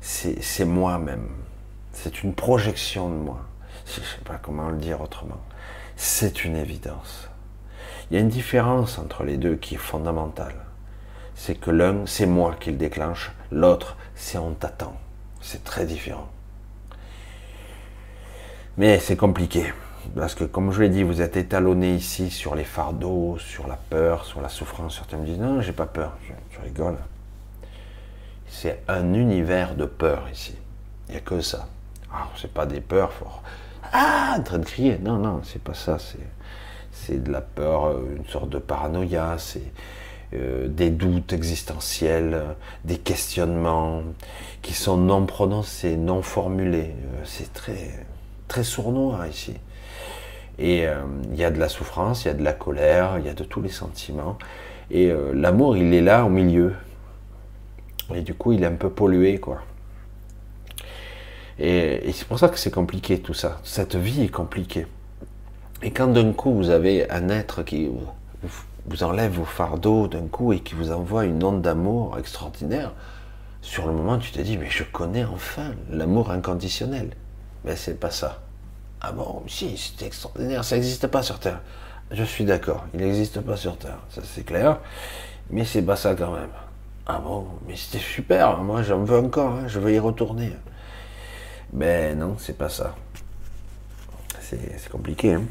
c'est 0.00 0.64
moi-même, 0.64 1.28
c'est 1.92 2.22
une 2.22 2.34
projection 2.34 3.08
de 3.08 3.14
moi, 3.14 3.40
je 3.86 4.00
ne 4.00 4.04
sais 4.04 4.24
pas 4.24 4.36
comment 4.36 4.68
le 4.68 4.78
dire 4.78 5.00
autrement, 5.00 5.40
c'est 5.96 6.44
une 6.44 6.56
évidence. 6.56 7.28
Il 8.10 8.14
y 8.14 8.16
a 8.18 8.20
une 8.20 8.28
différence 8.28 8.98
entre 8.98 9.24
les 9.24 9.38
deux 9.38 9.56
qui 9.56 9.76
est 9.76 9.78
fondamentale, 9.78 10.56
c'est 11.34 11.54
que 11.54 11.70
l'un, 11.70 12.06
c'est 12.06 12.26
moi 12.26 12.54
qui 12.60 12.70
le 12.70 12.76
déclenche, 12.76 13.32
l'autre, 13.50 13.96
c'est 14.14 14.38
on 14.38 14.52
t'attend, 14.52 14.98
c'est 15.40 15.64
très 15.64 15.86
différent. 15.86 16.28
Mais 18.76 18.98
c'est 18.98 19.16
compliqué. 19.16 19.72
Parce 20.14 20.34
que, 20.34 20.44
comme 20.44 20.70
je 20.72 20.82
l'ai 20.82 20.88
dit, 20.88 21.02
vous 21.02 21.20
êtes 21.20 21.36
étalonné 21.36 21.94
ici 21.94 22.30
sur 22.30 22.54
les 22.54 22.64
fardeaux, 22.64 23.36
sur 23.38 23.66
la 23.66 23.76
peur, 23.76 24.24
sur 24.24 24.40
la 24.40 24.48
souffrance. 24.48 24.96
Certains 24.96 25.18
me 25.18 25.26
disent 25.26 25.38
Non, 25.38 25.60
j'ai 25.60 25.72
pas 25.72 25.86
peur. 25.86 26.12
Je, 26.26 26.60
rigole. 26.60 26.96
C'est 28.46 28.82
un 28.88 29.14
univers 29.14 29.74
de 29.74 29.84
peur 29.86 30.28
ici. 30.32 30.54
Il 31.08 31.12
n'y 31.12 31.18
a 31.18 31.20
que 31.20 31.40
ça. 31.40 31.68
Ah, 32.12 32.28
c'est 32.36 32.52
pas 32.52 32.66
des 32.66 32.80
peurs 32.80 33.12
fort. 33.12 33.42
Ah, 33.92 34.36
en 34.38 34.42
train 34.42 34.58
de 34.58 34.64
crier. 34.64 34.98
Non, 34.98 35.18
non, 35.18 35.40
c'est 35.42 35.62
pas 35.62 35.74
ça. 35.74 35.98
C'est 36.92 37.22
de 37.22 37.32
la 37.32 37.40
peur, 37.40 37.86
euh, 37.86 38.16
une 38.16 38.26
sorte 38.26 38.50
de 38.50 38.58
paranoïa. 38.58 39.36
C'est 39.38 39.72
euh, 40.34 40.68
des 40.68 40.90
doutes 40.90 41.32
existentiels, 41.32 42.56
des 42.84 42.98
questionnements 42.98 44.02
qui 44.62 44.74
sont 44.74 44.96
non 44.96 45.26
prononcés, 45.26 45.96
non 45.96 46.22
formulés. 46.22 46.94
Euh, 46.94 47.22
c'est 47.24 47.52
très, 47.52 48.06
très 48.48 48.64
sournois 48.64 49.26
ici. 49.28 49.54
Et 50.58 50.86
euh, 50.86 51.02
il 51.32 51.36
y 51.36 51.44
a 51.44 51.50
de 51.50 51.58
la 51.58 51.68
souffrance, 51.68 52.24
il 52.24 52.28
y 52.28 52.30
a 52.30 52.34
de 52.34 52.42
la 52.42 52.52
colère, 52.52 53.18
il 53.18 53.26
y 53.26 53.28
a 53.28 53.34
de 53.34 53.44
tous 53.44 53.60
les 53.60 53.70
sentiments. 53.70 54.38
Et 54.90 55.10
euh, 55.10 55.32
l'amour, 55.34 55.76
il 55.76 55.92
est 55.94 56.00
là 56.00 56.24
au 56.24 56.28
milieu. 56.28 56.74
Et 58.14 58.22
du 58.22 58.34
coup, 58.34 58.52
il 58.52 58.62
est 58.62 58.66
un 58.66 58.74
peu 58.74 58.90
pollué, 58.90 59.38
quoi. 59.38 59.62
Et, 61.58 62.10
c'est 62.12 62.26
pour 62.26 62.38
ça 62.38 62.48
que 62.48 62.58
c'est 62.58 62.70
compliqué 62.70 63.20
tout 63.20 63.34
ça. 63.34 63.60
Cette 63.62 63.96
vie 63.96 64.22
est 64.22 64.28
compliquée. 64.28 64.86
Et 65.82 65.90
quand 65.90 66.08
d'un 66.08 66.32
coup 66.32 66.54
vous 66.54 66.70
avez 66.70 67.10
un 67.10 67.28
être 67.28 67.62
qui 67.62 67.90
vous 68.86 69.02
enlève 69.02 69.32
vos 69.32 69.44
fardeaux 69.44 70.08
d'un 70.08 70.26
coup 70.26 70.52
et 70.52 70.60
qui 70.60 70.74
vous 70.74 70.90
envoie 70.90 71.24
une 71.24 71.42
onde 71.44 71.62
d'amour 71.62 72.18
extraordinaire, 72.18 72.92
sur 73.60 73.86
le 73.86 73.92
moment 73.92 74.18
tu 74.18 74.30
te 74.30 74.40
dis 74.40 74.58
mais 74.58 74.68
je 74.68 74.84
connais 74.84 75.24
enfin 75.24 75.72
l'amour 75.90 76.30
inconditionnel. 76.30 77.10
Mais 77.64 77.76
c'est 77.76 77.98
pas 78.00 78.10
ça. 78.10 78.43
Ah 79.06 79.12
bon, 79.12 79.42
si, 79.46 79.76
c'est 79.76 80.06
extraordinaire, 80.06 80.64
ça 80.64 80.76
n'existe 80.76 81.08
pas 81.08 81.22
sur 81.22 81.38
Terre. 81.38 81.60
Je 82.10 82.24
suis 82.24 82.46
d'accord, 82.46 82.86
il 82.94 83.00
n'existe 83.00 83.38
pas 83.42 83.54
sur 83.54 83.76
Terre, 83.76 83.98
ça 84.08 84.22
c'est 84.24 84.44
clair, 84.44 84.78
mais 85.50 85.66
c'est 85.66 85.82
pas 85.82 85.96
ça 85.96 86.14
quand 86.14 86.32
même. 86.32 86.48
Ah 87.04 87.18
bon, 87.18 87.46
mais 87.68 87.76
c'était 87.76 87.98
super, 87.98 88.56
moi 88.62 88.82
j'en 88.82 89.04
veux 89.04 89.18
encore, 89.18 89.52
hein, 89.52 89.64
je 89.66 89.78
veux 89.78 89.92
y 89.92 89.98
retourner. 89.98 90.54
Mais 91.74 92.14
non, 92.14 92.36
c'est 92.38 92.56
pas 92.56 92.70
ça. 92.70 92.94
C'est 94.40 94.88
compliqué. 94.88 95.34
Hein. 95.34 95.42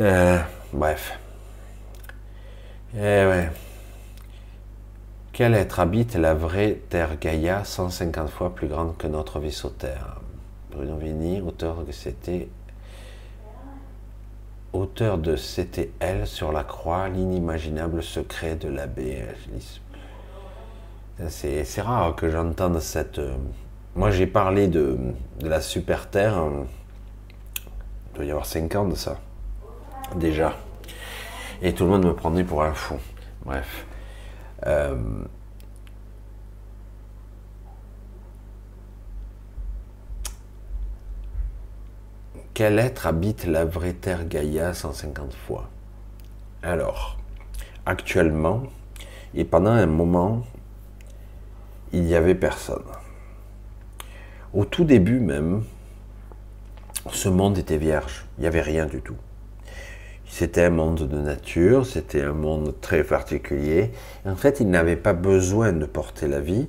Euh, 0.00 0.40
bref. 0.72 1.16
Eh 2.96 2.98
ouais. 2.98 3.50
Quel 5.32 5.54
être 5.54 5.78
habite 5.78 6.16
la 6.16 6.34
vraie 6.34 6.80
Terre 6.90 7.18
Gaïa 7.20 7.64
150 7.64 8.30
fois 8.30 8.52
plus 8.52 8.66
grande 8.66 8.96
que 8.96 9.06
notre 9.06 9.38
vaisseau 9.38 9.68
Terre? 9.68 10.23
Bruno 10.74 10.96
Vini, 10.96 11.40
auteur 11.40 11.84
de 11.84 11.92
c'était 11.92 12.48
auteur 14.72 15.18
de 15.18 15.36
CTL 15.36 16.26
sur 16.26 16.50
la 16.50 16.64
croix, 16.64 17.08
l'inimaginable 17.08 18.02
secret 18.02 18.56
de 18.56 18.68
l'abbé 18.68 19.22
C'est 21.28 21.80
rare 21.80 22.16
que 22.16 22.28
j'entende 22.28 22.80
cette, 22.80 23.20
euh, 23.20 23.36
moi, 23.96 24.10
j'ai 24.10 24.26
parlé 24.26 24.66
de, 24.66 24.98
la 25.40 25.60
super 25.60 26.10
Terre. 26.10 26.38
Euh, 26.38 26.64
il 28.10 28.16
doit 28.16 28.24
y 28.24 28.30
avoir 28.30 28.44
5 28.44 28.74
ans 28.74 28.88
de 28.88 28.96
ça. 28.96 29.20
Déjà. 30.16 30.54
Et 31.62 31.72
tout 31.74 31.84
le 31.84 31.90
monde 31.90 32.04
me 32.04 32.14
prenait 32.14 32.42
pour 32.42 32.64
un 32.64 32.74
fou. 32.74 32.96
Bref. 33.44 33.86
Euh, 34.66 34.96
quel 42.54 42.78
être 42.78 43.08
habite 43.08 43.46
la 43.46 43.64
vraie 43.64 43.94
Terre 43.94 44.28
Gaïa 44.28 44.74
150 44.74 45.34
fois? 45.34 45.68
Alors, 46.62 47.18
actuellement, 47.84 48.62
et 49.34 49.44
pendant 49.44 49.72
un 49.72 49.86
moment, 49.86 50.44
il 51.92 52.02
n'y 52.02 52.14
avait 52.14 52.36
personne. 52.36 52.84
Au 54.52 54.64
tout 54.64 54.84
début 54.84 55.18
même, 55.18 55.64
ce 57.10 57.28
monde 57.28 57.58
était 57.58 57.76
vierge. 57.76 58.24
Il 58.38 58.42
n'y 58.42 58.46
avait 58.46 58.60
rien 58.60 58.86
du 58.86 59.00
tout. 59.00 59.16
C'était 60.28 60.62
un 60.64 60.70
monde 60.70 61.08
de 61.08 61.18
nature, 61.18 61.84
c'était 61.84 62.22
un 62.22 62.34
monde 62.34 62.74
très 62.80 63.02
particulier. 63.02 63.90
En 64.24 64.36
fait, 64.36 64.60
il 64.60 64.70
n'avait 64.70 64.94
pas 64.94 65.12
besoin 65.12 65.72
de 65.72 65.86
porter 65.86 66.28
la 66.28 66.40
vie, 66.40 66.68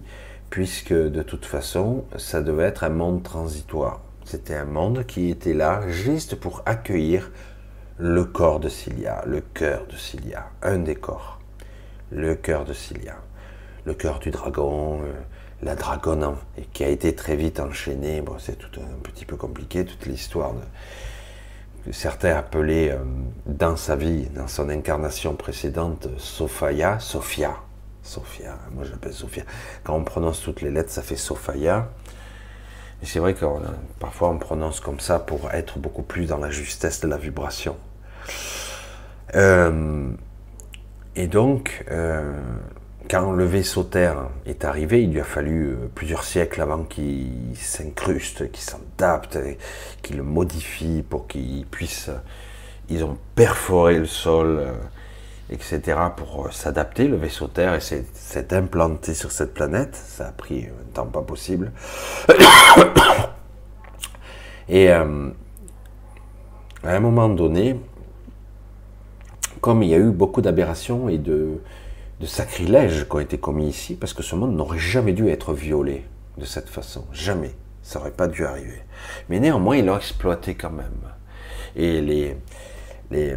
puisque 0.50 0.94
de 0.94 1.22
toute 1.22 1.46
façon, 1.46 2.06
ça 2.18 2.42
devait 2.42 2.64
être 2.64 2.84
un 2.84 2.90
monde 2.90 3.22
transitoire. 3.22 4.02
C'était 4.26 4.56
un 4.56 4.66
monde 4.66 5.06
qui 5.06 5.30
était 5.30 5.54
là 5.54 5.88
juste 5.88 6.36
pour 6.36 6.64
accueillir 6.66 7.30
le 8.00 8.26
corps 8.26 8.60
de 8.60 8.70
Cilia, 8.70 9.24
le 9.28 9.40
cœur 9.40 9.86
de 9.86 9.96
Cilia, 9.96 10.48
un 10.64 10.80
des 10.80 10.96
corps, 10.96 11.40
le 12.12 12.34
cœur 12.34 12.66
de 12.66 12.74
Cilia, 12.74 13.18
le 13.86 13.94
cœur 13.94 14.18
du 14.18 14.32
dragon, 14.32 15.00
euh, 15.04 15.14
la 15.62 15.76
dragonne 15.76 16.36
et 16.58 16.64
qui 16.64 16.84
a 16.84 16.90
été 16.90 17.14
très 17.14 17.36
vite 17.36 17.60
enchaînée. 17.60 18.22
Bon, 18.22 18.38
c'est 18.40 18.58
tout 18.58 18.82
un 18.82 19.00
petit 19.04 19.26
peu 19.26 19.38
compliqué, 19.38 19.86
toute 19.86 20.08
l'histoire 20.08 20.54
que 21.86 21.92
certains 21.92 22.36
appelaient 22.36 22.92
euh, 22.92 23.04
dans 23.46 23.76
sa 23.76 23.96
vie, 23.96 24.26
dans 24.36 24.48
son 24.48 24.70
incarnation 24.70 25.36
précédente, 25.36 26.08
Sophia, 26.18 27.00
Sophia, 27.00 27.58
Sophia, 28.02 28.58
moi 28.74 28.86
j'appelle 28.86 29.14
Sophia. 29.14 29.44
Quand 29.84 29.96
on 29.96 30.04
prononce 30.04 30.42
toutes 30.42 30.62
les 30.62 30.72
lettres, 30.72 30.92
ça 30.92 31.04
fait 31.04 31.16
Sophia. 31.16 31.90
C'est 33.04 33.20
vrai 33.20 33.34
que 33.34 33.46
parfois 34.00 34.30
on 34.30 34.38
prononce 34.38 34.80
comme 34.80 35.00
ça 35.00 35.20
pour 35.20 35.52
être 35.52 35.78
beaucoup 35.80 36.02
plus 36.02 36.26
dans 36.26 36.38
la 36.38 36.50
justesse 36.50 37.02
de 37.02 37.08
la 37.08 37.18
vibration. 37.18 37.78
Euh, 39.36 40.10
et 41.16 41.28
donc, 41.28 41.86
euh, 41.92 42.34
quand 43.10 43.32
le 43.32 43.46
vaisseau 43.46 43.84
Terre 43.84 44.30
est 44.46 44.66
arrivé, 44.66 45.04
il 45.04 45.12
lui 45.12 45.20
a 45.20 45.26
fallu 45.26 45.68
euh, 45.68 45.76
plusieurs 45.94 46.24
siècles 46.24 46.62
avant 46.62 46.84
qu'il 46.84 47.56
s'incruste, 47.56 48.52
qu'il 48.52 48.64
s'adapte, 48.64 49.38
qu'il 50.02 50.18
le 50.18 50.24
modifie 50.24 51.04
pour 51.08 51.28
qu'il 51.28 51.66
puisse. 51.68 52.10
Ils 52.90 53.04
ont 53.04 53.18
perforé 53.36 54.00
le 54.00 54.06
sol, 54.06 54.58
euh, 54.60 54.74
etc., 55.50 55.98
pour 56.16 56.48
euh, 56.48 56.52
s'adapter. 56.52 57.08
Le 57.08 57.18
vaisseau 57.18 57.48
Terre 57.48 57.76
et 57.76 57.80
s'est 57.82 58.54
implanté 58.54 59.14
sur 59.14 59.32
cette 59.32 59.54
planète. 59.54 59.96
Ça 59.96 60.28
a 60.28 60.32
pris 60.32 60.66
un 60.66 60.94
temps 60.94 61.06
pas 61.06 61.22
possible. 61.22 61.72
Et 64.68 64.90
à 64.90 65.06
un 66.84 67.00
moment 67.00 67.30
donné, 67.30 67.80
comme 69.62 69.84
il 69.84 69.90
y 69.90 69.94
a 69.94 69.98
eu 69.98 70.10
beaucoup 70.10 70.42
d'aberrations 70.42 71.08
et 71.08 71.20
de, 71.20 71.62
de 72.20 72.26
sacrilèges 72.26 73.08
qui 73.08 73.16
ont 73.16 73.20
été 73.20 73.38
commis 73.38 73.68
ici, 73.68 73.96
parce 73.96 74.14
que 74.14 74.24
ce 74.24 74.36
monde 74.36 74.56
n'aurait 74.56 74.80
jamais 74.80 75.14
dû 75.14 75.30
être 75.30 75.54
violé 75.54 76.04
de 76.38 76.46
cette 76.46 76.70
façon. 76.70 77.06
Jamais. 77.12 77.54
Ça 77.84 78.00
n'aurait 78.00 78.12
pas 78.12 78.28
dû 78.28 78.46
arriver. 78.46 78.82
Mais 79.30 79.40
néanmoins, 79.40 79.78
ils 79.78 79.86
l'ont 79.86 79.98
exploité 79.98 80.56
quand 80.56 80.72
même. 80.72 81.00
Et 81.76 82.02
les, 82.02 82.38
les, 83.12 83.36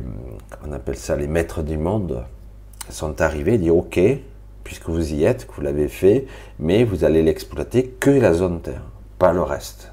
on 0.66 0.72
appelle 0.72 0.96
ça, 0.96 1.16
les 1.16 1.26
maîtres 1.26 1.62
du 1.62 1.78
monde 1.78 2.24
sont 2.90 3.20
arrivés 3.20 3.54
et 3.54 3.58
disent, 3.58 3.70
ok, 3.70 4.00
puisque 4.64 4.88
vous 4.88 5.12
y 5.12 5.24
êtes, 5.24 5.46
que 5.46 5.52
vous 5.52 5.62
l'avez 5.62 5.88
fait, 5.88 6.26
mais 6.58 6.84
vous 6.84 7.04
allez 7.04 7.22
l'exploiter 7.22 7.86
que 7.86 8.10
la 8.10 8.34
zone 8.34 8.60
Terre, 8.60 8.82
pas 9.18 9.32
le 9.32 9.42
reste. 9.42 9.92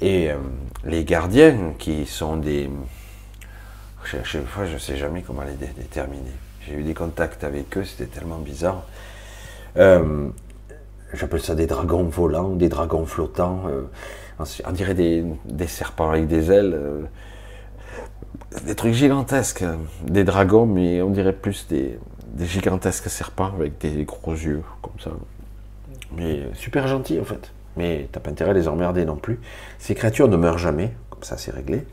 Et 0.00 0.30
euh, 0.30 0.36
les 0.84 1.04
gardiens, 1.04 1.74
qui 1.78 2.06
sont 2.06 2.36
des... 2.36 2.68
Je 4.04 4.38
ne 4.38 4.78
sais 4.78 4.96
jamais 4.96 5.22
comment 5.22 5.42
les 5.42 5.54
déterminer 5.54 6.32
j'ai 6.66 6.74
eu 6.74 6.82
des 6.82 6.94
contacts 6.94 7.44
avec 7.44 7.76
eux, 7.76 7.84
c'était 7.84 8.06
tellement 8.06 8.38
bizarre. 8.38 8.84
Euh, 9.76 10.28
j'appelle 11.12 11.40
ça 11.40 11.54
des 11.54 11.66
dragons 11.66 12.04
volants, 12.04 12.50
des 12.50 12.68
dragons 12.68 13.06
flottants. 13.06 13.64
Euh, 13.68 13.82
on 14.66 14.72
dirait 14.72 14.94
des, 14.94 15.24
serpents 15.66 16.10
avec 16.10 16.26
des 16.26 16.50
ailes. 16.50 16.78
Euh, 18.54 18.58
des 18.66 18.74
trucs 18.74 18.94
gigantesques. 18.94 19.64
Des 20.02 20.24
dragons, 20.24 20.66
mais 20.66 21.02
on 21.02 21.10
dirait 21.10 21.32
plus 21.32 21.66
des, 21.68 21.98
gigantesques 22.40 23.08
serpents 23.08 23.52
avec 23.54 23.78
des 23.78 24.04
gros 24.04 24.32
yeux, 24.32 24.62
comme 24.82 24.98
ça. 25.00 25.10
Mais 26.16 26.42
super 26.54 26.86
gentils 26.86 27.20
en 27.20 27.24
fait. 27.24 27.52
Mais 27.76 28.08
t'as 28.12 28.20
pas 28.20 28.30
intérêt 28.30 28.50
à 28.50 28.54
les 28.54 28.68
emmerder 28.68 29.04
non 29.04 29.16
plus. 29.16 29.40
Ces 29.78 29.94
créatures 29.94 30.28
ne 30.28 30.36
meurent 30.36 30.58
jamais, 30.58 30.92
comme 31.10 31.22
ça 31.22 31.36
c'est 31.36 31.52
réglé. 31.52 31.84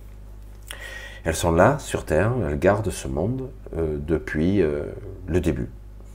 Elles 1.24 1.36
sont 1.36 1.52
là, 1.52 1.78
sur 1.80 2.06
Terre, 2.06 2.34
elles 2.48 2.58
gardent 2.58 2.90
ce 2.90 3.08
monde 3.08 3.50
euh, 3.78 3.98
depuis 4.00 4.62
euh, 4.62 4.86
le 5.28 5.40
début. 5.40 5.70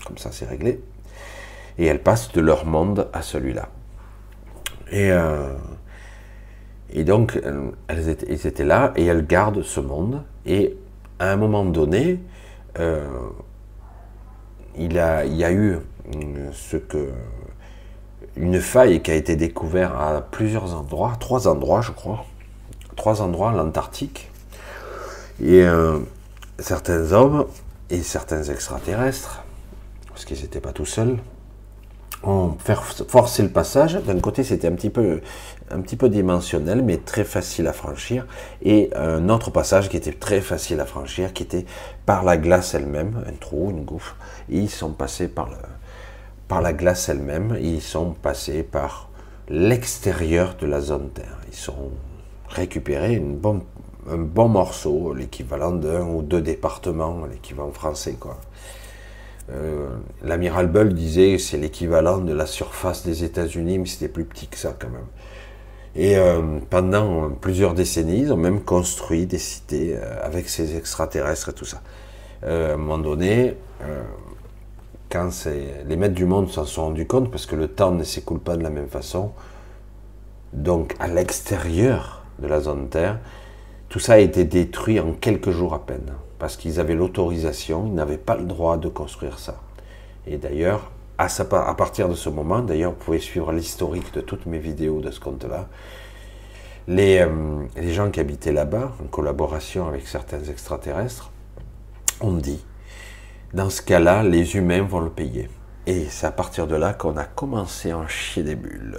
Comme 0.04 0.18
ça, 0.18 0.30
c'est 0.32 0.48
réglé. 0.48 0.80
Et 1.78 1.86
elles 1.86 2.02
passent 2.02 2.32
de 2.32 2.40
leur 2.40 2.64
monde 2.64 3.08
à 3.12 3.22
celui-là. 3.22 3.68
Et, 4.90 5.10
euh, 5.10 5.52
et 6.92 7.04
donc, 7.04 7.40
elles 7.88 8.08
étaient, 8.08 8.32
étaient, 8.32 8.64
là 8.64 8.92
et 8.96 9.04
elles 9.04 9.26
gardent 9.26 9.62
ce 9.62 9.80
monde. 9.80 10.22
Et 10.46 10.76
à 11.18 11.32
un 11.32 11.36
moment 11.36 11.64
donné, 11.64 12.20
il, 14.76 14.98
a, 14.98 15.24
il 15.24 15.36
y 15.36 15.44
a 15.44 15.52
eu 15.52 15.78
ce 16.52 16.76
que 16.76 17.10
une 18.36 18.60
faille 18.60 19.02
qui 19.02 19.10
a 19.10 19.14
été 19.14 19.34
découverte 19.34 19.94
à 19.98 20.20
plusieurs 20.30 20.74
endroits, 20.74 21.14
trois 21.18 21.48
endroits, 21.48 21.80
je 21.80 21.92
crois, 21.92 22.24
trois 22.94 23.22
endroits, 23.22 23.52
l'Antarctique, 23.52 24.30
et 25.42 25.62
euh, 25.62 25.98
certains 26.58 27.12
hommes 27.12 27.46
et 27.90 28.02
certains 28.02 28.42
extraterrestres, 28.44 29.42
parce 30.08 30.24
qu'ils 30.24 30.40
n'étaient 30.40 30.60
pas 30.60 30.72
tout 30.72 30.86
seuls, 30.86 31.16
ont 32.22 32.56
forcé 33.08 33.42
le 33.42 33.50
passage. 33.50 33.94
D'un 34.04 34.18
côté, 34.20 34.44
c'était 34.44 34.68
un 34.68 34.72
petit 34.72 34.90
peu, 34.90 35.20
un 35.70 35.80
petit 35.80 35.96
peu 35.96 36.08
dimensionnel, 36.08 36.82
mais 36.82 36.98
très 36.98 37.24
facile 37.24 37.66
à 37.66 37.72
franchir. 37.72 38.26
Et 38.62 38.90
un 38.94 39.28
autre 39.28 39.50
passage 39.50 39.88
qui 39.88 39.96
était 39.96 40.12
très 40.12 40.40
facile 40.40 40.80
à 40.80 40.86
franchir, 40.86 41.32
qui 41.32 41.42
était 41.42 41.66
par 42.04 42.24
la 42.24 42.36
glace 42.36 42.74
elle-même, 42.74 43.24
un 43.26 43.32
trou, 43.32 43.70
une 43.70 43.84
gouffre. 43.84 44.16
Et 44.50 44.58
ils 44.58 44.70
sont 44.70 44.92
passés 44.92 45.28
par, 45.28 45.48
le, 45.48 45.56
par 46.48 46.60
la 46.60 46.72
glace 46.72 47.08
elle-même. 47.08 47.56
Ils 47.60 47.82
sont 47.82 48.12
passés 48.12 48.62
par 48.62 49.08
l'extérieur 49.48 50.56
de 50.60 50.66
la 50.66 50.80
zone 50.80 51.10
Terre. 51.10 51.38
Ils 51.48 51.56
sont 51.56 51.90
récupérés 52.48 53.14
une 53.14 53.36
bonne 53.36 53.62
un 54.08 54.18
bon 54.18 54.48
morceau, 54.48 55.12
l'équivalent 55.14 55.72
d'un 55.72 56.06
ou 56.06 56.22
deux 56.22 56.40
départements, 56.40 57.26
l'équivalent 57.26 57.72
français, 57.72 58.16
quoi. 58.18 58.38
Euh, 59.52 59.88
l'amiral 60.24 60.66
Bull 60.66 60.92
disait 60.92 61.38
c'est 61.38 61.56
l'équivalent 61.56 62.18
de 62.18 62.32
la 62.32 62.46
surface 62.46 63.04
des 63.04 63.22
États-Unis, 63.22 63.78
mais 63.78 63.86
c'était 63.86 64.08
plus 64.08 64.24
petit 64.24 64.48
que 64.48 64.56
ça 64.56 64.74
quand 64.78 64.88
même. 64.88 65.06
Et 65.96 66.16
euh, 66.16 66.58
pendant 66.68 67.30
plusieurs 67.30 67.74
décennies, 67.74 68.20
ils 68.20 68.32
ont 68.32 68.36
même 68.36 68.60
construit 68.60 69.26
des 69.26 69.38
cités 69.38 69.96
euh, 69.96 70.18
avec 70.22 70.48
ces 70.48 70.76
extraterrestres 70.76 71.48
et 71.48 71.52
tout 71.54 71.64
ça. 71.64 71.80
à 72.42 72.74
un 72.74 72.76
moment 72.76 72.98
donné, 72.98 73.54
quand 75.10 75.30
les 75.86 75.96
maîtres 75.96 76.14
du 76.14 76.26
monde 76.26 76.50
s'en 76.50 76.64
sont 76.64 76.84
rendus 76.84 77.06
compte, 77.06 77.30
parce 77.30 77.46
que 77.46 77.56
le 77.56 77.68
temps 77.68 77.92
ne 77.92 78.04
s'écoule 78.04 78.40
pas 78.40 78.56
de 78.56 78.62
la 78.62 78.70
même 78.70 78.88
façon, 78.88 79.32
donc 80.52 80.94
à 81.00 81.08
l'extérieur 81.08 82.24
de 82.38 82.46
la 82.46 82.60
zone 82.60 82.88
Terre, 82.88 83.18
tout 83.88 83.98
ça 83.98 84.14
a 84.14 84.18
été 84.18 84.44
détruit 84.44 85.00
en 85.00 85.12
quelques 85.12 85.50
jours 85.50 85.72
à 85.74 85.86
peine 85.86 86.12
parce 86.38 86.56
qu'ils 86.56 86.80
avaient 86.80 86.94
l'autorisation, 86.94 87.86
ils 87.86 87.94
n'avaient 87.94 88.18
pas 88.18 88.36
le 88.36 88.44
droit 88.44 88.76
de 88.76 88.88
construire 88.88 89.38
ça. 89.38 89.56
Et 90.26 90.36
d'ailleurs, 90.36 90.90
à, 91.18 91.74
partir 91.74 92.08
de 92.08 92.14
ce 92.14 92.28
moment, 92.28 92.60
d'ailleurs, 92.60 92.92
vous 92.92 92.98
pouvez 92.98 93.18
suivre 93.18 93.52
l'historique 93.52 94.12
de 94.12 94.20
toutes 94.20 94.46
mes 94.46 94.58
vidéos 94.58 95.00
de 95.00 95.10
ce 95.10 95.20
compte-là, 95.20 95.68
les, 96.88 97.18
euh, 97.18 97.64
les, 97.76 97.92
gens 97.92 98.10
qui 98.10 98.20
habitaient 98.20 98.52
là-bas, 98.52 98.92
en 99.02 99.06
collaboration 99.08 99.88
avec 99.88 100.06
certains 100.06 100.42
extraterrestres, 100.44 101.30
ont 102.20 102.34
dit, 102.34 102.64
dans 103.54 103.70
ce 103.70 103.82
cas-là, 103.82 104.22
les 104.22 104.56
humains 104.56 104.82
vont 104.82 105.00
le 105.00 105.10
payer. 105.10 105.48
Et 105.86 106.06
c'est 106.10 106.26
à 106.26 106.32
partir 106.32 106.66
de 106.66 106.76
là 106.76 106.94
qu'on 106.94 107.16
a 107.16 107.24
commencé 107.24 107.90
à 107.90 107.98
en 107.98 108.06
chier 108.06 108.42
des 108.42 108.56
bulles. 108.56 108.98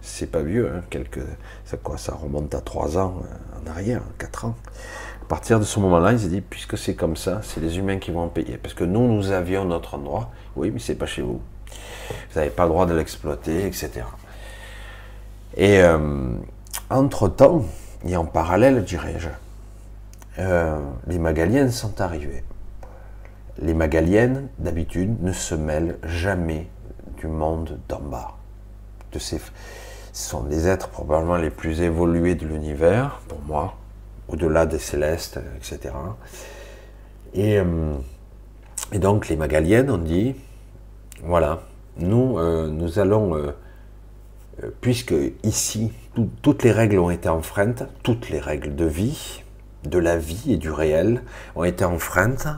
C'est 0.00 0.30
pas 0.30 0.42
vieux, 0.42 0.70
hein, 0.74 0.82
quelques, 0.90 1.20
ça, 1.64 1.76
quoi, 1.76 1.98
ça 1.98 2.14
remonte 2.14 2.54
à 2.54 2.60
trois 2.60 2.98
ans 2.98 3.22
euh, 3.22 3.62
en 3.62 3.70
arrière, 3.70 4.02
quatre 4.18 4.44
ans. 4.44 4.56
À 5.28 5.36
partir 5.36 5.60
de 5.60 5.64
ce 5.66 5.78
moment-là, 5.80 6.12
il 6.12 6.20
s'est 6.20 6.28
dit, 6.28 6.40
puisque 6.40 6.78
c'est 6.78 6.94
comme 6.94 7.14
ça, 7.14 7.42
c'est 7.42 7.60
les 7.60 7.76
humains 7.76 7.98
qui 7.98 8.12
vont 8.12 8.22
en 8.22 8.28
payer. 8.28 8.56
Parce 8.56 8.72
que 8.72 8.84
nous, 8.84 9.06
nous 9.12 9.30
avions 9.30 9.66
notre 9.66 9.96
endroit. 9.96 10.30
Oui, 10.56 10.70
mais 10.70 10.78
c'est 10.78 10.94
pas 10.94 11.04
chez 11.04 11.20
vous. 11.20 11.42
Vous 12.08 12.38
n'avez 12.38 12.48
pas 12.48 12.62
le 12.62 12.70
droit 12.70 12.86
de 12.86 12.94
l'exploiter, 12.94 13.66
etc. 13.66 13.90
Et 15.54 15.82
euh, 15.82 16.30
entre-temps, 16.88 17.66
et 18.06 18.16
en 18.16 18.24
parallèle, 18.24 18.82
dirais-je, 18.84 19.28
euh, 20.38 20.78
les 21.06 21.18
Magaliennes 21.18 21.72
sont 21.72 22.00
arrivées. 22.00 22.42
Les 23.60 23.74
Magaliennes, 23.74 24.48
d'habitude, 24.58 25.22
ne 25.22 25.32
se 25.32 25.54
mêlent 25.54 25.98
jamais 26.04 26.70
du 27.18 27.26
monde 27.26 27.78
d'en 27.86 28.00
bas. 28.00 28.38
Ce 29.12 29.36
sont 30.14 30.44
des 30.44 30.68
êtres 30.68 30.88
probablement 30.88 31.36
les 31.36 31.50
plus 31.50 31.82
évolués 31.82 32.34
de 32.34 32.46
l'univers, 32.46 33.20
pour 33.28 33.40
moi, 33.42 33.74
au-delà 34.28 34.66
des 34.66 34.78
célestes, 34.78 35.40
etc. 35.56 35.94
Et, 37.34 37.58
euh, 37.58 37.94
et, 38.92 38.98
donc 38.98 39.28
les 39.28 39.36
Magaliennes 39.36 39.90
ont 39.90 39.98
dit, 39.98 40.34
voilà, 41.22 41.62
nous, 41.98 42.38
euh, 42.38 42.68
nous 42.68 42.98
allons, 42.98 43.34
euh, 43.34 43.52
puisque 44.80 45.14
ici, 45.42 45.92
toutes 46.42 46.62
les 46.62 46.72
règles 46.72 46.98
ont 46.98 47.10
été 47.10 47.28
enfreintes, 47.28 47.84
toutes 48.02 48.28
les 48.30 48.40
règles 48.40 48.74
de 48.74 48.84
vie, 48.84 49.42
de 49.84 49.98
la 49.98 50.16
vie 50.16 50.52
et 50.52 50.56
du 50.56 50.70
réel 50.70 51.22
ont 51.54 51.64
été 51.64 51.84
enfreintes, 51.84 52.48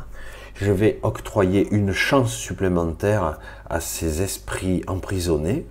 je 0.55 0.73
vais 0.73 0.99
octroyer 1.03 1.69
une 1.71 1.93
chance 1.93 2.35
supplémentaire 2.35 3.39
à 3.69 3.81
ces 3.81 4.23
esprits 4.23 4.83
emprisonnés, 4.87 5.67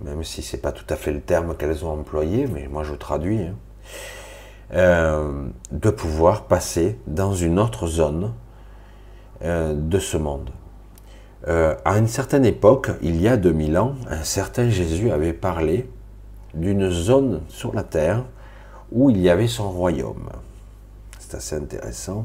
même 0.00 0.24
si 0.24 0.42
c'est 0.42 0.58
pas 0.58 0.72
tout 0.72 0.86
à 0.88 0.96
fait 0.96 1.12
le 1.12 1.20
terme 1.20 1.56
qu'elles 1.56 1.84
ont 1.84 1.92
employé, 1.92 2.46
mais 2.46 2.68
moi 2.68 2.82
je 2.82 2.94
traduis. 2.94 3.42
Hein. 3.42 3.54
Euh, 4.72 5.48
de 5.72 5.90
pouvoir 5.90 6.44
passer 6.44 6.98
dans 7.06 7.34
une 7.34 7.58
autre 7.58 7.86
zone 7.86 8.32
euh, 9.42 9.74
de 9.74 9.98
ce 9.98 10.16
monde. 10.16 10.50
Euh, 11.46 11.76
à 11.84 11.98
une 11.98 12.08
certaine 12.08 12.46
époque, 12.46 12.90
il 13.02 13.20
y 13.20 13.28
a 13.28 13.36
2000 13.36 13.76
ans, 13.76 13.94
un 14.08 14.24
certain 14.24 14.70
Jésus 14.70 15.10
avait 15.10 15.34
parlé 15.34 15.90
d'une 16.54 16.88
zone 16.90 17.42
sur 17.48 17.74
la 17.74 17.82
terre 17.82 18.24
où 18.90 19.10
il 19.10 19.20
y 19.20 19.28
avait 19.28 19.48
son 19.48 19.70
royaume. 19.70 20.30
C'est 21.18 21.36
assez 21.36 21.56
intéressant. 21.56 22.24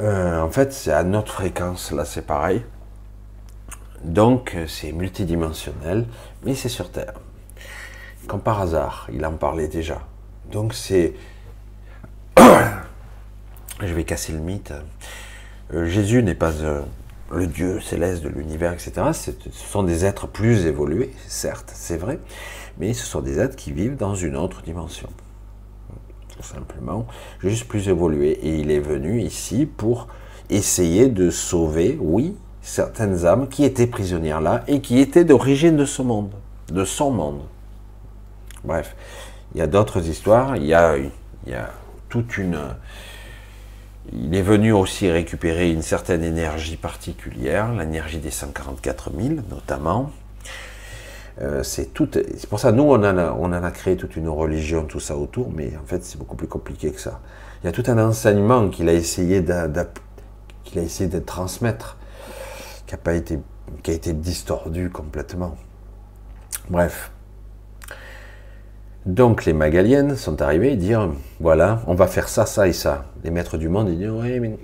en 0.00 0.50
fait, 0.50 0.72
c'est 0.72 0.92
à 0.92 1.04
notre 1.04 1.32
fréquence, 1.32 1.92
là 1.92 2.04
c'est 2.04 2.26
pareil. 2.26 2.62
Donc, 4.02 4.56
c'est 4.66 4.92
multidimensionnel, 4.92 6.06
mais 6.44 6.54
c'est 6.54 6.70
sur 6.70 6.90
Terre. 6.90 7.14
Comme 8.26 8.40
par 8.40 8.60
hasard, 8.60 9.08
il 9.12 9.24
en 9.24 9.34
parlait 9.34 9.68
déjà. 9.68 10.00
Donc 10.50 10.74
c'est... 10.74 11.14
Je 13.82 13.94
vais 13.94 14.04
casser 14.04 14.32
le 14.32 14.40
mythe. 14.40 14.72
Euh, 15.72 15.86
Jésus 15.86 16.22
n'est 16.22 16.34
pas 16.34 16.52
euh, 16.62 16.82
le 17.32 17.46
Dieu 17.46 17.80
céleste 17.80 18.22
de 18.22 18.28
l'univers, 18.28 18.72
etc. 18.72 18.92
Ce 19.12 19.30
sont 19.52 19.82
des 19.82 20.04
êtres 20.04 20.26
plus 20.26 20.66
évolués, 20.66 21.12
certes, 21.26 21.70
c'est 21.74 21.96
vrai, 21.96 22.18
mais 22.78 22.92
ce 22.92 23.06
sont 23.06 23.20
des 23.20 23.38
êtres 23.38 23.56
qui 23.56 23.72
vivent 23.72 23.96
dans 23.96 24.14
une 24.14 24.36
autre 24.36 24.62
dimension. 24.62 25.08
Tout 26.36 26.42
simplement, 26.42 27.06
juste 27.40 27.68
plus 27.68 27.88
évolués. 27.88 28.32
Et 28.42 28.56
il 28.58 28.70
est 28.70 28.80
venu 28.80 29.20
ici 29.22 29.66
pour 29.66 30.08
essayer 30.48 31.08
de 31.08 31.30
sauver, 31.30 31.98
oui, 32.00 32.36
certaines 32.62 33.24
âmes 33.24 33.48
qui 33.48 33.64
étaient 33.64 33.86
prisonnières 33.86 34.40
là 34.40 34.64
et 34.66 34.80
qui 34.80 34.98
étaient 34.98 35.24
d'origine 35.24 35.76
de 35.76 35.84
ce 35.84 36.02
monde, 36.02 36.32
de 36.72 36.84
son 36.84 37.10
monde. 37.10 37.42
Bref, 38.64 38.96
il 39.54 39.58
y 39.58 39.62
a 39.62 39.66
d'autres 39.66 40.08
histoires, 40.08 40.56
il 40.56 40.64
y 40.64 40.74
a, 40.74 40.96
toute 42.08 42.38
une... 42.38 42.58
Il 44.12 44.34
est 44.34 44.42
venu 44.42 44.72
aussi 44.72 45.10
récupérer 45.10 45.70
une 45.70 45.82
certaine 45.82 46.24
énergie 46.24 46.76
particulière, 46.76 47.72
l'énergie 47.72 48.18
des 48.18 48.30
144 48.30 49.12
000 49.16 49.34
notamment. 49.48 50.10
Euh, 51.40 51.62
c'est 51.62 51.94
tout. 51.94 52.08
C'est 52.12 52.48
pour 52.48 52.58
ça 52.58 52.72
nous 52.72 52.82
on 52.82 52.96
en, 52.96 53.18
a, 53.18 53.32
on 53.32 53.52
a 53.52 53.70
créé 53.70 53.96
toute 53.96 54.16
une 54.16 54.28
religion, 54.28 54.84
tout 54.84 55.00
ça 55.00 55.16
autour, 55.16 55.50
mais 55.54 55.72
en 55.80 55.86
fait 55.86 56.04
c'est 56.04 56.18
beaucoup 56.18 56.34
plus 56.34 56.48
compliqué 56.48 56.90
que 56.90 57.00
ça. 57.00 57.20
Il 57.62 57.66
y 57.66 57.68
a 57.68 57.72
tout 57.72 57.84
un 57.86 57.98
enseignement 57.98 58.68
qu'il 58.68 58.88
a 58.88 58.92
essayé 58.92 59.44
qu'il 60.64 60.78
a 60.78 60.82
essayé 60.82 61.08
de 61.08 61.18
transmettre, 61.18 61.96
qui 62.86 62.94
a 62.94 62.98
pas 62.98 63.14
été, 63.14 63.38
qui 63.82 63.90
a 63.90 63.94
été 63.94 64.12
distordu 64.12 64.90
complètement. 64.90 65.56
Bref, 66.68 67.10
donc 69.06 69.46
les 69.46 69.52
Magaliennes 69.52 70.16
sont 70.16 70.42
arrivés 70.42 70.72
et 70.72 70.76
dire 70.76 71.10
voilà, 71.40 71.82
on 71.86 71.94
va 71.94 72.06
faire 72.06 72.28
ça, 72.28 72.46
ça 72.46 72.68
et 72.68 72.72
ça. 72.72 73.06
Les 73.24 73.30
maîtres 73.30 73.56
du 73.56 73.68
monde, 73.68 73.88
ils 73.88 73.98
disent 73.98 74.10
oui, 74.10 74.40
mais 74.40 74.58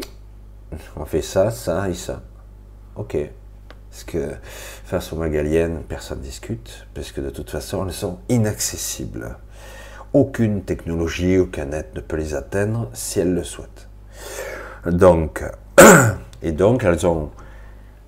on 0.96 1.04
fait 1.04 1.22
ça, 1.22 1.50
ça 1.50 1.88
et 1.88 1.94
ça. 1.94 2.22
Ok. 2.96 3.16
Parce 3.90 4.04
que 4.04 4.28
face 4.84 5.12
aux 5.14 5.16
Magaliennes, 5.16 5.80
personne 5.88 6.18
ne 6.18 6.22
discute, 6.22 6.86
parce 6.92 7.12
que 7.12 7.22
de 7.22 7.30
toute 7.30 7.48
façon, 7.48 7.86
elles 7.86 7.94
sont 7.94 8.18
inaccessibles. 8.28 9.38
Aucune 10.12 10.64
technologie, 10.64 11.38
aucun 11.38 11.72
être 11.72 11.94
ne 11.94 12.00
peut 12.00 12.16
les 12.16 12.34
atteindre 12.34 12.90
si 12.92 13.20
elles 13.20 13.32
le 13.32 13.42
souhaitent. 13.42 13.88
Donc, 14.84 15.42
et 16.42 16.52
donc, 16.52 16.84
elles 16.84 17.06
ont 17.06 17.30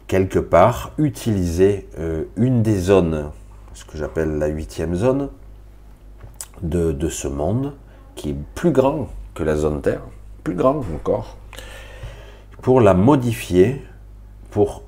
quelque 0.09 0.39
part 0.39 0.93
utilisé 0.99 1.89
euh, 1.99 2.25
une 2.37 2.63
des 2.63 2.79
zones, 2.79 3.31
ce 3.73 3.87
que 3.87 3.97
j'appelle 3.97 4.39
la 4.39 4.49
huitième 4.49 4.95
zone, 4.95 5.31
de, 6.63 7.09
ce 7.09 7.29
monde, 7.29 7.75
qui 8.15 8.31
est 8.31 8.37
plus 8.55 8.71
grand 8.71 9.09
que 9.35 9.43
la 9.43 9.57
zone 9.57 9.81
Terre, 9.81 10.03
plus 10.45 10.55
grand 10.55 10.79
encore, 10.95 11.37
pour 12.63 12.81
la 12.81 12.95
modifier, 12.95 13.83
pour 14.51 14.83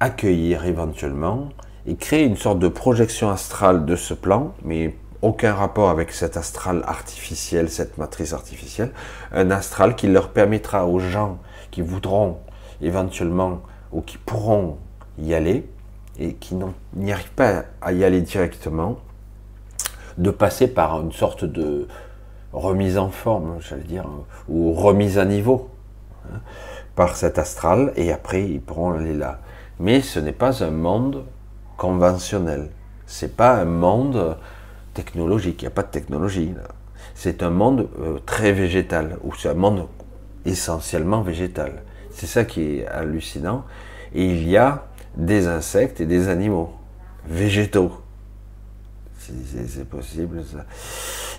accueillir 0.00 0.64
éventuellement 0.64 1.50
et 1.86 1.96
créer 1.96 2.24
une 2.24 2.36
sorte 2.36 2.58
de 2.58 2.68
projection 2.68 3.30
astrale 3.30 3.84
de 3.84 3.96
ce 3.96 4.14
plan, 4.14 4.54
mais 4.64 4.94
aucun 5.20 5.54
rapport 5.54 5.90
avec 5.90 6.12
cet 6.12 6.36
astral 6.36 6.82
artificiel, 6.86 7.70
cette 7.70 7.98
matrice 7.98 8.32
artificielle, 8.32 8.90
un 9.32 9.50
astral 9.50 9.94
qui 9.94 10.08
leur 10.08 10.30
permettra 10.30 10.86
aux 10.86 10.98
gens 10.98 11.38
qui 11.70 11.80
voudront 11.80 12.38
éventuellement 12.80 13.62
ou 13.92 14.00
qui 14.00 14.18
pourront 14.18 14.78
y 15.18 15.34
aller 15.34 15.68
et 16.18 16.34
qui 16.34 16.56
n'y 16.94 17.12
arrivent 17.12 17.32
pas 17.32 17.64
à 17.80 17.92
y 17.92 18.04
aller 18.04 18.20
directement, 18.20 18.98
de 20.18 20.30
passer 20.30 20.68
par 20.68 21.00
une 21.00 21.12
sorte 21.12 21.44
de 21.44 21.86
remise 22.52 22.98
en 22.98 23.10
forme, 23.10 23.56
j'allais 23.60 23.82
dire, 23.84 24.06
ou 24.48 24.72
remise 24.72 25.18
à 25.18 25.24
niveau 25.24 25.70
hein, 26.26 26.40
par 26.94 27.16
cet 27.16 27.38
astral, 27.38 27.92
et 27.96 28.12
après 28.12 28.44
ils 28.44 28.60
pourront 28.60 28.92
aller 28.92 29.14
là. 29.14 29.40
Mais 29.80 30.00
ce 30.00 30.20
n'est 30.20 30.32
pas 30.32 30.62
un 30.62 30.70
monde 30.70 31.24
conventionnel. 31.76 32.70
C'est 33.06 33.36
pas 33.36 33.54
un 33.54 33.64
monde 33.64 34.36
technologique. 34.94 35.62
Il 35.62 35.64
n'y 35.64 35.72
a 35.72 35.74
pas 35.74 35.82
de 35.82 35.88
technologie. 35.88 36.54
C'est 37.14 37.42
un 37.42 37.50
monde 37.50 37.88
euh, 38.00 38.18
très 38.24 38.52
végétal, 38.52 39.18
ou 39.24 39.34
c'est 39.34 39.48
un 39.48 39.54
monde 39.54 39.86
essentiellement 40.44 41.22
végétal. 41.22 41.82
C'est 42.10 42.26
ça 42.26 42.44
qui 42.44 42.78
est 42.78 42.86
hallucinant. 42.86 43.64
Et 44.14 44.26
il 44.26 44.48
y 44.48 44.56
a 44.56 44.86
des 45.16 45.46
insectes 45.46 46.00
et 46.00 46.06
des 46.06 46.28
animaux 46.28 46.72
végétaux 47.26 48.01
c'est 49.68 49.88
possible 49.88 50.42
ça. 50.44 50.64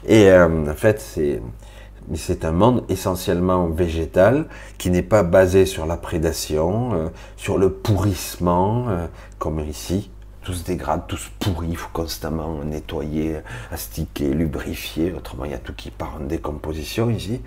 Et 0.06 0.30
euh, 0.30 0.70
en 0.70 0.76
fait, 0.76 1.00
c'est 1.00 2.46
un 2.46 2.52
monde 2.52 2.84
essentiellement 2.90 3.68
végétal 3.68 4.48
qui 4.78 4.90
n'est 4.90 5.04
pas 5.04 5.24
basé 5.24 5.66
sur 5.66 5.86
la 5.86 5.98
prédation, 5.98 6.94
euh, 6.94 7.10
sur 7.38 7.58
le 7.58 7.72
pourrissement, 7.72 8.90
euh, 8.90 9.08
comme 9.40 9.60
ici. 9.60 10.10
Tout 10.44 10.54
se 10.54 10.66
dégrade, 10.66 11.04
tout 11.08 11.16
se 11.16 11.30
pourrit, 11.40 11.70
il 11.70 11.78
faut 11.78 11.90
constamment 11.94 12.66
nettoyer, 12.66 13.38
astiquer, 13.72 14.34
lubrifier. 14.34 15.14
Autrement, 15.14 15.46
il 15.46 15.52
y 15.52 15.54
a 15.54 15.60
tout 15.60 15.74
qui 15.74 15.90
part 15.90 16.18
en 16.20 16.26
décomposition 16.26 17.10
ici. 17.10 17.42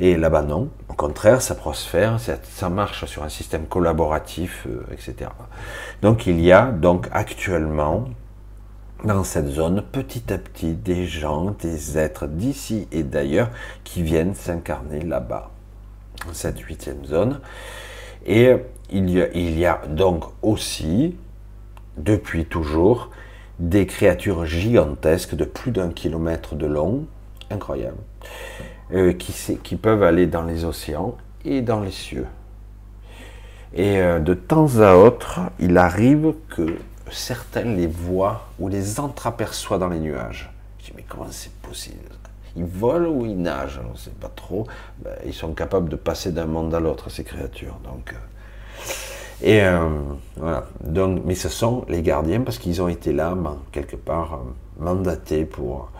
Et 0.00 0.16
là-bas, 0.16 0.42
non. 0.42 0.70
Au 0.88 0.94
contraire, 0.94 1.42
ça 1.42 1.54
prospère, 1.54 2.18
ça, 2.18 2.68
marche 2.70 3.04
sur 3.04 3.24
un 3.24 3.28
système 3.28 3.66
collaboratif, 3.66 4.66
etc. 4.90 5.30
Donc, 6.00 6.26
il 6.26 6.40
y 6.40 6.50
a 6.50 6.72
donc 6.72 7.08
actuellement 7.12 8.06
dans 9.04 9.22
cette 9.22 9.48
zone, 9.48 9.82
petit 9.92 10.32
à 10.32 10.38
petit, 10.38 10.72
des 10.72 11.06
gens, 11.06 11.54
des 11.60 11.98
êtres 11.98 12.26
d'ici 12.26 12.88
et 12.90 13.02
d'ailleurs 13.02 13.50
qui 13.84 14.02
viennent 14.02 14.34
s'incarner 14.34 15.00
là-bas, 15.00 15.50
cette 16.32 16.60
huitième 16.60 17.04
zone. 17.04 17.40
Et 18.26 18.54
il 18.90 19.10
y, 19.10 19.66
a, 19.66 19.82
donc 19.88 20.24
aussi, 20.42 21.16
depuis 21.98 22.46
toujours, 22.46 23.10
des 23.58 23.86
créatures 23.86 24.46
gigantesques 24.46 25.34
de 25.34 25.44
plus 25.44 25.70
d'un 25.70 25.90
kilomètre 25.90 26.54
de 26.54 26.66
long, 26.66 27.04
incroyable, 27.50 27.98
euh, 28.92 29.12
qui, 29.12 29.58
qui, 29.62 29.76
peuvent 29.76 30.02
aller 30.02 30.26
dans 30.26 30.42
les 30.42 30.64
océans 30.64 31.16
et 31.44 31.60
dans 31.60 31.80
les 31.80 31.90
cieux. 31.90 32.26
Et 33.74 33.98
euh, 33.98 34.18
de 34.18 34.34
temps 34.34 34.78
à 34.78 34.94
autre, 34.94 35.40
il 35.58 35.76
arrive 35.76 36.34
que 36.48 36.78
certains 37.10 37.64
les 37.64 37.86
voient 37.86 38.48
ou 38.58 38.68
les 38.68 39.00
entreaperçoivent 39.00 39.80
dans 39.80 39.88
les 39.88 40.00
nuages. 40.00 40.50
Je 40.78 40.86
dis, 40.86 40.92
mais 40.96 41.04
comment 41.08 41.26
c'est 41.30 41.52
possible? 41.54 41.98
Ils 42.56 42.64
volent 42.64 43.10
ou 43.10 43.26
ils 43.26 43.36
nagent? 43.36 43.80
On 43.88 43.92
ne 43.92 43.96
sait 43.96 44.10
pas 44.10 44.30
trop. 44.34 44.66
Ben, 45.02 45.14
ils 45.26 45.34
sont 45.34 45.52
capables 45.54 45.88
de 45.88 45.96
passer 45.96 46.30
d'un 46.30 46.46
monde 46.46 46.74
à 46.74 46.80
l'autre, 46.80 47.10
ces 47.10 47.24
créatures. 47.24 47.78
Donc, 47.84 48.12
euh, 48.12 48.16
et 49.42 49.62
euh, 49.62 49.88
mais 51.24 51.34
ce 51.34 51.48
sont 51.48 51.84
les 51.88 52.02
gardiens 52.02 52.42
parce 52.42 52.58
qu'ils 52.58 52.80
ont 52.80 52.88
été 52.88 53.12
là, 53.12 53.34
ben, 53.34 53.58
quelque 53.72 53.96
part, 53.96 54.34
euh, 54.34 54.82
mandatés 54.84 55.44
pour 55.44 55.90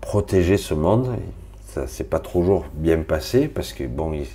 protéger 0.00 0.56
ce 0.56 0.74
monde. 0.74 1.14
ça 1.66 1.86
s'est 1.86 2.04
pas 2.04 2.18
toujours 2.18 2.64
bien 2.72 3.02
passé 3.02 3.48
parce 3.48 3.72
que 3.72 3.84
bon, 3.84 4.12
il, 4.14 4.26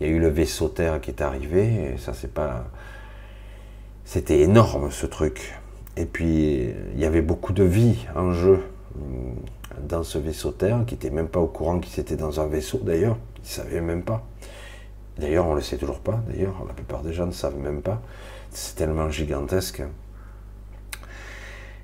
il 0.00 0.06
y 0.06 0.10
a 0.10 0.12
eu 0.12 0.18
le 0.18 0.28
vaisseau 0.28 0.68
Terre 0.68 1.00
qui 1.00 1.10
est 1.10 1.22
arrivé 1.22 1.92
et 1.94 1.98
ça 1.98 2.12
c'est 2.12 2.32
pas 2.32 2.64
c'était 4.08 4.40
énorme 4.40 4.90
ce 4.90 5.04
truc. 5.04 5.54
Et 5.98 6.06
puis, 6.06 6.70
il 6.94 6.98
y 6.98 7.04
avait 7.04 7.20
beaucoup 7.20 7.52
de 7.52 7.62
vie 7.62 8.06
en 8.16 8.32
jeu 8.32 8.60
euh, 8.96 9.02
dans 9.86 10.02
ce 10.02 10.16
vaisseau 10.16 10.50
Terre, 10.50 10.84
qui 10.86 10.94
n'était 10.94 11.10
même 11.10 11.28
pas 11.28 11.40
au 11.40 11.46
courant 11.46 11.78
qu'il 11.78 12.00
était 12.00 12.16
dans 12.16 12.40
un 12.40 12.46
vaisseau 12.46 12.80
d'ailleurs. 12.82 13.18
Ils 13.36 13.42
ne 13.42 13.46
savaient 13.46 13.80
même 13.82 14.02
pas. 14.02 14.26
D'ailleurs, 15.18 15.44
on 15.44 15.50
ne 15.50 15.56
le 15.56 15.60
sait 15.60 15.76
toujours 15.76 15.98
pas. 15.98 16.22
D'ailleurs, 16.26 16.54
la 16.66 16.72
plupart 16.72 17.02
des 17.02 17.12
gens 17.12 17.26
ne 17.26 17.32
savent 17.32 17.58
même 17.58 17.82
pas. 17.82 18.00
C'est 18.50 18.76
tellement 18.76 19.10
gigantesque. 19.10 19.82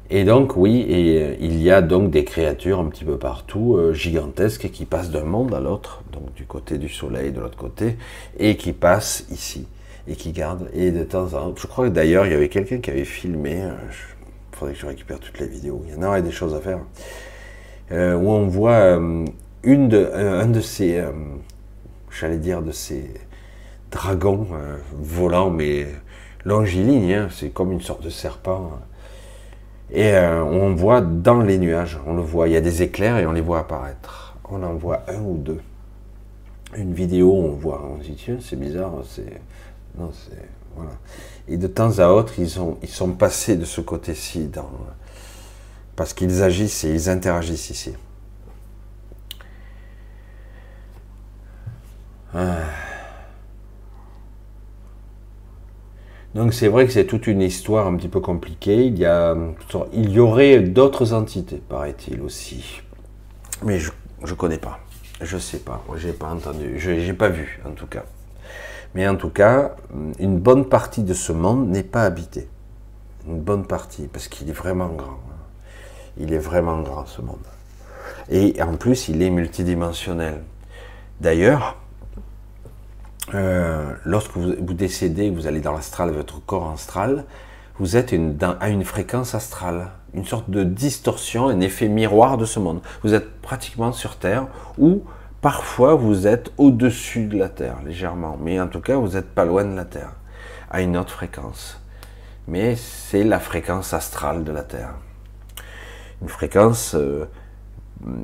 Et 0.08 0.24
donc, 0.24 0.56
oui, 0.56 0.82
et 0.88 1.22
euh, 1.22 1.36
il 1.40 1.60
y 1.60 1.70
a 1.70 1.82
donc 1.82 2.10
des 2.10 2.24
créatures 2.24 2.80
un 2.80 2.86
petit 2.86 3.04
peu 3.04 3.18
partout, 3.18 3.76
euh, 3.76 3.92
gigantesques, 3.92 4.70
qui 4.70 4.86
passent 4.86 5.10
d'un 5.10 5.24
monde 5.24 5.52
à 5.52 5.60
l'autre, 5.60 6.02
donc 6.10 6.32
du 6.32 6.46
côté 6.46 6.78
du 6.78 6.88
soleil, 6.88 7.32
de 7.32 7.40
l'autre 7.40 7.58
côté, 7.58 7.98
et 8.38 8.56
qui 8.56 8.72
passent 8.72 9.26
ici 9.30 9.66
et 10.06 10.16
qui 10.16 10.32
garde. 10.32 10.68
Et 10.72 10.90
de 10.90 11.04
temps 11.04 11.34
en 11.34 11.50
temps, 11.50 11.54
je 11.56 11.66
crois 11.66 11.88
que 11.88 11.94
d'ailleurs, 11.94 12.26
il 12.26 12.32
y 12.32 12.34
avait 12.34 12.48
quelqu'un 12.48 12.78
qui 12.78 12.90
avait 12.90 13.04
filmé, 13.04 13.52
il 13.52 13.62
euh, 13.62 13.72
faudrait 14.52 14.74
que 14.74 14.80
je 14.80 14.86
récupère 14.86 15.18
toutes 15.18 15.38
les 15.38 15.46
vidéos, 15.46 15.82
il 15.86 15.94
y 15.94 15.96
en 15.96 16.02
aurait 16.02 16.22
des 16.22 16.30
choses 16.30 16.54
à 16.54 16.60
faire, 16.60 16.80
euh, 17.92 18.14
où 18.16 18.30
on 18.30 18.46
voit 18.46 18.72
euh, 18.72 19.24
une 19.62 19.88
de, 19.88 20.10
un 20.14 20.46
de 20.46 20.60
ces, 20.60 21.02
j'allais 22.10 22.38
dire, 22.38 22.62
de 22.62 22.72
ces 22.72 23.10
dragons 23.90 24.46
volants, 24.92 25.50
mais 25.50 25.86
longilignes, 26.44 27.14
hein, 27.14 27.28
c'est 27.30 27.48
comme 27.48 27.72
une 27.72 27.80
sorte 27.80 28.02
de 28.02 28.10
serpent. 28.10 28.72
Et 29.90 30.14
on 30.16 30.74
voit 30.74 31.00
dans 31.00 31.40
les 31.40 31.56
nuages, 31.56 31.98
on 32.06 32.14
le 32.14 32.20
voit, 32.20 32.48
il 32.48 32.52
y 32.52 32.56
a 32.56 32.60
des 32.60 32.82
éclairs 32.82 33.16
et 33.16 33.26
on 33.26 33.32
les 33.32 33.40
voit 33.40 33.60
apparaître. 33.60 34.36
On 34.50 34.62
en 34.62 34.74
voit 34.74 35.02
un 35.08 35.20
ou 35.22 35.38
deux. 35.38 35.60
Une 36.76 36.92
vidéo, 36.92 37.32
on 37.32 37.52
voit, 37.52 37.82
on 37.82 38.02
se 38.02 38.08
dit, 38.08 38.16
tiens, 38.16 38.36
c'est 38.40 38.58
bizarre, 38.58 38.92
c'est 39.04 39.40
Et 41.46 41.56
de 41.56 41.66
temps 41.66 41.98
à 41.98 42.08
autre, 42.08 42.34
ils, 42.38 42.58
ont, 42.60 42.78
ils 42.82 42.88
sont 42.88 43.12
passés 43.12 43.56
de 43.56 43.64
ce 43.64 43.80
côté-ci, 43.80 44.46
dans, 44.46 44.70
parce 45.96 46.12
qu'ils 46.12 46.42
agissent 46.42 46.84
et 46.84 46.90
ils 46.90 47.08
interagissent 47.08 47.70
ici. 47.70 47.94
Ah. 52.34 52.56
Donc 56.34 56.52
c'est 56.52 56.66
vrai 56.66 56.84
que 56.84 56.92
c'est 56.92 57.04
toute 57.04 57.28
une 57.28 57.42
histoire 57.42 57.86
un 57.86 57.96
petit 57.96 58.08
peu 58.08 58.18
compliquée. 58.20 58.86
Il 58.86 58.98
y, 58.98 59.06
a, 59.06 59.36
il 59.92 60.10
y 60.10 60.18
aurait 60.18 60.60
d'autres 60.60 61.12
entités, 61.12 61.62
paraît-il 61.68 62.20
aussi. 62.22 62.82
Mais 63.62 63.78
je 63.78 63.92
ne 64.22 64.32
connais 64.32 64.58
pas. 64.58 64.80
Je 65.20 65.38
sais 65.38 65.60
pas. 65.60 65.84
J'ai 65.96 66.12
pas 66.12 66.26
entendu. 66.26 66.74
Je 66.78 66.90
n'ai 66.90 67.12
pas 67.12 67.28
vu, 67.28 67.60
en 67.64 67.70
tout 67.70 67.86
cas. 67.86 68.04
Mais 68.94 69.08
en 69.08 69.16
tout 69.16 69.28
cas, 69.28 69.74
une 70.18 70.38
bonne 70.38 70.66
partie 70.66 71.02
de 71.02 71.14
ce 71.14 71.32
monde 71.32 71.68
n'est 71.68 71.82
pas 71.82 72.04
habité. 72.04 72.48
Une 73.26 73.40
bonne 73.40 73.66
partie, 73.66 74.06
parce 74.06 74.28
qu'il 74.28 74.48
est 74.48 74.52
vraiment 74.52 74.88
grand. 74.88 75.18
Il 76.16 76.32
est 76.32 76.38
vraiment 76.38 76.80
grand 76.80 77.06
ce 77.06 77.20
monde. 77.20 77.38
Et 78.30 78.62
en 78.62 78.76
plus, 78.76 79.08
il 79.08 79.22
est 79.22 79.30
multidimensionnel. 79.30 80.42
D'ailleurs, 81.20 81.76
euh, 83.34 83.92
lorsque 84.04 84.36
vous, 84.36 84.74
décédez, 84.74 85.30
vous 85.30 85.46
allez 85.46 85.60
dans 85.60 85.72
l'astral, 85.72 86.10
votre 86.10 86.44
corps 86.44 86.70
astral, 86.70 87.24
vous 87.78 87.96
êtes 87.96 88.14
à 88.60 88.68
une 88.68 88.84
fréquence 88.84 89.34
astrale, 89.34 89.90
une 90.12 90.24
sorte 90.24 90.48
de 90.50 90.62
distorsion, 90.62 91.48
un 91.48 91.60
effet 91.60 91.88
miroir 91.88 92.38
de 92.38 92.44
ce 92.44 92.60
monde. 92.60 92.80
Vous 93.02 93.14
êtes 93.14 93.40
pratiquement 93.40 93.92
sur 93.92 94.16
Terre, 94.16 94.46
ou 94.78 95.02
Parfois, 95.44 95.94
vous 95.94 96.26
êtes 96.26 96.52
au-dessus 96.56 97.26
de 97.26 97.36
la 97.36 97.50
Terre, 97.50 97.82
légèrement, 97.84 98.38
mais 98.40 98.58
en 98.58 98.66
tout 98.66 98.80
cas, 98.80 98.96
vous 98.96 99.08
n'êtes 99.08 99.28
pas 99.28 99.44
loin 99.44 99.62
de 99.62 99.76
la 99.76 99.84
Terre, 99.84 100.14
à 100.70 100.80
une 100.80 100.96
autre 100.96 101.10
fréquence. 101.10 101.82
Mais 102.48 102.76
c'est 102.76 103.24
la 103.24 103.38
fréquence 103.38 103.92
astrale 103.92 104.44
de 104.44 104.52
la 104.52 104.62
Terre. 104.62 104.94
Une 106.22 106.30
fréquence, 106.30 106.94
euh, 106.94 107.28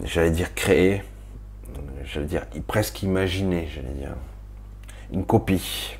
j'allais 0.02 0.30
dire 0.30 0.54
créée, 0.54 1.02
j'allais 2.04 2.24
dire 2.24 2.46
presque 2.66 3.02
imaginée, 3.02 3.68
j'allais 3.70 3.92
dire. 3.92 4.16
Une 5.12 5.26
copie. 5.26 5.98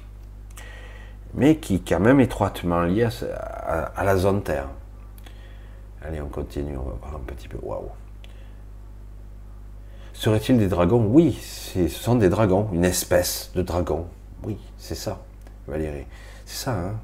Mais 1.34 1.56
qui 1.56 1.74
est 1.74 1.86
quand 1.86 2.00
même 2.00 2.20
étroitement 2.20 2.84
liée 2.84 3.08
à, 3.34 3.82
à 3.94 4.04
la 4.04 4.16
zone 4.16 4.42
Terre. 4.42 4.68
Allez, 6.02 6.22
on 6.22 6.28
continue, 6.28 6.78
on 6.78 6.88
va 6.88 6.94
voir 6.98 7.16
un 7.16 7.24
petit 7.26 7.46
peu. 7.46 7.58
Waouh! 7.60 7.90
Serait-il 10.20 10.58
des 10.58 10.68
dragons? 10.68 11.06
Oui, 11.06 11.32
ce 11.32 11.88
sont 11.88 12.14
des 12.14 12.28
dragons, 12.28 12.68
une 12.74 12.84
espèce 12.84 13.50
de 13.54 13.62
dragon. 13.62 14.06
Oui, 14.42 14.58
c'est 14.76 14.94
ça, 14.94 15.18
Valérie. 15.66 16.04
C'est 16.44 16.64
ça, 16.64 16.72
hein 16.78 17.00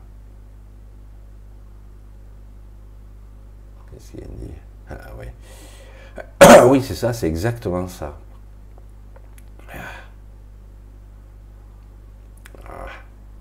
Qu'est-ce 3.90 4.10
qu'il 4.10 4.20
dit 4.20 4.52
Ah 4.90 4.98
oui. 5.18 5.26
oui, 6.68 6.82
c'est 6.82 6.94
ça, 6.94 7.14
c'est 7.14 7.26
exactement 7.26 7.88
ça. 7.88 8.18
Ah, 12.68 12.86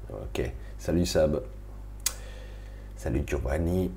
ok. 0.09 0.51
Salut 0.77 1.05
Sab. 1.05 1.43
Salut 2.95 3.23
Giovanni. 3.27 3.91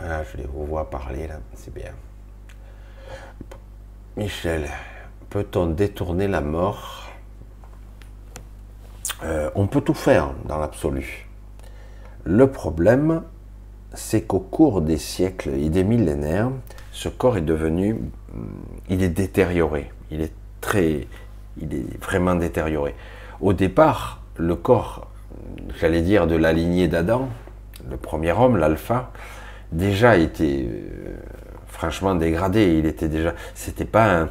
Ah, 0.00 0.22
je 0.24 0.38
les 0.38 0.46
revois 0.46 0.88
parler 0.88 1.26
là, 1.26 1.38
c'est 1.54 1.74
bien. 1.74 1.92
Michel, 4.14 4.68
peut-on 5.30 5.68
détourner 5.68 6.28
la 6.28 6.42
mort? 6.42 7.08
Euh, 9.24 9.48
On 9.54 9.66
peut 9.66 9.80
tout 9.80 9.94
faire 9.94 10.34
dans 10.44 10.58
l'absolu. 10.58 11.26
Le 12.24 12.50
problème, 12.50 13.22
c'est 13.94 14.20
qu'au 14.20 14.40
cours 14.40 14.82
des 14.82 14.98
siècles 14.98 15.54
et 15.54 15.70
des 15.70 15.82
millénaires, 15.82 16.50
ce 16.90 17.08
corps 17.08 17.38
est 17.38 17.42
devenu, 17.42 18.02
il 18.90 19.02
est 19.02 19.08
détérioré. 19.08 19.90
Il 20.10 20.20
est 20.20 20.34
très, 20.60 21.06
il 21.58 21.74
est 21.74 22.04
vraiment 22.04 22.34
détérioré. 22.34 22.94
Au 23.40 23.54
départ, 23.54 24.20
le 24.36 24.56
corps, 24.56 25.06
j'allais 25.80 26.02
dire 26.02 26.26
de 26.26 26.36
la 26.36 26.52
lignée 26.52 26.86
d'Adam, 26.86 27.30
le 27.88 27.96
premier 27.96 28.32
homme, 28.32 28.58
l'alpha, 28.58 29.10
déjà 29.72 30.18
était 30.18 30.66
euh, 30.68 31.16
franchement 31.82 32.14
dégradé. 32.14 32.78
Il 32.78 32.86
était 32.86 33.08
déjà, 33.08 33.34
c'était 33.56 33.84
pas 33.84 34.28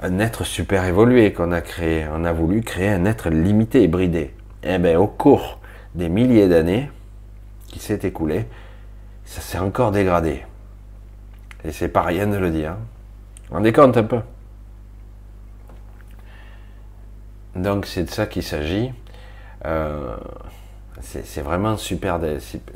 un, 0.00 0.18
être 0.20 0.44
super 0.44 0.84
évolué 0.84 1.32
qu'on 1.32 1.50
a 1.50 1.60
créé. 1.60 2.06
On 2.12 2.24
a 2.24 2.32
voulu 2.32 2.60
créer 2.60 2.88
un 2.88 3.04
être 3.04 3.30
limité 3.30 3.82
et 3.82 3.88
bridé. 3.88 4.32
Eh 4.62 4.78
bien, 4.78 5.00
au 5.00 5.08
cours 5.08 5.58
des 5.96 6.08
milliers 6.08 6.46
d'années 6.46 6.88
qui 7.66 7.80
s'est 7.80 7.98
écoulé, 8.04 8.46
ça 9.24 9.40
s'est 9.40 9.58
encore 9.58 9.90
dégradé. 9.90 10.44
Et 11.64 11.72
c'est 11.72 11.88
pas 11.88 12.02
rien 12.02 12.28
de 12.28 12.36
le 12.36 12.52
dire. 12.52 12.76
On 13.50 13.60
compte 13.72 13.96
un 13.96 14.04
peu 14.04 14.20
Donc 17.56 17.86
c'est 17.86 18.04
de 18.04 18.10
ça 18.10 18.26
qu'il 18.26 18.44
s'agit. 18.44 18.92
Euh, 19.64 20.16
c'est 21.00 21.42
vraiment 21.42 21.76
super, 21.76 22.20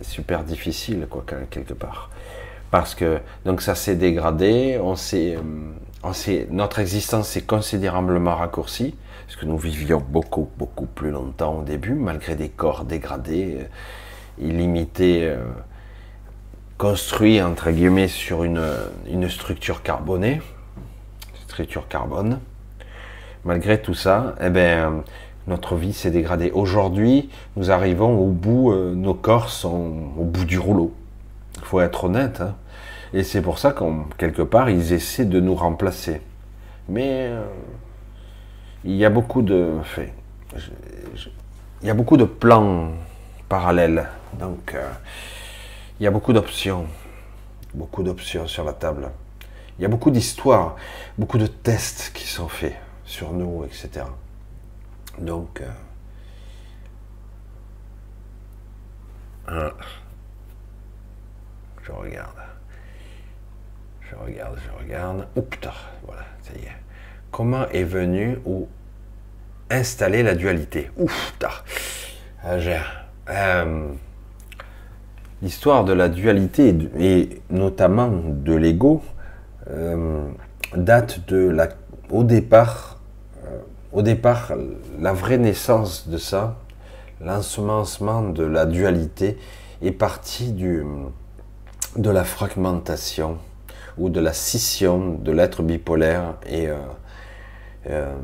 super 0.03 0.43
difficile, 0.43 1.07
quoi, 1.09 1.25
quelque 1.51 1.75
part. 1.75 2.11
Parce 2.71 2.95
que 2.95 3.21
donc 3.45 3.63
ça 3.63 3.75
s'est 3.75 3.97
dégradé, 3.97 4.79
on 4.83 4.95
s'est, 4.95 5.39
on 6.03 6.13
notre 6.51 6.79
existence 6.79 7.29
s'est 7.29 7.43
considérablement 7.43 8.37
raccourcie, 8.37 8.95
parce 9.27 9.37
que 9.37 9.47
nous 9.47 9.57
vivions 9.57 10.03
beaucoup, 10.07 10.49
beaucoup 10.59 10.87
plus 10.87 11.11
longtemps 11.11 11.61
au 11.61 11.63
début, 11.63 11.95
malgré 11.95 12.35
des 12.37 12.49
corps 12.49 12.85
dégradés, 12.85 13.59
euh, 13.61 14.45
illimités, 14.47 15.25
euh, 15.25 15.39
construits 16.77 17.43
entre 17.43 17.71
guillemets 17.71 18.09
sur 18.09 18.45
une, 18.45 18.65
une 19.11 19.29
structure 19.29 19.83
carbonée, 19.83 20.41
structure 21.49 21.89
carbone. 21.89 22.39
Malgré 23.45 23.81
tout 23.81 23.95
ça, 23.95 24.35
eh 24.41 24.51
ben, 24.51 25.03
notre 25.47 25.75
vie 25.77 25.93
s'est 25.93 26.11
dégradée. 26.11 26.51
Aujourd'hui, 26.53 27.31
nous 27.57 27.71
arrivons 27.71 28.19
au 28.19 28.27
bout, 28.27 28.73
euh, 28.73 28.95
nos 28.95 29.15
corps 29.15 29.49
sont 29.49 30.13
au 30.19 30.25
bout 30.25 30.45
du 30.45 30.59
rouleau. 30.59 30.93
Il 31.59 31.65
faut 31.65 31.81
être 31.81 32.05
honnête. 32.05 32.41
Hein. 32.41 32.57
Et 33.13 33.23
c'est 33.23 33.43
pour 33.43 33.59
ça 33.59 33.73
qu'en 33.73 34.05
quelque 34.19 34.43
part, 34.43 34.71
ils 34.71 34.93
essaient 34.93 35.25
de 35.25 35.41
nous 35.41 35.55
remplacer. 35.55 36.21
Mais 36.89 37.29
euh, 37.29 37.45
il 38.85 38.95
y 38.95 39.05
a 39.05 39.11
beaucoup 39.11 39.43
de 39.43 39.73
il 41.83 41.87
y 41.87 41.91
a 41.91 41.95
beaucoup 41.95 42.17
de 42.17 42.25
plans 42.25 42.91
parallèles. 43.49 44.09
Donc, 44.39 44.75
euh, 44.75 44.91
il 46.01 46.05
y 46.05 46.07
a 46.07 46.11
beaucoup 46.11 46.33
d'options, 46.33 46.87
beaucoup 47.75 48.03
d'options 48.03 48.47
sur 48.47 48.65
la 48.65 48.73
table. 48.73 49.11
Il 49.79 49.83
y 49.83 49.85
a 49.85 49.89
beaucoup 49.89 50.11
d'histoires, 50.11 50.77
beaucoup 51.17 51.39
de 51.39 51.47
tests 51.47 52.11
qui 52.15 52.27
sont 52.27 52.49
faits 52.49 52.77
sur 53.05 53.33
nous, 53.33 53.65
etc. 53.65 54.07
Donc, 55.19 55.63
euh, 59.51 59.71
je 61.89 61.93
regarde. 61.93 62.37
Je 64.01 64.15
regarde, 64.15 64.59
je 64.65 64.85
regarde. 64.85 65.27
Oh 65.37 65.43
putain, 65.43 65.73
voilà, 66.07 66.23
ça 66.43 66.53
y 66.55 66.65
est. 66.65 66.77
Comment 67.31 67.67
est 67.69 67.85
venu 67.85 68.39
ou 68.45 68.69
installer 69.71 70.23
la 70.23 70.35
dualité? 70.35 70.91
Ouf. 70.99 71.35
Ah, 72.43 72.57
euh, 73.31 73.89
L'histoire 75.41 75.85
de 75.85 75.93
la 75.93 76.09
dualité 76.09 76.75
et 76.99 77.43
notamment 77.51 78.11
de 78.11 78.55
l'ego 78.55 79.03
euh, 79.71 80.29
date 80.75 81.29
de 81.29 81.49
la, 81.49 81.69
au 82.11 82.25
départ 82.25 82.99
au 83.93 84.03
départ, 84.03 84.53
la 85.01 85.15
vraie 85.15 85.39
naissance 85.39 86.09
de 86.09 86.19
ça, 86.19 86.59
l'ensemencement 87.23 88.23
de 88.23 88.45
la 88.45 88.67
dualité, 88.67 89.39
est 89.81 89.93
parti 89.93 90.53
du, 90.53 90.85
de 91.99 92.11
la 92.11 92.25
fragmentation 92.25 93.39
ou 93.99 94.09
de 94.09 94.21
la 94.21 94.33
scission 94.33 95.15
de 95.15 95.33
l'être 95.33 95.63
bipolaire 95.63 96.35
et 96.47 96.69
euh, 96.69 96.77
euh, 97.89 98.15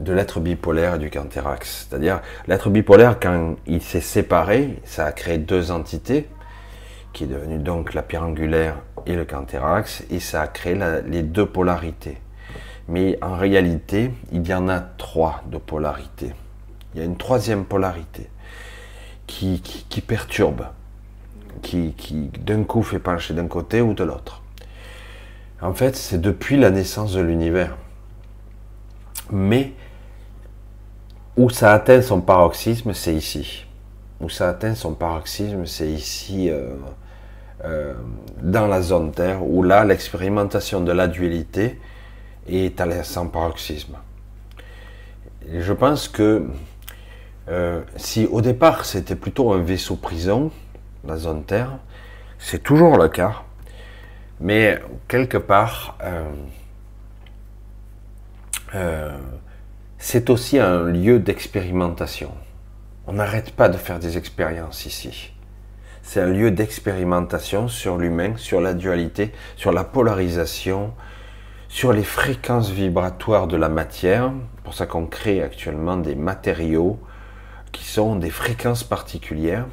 de 0.00 0.12
l'être 0.12 0.40
bipolaire 0.40 0.94
et 0.94 0.98
du 0.98 1.10
canthérax. 1.10 1.88
C'est-à-dire, 1.88 2.20
l'être 2.46 2.70
bipolaire, 2.70 3.18
quand 3.20 3.56
il 3.66 3.82
s'est 3.82 4.00
séparé, 4.00 4.80
ça 4.84 5.06
a 5.06 5.12
créé 5.12 5.38
deux 5.38 5.72
entités, 5.72 6.28
qui 7.12 7.24
est 7.24 7.26
devenu 7.26 7.58
donc 7.58 7.94
la 7.94 8.02
pierre 8.02 8.22
angulaire 8.22 8.76
et 9.06 9.16
le 9.16 9.24
canthérax, 9.24 10.04
et 10.10 10.20
ça 10.20 10.42
a 10.42 10.46
créé 10.46 10.78
les 11.06 11.22
deux 11.22 11.46
polarités. 11.46 12.18
Mais 12.86 13.18
en 13.22 13.36
réalité, 13.36 14.12
il 14.30 14.46
y 14.46 14.54
en 14.54 14.68
a 14.68 14.80
trois 14.80 15.42
de 15.50 15.58
polarités. 15.58 16.32
Il 16.94 17.00
y 17.00 17.02
a 17.02 17.04
une 17.04 17.16
troisième 17.16 17.64
polarité 17.64 18.30
qui, 19.26 19.60
qui, 19.60 20.00
perturbe, 20.00 20.66
qui, 21.68 22.30
d'un 22.40 22.64
coup 22.64 22.82
fait 22.82 22.98
pencher 22.98 23.34
d'un 23.34 23.46
côté 23.46 23.80
ou 23.80 23.94
de 23.94 24.04
l'autre. 24.04 24.42
En 25.60 25.74
fait, 25.74 25.96
c'est 25.96 26.20
depuis 26.20 26.56
la 26.56 26.70
naissance 26.70 27.12
de 27.12 27.20
l'univers. 27.20 27.76
Mais 29.30 29.72
où 31.36 31.50
ça 31.50 31.72
atteint 31.72 32.00
son 32.02 32.20
paroxysme, 32.20 32.92
c'est 32.94 33.14
ici. 33.14 33.66
Où 34.20 34.28
ça 34.28 34.48
atteint 34.48 34.74
son 34.74 34.94
paroxysme, 34.94 35.66
c'est 35.66 35.88
ici, 35.88 36.50
euh, 36.50 36.74
euh, 37.64 37.94
dans 38.42 38.66
la 38.66 38.82
zone 38.82 39.12
Terre, 39.12 39.44
où 39.44 39.62
là, 39.62 39.84
l'expérimentation 39.84 40.80
de 40.80 40.92
la 40.92 41.08
dualité 41.08 41.78
est 42.48 42.80
à 42.80 43.04
son 43.04 43.28
paroxysme. 43.28 43.96
je 45.52 45.72
pense 45.72 46.08
que 46.08 46.46
euh, 47.48 47.80
si 47.96 48.26
au 48.30 48.42
départ 48.42 48.84
c'était 48.84 49.16
plutôt 49.16 49.52
un 49.52 49.62
vaisseau 49.62 49.96
prison, 49.96 50.50
la 51.08 51.16
zone 51.16 51.44
Terre, 51.44 51.78
c'est 52.38 52.62
toujours 52.62 52.98
le 52.98 53.08
cas, 53.08 53.42
mais 54.40 54.78
quelque 55.08 55.38
part, 55.38 55.96
euh, 56.02 56.30
euh, 58.74 59.16
c'est 59.96 60.30
aussi 60.30 60.58
un 60.58 60.84
lieu 60.84 61.18
d'expérimentation. 61.18 62.30
On 63.06 63.14
n'arrête 63.14 63.52
pas 63.52 63.68
de 63.68 63.78
faire 63.78 63.98
des 63.98 64.18
expériences 64.18 64.84
ici. 64.84 65.32
C'est 66.02 66.20
un 66.20 66.28
lieu 66.28 66.50
d'expérimentation 66.50 67.68
sur 67.68 67.96
l'humain, 67.96 68.34
sur 68.36 68.60
la 68.60 68.74
dualité, 68.74 69.32
sur 69.56 69.72
la 69.72 69.84
polarisation, 69.84 70.92
sur 71.68 71.92
les 71.92 72.04
fréquences 72.04 72.70
vibratoires 72.70 73.46
de 73.46 73.56
la 73.56 73.68
matière. 73.68 74.32
C'est 74.56 74.64
pour 74.64 74.74
ça 74.74 74.86
qu'on 74.86 75.06
crée 75.06 75.42
actuellement 75.42 75.96
des 75.96 76.14
matériaux 76.14 76.98
qui 77.72 77.84
sont 77.84 78.16
des 78.16 78.30
fréquences 78.30 78.84
particulières, 78.84 79.66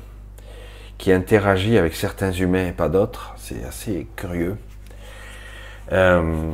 qui 0.97 1.11
interagissent 1.11 1.77
avec 1.77 1.95
certains 1.95 2.31
humains 2.31 2.67
et 2.67 2.72
pas 2.72 2.89
d'autres. 2.89 3.34
C'est 3.38 3.63
assez 3.63 4.07
curieux. 4.15 4.57
Euh, 5.91 6.51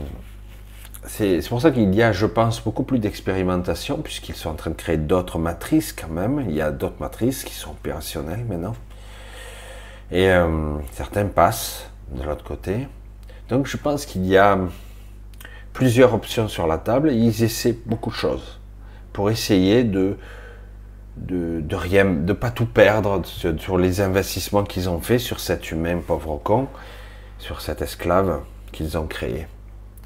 c'est 1.05 1.47
pour 1.49 1.61
ça 1.61 1.71
qu'il 1.71 1.93
y 1.95 2.03
a, 2.03 2.11
je 2.11 2.25
pense, 2.25 2.63
beaucoup 2.63 2.83
plus 2.83 2.99
d'expérimentation, 2.99 3.97
puisqu'ils 3.97 4.35
sont 4.35 4.49
en 4.49 4.55
train 4.55 4.69
de 4.69 4.75
créer 4.75 4.97
d'autres 4.97 5.39
matrices 5.39 5.93
quand 5.93 6.09
même. 6.09 6.45
Il 6.47 6.55
y 6.55 6.61
a 6.61 6.71
d'autres 6.71 6.99
matrices 6.99 7.43
qui 7.43 7.53
sont 7.53 7.71
opérationnelles 7.71 8.45
maintenant. 8.47 8.75
Et 10.11 10.29
euh, 10.29 10.77
certains 10.91 11.25
passent 11.25 11.89
de 12.11 12.23
l'autre 12.23 12.43
côté. 12.43 12.87
Donc 13.49 13.67
je 13.67 13.77
pense 13.77 14.05
qu'il 14.05 14.25
y 14.25 14.37
a 14.37 14.57
plusieurs 15.73 16.13
options 16.13 16.47
sur 16.47 16.67
la 16.67 16.77
table 16.77 17.11
ils 17.11 17.43
essaient 17.43 17.77
beaucoup 17.85 18.09
de 18.09 18.15
choses 18.15 18.59
pour 19.13 19.29
essayer 19.29 19.83
de 19.83 20.17
de, 21.17 21.75
rien, 21.75 22.05
de 22.05 22.33
pas 22.33 22.51
tout 22.51 22.65
perdre 22.65 23.21
sur, 23.25 23.77
les 23.77 24.01
investissements 24.01 24.63
qu'ils 24.63 24.89
ont 24.89 24.99
fait 24.99 25.19
sur 25.19 25.39
cet 25.39 25.71
humain 25.71 25.99
pauvre 26.05 26.39
con, 26.43 26.67
sur 27.37 27.61
cet 27.61 27.81
esclave 27.81 28.41
qu'ils 28.71 28.97
ont 28.97 29.07
créé. 29.07 29.47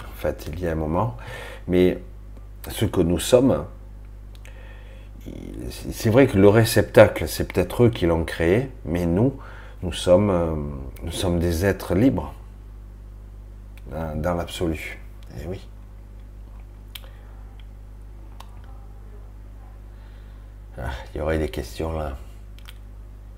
En 0.01 0.17
fait, 0.17 0.47
il 0.51 0.59
y 0.59 0.67
a 0.67 0.71
un 0.71 0.75
moment. 0.75 1.15
Mais 1.67 1.99
ce 2.69 2.85
que 2.85 3.01
nous 3.01 3.19
sommes, 3.19 3.65
c'est 5.91 6.09
vrai 6.09 6.27
que 6.27 6.37
le 6.37 6.49
réceptacle, 6.49 7.27
c'est 7.27 7.51
peut-être 7.51 7.83
eux 7.83 7.89
qui 7.89 8.05
l'ont 8.05 8.23
créé, 8.23 8.69
mais 8.85 9.05
nous, 9.05 9.33
nous 9.83 9.93
sommes, 9.93 10.29
euh, 10.29 10.55
nous 11.03 11.11
sommes 11.11 11.39
des 11.39 11.65
êtres 11.65 11.95
libres 11.95 12.33
dans 13.91 14.33
l'absolu. 14.33 14.99
Eh 15.39 15.47
oui. 15.47 15.67
Ah, 20.77 20.91
il 21.13 21.19
y 21.19 21.21
aurait 21.21 21.39
des 21.39 21.49
questions 21.49 21.93
là. 21.93 22.17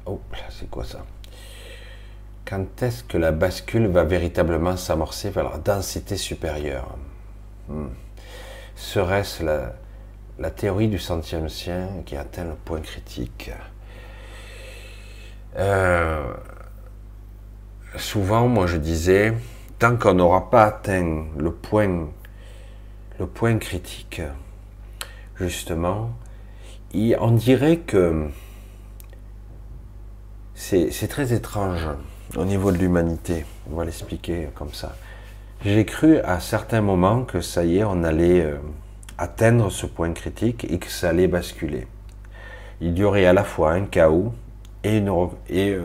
Oh, 0.05 0.21
c'est 0.49 0.69
quoi 0.69 0.85
ça? 0.85 1.05
Quand 2.45 2.81
est-ce 2.81 3.03
que 3.03 3.17
la 3.17 3.31
bascule 3.31 3.87
va 3.87 4.03
véritablement 4.03 4.77
s'amorcer 4.77 5.29
vers 5.29 5.49
la 5.49 5.57
densité 5.57 6.15
supérieure? 6.15 6.97
Hmm. 7.67 7.87
Serait-ce 8.75 9.43
la, 9.43 10.51
théorie 10.51 10.87
du 10.87 10.99
centième 10.99 11.49
sien 11.49 11.89
qui 12.05 12.15
atteint 12.15 12.45
le 12.45 12.55
point 12.55 12.79
critique? 12.79 13.51
Euh, 15.57 16.33
Souvent, 17.95 18.47
moi 18.47 18.67
je 18.67 18.77
disais, 18.77 19.33
tant 19.79 19.95
qu'on 19.95 20.13
n'aura 20.15 20.49
pas 20.49 20.65
atteint 20.65 21.25
le 21.37 21.51
point, 21.51 22.07
le 23.17 23.25
point 23.25 23.57
critique, 23.57 24.21
justement, 25.35 26.11
on 27.19 27.31
dirait 27.31 27.77
que 27.77 28.27
c'est 30.53 31.07
très 31.07 31.33
étrange 31.33 31.87
au 32.35 32.45
niveau 32.45 32.71
de 32.71 32.77
l'humanité. 32.77 33.45
On 33.71 33.75
va 33.75 33.85
l'expliquer 33.85 34.49
comme 34.55 34.73
ça. 34.73 34.95
J'ai 35.65 35.85
cru 35.85 36.19
à 36.19 36.39
certains 36.39 36.81
moments 36.81 37.23
que 37.23 37.41
ça 37.41 37.63
y 37.63 37.77
est, 37.77 37.83
on 37.83 38.03
allait 38.03 38.41
euh, 38.41 38.57
atteindre 39.17 39.71
ce 39.71 39.87
point 39.87 40.11
critique 40.13 40.67
et 40.69 40.77
que 40.77 40.89
ça 40.89 41.09
allait 41.09 41.27
basculer. 41.27 41.87
Il 42.79 42.97
y 42.97 43.03
aurait 43.03 43.25
à 43.25 43.33
la 43.33 43.43
fois 43.43 43.71
un 43.71 43.85
chaos 43.85 44.33
et, 44.83 44.97
et 44.97 45.71
euh, 45.71 45.81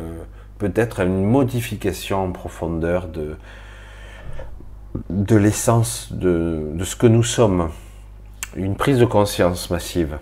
peut-être 0.59 1.01
une 1.01 1.24
modification 1.24 2.24
en 2.24 2.33
profondeur 2.33 3.09
de, 3.09 3.37
de 5.11 5.37
l'essence 5.37 6.12
de, 6.12 6.77
ce 6.85 6.97
que 6.97 7.07
nous 7.07 7.23
sommes, 7.23 7.70
une 8.57 8.77
prise 8.77 8.99
de 8.99 9.07
conscience 9.07 9.70
massive. 9.70 10.19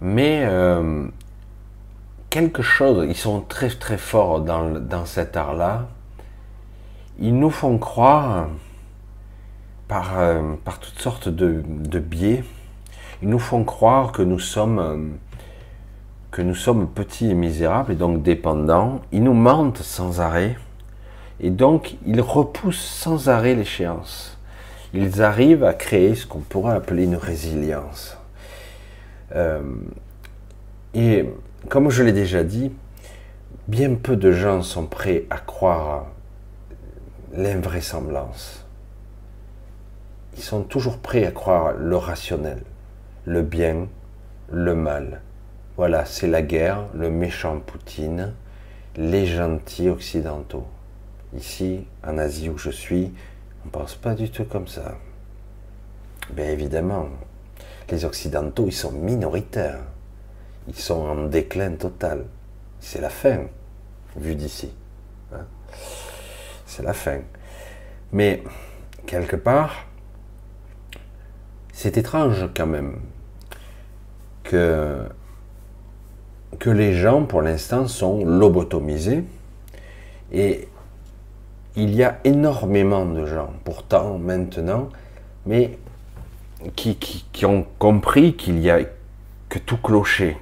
Mais 0.00 0.42
euh, 0.44 1.06
quelque 2.28 2.62
chose, 2.62 3.06
ils 3.08 3.16
sont 3.16 3.40
très 3.40 3.70
très 3.70 3.96
forts 3.96 4.40
dans, 4.40 5.06
cet 5.06 5.36
art-là, 5.36 5.88
ils 7.18 7.38
nous 7.38 7.50
font 7.50 7.78
croire 7.78 8.48
par, 9.88 10.18
euh, 10.18 10.54
par 10.64 10.80
toutes 10.80 10.98
sortes 10.98 11.28
de, 11.28 11.62
de, 11.66 11.98
biais, 11.98 12.44
ils 13.22 13.28
nous 13.30 13.38
font 13.38 13.64
croire 13.64 14.12
que 14.12 14.22
nous 14.22 14.38
sommes 14.38 14.78
euh, 14.78 14.98
que 16.30 16.42
nous 16.42 16.54
sommes 16.54 16.88
petits 16.88 17.30
et 17.30 17.34
misérables 17.34 17.92
et 17.92 17.96
donc 17.96 18.22
dépendants. 18.22 19.00
Ils 19.10 19.22
nous 19.22 19.32
mentent 19.32 19.78
sans 19.78 20.20
arrêt 20.20 20.58
et 21.40 21.48
donc 21.48 21.96
ils 22.04 22.20
repoussent 22.20 22.76
sans 22.76 23.30
arrêt 23.30 23.54
l'échéance. 23.54 24.36
Ils 24.92 25.22
arrivent 25.22 25.64
à 25.64 25.72
créer 25.72 26.14
ce 26.14 26.26
qu'on 26.26 26.40
pourrait 26.40 26.74
appeler 26.74 27.04
une 27.04 27.16
résilience. 27.16 28.18
Euh, 29.34 29.62
et 30.94 31.24
comme 31.68 31.90
je 31.90 32.02
l'ai 32.02 32.12
déjà 32.12 32.44
dit, 32.44 32.72
bien 33.68 33.94
peu 33.94 34.16
de 34.16 34.32
gens 34.32 34.62
sont 34.62 34.86
prêts 34.86 35.24
à 35.30 35.38
croire 35.38 36.06
l'invraisemblance. 37.32 38.64
Ils 40.36 40.42
sont 40.42 40.62
toujours 40.62 40.98
prêts 40.98 41.26
à 41.26 41.32
croire 41.32 41.72
le 41.72 41.96
rationnel, 41.96 42.62
le 43.24 43.42
bien, 43.42 43.88
le 44.52 44.74
mal. 44.74 45.22
Voilà, 45.76 46.04
c'est 46.04 46.28
la 46.28 46.42
guerre, 46.42 46.86
le 46.94 47.10
méchant 47.10 47.58
Poutine, 47.60 48.32
les 48.96 49.26
gentils 49.26 49.88
occidentaux. 49.88 50.66
Ici, 51.36 51.84
en 52.06 52.18
Asie 52.18 52.48
où 52.48 52.56
je 52.56 52.70
suis, 52.70 53.12
on 53.62 53.66
ne 53.66 53.70
pense 53.70 53.94
pas 53.94 54.14
du 54.14 54.30
tout 54.30 54.44
comme 54.44 54.68
ça. 54.68 54.96
Bien 56.30 56.48
évidemment, 56.48 57.08
les 57.90 58.04
Occidentaux, 58.04 58.66
ils 58.66 58.72
sont 58.72 58.92
minoritaires. 58.92 59.80
Ils 60.68 60.74
sont 60.74 61.00
en 61.00 61.26
déclin 61.26 61.72
total. 61.72 62.24
C'est 62.80 63.00
la 63.00 63.10
fin, 63.10 63.44
vu 64.16 64.34
d'ici. 64.34 64.72
Hein. 65.32 65.46
C'est 66.66 66.82
la 66.82 66.92
fin. 66.92 67.20
Mais, 68.12 68.42
quelque 69.06 69.36
part, 69.36 69.86
c'est 71.72 71.96
étrange 71.96 72.48
quand 72.56 72.66
même 72.66 73.00
que, 74.42 75.04
que 76.58 76.70
les 76.70 76.94
gens, 76.94 77.24
pour 77.24 77.42
l'instant, 77.42 77.86
sont 77.86 78.24
lobotomisés. 78.24 79.24
Et 80.32 80.68
il 81.76 81.94
y 81.94 82.02
a 82.02 82.18
énormément 82.24 83.06
de 83.06 83.26
gens, 83.26 83.52
pourtant, 83.64 84.18
maintenant, 84.18 84.88
mais 85.44 85.78
qui, 86.74 87.44
ont 87.44 87.66
compris 87.78 88.34
qu'il 88.34 88.58
y 88.60 88.70
a 88.70 88.80
que 89.48 89.58
tout 89.58 89.76
clocher, 89.76 90.36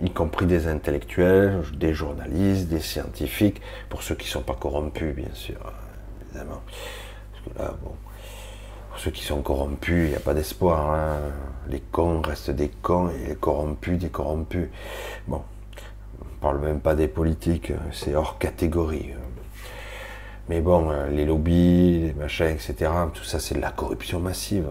y 0.00 0.10
compris 0.10 0.46
des 0.46 0.66
intellectuels, 0.66 1.62
des 1.74 1.94
journalistes, 1.94 2.68
des 2.68 2.80
scientifiques, 2.80 3.60
pour 3.88 4.02
ceux 4.02 4.14
qui 4.14 4.26
ne 4.26 4.30
sont 4.30 4.42
pas 4.42 4.54
corrompus, 4.54 5.14
bien 5.14 5.32
sûr, 5.34 5.60
évidemment. 6.26 6.62
Parce 7.32 7.44
que 7.44 7.62
là, 7.62 7.74
bon, 7.82 7.92
pour 8.90 9.00
ceux 9.00 9.10
qui 9.10 9.24
sont 9.24 9.42
corrompus, 9.42 10.06
il 10.06 10.10
n'y 10.10 10.16
a 10.16 10.20
pas 10.20 10.34
d'espoir. 10.34 10.94
Hein. 10.94 11.18
Les 11.68 11.80
cons 11.80 12.20
restent 12.20 12.50
des 12.50 12.68
cons 12.68 13.10
et 13.10 13.28
les 13.28 13.36
corrompus 13.36 13.98
des 13.98 14.10
corrompus. 14.10 14.68
Bon, 15.26 15.42
on 16.20 16.24
ne 16.24 16.40
parle 16.40 16.60
même 16.60 16.80
pas 16.80 16.94
des 16.94 17.08
politiques, 17.08 17.72
c'est 17.92 18.14
hors 18.14 18.38
catégorie. 18.38 19.14
Mais 20.48 20.60
bon, 20.60 20.90
euh, 20.90 21.08
les 21.08 21.24
lobbies, 21.24 22.00
les 22.00 22.12
machins, 22.14 22.48
etc., 22.48 22.90
tout 23.14 23.24
ça, 23.24 23.38
c'est 23.38 23.54
de 23.54 23.60
la 23.60 23.70
corruption 23.70 24.20
massive. 24.20 24.66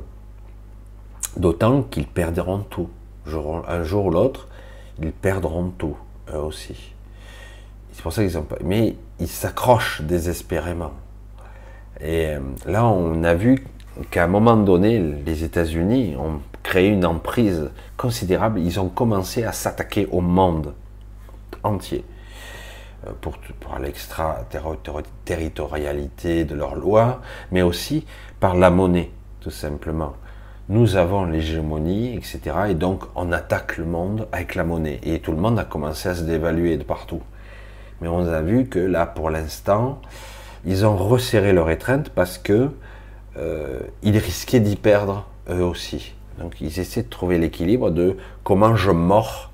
D'autant 1.37 1.83
qu'ils 1.83 2.07
perdront 2.07 2.59
tout. 2.59 2.89
Un 3.67 3.83
jour 3.83 4.05
ou 4.05 4.11
l'autre, 4.11 4.47
ils 5.01 5.11
perdront 5.11 5.71
tout, 5.77 5.97
eux 6.33 6.37
aussi. 6.37 6.93
C'est 7.93 8.01
pour 8.01 8.13
ça 8.13 8.23
qu'ils 8.23 8.37
ont 8.37 8.43
pas. 8.43 8.55
Mais 8.63 8.95
ils 9.19 9.27
s'accrochent 9.27 10.01
désespérément. 10.01 10.91
Et 11.99 12.27
euh, 12.27 12.39
là, 12.65 12.85
on 12.85 13.23
a 13.23 13.33
vu 13.33 13.65
qu'à 14.09 14.23
un 14.23 14.27
moment 14.27 14.55
donné, 14.57 14.99
les 14.99 15.43
États-Unis 15.43 16.15
ont 16.17 16.39
créé 16.63 16.87
une 16.87 17.05
emprise 17.05 17.69
considérable. 17.97 18.59
Ils 18.59 18.79
ont 18.79 18.89
commencé 18.89 19.43
à 19.43 19.51
s'attaquer 19.51 20.07
au 20.11 20.21
monde 20.21 20.73
entier. 21.63 22.03
Euh, 23.07 23.11
pour, 23.19 23.37
pour 23.59 23.79
l'extra-territorialité 23.79 26.45
de 26.45 26.53
leurs 26.55 26.75
lois, 26.75 27.19
mais 27.51 27.63
aussi 27.63 28.05
par 28.39 28.55
la 28.55 28.69
monnaie, 28.69 29.09
tout 29.39 29.49
simplement. 29.49 30.13
Nous 30.71 30.95
avons 30.95 31.25
l'hégémonie, 31.25 32.15
etc. 32.15 32.39
Et 32.69 32.75
donc, 32.75 33.03
on 33.15 33.33
attaque 33.33 33.75
le 33.75 33.83
monde 33.83 34.29
avec 34.31 34.55
la 34.55 34.63
monnaie. 34.63 35.01
Et 35.03 35.19
tout 35.19 35.33
le 35.33 35.37
monde 35.37 35.59
a 35.59 35.65
commencé 35.65 36.07
à 36.07 36.15
se 36.15 36.23
dévaluer 36.23 36.77
de 36.77 36.83
partout. 36.83 37.19
Mais 37.99 38.07
on 38.07 38.25
a 38.25 38.39
vu 38.39 38.67
que 38.67 38.79
là, 38.79 39.05
pour 39.05 39.29
l'instant, 39.29 40.01
ils 40.65 40.85
ont 40.85 40.95
resserré 40.95 41.51
leur 41.51 41.69
étreinte 41.69 42.09
parce 42.11 42.37
que 42.37 42.69
euh, 43.35 43.81
ils 44.01 44.17
risquaient 44.17 44.61
d'y 44.61 44.77
perdre 44.77 45.27
eux 45.49 45.61
aussi. 45.61 46.13
Donc, 46.39 46.61
ils 46.61 46.79
essaient 46.79 47.03
de 47.03 47.09
trouver 47.09 47.37
l'équilibre 47.37 47.91
de 47.91 48.15
comment 48.45 48.77
je 48.77 48.91
mords 48.91 49.51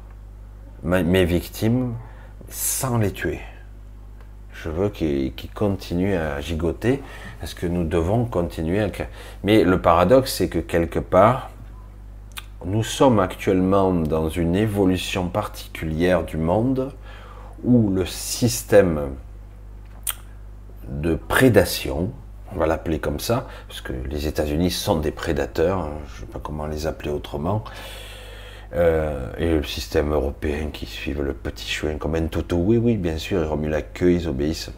mes 0.84 1.26
victimes 1.26 1.96
sans 2.48 3.00
les 3.00 3.12
tuer. 3.12 3.40
Je 4.68 4.72
veux 4.72 4.90
qu'ils 4.90 5.32
continuent 5.54 6.18
à 6.18 6.42
gigoter, 6.42 7.02
parce 7.40 7.54
que 7.54 7.66
nous 7.66 7.86
devons 7.86 8.26
continuer 8.26 8.82
à... 8.82 8.90
Mais 9.46 9.64
le 9.64 9.82
paradoxe, 9.82 10.34
c'est 10.34 10.50
que 10.50 10.60
quelque 10.60 11.00
part, 11.00 11.52
nous 12.66 12.84
sommes 12.84 13.22
actuellement 13.22 13.94
dans 13.94 14.28
une 14.28 14.58
évolution 14.58 15.30
particulière 15.30 16.26
du 16.26 16.36
monde 16.36 16.92
où 17.64 17.90
le 17.90 18.06
système 18.06 19.12
de 20.90 21.16
prédation, 21.16 22.12
on 22.54 22.60
va 22.60 22.66
l'appeler 22.66 23.00
comme 23.00 23.22
ça, 23.22 23.48
parce 23.70 23.80
que 23.80 23.94
les 24.10 24.28
États-Unis 24.28 24.72
sont 24.72 24.98
des 24.98 25.12
prédateurs, 25.12 25.80
hein, 25.80 25.92
je 26.10 26.24
ne 26.24 26.28
sais 26.28 26.34
pas 26.34 26.40
comment 26.44 26.66
les 26.66 26.88
appeler 26.88 27.12
autrement, 27.12 27.64
euh, 28.74 29.32
et 29.38 29.52
le 29.52 29.64
système 29.64 30.12
européen 30.12 30.70
qui 30.74 30.86
suivent 30.86 31.22
le 31.22 31.34
petit 31.34 31.70
chouin 31.70 31.98
comme 31.98 32.16
un 32.16 32.28
toto. 32.28 32.58
Oui, 32.58 32.78
oui, 32.78 32.98
bien 32.98 33.18
sûr, 33.18 33.42
ils 33.42 33.48
remuent 33.48 33.70
la 33.70 33.82
queue, 33.82 34.14
ils 34.14 34.28
obéissent. 34.28 34.72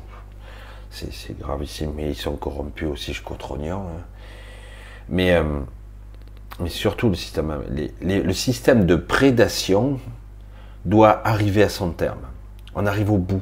C'est 0.91 1.37
gravissime, 1.39 1.93
mais 1.95 2.09
ils 2.09 2.15
sont 2.15 2.35
corrompus 2.35 2.87
aussi 2.87 3.13
jusqu'au 3.13 3.35
trognon. 3.35 3.81
Hein. 3.81 4.01
Mais, 5.07 5.33
euh, 5.33 5.43
mais 6.59 6.69
surtout, 6.69 7.09
le 7.09 7.15
système, 7.15 7.63
le 8.01 8.33
système 8.33 8.85
de 8.85 8.95
prédation 8.95 9.99
doit 10.85 11.25
arriver 11.27 11.63
à 11.63 11.69
son 11.69 11.91
terme. 11.91 12.21
On 12.75 12.85
arrive 12.85 13.11
au 13.11 13.17
bout. 13.17 13.41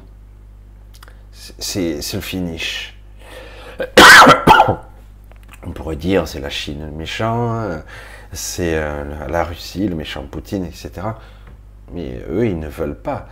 C'est 1.32 2.00
le 2.14 2.22
finish. 2.22 2.98
On 5.64 5.72
pourrait 5.72 5.96
dire 5.98 6.28
c'est 6.28 6.40
la 6.40 6.50
Chine 6.50 6.86
le 6.86 6.92
méchant. 6.92 7.52
Hein 7.52 7.84
c'est 8.34 8.76
euh, 8.76 9.28
la 9.28 9.44
Russie, 9.44 9.88
le 9.88 9.96
méchant 9.96 10.24
Poutine, 10.30 10.66
etc. 10.66 10.92
Mais 11.92 12.22
eux, 12.30 12.46
ils 12.48 12.60
ne 12.60 12.68
veulent 12.68 13.00
pas. 13.00 13.28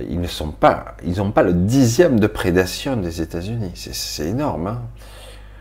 Ils 0.00 0.20
ne 0.20 0.26
sont 0.26 0.52
pas, 0.52 0.96
ils 1.02 1.18
n'ont 1.18 1.32
pas 1.32 1.42
le 1.42 1.54
dixième 1.54 2.20
de 2.20 2.26
prédation 2.26 2.96
des 2.96 3.22
États-Unis. 3.22 3.72
C'est 3.74 4.26
énorme. 4.26 4.66
Hein 4.66 4.82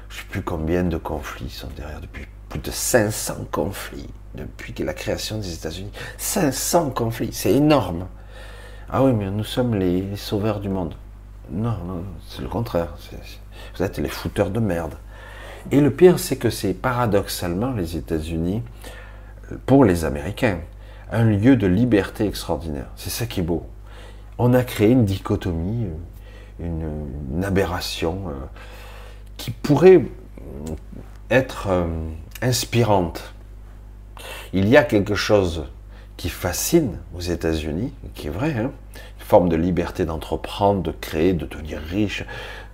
Je 0.09 0.15
ne 0.15 0.19
sais 0.21 0.27
plus 0.29 0.41
combien 0.41 0.83
de 0.83 0.97
conflits 0.97 1.49
sont 1.49 1.69
derrière 1.75 2.01
depuis 2.01 2.27
plus 2.49 2.59
de 2.59 2.71
500 2.71 3.47
conflits 3.51 4.09
depuis 4.35 4.73
la 4.83 4.93
création 4.93 5.37
des 5.37 5.53
États-Unis. 5.53 5.91
500 6.17 6.89
conflits, 6.91 7.31
c'est 7.31 7.53
énorme. 7.53 8.07
Ah 8.89 9.03
oui, 9.03 9.13
mais 9.13 9.31
nous 9.31 9.43
sommes 9.43 9.75
les, 9.75 10.15
sauveurs 10.15 10.59
du 10.59 10.69
monde. 10.69 10.95
Non, 11.49 11.77
non, 11.85 12.03
c'est 12.27 12.41
le 12.41 12.49
contraire. 12.49 12.95
vous 13.75 13.83
êtes 13.83 13.97
les 13.97 14.09
fouteurs 14.09 14.49
de 14.49 14.59
merde. 14.59 14.95
Et 15.71 15.81
le 15.81 15.91
pire, 15.91 16.19
c'est 16.19 16.35
que 16.35 16.49
c'est 16.49 16.73
paradoxalement 16.73 17.71
les 17.71 17.97
États-Unis, 17.97 18.61
pour 19.65 19.85
les 19.85 20.05
Américains, 20.05 20.59
un 21.11 21.23
lieu 21.23 21.55
de 21.55 21.67
liberté 21.67 22.25
extraordinaire. 22.25 22.87
C'est 22.95 23.09
ça 23.09 23.25
qui 23.25 23.41
est 23.41 23.43
beau. 23.43 23.65
On 24.37 24.53
a 24.53 24.63
créé 24.63 24.89
une 24.89 25.05
dichotomie, 25.05 25.87
une, 26.59 27.43
aberration 27.43 28.29
euh, 28.29 28.31
qui 29.37 29.51
pourrait 29.51 30.03
être 31.29 31.67
euh, 31.69 31.85
inspirante. 32.41 33.33
Il 34.53 34.67
y 34.67 34.77
a 34.77 34.83
quelque 34.83 35.15
chose 35.15 35.65
qui 36.17 36.29
fascine 36.29 36.97
aux 37.13 37.21
États-Unis, 37.21 37.93
qui 38.13 38.27
est 38.27 38.31
vrai, 38.31 38.55
hein, 38.57 38.71
forme 39.19 39.49
de 39.49 39.55
liberté 39.55 40.05
d'entreprendre, 40.05 40.83
de 40.83 40.91
créer, 40.91 41.33
de 41.33 41.45
devenir 41.45 41.79
riche, 41.79 42.23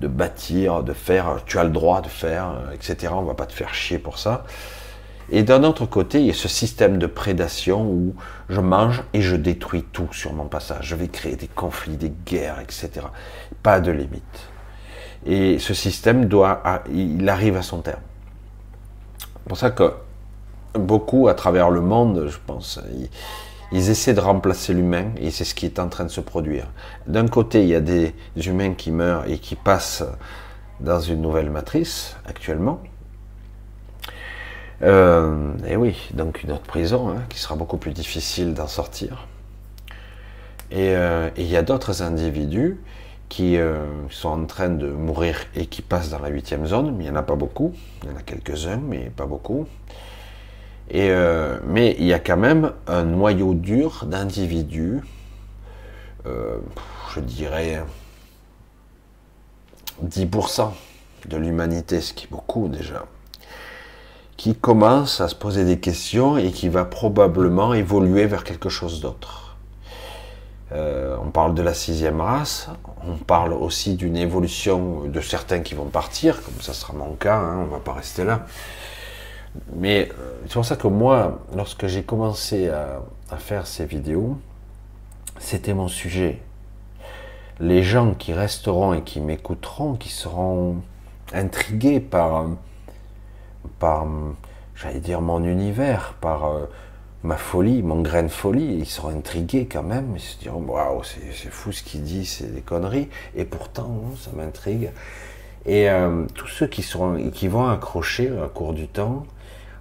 de 0.01 0.07
bâtir, 0.07 0.83
de 0.83 0.91
faire, 0.91 1.37
tu 1.45 1.57
as 1.59 1.63
le 1.63 1.69
droit 1.69 2.01
de 2.01 2.07
faire, 2.07 2.55
etc. 2.73 3.13
On 3.15 3.21
va 3.21 3.35
pas 3.35 3.45
te 3.45 3.53
faire 3.53 3.73
chier 3.73 3.99
pour 3.99 4.17
ça. 4.17 4.43
Et 5.29 5.43
d'un 5.43 5.63
autre 5.63 5.85
côté, 5.85 6.19
il 6.19 6.25
y 6.25 6.29
a 6.31 6.33
ce 6.33 6.49
système 6.49 6.97
de 6.97 7.07
prédation 7.07 7.85
où 7.85 8.15
je 8.49 8.59
mange 8.59 9.03
et 9.13 9.21
je 9.21 9.37
détruis 9.37 9.83
tout 9.83 10.09
sur 10.11 10.33
mon 10.33 10.45
passage. 10.45 10.87
Je 10.87 10.95
vais 10.95 11.07
créer 11.07 11.37
des 11.37 11.47
conflits, 11.47 11.95
des 11.95 12.11
guerres, 12.25 12.59
etc. 12.59 12.89
Pas 13.63 13.79
de 13.79 13.91
limite. 13.91 14.49
Et 15.25 15.59
ce 15.59 15.73
système 15.73 16.25
doit, 16.25 16.61
il 16.91 17.29
arrive 17.29 17.55
à 17.55 17.61
son 17.61 17.81
terme. 17.81 18.01
C'est 19.19 19.47
pour 19.47 19.57
ça 19.57 19.69
que 19.69 19.93
beaucoup 20.73 21.29
à 21.29 21.33
travers 21.33 21.69
le 21.69 21.81
monde, 21.81 22.27
je 22.27 22.37
pense, 22.45 22.79
ils, 23.71 23.89
essaient 23.89 24.13
de 24.13 24.19
remplacer 24.19 24.73
l'humain 24.73 25.11
et 25.17 25.31
c'est 25.31 25.43
ce 25.43 25.55
qui 25.55 25.65
est 25.65 25.79
en 25.79 25.89
train 25.89 26.05
de 26.05 26.09
se 26.09 26.21
produire. 26.21 26.67
D'un 27.07 27.27
côté, 27.27 27.61
il 27.61 27.69
y 27.69 27.75
a 27.75 27.81
des 27.81 28.13
humains 28.45 28.73
qui 28.73 28.91
meurent 28.91 29.25
et 29.27 29.37
qui 29.37 29.55
passent 29.55 30.03
dans 30.79 30.99
une 30.99 31.21
nouvelle 31.21 31.49
matrice 31.49 32.15
actuellement. 32.25 32.81
Euh, 34.83 35.53
et 35.67 35.75
oui, 35.75 36.09
donc 36.13 36.43
une 36.43 36.51
autre 36.51 36.63
prison 36.63 37.09
hein, 37.09 37.23
qui 37.29 37.39
sera 37.39 37.55
beaucoup 37.55 37.77
plus 37.77 37.91
difficile 37.91 38.53
d'en 38.53 38.67
sortir. 38.67 39.27
Euh, 40.73 41.29
et, 41.35 41.41
il 41.41 41.47
y 41.47 41.57
a 41.57 41.61
d'autres 41.61 42.01
individus 42.01 42.79
qui 43.29 43.57
euh, 43.57 43.85
sont 44.09 44.29
en 44.29 44.45
train 44.45 44.69
de 44.69 44.87
mourir 44.87 45.37
et 45.55 45.67
qui 45.67 45.81
passent 45.81 46.09
dans 46.09 46.19
la 46.19 46.29
huitième 46.29 46.65
zone, 46.65 46.95
mais 46.95 47.05
il 47.05 47.11
n'y 47.11 47.15
en 47.15 47.19
a 47.19 47.23
pas 47.23 47.35
beaucoup, 47.35 47.73
il 48.03 48.09
y 48.09 48.13
en 48.13 48.17
a 48.17 48.21
quelques-uns, 48.21 48.81
mais 48.83 49.11
pas 49.15 49.25
beaucoup. 49.25 49.67
Et, 50.93 51.09
mais 51.65 51.95
il 51.99 52.05
y 52.05 52.13
a 52.13 52.19
quand 52.19 52.35
même 52.35 52.73
un 52.85 53.03
noyau 53.05 53.53
dur 53.53 54.03
d'individus, 54.05 54.99
je 56.25 57.19
dirais 57.21 57.81
10% 60.05 60.71
de 61.27 61.37
l'humanité, 61.37 62.01
ce 62.01 62.13
qui 62.13 62.25
est 62.25 62.29
beaucoup 62.29 62.67
déjà, 62.67 63.05
qui 64.37 64.55
commence 64.55 65.21
à 65.21 65.27
se 65.27 65.35
poser 65.35 65.65
des 65.65 65.79
questions 65.79 66.37
et 66.37 66.51
qui 66.51 66.69
va 66.69 66.85
probablement 66.85 67.73
évoluer 67.73 68.25
vers 68.25 68.43
quelque 68.43 68.69
chose 68.69 69.01
d'autre. 69.01 69.55
Euh, 70.71 71.17
on 71.21 71.31
parle 71.31 71.53
de 71.53 71.61
la 71.61 71.73
sixième 71.73 72.21
race, 72.21 72.69
on 73.05 73.17
parle 73.17 73.53
aussi 73.53 73.95
d'une 73.95 74.15
évolution 74.15 75.03
de 75.03 75.21
certains 75.21 75.59
qui 75.59 75.75
vont 75.75 75.85
partir, 75.85 76.41
comme 76.43 76.61
ça 76.61 76.73
sera 76.73 76.93
mon 76.93 77.13
cas, 77.13 77.35
hein, 77.35 77.57
on 77.59 77.65
ne 77.65 77.69
va 77.71 77.79
pas 77.79 77.93
rester 77.93 78.23
là. 78.23 78.45
Mais 79.75 80.09
euh, 80.11 80.41
c'est 80.45 80.53
pour 80.53 80.65
ça 80.65 80.75
que 80.75 80.87
moi, 80.87 81.39
lorsque 81.55 81.87
j'ai 81.87 82.03
commencé 82.03 82.69
à 82.69 83.37
faire 83.37 83.67
ces 83.67 83.85
vidéos, 83.85 84.37
c'était 85.39 85.73
mon 85.73 85.87
sujet 85.87 86.41
les 87.61 87.83
gens 87.83 88.15
qui 88.15 88.33
resteront 88.33 88.93
et 88.93 89.03
qui 89.03 89.21
m'écouteront, 89.21 89.93
qui 89.93 90.09
seront 90.09 90.77
intrigués 91.31 91.99
par, 91.99 92.47
par 93.77 94.07
j'allais 94.75 94.99
dire, 94.99 95.21
mon 95.21 95.43
univers, 95.43 96.15
par 96.21 96.45
euh, 96.45 96.65
ma 97.23 97.37
folie, 97.37 97.83
mon 97.83 98.01
grain 98.01 98.23
de 98.23 98.29
folie, 98.29 98.77
ils 98.79 98.87
seront 98.87 99.09
intrigués 99.09 99.67
quand 99.71 99.83
même, 99.83 100.13
ils 100.15 100.21
se 100.21 100.39
diront, 100.39 100.63
waouh, 100.63 101.03
c'est 101.03 101.51
fou 101.51 101.71
ce 101.71 101.83
qu'il 101.83 102.03
dit, 102.03 102.25
c'est 102.25 102.51
des 102.51 102.61
conneries, 102.61 103.09
et 103.35 103.45
pourtant, 103.45 104.01
ça 104.19 104.31
m'intrigue. 104.35 104.91
Et 105.67 105.87
euh, 105.87 106.25
tous 106.33 106.47
ceux 106.47 106.65
qui, 106.65 106.81
seront, 106.81 107.29
qui 107.29 107.47
vont 107.47 107.67
accrocher 107.67 108.31
au 108.31 108.47
cours 108.47 108.73
du 108.73 108.87
temps, 108.87 109.27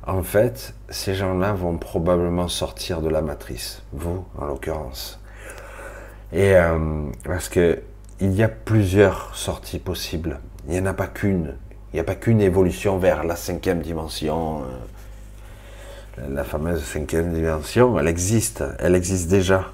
en 0.06 0.22
fait, 0.22 0.74
ces 0.88 1.14
gens-là 1.14 1.52
vont 1.52 1.76
probablement 1.76 2.48
sortir 2.48 3.00
de 3.02 3.08
la 3.08 3.22
matrice, 3.22 3.82
vous 3.92 4.24
en 4.38 4.46
l'occurrence. 4.46 5.20
Et 6.32 6.54
euh, 6.54 7.04
parce 7.24 7.48
que 7.48 7.82
il 8.20 8.32
y 8.34 8.42
a 8.42 8.48
plusieurs 8.48 9.34
sorties 9.34 9.78
possibles. 9.78 10.40
Il 10.66 10.72
n'y 10.72 10.80
en 10.80 10.86
a 10.86 10.94
pas 10.94 11.06
qu'une. 11.06 11.56
Il 11.92 11.96
n'y 11.96 12.00
a 12.00 12.04
pas 12.04 12.14
qu'une 12.14 12.40
évolution 12.40 12.98
vers 12.98 13.24
la 13.24 13.34
cinquième 13.34 13.80
dimension. 13.80 14.62
Euh, 16.18 16.28
la 16.28 16.44
fameuse 16.44 16.84
cinquième 16.84 17.32
dimension, 17.32 17.98
elle 17.98 18.08
existe. 18.08 18.62
Elle 18.78 18.94
existe 18.94 19.28
déjà. 19.28 19.72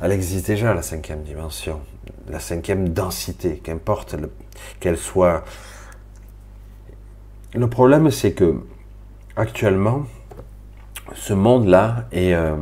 Elle 0.00 0.10
existe 0.10 0.48
déjà, 0.48 0.74
la 0.74 0.82
cinquième 0.82 1.22
dimension. 1.22 1.80
La 2.28 2.40
cinquième 2.40 2.88
densité, 2.88 3.60
qu'importe 3.62 4.16
qu'elle 4.80 4.98
soit. 4.98 5.44
Le 7.54 7.68
problème, 7.68 8.10
c'est 8.10 8.32
que 8.32 8.64
actuellement, 9.36 10.04
ce 11.14 11.32
monde-là 11.32 12.06
est, 12.12 12.34
euh, 12.34 12.56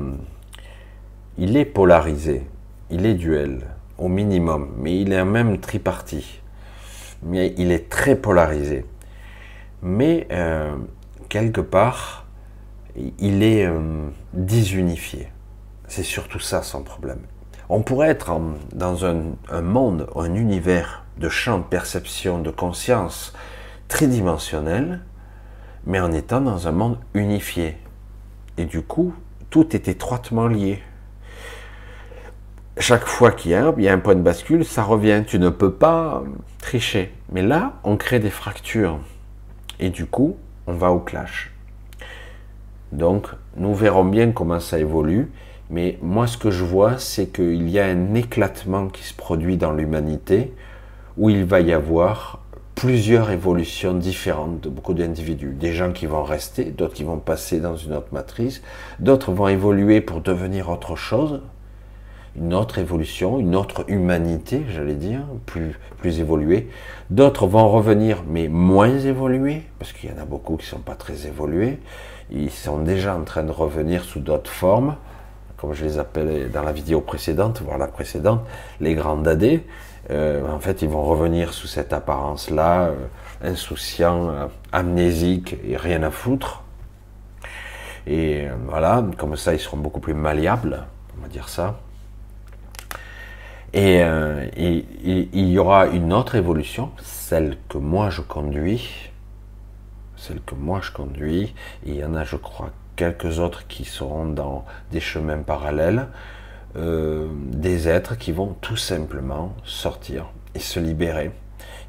il 1.38 1.56
est 1.56 1.64
polarisé 1.64 2.46
il 2.90 3.06
est 3.06 3.14
duel, 3.14 3.60
au 3.98 4.08
minimum, 4.08 4.72
mais 4.76 5.00
il 5.00 5.12
est 5.12 5.24
même 5.24 5.58
triparti. 5.58 6.40
Mais 7.22 7.54
il 7.56 7.70
est 7.70 7.88
très 7.88 8.16
polarisé. 8.16 8.84
Mais 9.82 10.26
euh, 10.32 10.76
quelque 11.28 11.60
part, 11.60 12.26
il 13.18 13.42
est 13.42 13.66
euh, 13.66 14.08
disunifié. 14.32 15.28
C'est 15.86 16.02
surtout 16.02 16.40
ça 16.40 16.62
son 16.62 16.82
problème. 16.82 17.20
On 17.68 17.82
pourrait 17.82 18.08
être 18.08 18.32
dans 18.72 19.04
un, 19.04 19.62
monde, 19.62 20.08
un 20.16 20.34
univers 20.34 21.04
de 21.18 21.28
champ 21.28 21.58
de 21.58 21.64
perception, 21.64 22.40
de 22.40 22.50
conscience 22.50 23.32
tridimensionnel, 23.86 25.00
mais 25.86 26.00
en 26.00 26.12
étant 26.12 26.40
dans 26.40 26.68
un 26.68 26.72
monde 26.72 26.98
unifié. 27.14 27.76
Et 28.58 28.64
du 28.64 28.82
coup, 28.82 29.14
tout 29.50 29.74
est 29.74 29.88
étroitement 29.88 30.46
lié 30.46 30.82
chaque 32.80 33.06
fois 33.06 33.30
qu'il 33.30 33.50
y 33.50 33.54
a, 33.54 33.66
un 33.66 33.98
point 33.98 34.14
de 34.14 34.22
bascule, 34.22 34.64
ça 34.64 34.82
revient. 34.82 35.22
Tu 35.26 35.38
ne 35.38 35.50
peux 35.50 35.72
pas 35.72 36.22
tricher. 36.58 37.12
Mais 37.30 37.42
là, 37.42 37.74
on 37.84 37.96
crée 37.96 38.18
des 38.18 38.30
fractures. 38.30 38.98
Et 39.78 39.90
du 39.90 40.06
coup, 40.06 40.36
on 40.66 40.72
va 40.72 40.90
au 40.90 40.98
clash. 40.98 41.52
Donc, 42.92 43.28
nous 43.56 43.74
verrons 43.74 44.04
bien 44.04 44.32
comment 44.32 44.60
ça 44.60 44.78
évolue. 44.78 45.30
Mais 45.68 45.98
moi, 46.02 46.26
ce 46.26 46.36
que 46.36 46.50
je 46.50 46.64
vois, 46.64 46.98
c'est 46.98 47.28
qu'il 47.28 47.68
y 47.68 47.78
a 47.78 47.84
un 47.84 48.14
éclatement 48.14 48.88
qui 48.88 49.04
se 49.04 49.14
produit 49.14 49.56
dans 49.56 49.72
l'humanité 49.72 50.52
où 51.16 51.30
il 51.30 51.44
va 51.44 51.60
y 51.60 51.72
avoir 51.72 52.39
plusieurs 52.80 53.30
évolutions 53.30 53.92
différentes 53.92 54.62
de 54.62 54.70
beaucoup 54.70 54.94
d'individus. 54.94 55.52
Des 55.52 55.74
gens 55.74 55.92
qui 55.92 56.06
vont 56.06 56.22
rester, 56.22 56.64
d'autres 56.64 56.94
qui 56.94 57.04
vont 57.04 57.18
passer 57.18 57.60
dans 57.60 57.76
une 57.76 57.92
autre 57.92 58.08
matrice, 58.12 58.62
d'autres 59.00 59.32
vont 59.32 59.48
évoluer 59.48 60.00
pour 60.00 60.22
devenir 60.22 60.70
autre 60.70 60.96
chose, 60.96 61.42
une 62.36 62.54
autre 62.54 62.78
évolution, 62.78 63.38
une 63.38 63.54
autre 63.54 63.84
humanité, 63.88 64.62
j'allais 64.70 64.94
dire, 64.94 65.20
plus, 65.44 65.78
plus 65.98 66.20
évoluée. 66.20 66.70
D'autres 67.10 67.46
vont 67.46 67.68
revenir, 67.68 68.22
mais 68.26 68.48
moins 68.48 68.98
évolués, 68.98 69.60
parce 69.78 69.92
qu'il 69.92 70.08
y 70.08 70.12
en 70.14 70.22
a 70.22 70.24
beaucoup 70.24 70.56
qui 70.56 70.64
ne 70.64 70.70
sont 70.70 70.78
pas 70.78 70.94
très 70.94 71.26
évolués. 71.26 71.80
Ils 72.30 72.50
sont 72.50 72.78
déjà 72.78 73.14
en 73.14 73.24
train 73.24 73.42
de 73.42 73.52
revenir 73.52 74.04
sous 74.04 74.20
d'autres 74.20 74.50
formes, 74.50 74.96
comme 75.58 75.74
je 75.74 75.84
les 75.84 75.98
appelais 75.98 76.46
dans 76.46 76.62
la 76.62 76.72
vidéo 76.72 77.02
précédente, 77.02 77.60
voire 77.60 77.76
la 77.76 77.88
précédente, 77.88 78.40
les 78.80 78.94
grands 78.94 79.18
dadés. 79.18 79.66
Euh, 80.10 80.48
en 80.50 80.58
fait, 80.58 80.82
ils 80.82 80.88
vont 80.88 81.04
revenir 81.04 81.52
sous 81.52 81.66
cette 81.66 81.92
apparence-là, 81.92 82.88
euh, 82.88 82.94
insouciants, 83.42 84.28
euh, 84.30 84.46
amnésiques 84.72 85.56
et 85.64 85.76
rien 85.76 86.02
à 86.02 86.10
foutre. 86.10 86.62
Et 88.06 88.48
voilà, 88.66 89.04
comme 89.18 89.36
ça, 89.36 89.52
ils 89.52 89.60
seront 89.60 89.76
beaucoup 89.76 90.00
plus 90.00 90.14
malléables, 90.14 90.84
on 91.16 91.22
va 91.22 91.28
dire 91.28 91.48
ça. 91.48 91.76
Euh, 93.76 94.48
et, 94.56 94.84
il 95.04 95.48
y 95.48 95.58
aura 95.58 95.86
une 95.86 96.12
autre 96.12 96.34
évolution, 96.34 96.90
celle 97.02 97.56
que 97.68 97.78
moi 97.78 98.10
je 98.10 98.20
conduis, 98.20 99.10
celle 100.16 100.40
que 100.40 100.54
moi 100.56 100.80
je 100.82 100.90
conduis, 100.90 101.54
il 101.86 101.94
y 101.94 102.04
en 102.04 102.14
a 102.14 102.24
je 102.24 102.36
crois 102.36 102.70
quelques 102.96 103.38
autres 103.38 103.66
qui 103.68 103.84
seront 103.84 104.26
dans 104.26 104.64
des 104.90 105.00
chemins 105.00 105.38
parallèles, 105.38 106.08
euh, 106.76 107.28
des 107.34 107.88
êtres 107.88 108.16
qui 108.16 108.32
vont 108.32 108.54
tout 108.60 108.76
simplement 108.76 109.54
sortir 109.64 110.30
et 110.54 110.60
se 110.60 110.78
libérer. 110.78 111.30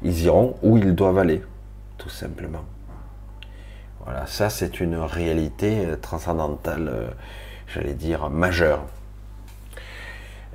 Ils 0.02 0.24
iront 0.24 0.56
où 0.62 0.76
ils 0.76 0.94
doivent 0.94 1.18
aller, 1.18 1.42
tout 1.98 2.10
simplement. 2.10 2.64
Voilà, 4.04 4.26
ça 4.26 4.50
c'est 4.50 4.80
une 4.80 4.96
réalité 4.96 5.86
euh, 5.86 5.96
transcendantale, 5.96 7.14
j'allais 7.68 7.94
dire 7.94 8.28
majeure. 8.30 8.84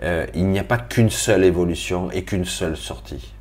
Euh, 0.03 0.27
il 0.35 0.47
n'y 0.47 0.59
a 0.59 0.63
pas 0.63 0.77
qu'une 0.77 1.09
seule 1.09 1.43
évolution 1.43 2.11
et 2.11 2.23
qu'une 2.23 2.45
seule 2.45 2.77
sortie. 2.77 3.33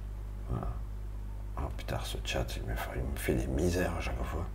Oh 1.59 1.63
putain, 1.77 1.99
ce 2.03 2.17
chat, 2.25 2.47
il 2.57 2.63
me, 2.63 2.75
fait, 3.17 3.35
des 3.35 3.47
misères 3.47 3.93
à 3.99 4.01
chaque 4.01 4.23
fois. 4.25 4.47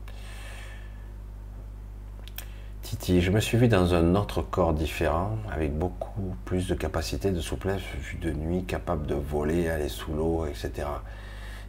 Titi, 2.91 3.21
je 3.21 3.31
me 3.31 3.39
suis 3.39 3.57
vu 3.57 3.69
dans 3.69 3.93
un 3.93 4.15
autre 4.15 4.41
corps 4.41 4.73
différent, 4.73 5.37
avec 5.49 5.73
beaucoup 5.73 6.35
plus 6.43 6.67
de 6.67 6.75
capacité, 6.75 7.31
de 7.31 7.39
souplesse, 7.39 7.79
vu 8.01 8.17
de 8.17 8.31
nuit, 8.31 8.65
capable 8.65 9.07
de 9.07 9.15
voler, 9.15 9.69
aller 9.69 9.87
sous 9.87 10.11
l'eau, 10.11 10.45
etc. 10.45 10.89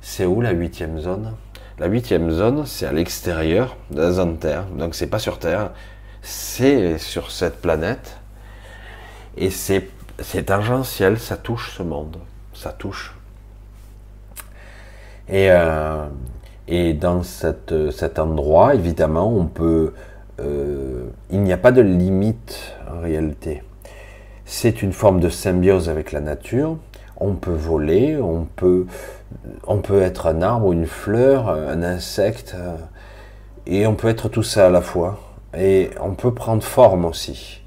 C'est 0.00 0.26
où 0.26 0.40
la 0.40 0.50
huitième 0.50 0.98
zone? 0.98 1.36
La 1.78 1.86
huitième 1.86 2.32
zone, 2.32 2.66
c'est 2.66 2.86
à 2.86 2.92
l'extérieur 2.92 3.76
de 3.92 4.00
la 4.00 4.10
zone 4.10 4.38
Terre, 4.38 4.64
donc 4.76 4.96
c'est 4.96 5.06
pas 5.06 5.20
sur 5.20 5.38
Terre, 5.38 5.70
c'est 6.22 6.98
sur 6.98 7.30
cette 7.30 7.60
planète, 7.60 8.18
et 9.36 9.50
c'est 9.50 9.90
c'est 10.18 10.46
tangentiel, 10.46 11.20
ça 11.20 11.36
touche 11.36 11.76
ce 11.76 11.84
monde, 11.84 12.16
ça 12.52 12.72
touche. 12.72 13.14
Et, 15.28 15.52
euh, 15.52 16.08
et 16.66 16.94
dans 16.94 17.22
cette, 17.22 17.92
cet 17.92 18.18
endroit, 18.18 18.74
évidemment, 18.74 19.32
on 19.32 19.46
peut, 19.46 19.94
euh, 20.42 21.04
il 21.30 21.40
n'y 21.42 21.52
a 21.52 21.56
pas 21.56 21.72
de 21.72 21.82
limite 21.82 22.74
en 22.90 23.00
réalité. 23.00 23.62
C'est 24.44 24.82
une 24.82 24.92
forme 24.92 25.20
de 25.20 25.28
symbiose 25.28 25.88
avec 25.88 26.12
la 26.12 26.20
nature. 26.20 26.76
On 27.16 27.34
peut 27.34 27.54
voler, 27.54 28.16
on 28.16 28.44
peut, 28.56 28.86
on 29.66 29.78
peut 29.78 30.02
être 30.02 30.26
un 30.26 30.42
arbre, 30.42 30.72
une 30.72 30.86
fleur, 30.86 31.48
un 31.48 31.82
insecte, 31.82 32.56
et 33.66 33.86
on 33.86 33.94
peut 33.94 34.08
être 34.08 34.28
tout 34.28 34.42
ça 34.42 34.66
à 34.66 34.70
la 34.70 34.80
fois. 34.80 35.20
Et 35.56 35.90
on 36.00 36.14
peut 36.14 36.34
prendre 36.34 36.62
forme 36.62 37.04
aussi. 37.04 37.62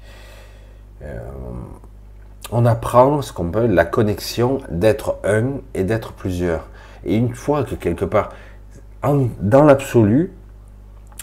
Euh, 1.02 1.18
on 2.52 2.64
apprend 2.66 3.22
ce 3.22 3.32
qu'on 3.32 3.50
peut, 3.50 3.66
la 3.66 3.84
connexion 3.84 4.58
d'être 4.70 5.18
un 5.24 5.60
et 5.74 5.84
d'être 5.84 6.12
plusieurs. 6.12 6.68
Et 7.04 7.16
une 7.16 7.34
fois 7.34 7.64
que 7.64 7.74
quelque 7.74 8.04
part, 8.04 8.30
dans 9.02 9.64
l'absolu, 9.64 10.32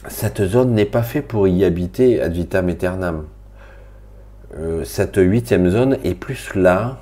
cette 0.08 0.46
zone 0.46 0.74
n'est 0.74 0.86
pas 0.86 1.04
faite 1.04 1.28
pour 1.28 1.48
y 1.48 1.64
habiter 1.64 2.22
ad 2.22 2.34
vitam 2.34 2.70
aeternam. 2.70 3.26
Euh, 4.58 4.84
cette 4.84 5.18
huitième 5.18 5.70
zone 5.70 5.98
est 6.04 6.16
plus 6.16 6.56
là 6.56 7.00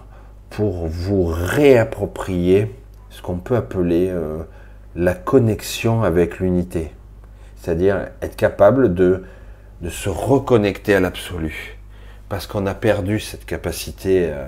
pour 0.49 0.87
vous 0.87 1.25
réapproprier 1.25 2.73
ce 3.09 3.21
qu'on 3.21 3.37
peut 3.37 3.55
appeler 3.55 4.09
euh, 4.09 4.43
la 4.95 5.13
connexion 5.13 6.03
avec 6.03 6.39
l'unité. 6.39 6.91
C'est-à-dire 7.57 8.09
être 8.21 8.35
capable 8.35 8.93
de, 8.93 9.23
de 9.81 9.89
se 9.89 10.09
reconnecter 10.09 10.95
à 10.95 10.99
l'absolu. 10.99 11.77
Parce 12.29 12.47
qu'on 12.47 12.65
a 12.65 12.73
perdu 12.73 13.19
cette 13.19 13.45
capacité 13.45 14.29
euh, 14.31 14.47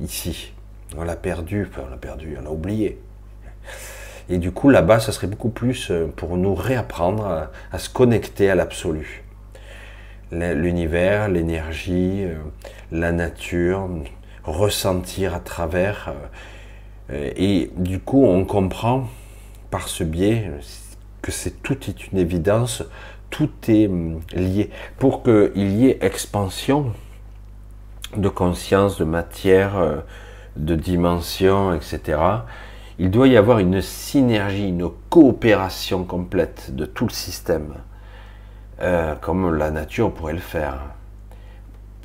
ici. 0.00 0.52
On 0.96 1.04
l'a 1.04 1.16
perdu, 1.16 1.68
on 1.84 1.90
l'a 1.90 1.96
perdu, 1.96 2.36
on 2.38 2.42
l'a 2.42 2.50
oublié. 2.50 3.00
Et 4.28 4.38
du 4.38 4.52
coup, 4.52 4.70
là-bas, 4.70 5.00
ça 5.00 5.12
serait 5.12 5.26
beaucoup 5.26 5.50
plus 5.50 5.90
euh, 5.90 6.06
pour 6.06 6.36
nous 6.36 6.54
réapprendre 6.54 7.50
à, 7.70 7.78
se 7.78 7.90
connecter 7.90 8.50
à 8.50 8.54
l'absolu. 8.54 9.22
L'univers, 10.32 11.28
l'énergie, 11.28 12.24
euh, 12.24 12.34
la 12.90 13.12
nature, 13.12 13.88
ressentir 14.42 15.34
à 15.34 15.40
travers. 15.40 16.14
Euh, 17.10 17.30
et 17.36 17.70
du 17.76 18.00
coup, 18.00 18.24
on 18.24 18.44
comprend 18.44 19.08
par 19.70 19.88
ce 19.88 20.04
biais 20.04 20.50
que 21.20 21.30
c'est 21.30 21.62
tout 21.62 21.78
est 21.88 22.10
une 22.10 22.18
évidence, 22.18 22.82
tout 23.30 23.50
est 23.68 23.86
hum, 23.86 24.20
lié. 24.32 24.70
Pour 24.98 25.22
qu'il 25.22 25.72
y 25.76 25.88
ait 25.88 25.98
expansion 26.00 26.92
de 28.16 28.28
conscience, 28.28 28.98
de 28.98 29.04
matière, 29.04 30.02
de 30.56 30.76
dimension, 30.76 31.74
etc., 31.74 32.18
il 32.98 33.10
doit 33.10 33.28
y 33.28 33.36
avoir 33.36 33.58
une 33.58 33.80
synergie, 33.80 34.68
une 34.68 34.88
coopération 35.10 36.04
complète 36.04 36.74
de 36.74 36.86
tout 36.86 37.06
le 37.06 37.12
système, 37.12 37.74
euh, 38.80 39.14
comme 39.16 39.56
la 39.56 39.70
nature 39.70 40.12
pourrait 40.12 40.34
le 40.34 40.38
faire. 40.38 40.80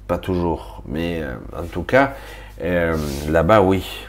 Pas 0.08 0.18
toujours, 0.18 0.82
mais 0.88 1.22
euh, 1.22 1.36
en 1.56 1.66
tout 1.66 1.84
cas, 1.84 2.16
euh, 2.62 2.98
là-bas, 3.30 3.62
oui. 3.62 4.08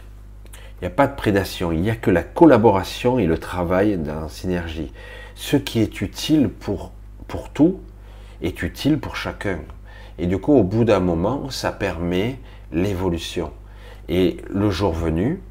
Il 0.81 0.85
n'y 0.85 0.87
a 0.87 0.95
pas 0.95 1.07
de 1.07 1.15
prédation, 1.15 1.73
il 1.73 1.83
n'y 1.83 1.91
a 1.91 1.97
que 1.97 2.11
la 2.11 2.23
collaboration 2.23 3.19
et 3.19 3.27
le 3.27 3.37
travail 3.37 3.99
dans 3.99 4.21
la 4.21 4.29
synergie. 4.31 4.93
Ce 5.35 5.59
qui 5.59 5.81
est 5.81 6.01
utile 6.01 6.49
pour, 6.49 6.93
pour 7.29 7.51
tout 7.51 7.81
est 8.41 8.63
utile 8.63 8.99
pour 8.99 9.17
chacun. 9.17 9.59
Et 10.19 10.27
du 10.27 10.39
coup, 10.39 10.55
au 10.55 10.65
bout 10.65 10.85
d'un 10.85 11.01
moment, 11.01 11.51
ça 11.51 11.73
permet 11.73 12.39
l'évolution. 12.73 13.53
Et 14.09 14.39
le 14.49 14.71
jour 14.71 14.93
venu, 14.93 15.43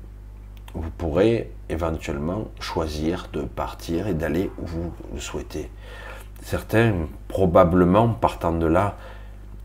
vous 0.74 0.90
pourrez 0.98 1.52
éventuellement 1.70 2.46
choisir 2.60 3.30
de 3.34 3.42
partir 3.42 4.08
et 4.08 4.14
d'aller 4.14 4.52
où 4.62 4.66
vous 4.66 4.94
le 5.14 5.20
souhaitez. 5.20 5.70
Certains, 6.44 6.94
probablement, 7.28 8.10
partant 8.10 8.54
de 8.54 8.66
là, 8.66 8.98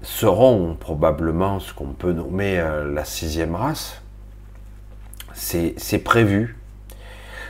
seront 0.03 0.77
probablement 0.79 1.61
ce 1.61 1.73
qu'on 1.73 1.93
peut 1.93 2.13
nommer 2.13 2.59
euh, 2.59 2.93
la 2.93 3.05
sixième 3.05 3.55
race. 3.55 4.01
C'est 5.35 5.99
prévu. 6.05 6.57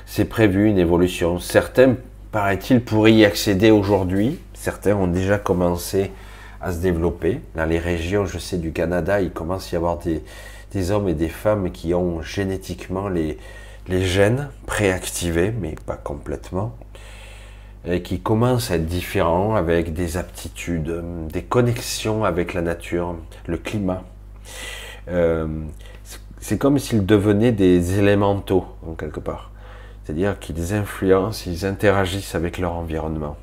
C'est 0.07 0.25
prévu 0.25 0.69
une 0.69 0.79
évolution. 0.79 1.39
Certains, 1.39 1.97
paraît-il, 2.33 2.83
pourraient 2.83 3.13
y 3.13 3.25
accéder 3.25 3.71
aujourd'hui. 3.71 4.41
Certains 4.55 4.95
ont 4.95 5.07
déjà 5.07 5.39
commencé 5.39 6.13
à 6.61 6.73
se 6.73 6.79
développer. 6.79 7.41
Dans 7.55 7.67
les 7.67 7.79
régions, 7.79 8.25
je 8.25 8.39
sais, 8.39 8.57
du 8.57 8.73
Canada, 8.73 9.21
il 9.21 9.31
commence 9.33 9.69
à 9.69 9.73
y 9.73 9.77
avoir 9.77 9.99
des, 9.99 10.23
des 10.75 10.91
hommes 10.91 11.09
et 11.09 11.15
des 11.15 11.29
femmes 11.29 11.71
qui 11.71 11.95
ont 11.95 12.21
génétiquement 12.21 13.09
les, 13.09 13.39
les 13.89 14.05
gènes 14.05 14.49
préactivés, 14.67 15.53
mais 15.53 15.77
pas 15.87 15.97
complètement, 15.97 16.77
et 17.87 18.03
qui 18.03 18.21
commencent 18.21 18.71
à 18.71 18.77
être 18.77 18.87
différents 18.87 19.55
avec 19.55 19.93
des 19.93 20.17
aptitudes, 20.17 21.03
des 21.33 21.43
connexions 21.43 22.25
avec 22.25 22.55
la 22.55 22.63
nature, 22.63 23.17
le 23.47 23.57
climat. 23.57 24.03
Euh, 25.09 25.47
c'est 26.41 26.59
comme 26.59 26.79
s'ils 26.79 27.07
devenaient 27.07 27.53
des 27.53 27.99
élémentaux, 27.99 28.67
en 28.87 28.95
quelque 28.95 29.21
part. 29.21 29.53
C'est-à-dire 30.05 30.39
qu'ils 30.39 30.75
influencent, 30.75 31.45
ils 31.47 31.65
interagissent 31.65 32.35
avec 32.35 32.59
leur 32.59 32.73
environnement. 32.73 33.37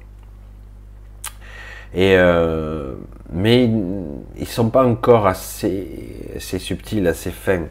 Euh, 1.96 2.96
mais 3.32 3.70
ils 4.38 4.48
sont 4.48 4.70
pas 4.70 4.86
encore 4.86 5.28
assez, 5.28 6.32
assez 6.36 6.60
subtils, 6.60 7.08
assez 7.08 7.32
fins. 7.32 7.68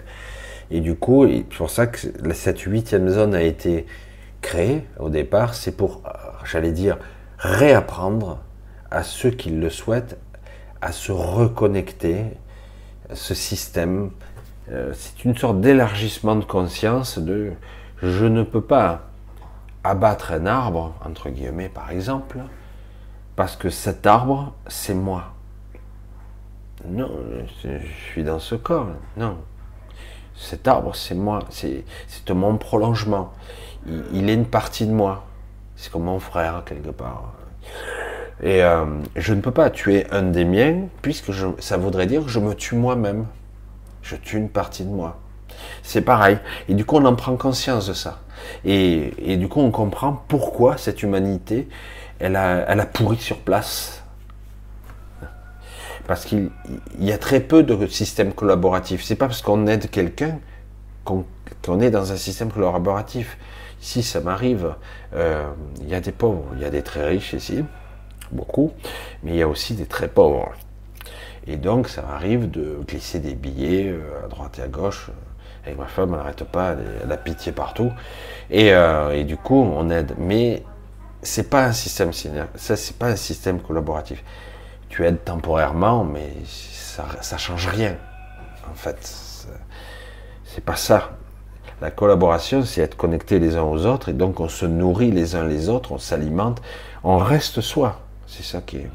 Et 0.70 0.80
du 0.80 0.94
coup, 0.94 1.26
c'est 1.26 1.56
pour 1.56 1.70
ça 1.70 1.86
que 1.86 1.98
cette 2.32 2.60
huitième 2.60 3.08
zone 3.08 3.34
a 3.34 3.42
été 3.42 3.86
créée 4.40 4.84
au 4.98 5.10
départ, 5.10 5.54
c'est 5.54 5.76
pour, 5.76 6.02
j'allais 6.44 6.72
dire, 6.72 6.98
réapprendre 7.38 8.38
à 8.90 9.02
ceux 9.02 9.30
qui 9.30 9.50
le 9.50 9.70
souhaitent 9.70 10.18
à 10.80 10.92
se 10.92 11.12
reconnecter 11.12 12.24
à 13.10 13.14
ce 13.14 13.34
système. 13.34 14.10
Euh, 14.70 14.92
c'est 14.94 15.24
une 15.24 15.36
sorte 15.36 15.60
d'élargissement 15.60 16.36
de 16.36 16.44
conscience 16.44 17.18
de 17.18 17.52
je 18.02 18.24
ne 18.24 18.42
peux 18.42 18.62
pas 18.62 19.02
abattre 19.84 20.32
un 20.32 20.46
arbre, 20.46 20.94
entre 21.04 21.28
guillemets 21.28 21.68
par 21.68 21.90
exemple, 21.90 22.38
parce 23.40 23.56
que 23.56 23.70
cet 23.70 24.06
arbre, 24.06 24.52
c'est 24.66 24.92
moi. 24.92 25.32
Non, 26.84 27.10
je 27.64 27.78
suis 28.12 28.22
dans 28.22 28.38
ce 28.38 28.54
corps. 28.54 28.88
Non. 29.16 29.38
Cet 30.34 30.68
arbre, 30.68 30.94
c'est 30.94 31.14
moi. 31.14 31.38
C'est 31.48 31.82
mon 32.28 32.58
prolongement. 32.58 33.32
Il, 34.12 34.28
est 34.28 34.34
une 34.34 34.44
partie 34.44 34.84
de 34.84 34.92
moi. 34.92 35.24
C'est 35.74 35.90
comme 35.90 36.02
mon 36.02 36.18
frère, 36.18 36.64
quelque 36.66 36.90
part. 36.90 37.32
Et 38.42 38.62
euh, 38.62 38.84
je 39.16 39.32
ne 39.32 39.40
peux 39.40 39.52
pas 39.52 39.70
tuer 39.70 40.06
un 40.10 40.24
des 40.24 40.44
miens, 40.44 40.88
puisque 41.00 41.32
ça 41.60 41.78
voudrait 41.78 42.06
dire 42.06 42.22
que 42.22 42.28
je 42.28 42.40
me 42.40 42.54
tue 42.54 42.74
moi-même. 42.74 43.24
Je 44.02 44.16
tue 44.16 44.36
une 44.36 44.50
partie 44.50 44.84
de 44.84 44.90
moi. 44.90 45.18
C'est 45.82 46.02
pareil. 46.02 46.36
Et 46.68 46.74
du 46.74 46.84
coup, 46.84 46.96
on 46.96 47.06
en 47.06 47.14
prend 47.14 47.34
conscience 47.36 47.86
de 47.86 47.94
ça. 47.94 48.18
Et, 48.66 49.14
et 49.32 49.38
du 49.38 49.48
coup, 49.48 49.60
on 49.60 49.70
comprend 49.70 50.24
pourquoi 50.28 50.76
cette 50.76 51.02
humanité 51.02 51.70
elle 52.20 52.36
a, 52.36 52.86
pourri 52.86 53.16
sur 53.16 53.38
place. 53.38 54.02
Parce 56.06 56.24
qu'il 56.24 56.50
y 56.98 57.12
a 57.12 57.18
très 57.18 57.40
peu 57.40 57.62
de 57.62 57.86
systèmes 57.86 58.32
collaboratifs. 58.32 59.02
C'est 59.04 59.16
pas 59.16 59.26
parce 59.26 59.42
qu'on 59.42 59.66
aide 59.66 59.90
quelqu'un 59.90 60.38
qu'on 61.04 61.80
est 61.80 61.90
dans 61.90 62.12
un 62.12 62.16
système 62.16 62.50
collaboratif. 62.50 63.38
Ici, 63.80 64.02
ça 64.02 64.20
m'arrive. 64.20 64.74
Euh, 65.14 65.50
il 65.80 65.88
y 65.88 65.94
a 65.94 66.00
des 66.00 66.12
pauvres, 66.12 66.44
il 66.54 66.62
y 66.62 66.64
a 66.64 66.70
des 66.70 66.82
très 66.82 67.08
riches 67.08 67.32
ici, 67.32 67.64
beaucoup, 68.30 68.72
mais 69.22 69.32
il 69.32 69.36
y 69.36 69.42
a 69.42 69.48
aussi 69.48 69.74
des 69.74 69.86
très 69.86 70.08
pauvres. 70.08 70.52
Et 71.46 71.56
donc, 71.56 71.88
ça 71.88 72.02
m'arrive 72.02 72.50
de 72.50 72.78
glisser 72.86 73.18
des 73.18 73.34
billets 73.34 73.88
euh, 73.88 74.24
à 74.24 74.28
droite 74.28 74.58
et 74.58 74.62
à 74.62 74.68
gauche. 74.68 75.10
Avec 75.64 75.78
ma 75.78 75.86
femme, 75.86 76.10
elle 76.10 76.18
n'arrête 76.18 76.44
pas, 76.44 76.74
elle 77.02 77.10
a 77.10 77.16
pitié 77.16 77.52
partout. 77.52 77.90
Et, 78.50 78.72
euh, 78.72 79.16
et, 79.16 79.24
du 79.24 79.36
coup, 79.36 79.56
on 79.56 79.90
aide. 79.90 80.14
Mais 80.18 80.62
c'est 81.22 81.50
pas 81.50 81.64
un 81.64 81.72
système 81.72 82.12
ça 82.12 82.76
c'est 82.76 82.96
pas 82.96 83.08
un 83.08 83.16
système 83.16 83.60
collaboratif. 83.60 84.22
Tu 84.88 85.04
aides 85.04 85.22
temporairement, 85.24 86.04
mais 86.04 86.32
ça, 86.46 87.04
ça 87.20 87.38
change 87.38 87.68
rien. 87.68 87.96
En 88.70 88.74
fait, 88.74 88.98
c'est 90.44 90.64
pas 90.64 90.76
ça. 90.76 91.10
La 91.80 91.90
collaboration, 91.90 92.64
c'est 92.64 92.82
être 92.82 92.96
connecté 92.96 93.38
les 93.38 93.56
uns 93.56 93.62
aux 93.62 93.86
autres, 93.86 94.08
et 94.08 94.12
donc 94.12 94.40
on 94.40 94.48
se 94.48 94.66
nourrit 94.66 95.12
les 95.12 95.36
uns 95.36 95.46
les 95.46 95.68
autres, 95.68 95.92
on 95.92 95.98
s'alimente, 95.98 96.60
on 97.04 97.18
reste 97.18 97.60
soi. 97.60 98.00
C'est 98.26 98.42
ça 98.42 98.60
qui 98.60 98.78
est. 98.78 98.90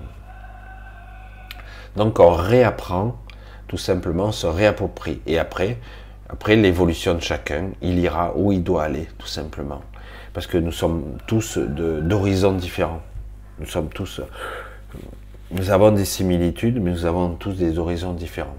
Donc 1.95 2.19
on 2.19 2.31
réapprend, 2.31 3.15
tout 3.67 3.77
simplement, 3.77 4.25
on 4.25 4.31
se 4.31 4.47
réapproprie. 4.47 5.21
Et 5.25 5.39
après, 5.39 5.77
après 6.29 6.57
l'évolution 6.57 7.13
de 7.13 7.21
chacun, 7.21 7.69
il 7.81 7.99
ira 7.99 8.33
où 8.35 8.51
il 8.51 8.63
doit 8.63 8.83
aller, 8.83 9.07
tout 9.17 9.27
simplement 9.27 9.81
parce 10.35 10.47
que 10.47 10.57
nous 10.57 10.73
sommes 10.73 11.17
tous 11.27 11.57
d'horizons 11.57 12.51
différents. 12.51 13.01
Nous 13.57 13.67
sommes 13.67 13.87
tous, 13.87 14.19
nous 15.49 15.69
avons 15.69 15.93
des 15.93 16.03
similitudes, 16.03 16.81
mais 16.81 16.91
nous 16.91 17.05
avons 17.05 17.35
tous 17.35 17.53
des 17.53 17.79
horizons 17.79 18.11
différents. 18.11 18.57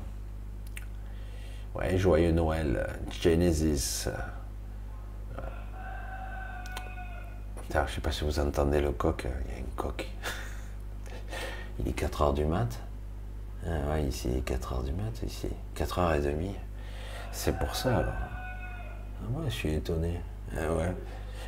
Ouais, 1.74 1.98
joyeux 1.98 2.32
Noël, 2.32 2.86
Genesis. 3.20 4.08
je 7.70 7.78
ne 7.78 7.86
sais 7.88 8.00
pas 8.00 8.10
si 8.10 8.24
vous 8.24 8.40
entendez 8.40 8.80
le 8.80 8.92
coq, 8.92 9.26
il 9.26 9.52
y 9.52 9.56
a 9.56 9.58
une 9.58 9.74
coque. 9.76 10.06
Il 11.78 11.88
est 11.88 11.92
4 11.92 12.22
heures 12.22 12.32
du 12.32 12.46
mat. 12.46 12.80
Ah 13.66 13.92
ouais, 13.92 14.04
ici, 14.04 14.28
il 14.30 14.38
est 14.38 14.40
4 14.40 14.72
heures 14.72 14.82
du 14.82 14.92
mat, 14.92 15.22
ici, 15.26 15.48
4 15.74 15.98
heures 15.98 16.14
et 16.14 16.20
demie. 16.20 16.54
C'est 17.32 17.58
pour 17.58 17.76
ça 17.76 17.98
alors. 17.98 18.14
Ah 18.14 19.38
ouais, 19.38 19.50
je 19.50 19.54
suis 19.54 19.74
étonné. 19.74 20.18
Ah 20.56 20.72
ouais. 20.72 20.94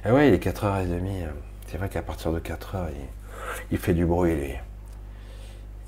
Ah 0.05 0.15
ouais, 0.15 0.29
il 0.29 0.35
est 0.35 0.45
4h30. 0.45 1.27
C'est 1.67 1.77
vrai 1.77 1.89
qu'à 1.89 2.03
partir 2.03 2.33
de 2.33 2.39
4h, 2.39 2.89
il, 3.71 3.79
fait 3.79 3.95
du 3.95 4.07
bruit, 4.07 4.35
lui. 4.37 4.55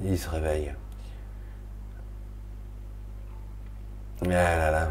Il 0.02 0.18
se 0.18 0.28
réveille. 0.28 0.72
Ah 4.22 4.28
là 4.28 4.70
là. 4.70 4.90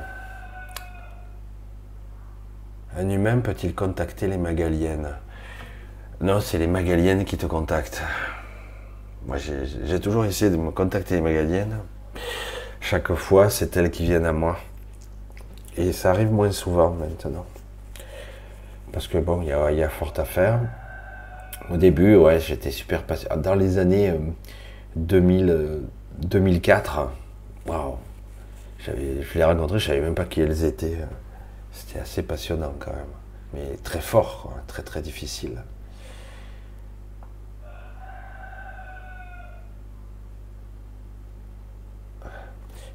Un 2.97 3.09
humain 3.09 3.39
peut-il 3.39 3.75
contacter 3.75 4.27
les 4.27 4.37
magaliennes? 4.37 5.15
Non, 6.21 6.41
c'est 6.41 6.57
les 6.57 6.67
magaliennes 6.67 7.23
qui 7.25 7.37
te 7.37 7.45
contactent. 7.45 8.01
Moi, 9.25 9.37
j'ai 9.37 9.99
toujours 9.99 10.25
essayé 10.25 10.49
de 10.49 10.57
me 10.57 10.71
contacter 10.71 11.15
les 11.15 11.21
magaliennes. 11.21 11.79
Chaque 12.79 13.13
fois, 13.13 13.49
c'est 13.49 13.75
elles 13.77 13.91
qui 13.91 14.05
viennent 14.05 14.25
à 14.25 14.33
moi. 14.33 14.57
Et 15.77 15.93
ça 15.93 16.09
arrive 16.09 16.31
moins 16.31 16.51
souvent 16.51 16.91
maintenant. 16.91 17.45
Parce 18.91 19.07
que 19.07 19.17
bon, 19.17 19.41
il 19.41 19.49
y 19.49 19.83
a, 19.83 19.89
fort 19.89 20.13
à 20.17 20.25
faire. 20.25 20.59
Au 21.69 21.77
début, 21.77 22.15
ouais, 22.15 22.39
j'étais 22.39 22.71
super 22.71 23.03
patient. 23.03 23.35
Dans 23.37 23.55
les 23.55 23.77
années 23.77 24.13
2000, 24.95 25.81
2004, 26.19 27.11
waouh, 27.67 27.97
je 28.79 28.91
les 28.91 29.43
rencontrés, 29.43 29.79
je 29.79 29.87
savais 29.87 30.01
même 30.01 30.15
pas 30.15 30.25
qui 30.25 30.41
elles 30.41 30.63
étaient. 30.63 30.97
C'était 31.71 31.99
assez 31.99 32.23
passionnant 32.23 32.73
quand 32.79 32.91
même, 32.91 33.05
mais 33.53 33.77
très 33.83 34.01
fort, 34.01 34.53
très 34.67 34.81
très 34.81 35.01
difficile. 35.01 35.61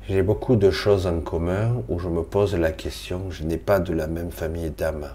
J'ai 0.06 0.22
beaucoup 0.22 0.56
de 0.56 0.70
choses 0.70 1.06
en 1.06 1.20
commun 1.20 1.82
où 1.88 1.98
je 1.98 2.08
me 2.08 2.22
pose 2.22 2.54
la 2.54 2.72
question, 2.72 3.30
je 3.30 3.42
n'ai 3.42 3.56
pas 3.56 3.78
de 3.78 3.94
la 3.94 4.06
même 4.06 4.30
famille 4.30 4.70
d'âme. 4.70 5.08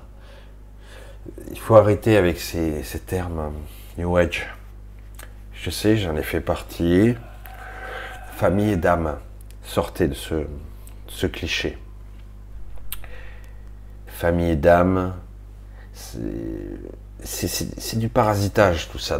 Il 1.51 1.59
faut 1.59 1.75
arrêter 1.75 2.17
avec 2.17 2.39
ces, 2.39 2.83
termes 3.05 3.51
New 3.97 4.15
Age. 4.17 4.47
Je 5.53 5.69
sais, 5.69 5.97
j'en 5.97 6.15
ai 6.15 6.23
fait 6.23 6.41
partie. 6.41 7.15
Famille 8.33 8.77
d'âme, 8.77 9.17
sortez 9.63 10.07
de 10.07 10.13
ce, 10.13 11.25
cliché. 11.27 11.77
Famille 14.07 14.55
d'âme, 14.55 15.15
c'est 15.93 17.99
du 17.99 18.09
parasitage 18.09 18.89
tout 18.89 18.99
ça, 18.99 19.19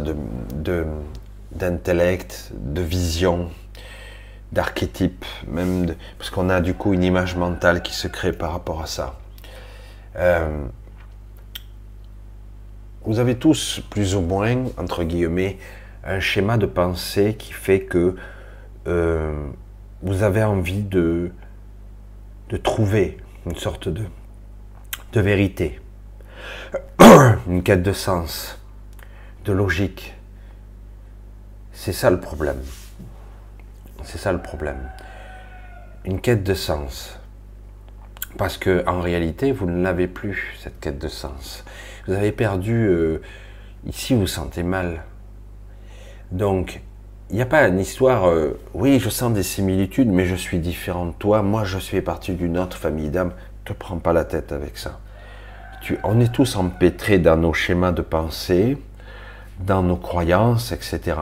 d'intellect, 1.52 2.52
de, 2.54 2.80
de 2.80 2.86
vision, 2.86 3.50
d'archétypes, 4.52 5.26
même 5.46 5.94
parce 6.18 6.30
qu'on 6.30 6.48
a 6.48 6.60
du 6.60 6.74
coup 6.74 6.94
une 6.94 7.04
image 7.04 7.36
mentale 7.36 7.82
qui 7.82 7.92
se 7.92 8.08
crée 8.08 8.32
par 8.32 8.52
rapport 8.52 8.82
à 8.82 8.86
ça. 8.86 9.18
Euh, 10.16 10.66
vous 13.02 13.18
avez 13.18 13.36
tous 13.36 13.80
plus 13.90 14.14
ou 14.14 14.20
moins, 14.20 14.64
entre 14.76 15.04
guillemets, 15.04 15.58
un 16.04 16.20
schéma 16.20 16.58
de 16.58 16.66
pensée 16.66 17.34
qui 17.38 17.52
fait 17.52 17.80
que 17.80 18.16
euh, 18.86 19.48
vous 20.02 20.22
avez 20.22 20.42
envie 20.42 20.82
de, 20.82 21.30
de 22.48 22.56
trouver 22.56 23.18
une 23.46 23.56
sorte 23.56 23.88
de, 23.88 24.04
de 25.12 25.20
vérité, 25.20 25.80
une 27.48 27.62
quête 27.62 27.82
de 27.82 27.92
sens, 27.92 28.58
de 29.44 29.52
logique. 29.52 30.14
C'est 31.72 31.92
ça 31.92 32.10
le 32.10 32.20
problème. 32.20 32.60
C'est 34.02 34.18
ça 34.18 34.32
le 34.32 34.40
problème. 34.42 34.90
Une 36.04 36.20
quête 36.20 36.42
de 36.42 36.54
sens. 36.54 37.18
Parce 38.38 38.58
que 38.58 38.84
en 38.86 39.00
réalité, 39.00 39.52
vous 39.52 39.66
ne 39.66 39.82
l'avez 39.82 40.06
plus, 40.06 40.56
cette 40.62 40.80
quête 40.80 40.98
de 40.98 41.08
sens. 41.08 41.64
Vous 42.10 42.16
avez 42.16 42.32
perdu. 42.32 42.88
Euh, 42.88 43.22
ici, 43.86 44.16
vous 44.16 44.26
sentez 44.26 44.64
mal. 44.64 45.04
Donc, 46.32 46.80
il 47.30 47.36
n'y 47.36 47.42
a 47.42 47.46
pas 47.46 47.68
une 47.68 47.78
histoire. 47.78 48.28
Euh, 48.28 48.58
oui, 48.74 48.98
je 48.98 49.08
sens 49.08 49.32
des 49.32 49.44
similitudes, 49.44 50.08
mais 50.08 50.26
je 50.26 50.34
suis 50.34 50.58
différent 50.58 51.06
de 51.06 51.12
toi. 51.12 51.42
Moi, 51.42 51.62
je 51.62 51.78
suis 51.78 52.00
parti 52.00 52.32
d'une 52.32 52.58
autre 52.58 52.76
famille 52.76 53.10
d'âmes. 53.10 53.32
Te 53.64 53.72
prends 53.72 53.98
pas 53.98 54.12
la 54.12 54.24
tête 54.24 54.50
avec 54.50 54.76
ça. 54.76 54.98
Tu, 55.82 56.00
on 56.02 56.18
est 56.18 56.32
tous 56.32 56.56
empêtrés 56.56 57.20
dans 57.20 57.36
nos 57.36 57.52
schémas 57.52 57.92
de 57.92 58.02
pensée, 58.02 58.76
dans 59.60 59.84
nos 59.84 59.96
croyances, 59.96 60.72
etc 60.72 61.14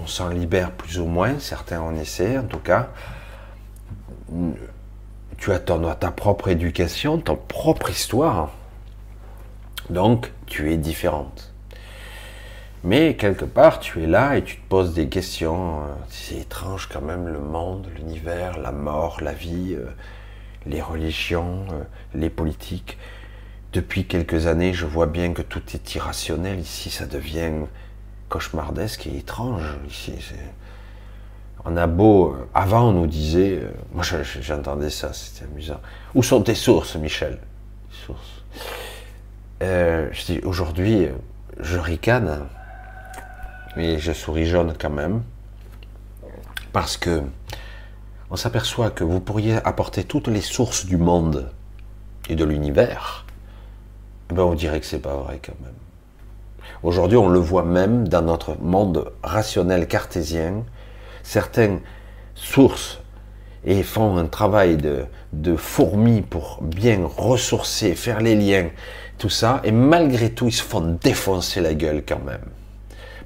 on 0.00 0.06
s'en 0.06 0.28
libère 0.28 0.70
plus 0.70 1.00
ou 1.00 1.06
moins, 1.06 1.40
certains 1.40 1.80
en 1.80 1.96
essaient 1.96 2.38
en 2.38 2.44
tout 2.44 2.60
cas. 2.60 2.90
Tu 5.36 5.50
as 5.50 5.58
ta 5.58 6.10
propre 6.12 6.46
éducation, 6.46 7.18
ta 7.18 7.34
propre 7.34 7.90
histoire. 7.90 8.50
Donc, 9.90 10.32
tu 10.46 10.72
es 10.72 10.76
différente. 10.76 11.52
Mais 12.82 13.16
quelque 13.16 13.44
part, 13.44 13.80
tu 13.80 14.02
es 14.02 14.06
là 14.06 14.36
et 14.36 14.44
tu 14.44 14.56
te 14.56 14.68
poses 14.68 14.94
des 14.94 15.08
questions. 15.08 15.80
C'est 16.08 16.36
étrange 16.36 16.88
quand 16.92 17.00
même 17.00 17.28
le 17.28 17.40
monde, 17.40 17.86
l'univers, 17.96 18.58
la 18.58 18.72
mort, 18.72 19.20
la 19.22 19.32
vie, 19.32 19.74
euh, 19.74 19.86
les 20.66 20.82
religions, 20.82 21.64
euh, 21.72 21.82
les 22.14 22.30
politiques. 22.30 22.98
Depuis 23.72 24.06
quelques 24.06 24.46
années, 24.46 24.72
je 24.72 24.86
vois 24.86 25.06
bien 25.06 25.32
que 25.32 25.42
tout 25.42 25.62
est 25.72 25.94
irrationnel 25.94 26.60
ici. 26.60 26.90
Ça 26.90 27.06
devient 27.06 27.66
cauchemardesque 28.28 29.06
et 29.06 29.18
étrange 29.18 29.64
ici. 29.88 30.12
On 31.64 31.76
a 31.76 31.86
beau. 31.86 32.34
Euh, 32.34 32.48
avant, 32.54 32.88
on 32.88 32.92
nous 32.92 33.06
disait. 33.06 33.58
Euh, 33.62 33.70
moi, 33.92 34.04
j'entendais 34.40 34.90
ça, 34.90 35.12
c'était 35.12 35.44
amusant. 35.44 35.80
Où 36.14 36.22
sont 36.22 36.42
tes 36.42 36.54
sources, 36.54 36.96
Michel? 36.96 37.38
Sources. 38.06 38.42
Euh, 39.64 40.08
je 40.12 40.26
dis 40.26 40.40
aujourd'hui, 40.44 41.08
je 41.58 41.78
ricane, 41.78 42.46
mais 43.76 43.98
je 43.98 44.12
souris 44.12 44.44
jaune 44.44 44.74
quand 44.78 44.90
même, 44.90 45.22
parce 46.72 46.98
que 46.98 47.22
on 48.30 48.36
s'aperçoit 48.36 48.90
que 48.90 49.04
vous 49.04 49.20
pourriez 49.20 49.56
apporter 49.64 50.04
toutes 50.04 50.28
les 50.28 50.42
sources 50.42 50.84
du 50.84 50.98
monde 50.98 51.50
et 52.28 52.34
de 52.34 52.44
l'univers. 52.44 53.24
Ben, 54.28 54.42
on 54.42 54.54
dirait 54.54 54.80
que 54.80 54.86
c'est 54.86 54.98
pas 54.98 55.16
vrai 55.16 55.40
quand 55.42 55.58
même. 55.62 55.72
Aujourd'hui, 56.82 57.16
on 57.16 57.28
le 57.28 57.38
voit 57.38 57.64
même 57.64 58.06
dans 58.06 58.22
notre 58.22 58.60
monde 58.60 59.12
rationnel 59.22 59.88
cartésien. 59.88 60.64
Certaines 61.22 61.80
sources 62.34 63.00
et 63.64 63.82
font 63.82 64.18
un 64.18 64.26
travail 64.26 64.76
de, 64.76 65.06
de 65.32 65.56
fourmi 65.56 66.20
pour 66.20 66.58
bien 66.60 67.06
ressourcer, 67.06 67.94
faire 67.94 68.20
les 68.20 68.34
liens, 68.34 68.68
ça, 69.28 69.60
et 69.64 69.72
malgré 69.72 70.30
tout, 70.30 70.48
ils 70.48 70.52
se 70.52 70.62
font 70.62 70.98
défoncer 71.02 71.60
la 71.60 71.74
gueule 71.74 72.02
quand 72.06 72.22
même. 72.24 72.44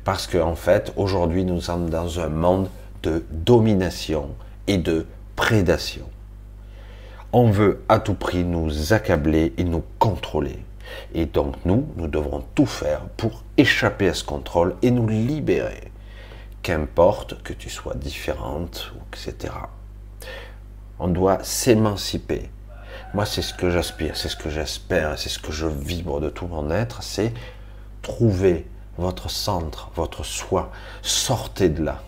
Parce 0.04 0.26
qu'en 0.26 0.50
en 0.50 0.56
fait, 0.56 0.92
aujourd'hui, 0.96 1.44
nous 1.44 1.60
sommes 1.60 1.90
dans 1.90 2.20
un 2.20 2.28
monde 2.28 2.68
de 3.02 3.24
domination 3.30 4.30
et 4.66 4.78
de 4.78 5.06
prédation. 5.36 6.08
On 7.32 7.50
veut 7.50 7.82
à 7.88 7.98
tout 7.98 8.14
prix 8.14 8.44
nous 8.44 8.92
accabler 8.92 9.52
et 9.58 9.64
nous 9.64 9.84
contrôler. 9.98 10.58
Et 11.14 11.26
donc 11.26 11.56
nous, 11.64 11.86
nous 11.96 12.08
devrons 12.08 12.42
tout 12.54 12.66
faire 12.66 13.02
pour 13.16 13.44
échapper 13.56 14.08
à 14.08 14.14
ce 14.14 14.24
contrôle 14.24 14.76
et 14.82 14.90
nous 14.90 15.06
libérer. 15.06 15.92
Qu'importe 16.62 17.42
que 17.42 17.52
tu 17.52 17.70
sois 17.70 17.94
différente, 17.94 18.92
etc. 19.12 19.52
On 20.98 21.08
doit 21.08 21.38
s'émanciper. 21.42 22.50
Moi, 23.14 23.24
c'est 23.24 23.42
ce 23.42 23.54
que 23.54 23.70
j'aspire, 23.70 24.16
c'est 24.16 24.28
ce 24.28 24.36
que 24.36 24.50
j'espère, 24.50 25.18
c'est 25.18 25.30
ce 25.30 25.38
que 25.38 25.50
je 25.50 25.66
vibre 25.66 26.20
de 26.20 26.28
tout 26.28 26.46
mon 26.46 26.70
être, 26.70 27.02
c'est 27.02 27.32
trouver 28.02 28.66
votre 28.98 29.30
centre, 29.30 29.90
votre 29.94 30.24
soi. 30.24 30.70
Sortez 31.00 31.70
de 31.70 31.84
là. 31.84 32.02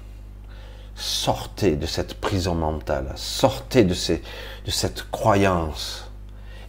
Sortez 0.94 1.76
de 1.76 1.86
cette 1.86 2.20
prison 2.20 2.54
mentale. 2.54 3.12
Sortez 3.16 3.84
de, 3.84 3.94
de 3.94 4.70
cette 4.70 5.10
croyance 5.10 6.10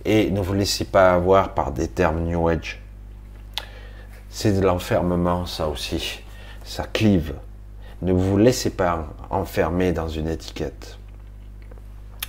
et 0.06 0.32
ne 0.32 0.40
vous 0.40 0.54
laissez 0.54 0.86
pas 0.86 1.14
avoir 1.14 1.54
par 1.54 1.74
des 1.74 1.90
termes 1.90 2.22
New 2.22 2.48
Age. 2.48 2.82
C'est 4.30 4.54
de 4.54 4.62
l'enfermement, 4.62 5.46
ça 5.46 5.68
aussi. 5.68 6.22
Ça 6.64 6.86
clive. 6.86 7.36
Ne 8.02 8.14
vous 8.14 8.38
laissez 8.38 8.70
pas 8.70 9.10
enfermer 9.30 9.92
dans 9.92 10.08
une 10.08 10.30
étiquette. 10.30 10.98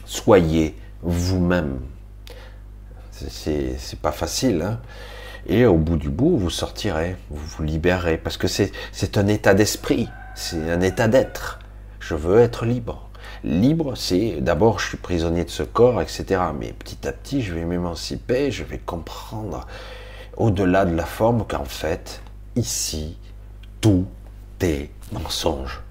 Soyez 0.05 0.77
vous-même. 1.03 1.79
C'est 3.29 4.01
pas 4.01 4.13
facile. 4.13 4.63
Hein 4.63 4.81
et 5.47 5.67
au 5.67 5.77
bout 5.77 5.97
du 5.97 6.09
bout, 6.09 6.37
vous 6.37 6.51
sortirez, 6.51 7.17
vous 7.31 7.45
vous 7.45 7.63
libérez. 7.63 8.17
Parce 8.17 8.37
que 8.37 8.47
c'est 8.47 8.73
un 9.17 9.27
état 9.27 9.55
d'esprit, 9.55 10.09
c'est 10.35 10.71
un 10.71 10.81
état 10.81 11.09
d'être. 11.09 11.59
Je 12.01 12.15
veux 12.15 12.41
être 12.41 12.65
libre. 12.65 13.09
Libre, 13.45 13.97
c'est 13.97 14.41
d'abord 14.41 14.79
je 14.79 14.89
suis 14.89 14.97
prisonnier 14.99 15.45
de 15.45 15.51
ce 15.51 15.63
corps, 15.63 16.01
etc. 16.01 16.41
Mais 16.59 16.73
petit 16.73 17.09
à 17.09 17.13
petit, 17.13 17.43
je 17.43 17.55
vais 17.55 17.65
m'émanciper, 17.65 18.51
je 18.51 18.63
vais 18.63 18.79
comprendre 18.79 19.67
au-delà 20.37 20.85
de 20.85 20.95
la 20.95 21.05
forme 21.05 21.45
qu'en 21.47 21.65
fait, 21.65 22.23
ici, 22.55 23.17
tout 23.81 24.07
est 24.61 24.91
mensonge. 25.13 25.83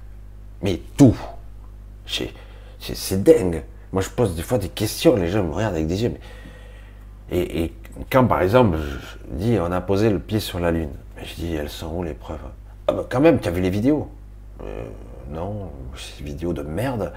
Mais 0.61 0.79
tout. 0.97 1.17
C'est 2.05 3.23
dingue. 3.23 3.63
Moi, 3.91 4.01
je 4.01 4.09
pose 4.09 4.35
des 4.35 4.41
fois 4.41 4.57
des 4.57 4.69
questions, 4.69 5.15
les 5.17 5.27
gens 5.27 5.43
me 5.43 5.53
regardent 5.53 5.75
avec 5.75 5.87
des 5.87 6.03
yeux, 6.03 6.09
mais 6.09 6.19
Et, 7.31 7.73
quand 8.09 8.25
par 8.25 8.41
exemple, 8.41 8.77
je 8.77 9.35
dis, 9.35 9.57
on 9.59 9.71
a 9.71 9.81
posé 9.81 10.09
le 10.09 10.19
pied 10.19 10.39
sur 10.39 10.59
la 10.59 10.71
Lune, 10.71 10.91
je 11.23 11.35
dis, 11.35 11.55
elles 11.55 11.69
sont 11.69 11.93
où 11.93 12.03
les 12.03 12.13
preuves? 12.13 12.39
Ah 12.87 12.93
ben 12.93 13.05
quand 13.09 13.21
même, 13.21 13.39
tu 13.39 13.47
as 13.47 13.51
vu 13.51 13.61
les 13.61 13.69
vidéos 13.69 14.09
euh, 14.63 14.83
Non, 15.29 15.71
ces 15.95 16.23
vidéos 16.23 16.53
de 16.53 16.61
merde, 16.61 17.13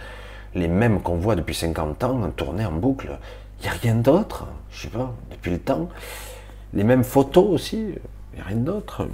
les 0.54 0.68
mêmes 0.68 1.00
qu'on 1.00 1.16
voit 1.16 1.34
depuis 1.34 1.54
50 1.54 2.04
ans, 2.04 2.30
tournées 2.36 2.66
en 2.66 2.72
boucle. 2.72 3.18
Il 3.60 3.62
n'y 3.62 3.68
a 3.68 3.72
rien 3.72 3.94
d'autre, 3.96 4.46
je 4.70 4.82
sais 4.82 4.88
pas, 4.88 5.12
depuis 5.30 5.50
le 5.50 5.58
temps. 5.58 5.88
Les 6.74 6.84
mêmes 6.84 7.04
photos 7.04 7.48
aussi, 7.48 7.78
il 7.78 8.36
n'y 8.36 8.40
a 8.40 8.44
rien 8.44 8.56
d'autre. 8.56 9.08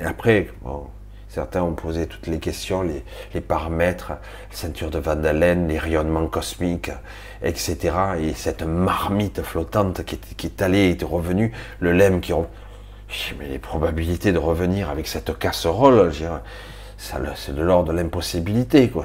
Et 0.00 0.04
après, 0.04 0.50
bon, 0.62 0.86
certains 1.28 1.62
ont 1.62 1.74
posé 1.74 2.06
toutes 2.06 2.26
les 2.26 2.38
questions, 2.38 2.82
les, 2.82 3.40
paramètres, 3.40 4.10
la 4.10 4.18
ceinture 4.50 4.90
de 4.90 4.98
Van 4.98 5.16
les 5.16 5.78
rayonnements 5.78 6.26
cosmiques, 6.26 6.90
etc. 7.42 7.94
Et 8.20 8.34
cette 8.34 8.62
marmite 8.62 9.42
flottante 9.42 10.04
qui 10.04 10.16
est, 10.16 10.34
qui 10.36 10.46
est 10.46 10.62
allée 10.62 10.96
et 11.00 11.04
revenue, 11.04 11.52
le 11.80 11.92
lemme 11.92 12.20
qui... 12.20 12.32
Mais 13.38 13.48
les 13.48 13.58
probabilités 13.58 14.32
de 14.32 14.38
revenir 14.38 14.90
avec 14.90 15.06
cette 15.06 15.38
casserole, 15.38 16.12
c'est 16.98 17.54
de 17.54 17.62
l'ordre 17.62 17.92
de 17.92 17.96
l'impossibilité. 17.96 18.90
Quoi. 18.90 19.04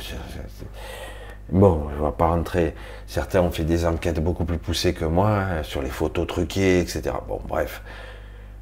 Bon, 1.50 1.88
je 1.90 2.02
ne 2.02 2.06
vais 2.06 2.12
pas 2.18 2.28
rentrer. 2.28 2.74
Certains 3.08 3.42
ont 3.42 3.52
fait 3.52 3.64
des 3.64 3.86
enquêtes 3.86 4.20
beaucoup 4.20 4.46
plus 4.46 4.58
poussées 4.58 4.94
que 4.94 5.06
moi 5.06 5.30
hein, 5.30 5.64
sur 5.64 5.82
les 5.82 5.90
photos 5.90 6.28
truquées, 6.28 6.80
etc. 6.80 7.12
Bon, 7.28 7.40
bref. 7.48 7.82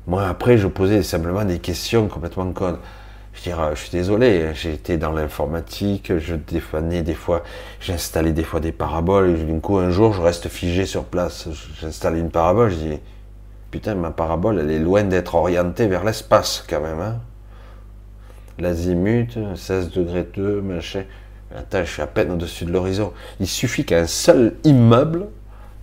Moi, 0.07 0.27
après, 0.27 0.57
je 0.57 0.67
posais 0.67 1.03
simplement 1.03 1.45
des 1.45 1.59
questions 1.59 2.07
complètement 2.07 2.51
connes. 2.51 2.79
Je 3.33 3.43
dirais, 3.43 3.71
je 3.75 3.79
suis 3.79 3.91
désolé, 3.91 4.51
été 4.65 4.97
dans 4.97 5.11
l'informatique, 5.11 6.17
je 6.17 6.35
défannais 6.35 7.01
des 7.01 7.13
fois, 7.13 7.43
j'installais 7.79 8.33
des 8.33 8.43
fois 8.43 8.59
des 8.59 8.71
paraboles, 8.71 9.29
et 9.29 9.43
du 9.43 9.59
coup, 9.59 9.77
un 9.77 9.89
jour, 9.89 10.13
je 10.13 10.21
reste 10.21 10.49
figé 10.49 10.85
sur 10.85 11.05
place. 11.05 11.47
J'installe 11.79 12.17
une 12.17 12.29
parabole, 12.29 12.71
je 12.71 12.75
dis, 12.75 12.99
putain, 13.71 13.95
ma 13.95 14.11
parabole, 14.11 14.59
elle 14.59 14.69
est 14.69 14.79
loin 14.79 15.03
d'être 15.03 15.35
orientée 15.35 15.87
vers 15.87 16.03
l'espace, 16.03 16.65
quand 16.69 16.81
même. 16.81 16.99
Hein. 16.99 17.19
L'azimut, 18.59 19.37
16 19.55 19.91
degrés 19.91 20.27
2, 20.35 20.61
machin. 20.61 21.03
Attends, 21.55 21.83
je 21.83 21.91
suis 21.91 22.01
à 22.01 22.07
peine 22.07 22.31
au-dessus 22.31 22.65
de 22.65 22.71
l'horizon. 22.71 23.11
Il 23.39 23.47
suffit 23.47 23.85
qu'un 23.85 24.07
seul 24.07 24.55
immeuble 24.63 25.27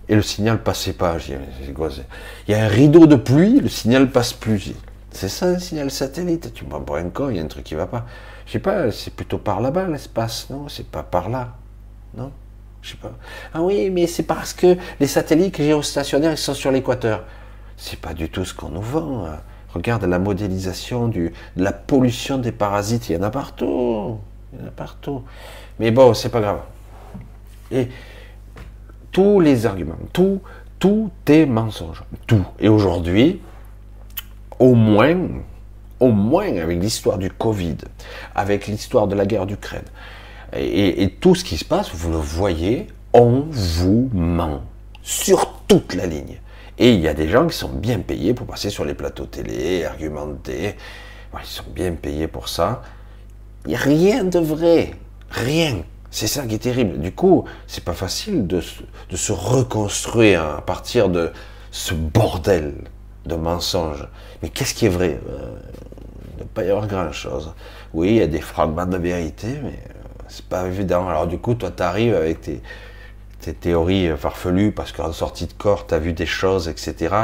et 0.07 0.15
le 0.15 0.21
signal 0.21 0.61
passait 0.63 0.93
pas. 0.93 1.17
Il 1.27 2.51
y 2.51 2.53
a 2.53 2.63
un 2.63 2.67
rideau 2.67 3.05
de 3.05 3.15
pluie, 3.15 3.59
le 3.59 3.69
signal 3.69 4.09
passe 4.09 4.33
plus. 4.33 4.73
C'est 5.11 5.29
ça 5.29 5.47
un 5.47 5.59
signal 5.59 5.91
satellite. 5.91 6.53
Tu 6.53 6.65
me 6.65 6.69
prends 6.69 6.81
pour 6.81 6.95
un 6.97 7.09
con, 7.09 7.29
il 7.29 7.37
y 7.37 7.39
a 7.39 7.43
un 7.43 7.47
truc 7.47 7.63
qui 7.63 7.75
va 7.75 7.87
pas. 7.87 8.05
Je 8.45 8.53
sais 8.53 8.59
pas, 8.59 8.91
c'est 8.91 9.13
plutôt 9.13 9.37
par 9.37 9.61
là-bas 9.61 9.87
l'espace, 9.87 10.49
non? 10.49 10.67
C'est 10.69 10.87
pas 10.87 11.03
par 11.03 11.29
là, 11.29 11.55
non? 12.15 12.31
Je 12.81 12.91
sais 12.91 12.97
pas. 12.97 13.11
Ah 13.53 13.61
oui, 13.61 13.89
mais 13.89 14.07
c'est 14.07 14.23
parce 14.23 14.53
que 14.53 14.77
les 14.99 15.07
satellites 15.07 15.57
géostationnaires 15.57 16.31
ils 16.31 16.37
sont 16.37 16.53
sur 16.53 16.71
l'équateur. 16.71 17.25
C'est 17.77 17.99
pas 17.99 18.13
du 18.13 18.29
tout 18.29 18.45
ce 18.45 18.53
qu'on 18.53 18.69
nous 18.69 18.81
vend. 18.81 19.25
Hein. 19.25 19.39
Regarde 19.73 20.03
la 20.05 20.19
modélisation 20.19 21.07
du, 21.07 21.31
de 21.55 21.63
la 21.63 21.73
pollution 21.73 22.37
des 22.37 22.51
parasites, 22.51 23.09
il 23.09 23.15
y 23.15 23.17
en 23.17 23.23
a 23.23 23.29
partout. 23.29 24.17
Il 24.53 24.59
y 24.59 24.63
en 24.63 24.67
a 24.67 24.71
partout. 24.71 25.23
Mais 25.79 25.91
bon, 25.91 26.13
c'est 26.13 26.29
pas 26.29 26.41
grave. 26.41 26.61
Et 27.71 27.89
tous 29.11 29.39
les 29.39 29.65
arguments, 29.65 29.99
tout, 30.11 30.41
tout 30.79 31.11
est 31.27 31.45
mensonge. 31.45 32.03
Tout. 32.25 32.45
Et 32.59 32.69
aujourd'hui, 32.69 33.41
au 34.59 34.75
moins, 34.75 35.17
au 35.99 36.11
moins 36.11 36.55
avec 36.57 36.81
l'histoire 36.81 37.17
du 37.17 37.31
Covid, 37.31 37.77
avec 38.35 38.67
l'histoire 38.67 39.07
de 39.07 39.15
la 39.15 39.25
guerre 39.25 39.45
d'Ukraine, 39.45 39.85
et, 40.53 41.15
tout 41.19 41.35
ce 41.35 41.43
qui 41.43 41.57
se 41.57 41.65
passe, 41.65 41.93
vous 41.93 42.11
le 42.11 42.17
voyez, 42.17 42.87
on 43.13 43.45
vous 43.49 44.09
ment. 44.13 44.61
Sur 45.03 45.61
toute 45.67 45.93
la 45.93 46.05
ligne. 46.05 46.39
Et 46.77 46.93
il 46.93 46.99
y 47.01 47.07
a 47.07 47.13
des 47.13 47.29
gens 47.29 47.47
qui 47.47 47.55
sont 47.55 47.69
bien 47.69 47.99
payés 47.99 48.33
pour 48.33 48.47
passer 48.47 48.69
sur 48.69 48.85
les 48.85 48.93
plateaux 48.93 49.25
télé, 49.25 49.85
argumenter. 49.85 50.75
ils 51.33 51.45
sont 51.45 51.63
bien 51.73 51.91
payés 51.91 52.27
pour 52.27 52.47
ça. 52.47 52.81
Il 53.65 53.69
n'y 53.69 53.75
a 53.75 53.79
rien 53.79 54.23
de 54.23 54.39
vrai. 54.39 54.91
Rien. 55.29 55.83
C'est 56.11 56.27
ça 56.27 56.45
qui 56.45 56.55
est 56.55 56.59
terrible. 56.59 56.99
Du 56.99 57.11
coup, 57.11 57.45
c'est 57.67 57.83
pas 57.83 57.93
facile 57.93 58.47
de, 58.47 58.61
se 58.61 59.31
reconstruire 59.31 60.43
à 60.43 60.61
partir 60.61 61.09
de 61.09 61.31
ce 61.71 61.93
bordel 61.93 62.73
de 63.29 63.35
mensonges. 63.35 64.07
Mais 64.41 64.49
qu'est-ce 64.49 64.73
qui 64.73 64.85
est 64.85 64.89
vrai 64.89 65.19
euh, 65.29 65.55
Il 66.33 66.39
ne 66.39 66.43
peut 66.43 66.49
pas 66.53 66.63
y 66.63 66.69
avoir 66.69 66.87
grand-chose? 66.87 67.53
Oui, 67.93 68.09
il 68.09 68.15
y 68.15 68.21
a 68.21 68.27
des 68.27 68.41
fragments 68.41 68.85
de 68.85 68.97
vérité, 68.97 69.59
mais 69.63 69.79
euh, 69.89 70.23
c'est 70.27 70.45
pas 70.45 70.67
évident. 70.67 71.07
Alors 71.07 71.27
du 71.27 71.37
coup, 71.37 71.53
toi, 71.53 71.71
tu 71.71 71.81
arrives 71.83 72.15
avec 72.15 72.41
tes, 72.41 72.61
théories 73.53 74.09
farfelues 74.17 74.71
parce 74.71 74.91
qu'en 74.91 75.11
sortie 75.11 75.47
de 75.47 75.53
corps, 75.53 75.87
tu 75.87 75.93
as 75.93 75.99
vu 75.99 76.13
des 76.13 76.25
choses, 76.25 76.67
etc. 76.67 77.15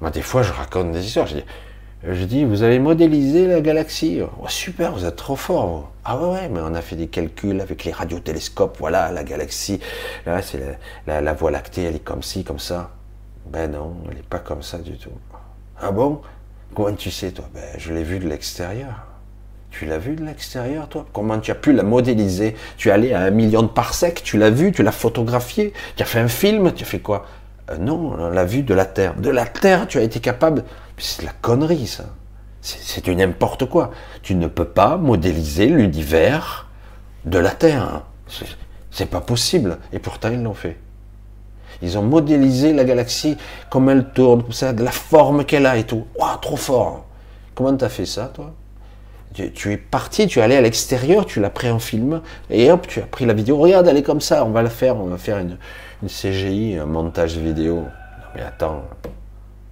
Moi, 0.00 0.10
des 0.10 0.22
fois, 0.22 0.42
je 0.42 0.52
raconte 0.52 0.92
des 0.92 1.04
histoires. 1.04 1.26
Je 2.04 2.24
dis, 2.24 2.44
vous 2.44 2.64
avez 2.64 2.80
modélisé 2.80 3.46
la 3.46 3.60
galaxie? 3.60 4.20
Oh, 4.22 4.48
super, 4.48 4.92
vous 4.92 5.04
êtes 5.04 5.14
trop 5.14 5.36
fort. 5.36 5.92
Ah 6.04 6.18
ouais, 6.18 6.30
ouais, 6.32 6.48
mais 6.48 6.58
on 6.60 6.74
a 6.74 6.82
fait 6.82 6.96
des 6.96 7.06
calculs 7.06 7.60
avec 7.60 7.84
les 7.84 7.92
radiotélescopes. 7.92 8.76
Voilà, 8.80 9.12
la 9.12 9.22
galaxie. 9.22 9.78
Là, 10.26 10.42
c'est 10.42 10.60
la, 11.06 11.32
Voie 11.32 11.52
lactée, 11.52 11.84
elle 11.84 11.94
est 11.94 12.04
comme 12.04 12.24
ci, 12.24 12.42
comme 12.42 12.58
ça. 12.58 12.90
Ben 13.46 13.70
non, 13.70 13.96
elle 14.08 14.16
n'est 14.16 14.22
pas 14.22 14.38
comme 14.38 14.62
ça 14.62 14.78
du 14.78 14.96
tout. 14.96 15.10
Ah 15.80 15.90
bon? 15.90 16.20
Comment 16.74 16.94
tu 16.94 17.10
sais, 17.10 17.32
toi? 17.32 17.46
Ben, 17.52 17.62
je 17.78 17.92
l'ai 17.92 18.02
vu 18.04 18.18
de 18.18 18.28
l'extérieur. 18.28 19.06
Tu 19.70 19.86
l'as 19.86 19.98
vu 19.98 20.16
de 20.16 20.24
l'extérieur, 20.24 20.88
toi? 20.88 21.06
Comment 21.12 21.38
tu 21.38 21.50
as 21.50 21.54
pu 21.54 21.72
la 21.72 21.82
modéliser? 21.82 22.54
Tu 22.76 22.88
es 22.88 22.92
allé 22.92 23.12
à 23.14 23.20
un 23.22 23.30
million 23.30 23.62
de 23.62 23.68
parsecs, 23.68 24.22
tu 24.22 24.38
l'as 24.38 24.50
vu, 24.50 24.70
tu 24.72 24.82
l'as 24.82 24.92
photographié, 24.92 25.72
tu 25.96 26.02
as 26.02 26.06
fait 26.06 26.20
un 26.20 26.28
film, 26.28 26.72
tu 26.72 26.84
as 26.84 26.86
fait 26.86 27.00
quoi? 27.00 27.26
Euh, 27.70 27.78
Non, 27.78 28.14
on 28.18 28.28
l'a 28.30 28.44
vu 28.44 28.62
de 28.62 28.74
la 28.74 28.84
Terre. 28.86 29.14
De 29.16 29.30
la 29.30 29.46
Terre, 29.46 29.86
tu 29.88 29.98
as 29.98 30.02
été 30.02 30.20
capable 30.20 30.64
c'est 31.02 31.22
la 31.24 31.32
connerie, 31.32 31.86
ça. 31.86 32.04
C'est 32.60 33.04
du 33.04 33.16
n'importe 33.16 33.66
quoi. 33.66 33.90
Tu 34.22 34.36
ne 34.36 34.46
peux 34.46 34.66
pas 34.66 34.96
modéliser 34.96 35.66
l'univers 35.66 36.68
de 37.24 37.38
la 37.38 37.50
Terre. 37.50 38.02
C'est 38.90 39.06
pas 39.06 39.20
possible. 39.20 39.78
Et 39.92 39.98
pourtant, 39.98 40.30
ils 40.30 40.42
l'ont 40.42 40.54
fait. 40.54 40.78
Ils 41.82 41.98
ont 41.98 42.02
modélisé 42.02 42.72
la 42.72 42.84
galaxie, 42.84 43.36
comme 43.68 43.90
elle 43.90 44.10
tourne, 44.12 44.42
de 44.42 44.82
la 44.82 44.90
forme 44.92 45.44
qu'elle 45.44 45.66
a 45.66 45.76
et 45.76 45.84
tout. 45.84 46.06
Waouh, 46.18 46.38
trop 46.40 46.56
fort. 46.56 47.04
Comment 47.54 47.76
tu 47.76 47.84
as 47.84 47.88
fait 47.88 48.06
ça, 48.06 48.30
toi? 48.32 48.52
Tu, 49.34 49.72
es 49.72 49.76
parti, 49.78 50.26
tu 50.26 50.38
es 50.38 50.42
allé 50.42 50.56
à 50.56 50.60
l'extérieur, 50.60 51.24
tu 51.24 51.40
l'as 51.40 51.50
pris 51.50 51.70
en 51.70 51.78
film, 51.78 52.20
et 52.50 52.70
hop, 52.70 52.86
tu 52.86 53.00
as 53.00 53.06
pris 53.06 53.24
la 53.24 53.32
vidéo. 53.32 53.56
Regarde, 53.56 53.88
elle 53.88 53.96
est 53.96 54.02
comme 54.02 54.20
ça, 54.20 54.44
on 54.44 54.50
va 54.50 54.62
la 54.62 54.70
faire, 54.70 54.96
on 54.96 55.06
va 55.06 55.16
faire 55.16 55.38
une 55.38 55.56
CGI, 56.06 56.76
un 56.76 56.86
montage 56.86 57.38
vidéo. 57.38 57.76
Non, 57.76 58.26
mais 58.34 58.42
attends, 58.42 58.82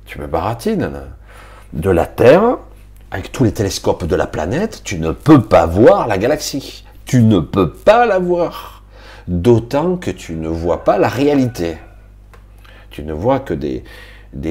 tu 0.06 0.18
me 0.18 0.26
baratines. 0.26 0.90
De 1.72 1.90
la 1.90 2.06
Terre, 2.06 2.56
avec 3.10 3.32
tous 3.32 3.44
les 3.44 3.52
télescopes 3.52 4.04
de 4.04 4.16
la 4.16 4.26
planète, 4.26 4.80
tu 4.82 4.98
ne 4.98 5.12
peux 5.12 5.42
pas 5.42 5.66
voir 5.66 6.06
la 6.06 6.18
galaxie. 6.18 6.84
Tu 7.04 7.22
ne 7.22 7.40
peux 7.40 7.72
pas 7.72 8.06
la 8.06 8.18
voir. 8.18 8.82
D'autant 9.28 9.96
que 9.96 10.10
tu 10.10 10.34
ne 10.34 10.48
vois 10.48 10.84
pas 10.84 10.98
la 10.98 11.08
réalité. 11.08 11.76
Tu 12.90 13.02
ne 13.02 13.12
vois 13.12 13.40
que 13.40 13.54
des, 13.54 13.84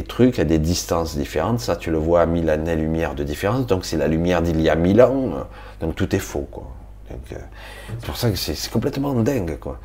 trucs 0.08 0.40
à 0.40 0.44
des 0.44 0.60
distances 0.60 1.18
différentes. 1.18 1.60
Ça, 1.60 1.76
tu 1.76 1.92
le 1.92 1.98
vois 1.98 2.22
à 2.22 2.26
mille 2.26 2.50
années-lumière 2.50 3.16
de 3.16 3.24
différence. 3.24 3.66
Donc, 3.66 3.86
c'est 3.86 3.98
la 3.98 4.08
lumière 4.08 4.42
d'il 4.42 4.62
y 4.62 4.70
a 4.70 4.76
mille 4.76 5.02
ans. 5.02 5.48
Donc, 5.82 5.96
tout 5.96 6.16
est 6.16 6.20
faux. 6.20 6.48
Quoi. 6.52 6.68
Euh, 7.12 7.36
c'est 7.88 8.06
pour 8.06 8.18
ça 8.18 8.30
que 8.30 8.36
c'est 8.36 8.70
complètement 8.70 9.14
dingue. 9.14 9.58
Quoi. 9.60 9.80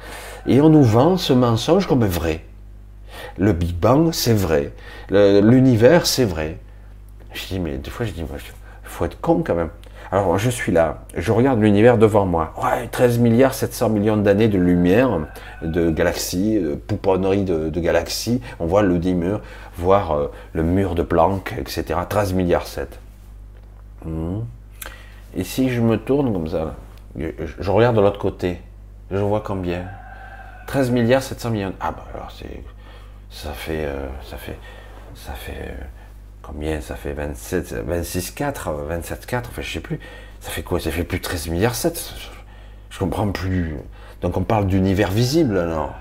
Et 0.47 0.61
on 0.61 0.69
nous 0.69 0.83
vend 0.83 1.17
ce 1.17 1.33
mensonge 1.33 1.87
comme 1.87 2.05
vrai. 2.05 2.45
Le 3.39 3.53
Big 3.53 3.75
Bang, 3.75 4.13
c'est 4.13 4.35
vrai. 4.35 4.73
L'univers, 5.11 6.07
c'est 6.07 6.25
vrai. 6.25 6.59
Je 7.33 7.47
dis, 7.47 7.59
mais 7.59 7.79
des 7.79 7.91
fois, 7.91 8.07
je 8.07 8.13
dis, 8.13 8.21
il 8.21 8.27
faut 8.85 9.05
être 9.05 9.21
con 9.21 9.43
quand 9.45 9.55
même. 9.55 9.71
Alors, 10.13 10.39
je 10.39 10.51
suis 10.51 10.73
là, 10.73 11.05
je 11.17 11.33
regarde 11.33 11.61
l'univers 11.61 11.99
devant 11.99 12.27
moi. 12.27 12.53
Ouais, 12.63 12.89
13 12.89 13.19
milliards 13.19 13.55
700 13.55 13.89
millions 13.91 14.17
d'années 14.17 14.49
de 14.49 14.59
lumière, 14.59 15.21
de 15.63 15.91
galaxies, 15.91 16.61
de 16.61 16.75
pouponneries 16.75 17.45
de, 17.45 17.81
galaxies. 17.81 18.41
On 18.61 18.67
voit 18.67 18.83
le 18.83 18.99
dimur, 18.99 19.41
voir 19.77 20.13
euh, 20.13 20.31
le 20.53 20.63
mur 20.63 20.95
de 20.95 21.03
Planck, 21.03 21.55
etc. 21.59 21.99
13 22.09 22.35
milliards 22.35 22.67
7. 22.67 22.99
Hmm. 24.05 24.41
Et 25.37 25.45
si 25.45 25.71
je 25.71 25.81
me 25.81 25.97
tourne 25.97 26.33
comme 26.33 26.49
ça, 26.49 26.75
je, 27.17 27.71
regarde 27.71 27.97
de 27.97 28.01
l'autre 28.01 28.21
côté, 28.21 28.61
je 29.11 29.17
vois 29.17 29.43
combien? 29.45 29.85
13 30.67 30.91
milliards 30.91 31.23
700 31.23 31.51
millions. 31.51 31.73
Ah 31.81 31.93
bah 31.93 32.05
alors 32.15 32.31
c'est 32.31 32.63
ça 33.35 33.53
fait, 33.53 33.85
euh, 33.85 34.07
ça 34.23 34.37
fait, 34.37 34.57
ça 35.15 35.33
fait, 35.33 35.69
euh, 35.69 35.85
combien 36.47 36.81
Ça 36.81 36.97
fait 36.97 37.13
27, 37.13 37.75
26, 37.87 38.31
4, 38.33 38.73
27, 38.89 39.27
4, 39.27 39.51
enfin 39.51 39.63
je 39.63 39.73
sais 39.73 39.81
plus. 39.81 39.99
Ça 40.41 40.51
fait 40.51 40.63
quoi? 40.63 40.81
Ça 40.81 40.91
fait 40.91 41.05
plus 41.05 41.19
de 41.19 41.25
13 41.25 41.49
milliards 41.49 41.75
7. 41.75 42.15
Je, 42.91 42.99
comprends 42.99 43.31
plus. 43.31 43.77
Donc 44.21 44.37
on 44.37 44.43
parle 44.43 44.67
d'univers 44.67 45.11
visible 45.11 45.59
alors. 45.59 45.95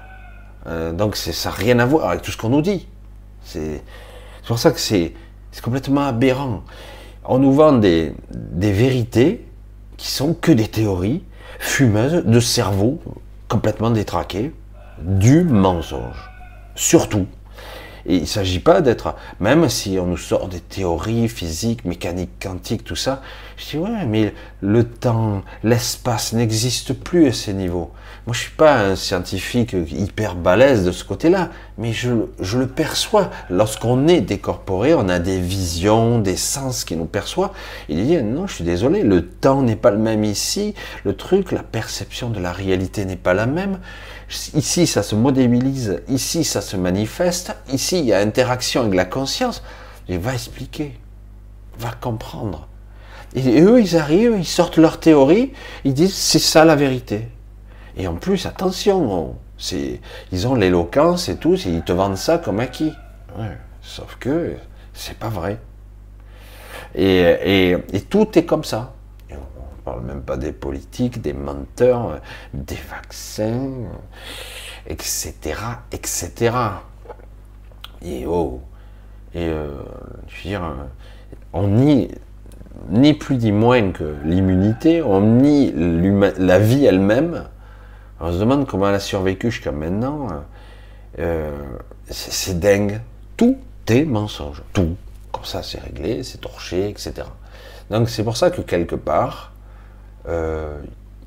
Euh, 0.68 0.94
donc 0.94 1.16
ça 1.16 1.50
n'a 1.50 1.56
rien 1.56 1.80
à 1.80 1.86
voir 1.86 2.10
avec 2.10 2.22
tout 2.22 2.32
ce 2.32 2.38
qu'on 2.38 2.50
nous 2.50 2.62
dit. 2.62 2.88
C'est 3.44 3.82
pour 4.48 4.60
ça 4.60 4.72
que 4.72 4.80
c'est 4.80 5.14
complètement 5.62 6.06
aberrant. 6.08 6.64
On 7.26 7.40
nous 7.40 7.54
vend 7.54 7.74
des, 7.74 8.14
des 8.32 8.72
vérités 8.72 9.46
qui 9.98 10.12
sont 10.12 10.34
que 10.34 10.52
des 10.52 10.68
théories 10.68 11.24
fumeuses 11.60 12.24
de 12.26 12.40
cerveau 12.40 13.02
complètement 13.48 13.92
détraqué, 13.92 14.52
du 15.00 15.44
mensonge 15.44 16.34
surtout. 16.76 17.28
Et 18.06 18.16
il 18.16 18.22
ne 18.22 18.28
s'agit 18.28 18.60
pas 18.60 18.82
d'être, 18.82 19.16
même 19.40 19.70
si 19.70 19.98
on 20.00 20.06
nous 20.06 20.18
sort 20.18 20.50
des 20.50 20.60
théories 20.60 21.30
physiques, 21.30 21.86
mécaniques, 21.86 22.40
quantiques, 22.42 22.84
tout 22.84 22.96
ça, 22.96 23.22
je 23.58 23.72
dis 23.72 23.78
ouais, 23.78 24.06
mais 24.06 24.34
le 24.62 24.84
temps, 24.84 25.42
l'espace 25.64 26.34
n'existe 26.34 26.94
plus 26.94 27.28
à 27.28 27.34
ces 27.34 27.54
niveaux. 27.54 27.92
Moi, 28.26 28.34
je 28.34 28.40
suis 28.40 28.52
pas 28.52 28.80
un 28.80 28.96
scientifique 28.96 29.76
hyper 29.92 30.36
balèze 30.36 30.86
de 30.86 30.92
ce 30.92 31.04
côté-là, 31.04 31.50
mais 31.78 31.92
je, 31.92 32.12
je 32.40 32.58
le 32.58 32.68
perçois. 32.68 33.30
Lorsqu'on 33.50 34.08
est 34.08 34.22
décorporé, 34.22 34.94
on 34.94 35.10
a 35.10 35.20
des 35.20 35.40
visions, 35.40 36.20
des 36.20 36.38
sens 36.38 36.86
qui 36.86 36.96
nous 36.96 37.06
perçoivent. 37.06 37.52
Il 37.90 38.06
dit 38.06 38.22
non, 38.24 38.48
je 38.48 38.56
suis 38.56 38.64
désolé, 38.64 39.04
le 39.04 39.28
temps 39.28 39.62
n'est 39.62 39.76
pas 39.76 39.92
le 39.92 39.98
même 39.98 40.24
ici, 40.24 40.74
le 41.04 41.16
truc, 41.16 41.52
la 41.52 41.64
perception 41.64 42.30
de 42.30 42.40
la 42.40 42.52
réalité 42.52 43.06
n'est 43.06 43.16
pas 43.16 43.34
la 43.34 43.46
même. 43.46 43.80
Ici, 44.30 44.88
ça 44.88 45.04
se 45.04 45.16
modélise, 45.16 46.02
ici, 46.08 46.44
ça 46.44 46.62
se 46.62 46.76
manifeste, 46.78 47.56
ici, 47.72 48.00
il 48.00 48.06
y 48.06 48.14
a 48.14 48.20
interaction 48.20 48.82
avec 48.82 48.96
la 48.96 49.06
conscience. 49.06 49.64
Il 50.08 50.20
va 50.20 50.34
expliquer, 50.34 51.00
va 51.78 51.92
comprendre. 51.92 52.68
Et 53.36 53.62
eux, 53.62 53.82
ils 53.82 53.98
arrivent, 53.98 54.36
ils 54.38 54.46
sortent 54.46 54.78
leur 54.78 55.00
théorie, 55.00 55.54
ils 55.84 55.94
disent 55.94 56.16
c'est 56.16 56.40
ça 56.40 56.66
la 56.66 56.76
vérité. 56.76 57.28
Et 57.98 58.08
en 58.08 58.16
plus, 58.16 58.46
attention, 58.46 59.36
ils 60.32 60.48
ont 60.48 60.56
l'éloquence 60.56 61.30
et 61.30 61.38
tout, 61.38 61.56
ils 61.56 61.84
te 61.84 61.92
vendent 61.92 62.18
ça 62.18 62.38
comme 62.38 62.60
acquis. 62.60 62.92
sauf 63.82 64.18
que 64.20 64.56
c'est 64.94 65.18
pas 65.18 65.30
vrai. 65.30 65.60
Et, 66.96 67.76
et, 67.92 68.02
tout 68.02 68.38
est 68.38 68.46
comme 68.46 68.64
ça. 68.64 68.94
Parle 69.84 70.04
même 70.04 70.22
pas 70.22 70.38
des 70.38 70.54
politiques, 70.54 71.22
des 71.22 71.34
menteurs, 71.34 72.22
des 72.54 72.80
vaccins, 72.90 73.72
etc., 74.88 75.34
etc. 75.92 76.56
Et 78.02 78.26
oh, 78.26 78.62
et 79.34 79.48
euh, 79.48 79.68
veux 80.44 80.50
dire, 80.50 80.62
on 81.52 81.68
nie 81.68 82.10
ni 82.90 83.14
plus 83.14 83.38
ni 83.38 83.52
moins 83.52 83.92
que 83.92 84.16
l'immunité, 84.24 85.02
on 85.02 85.22
nie 85.22 85.74
la 86.38 86.60
vie 86.60 86.86
elle-même. 86.86 87.46
On 88.20 88.32
se 88.32 88.40
demande 88.40 88.68
comment 88.68 88.90
elle 88.90 88.96
a 88.96 89.00
survécu 89.00 89.52
jusqu'à 89.52 89.72
maintenant. 89.72 90.28
Euh, 91.20 91.52
c'est 92.10 92.60
dingue. 92.60 93.02
Tout 93.38 93.58
est 93.88 94.06
mensonge. 94.06 94.64
Tout. 94.74 94.96
Comme 95.32 95.46
ça, 95.46 95.64
c'est 95.64 95.80
réglé, 95.80 96.24
c'est 96.24 96.42
torché, 96.42 96.90
etc. 96.90 97.14
Donc 97.90 98.10
c'est 98.10 98.24
pour 98.24 98.38
ça 98.38 98.50
que 98.50 98.62
quelque 98.62 98.96
part, 98.96 99.53
euh, 100.28 100.80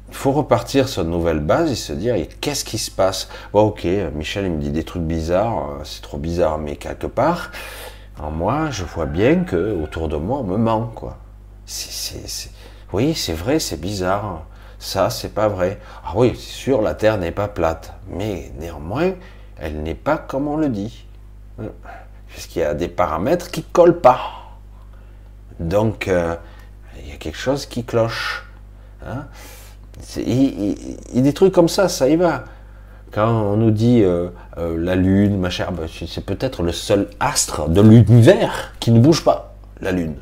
il 0.09 0.15
faut 0.15 0.33
repartir 0.33 0.89
sur 0.89 1.03
une 1.03 1.11
nouvelle 1.11 1.41
base 1.41 1.71
et 1.71 1.75
se 1.75 1.93
dire 1.93 2.15
qu'est-ce 2.41 2.65
qui 2.65 2.79
se 2.79 2.91
passe? 2.91 3.29
Ok, 3.53 3.87
Michel 4.15 4.47
il 4.47 4.53
me 4.53 4.61
dit 4.61 4.71
des 4.71 4.85
trucs 4.85 5.03
bizarres, 5.03 5.71
euh, 5.71 5.81
c'est 5.85 6.03
trop 6.03 6.19
bizarre, 6.19 6.59
mais 6.59 6.77
quelque 6.77 7.07
part, 7.07 7.51
en 8.19 8.31
moi, 8.31 8.71
je 8.71 8.85
vois 8.85 9.07
bien 9.07 9.45
que 9.45 9.75
autour 9.83 10.09
de 10.09 10.17
moi, 10.17 10.39
on 10.39 10.45
me 10.45 10.57
ment, 10.57 10.91
quoi. 10.95 11.19
Oui, 12.93 13.15
c'est 13.15 13.33
vrai, 13.35 13.59
c'est 13.59 13.81
bizarre. 13.81 14.45
Ça, 14.79 15.11
c'est 15.11 15.35
pas 15.35 15.49
vrai. 15.49 15.81
Ah 16.05 16.13
oui, 16.15 16.33
c'est 16.35 16.53
sûr, 16.53 16.81
la 16.81 16.95
Terre 16.95 17.19
n'est 17.19 17.33
pas 17.33 17.49
plate, 17.49 17.93
mais 18.09 18.53
néanmoins, 18.59 19.13
elle 19.59 19.83
n'est 19.83 19.95
pas 19.95 20.17
comme 20.19 20.49
on 20.49 20.57
le 20.57 20.69
dit. 20.69 21.05
Puisqu'il 22.29 22.61
y 22.61 22.63
a 22.63 22.75
des 22.75 22.89
paramètres 22.89 23.51
qui 23.51 23.63
collent 23.63 24.01
pas. 24.01 24.21
Donc, 25.59 26.09
euh, 26.09 26.37
il 26.99 27.09
y 27.09 27.13
a 27.13 27.17
quelque 27.17 27.39
chose 27.39 27.67
qui 27.67 27.85
cloche. 27.85 28.46
Hein? 29.07 29.27
il, 30.17 30.77
y 31.15 31.19
a 31.19 31.23
des 31.23 31.33
trucs 31.33 31.53
comme 31.53 31.69
ça, 31.69 31.89
ça 31.89 32.09
y 32.09 32.17
va. 32.17 32.45
Quand 33.13 33.29
on 33.29 33.57
nous 33.57 33.71
dit 33.71 34.03
euh, 34.03 34.29
euh, 34.59 34.77
la 34.79 34.95
Lune, 34.95 35.39
ma 35.39 35.49
chère, 35.49 35.73
ben, 35.73 35.87
c'est 35.89 36.25
peut-être 36.25 36.63
le 36.63 36.73
seul 36.73 37.09
astre 37.21 37.69
de 37.69 37.81
l'univers 37.81 38.75
qui 38.81 38.91
ne 38.91 39.01
bouge 39.01 39.25
pas, 39.25 39.55
la 39.81 39.93
Lune. 39.93 40.17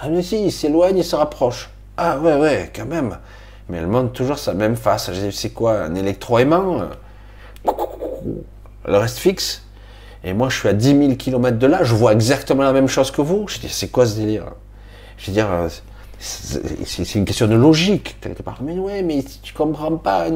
Ah 0.00 0.08
mais 0.08 0.22
si, 0.22 0.44
il 0.44 0.52
s'éloigne, 0.52 0.98
il 0.98 1.04
se 1.04 1.16
rapproche. 1.16 1.70
Ah 1.96 2.18
ouais, 2.18 2.36
ouais, 2.36 2.70
quand 2.74 2.86
même. 2.86 3.18
Mais 3.68 3.78
elle 3.78 3.88
montre 3.88 4.12
toujours 4.12 4.38
sa 4.38 4.54
même 4.54 4.76
face. 4.76 5.10
C'est 5.32 5.50
quoi, 5.50 5.82
un 5.82 5.94
électroaimant 5.94 6.82
Elle 8.86 8.94
reste 8.94 9.18
fixe. 9.18 9.62
Et 10.22 10.32
moi, 10.32 10.48
je 10.48 10.58
suis 10.58 10.68
à 10.68 10.72
10 10.72 10.98
000 10.98 11.14
km 11.14 11.58
de 11.58 11.66
là, 11.66 11.84
je 11.84 11.94
vois 11.94 12.12
exactement 12.12 12.62
la 12.62 12.72
même 12.72 12.88
chose 12.88 13.10
que 13.10 13.20
vous. 13.20 13.46
Je 13.48 13.58
dis, 13.58 13.68
c'est 13.68 13.88
quoi 13.88 14.06
ce 14.06 14.16
délire? 14.16 14.46
Je 15.16 15.26
veux 15.26 15.32
dire, 15.32 15.48
c'est 16.18 17.14
une 17.14 17.24
question 17.24 17.46
de 17.46 17.54
logique, 17.54 18.16
quelque 18.20 18.42
part. 18.42 18.58
Mais 18.62 18.78
ouais, 18.78 19.02
mais 19.02 19.20
si 19.22 19.40
tu 19.40 19.54
comprends 19.54 19.96
pas, 19.96 20.26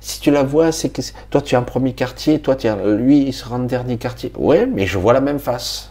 si 0.00 0.20
tu 0.20 0.30
la 0.30 0.42
vois, 0.42 0.72
c'est 0.72 0.88
que 0.88 1.02
toi, 1.28 1.42
tu 1.42 1.54
es 1.54 1.58
en 1.58 1.62
premier 1.62 1.92
quartier, 1.92 2.40
toi, 2.40 2.56
tu 2.56 2.66
es, 2.66 2.96
lui, 2.96 3.26
il 3.26 3.32
sera 3.32 3.56
en 3.56 3.60
dernier 3.60 3.98
quartier. 3.98 4.32
Ouais, 4.38 4.66
mais 4.66 4.86
je 4.86 4.98
vois 4.98 5.12
la 5.12 5.20
même 5.20 5.38
face. 5.38 5.90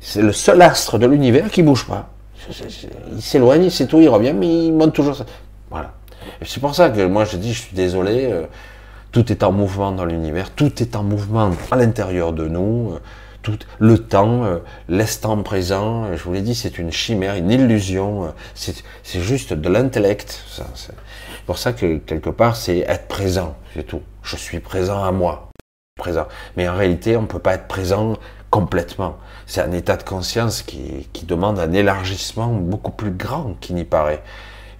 C'est 0.00 0.22
le 0.22 0.32
seul 0.32 0.60
astre 0.60 0.98
de 0.98 1.06
l'univers 1.06 1.50
qui 1.50 1.62
bouge 1.62 1.86
pas. 1.86 2.10
Il 3.12 3.22
s'éloigne, 3.22 3.70
c'est 3.70 3.86
tout, 3.86 4.00
il 4.00 4.08
revient, 4.08 4.34
mais 4.34 4.66
il 4.66 4.72
monte 4.72 4.94
toujours. 4.94 5.24
Voilà. 5.70 5.92
C'est 6.42 6.60
pour 6.60 6.74
ça 6.74 6.90
que 6.90 7.06
moi 7.06 7.24
je 7.24 7.36
dis, 7.36 7.52
je 7.52 7.62
suis 7.62 7.76
désolé, 7.76 8.26
euh, 8.30 8.46
tout 9.12 9.32
est 9.32 9.42
en 9.42 9.52
mouvement 9.52 9.92
dans 9.92 10.04
l'univers, 10.04 10.50
tout 10.50 10.82
est 10.82 10.96
en 10.96 11.02
mouvement 11.02 11.50
à 11.70 11.76
l'intérieur 11.76 12.32
de 12.32 12.46
nous. 12.46 12.92
Euh, 12.92 12.98
tout, 13.46 13.58
le 13.78 13.98
temps, 13.98 14.44
euh, 14.44 14.58
l'instant 14.88 15.40
présent, 15.42 16.14
je 16.16 16.22
vous 16.24 16.32
l'ai 16.32 16.42
dit, 16.42 16.54
c'est 16.54 16.78
une 16.78 16.90
chimère, 16.90 17.36
une 17.36 17.50
illusion, 17.50 18.34
c'est 18.54 19.20
juste 19.20 19.52
de 19.52 19.68
l'intellect. 19.68 20.42
C'est 20.74 20.92
pour 21.46 21.58
ça 21.58 21.72
que 21.72 21.98
quelque 21.98 22.30
part, 22.30 22.56
c'est 22.56 22.78
être 22.78 23.06
présent, 23.06 23.56
c'est 23.74 23.86
tout. 23.86 24.02
Je 24.22 24.36
suis 24.36 24.58
présent 24.58 25.04
à 25.04 25.12
moi, 25.12 25.50
présent. 25.96 26.26
Mais 26.56 26.68
en 26.68 26.76
réalité, 26.76 27.16
on 27.16 27.22
ne 27.22 27.26
peut 27.26 27.38
pas 27.38 27.54
être 27.54 27.68
présent 27.68 28.16
complètement. 28.50 29.16
C'est 29.46 29.60
un 29.60 29.72
état 29.72 29.96
de 29.96 30.02
conscience 30.02 30.62
qui, 30.62 31.06
demande 31.24 31.58
un 31.58 31.72
élargissement 31.72 32.48
beaucoup 32.48 32.92
plus 32.92 33.10
grand 33.10 33.54
qu'il 33.60 33.76
n'y 33.76 33.84
paraît. 33.84 34.22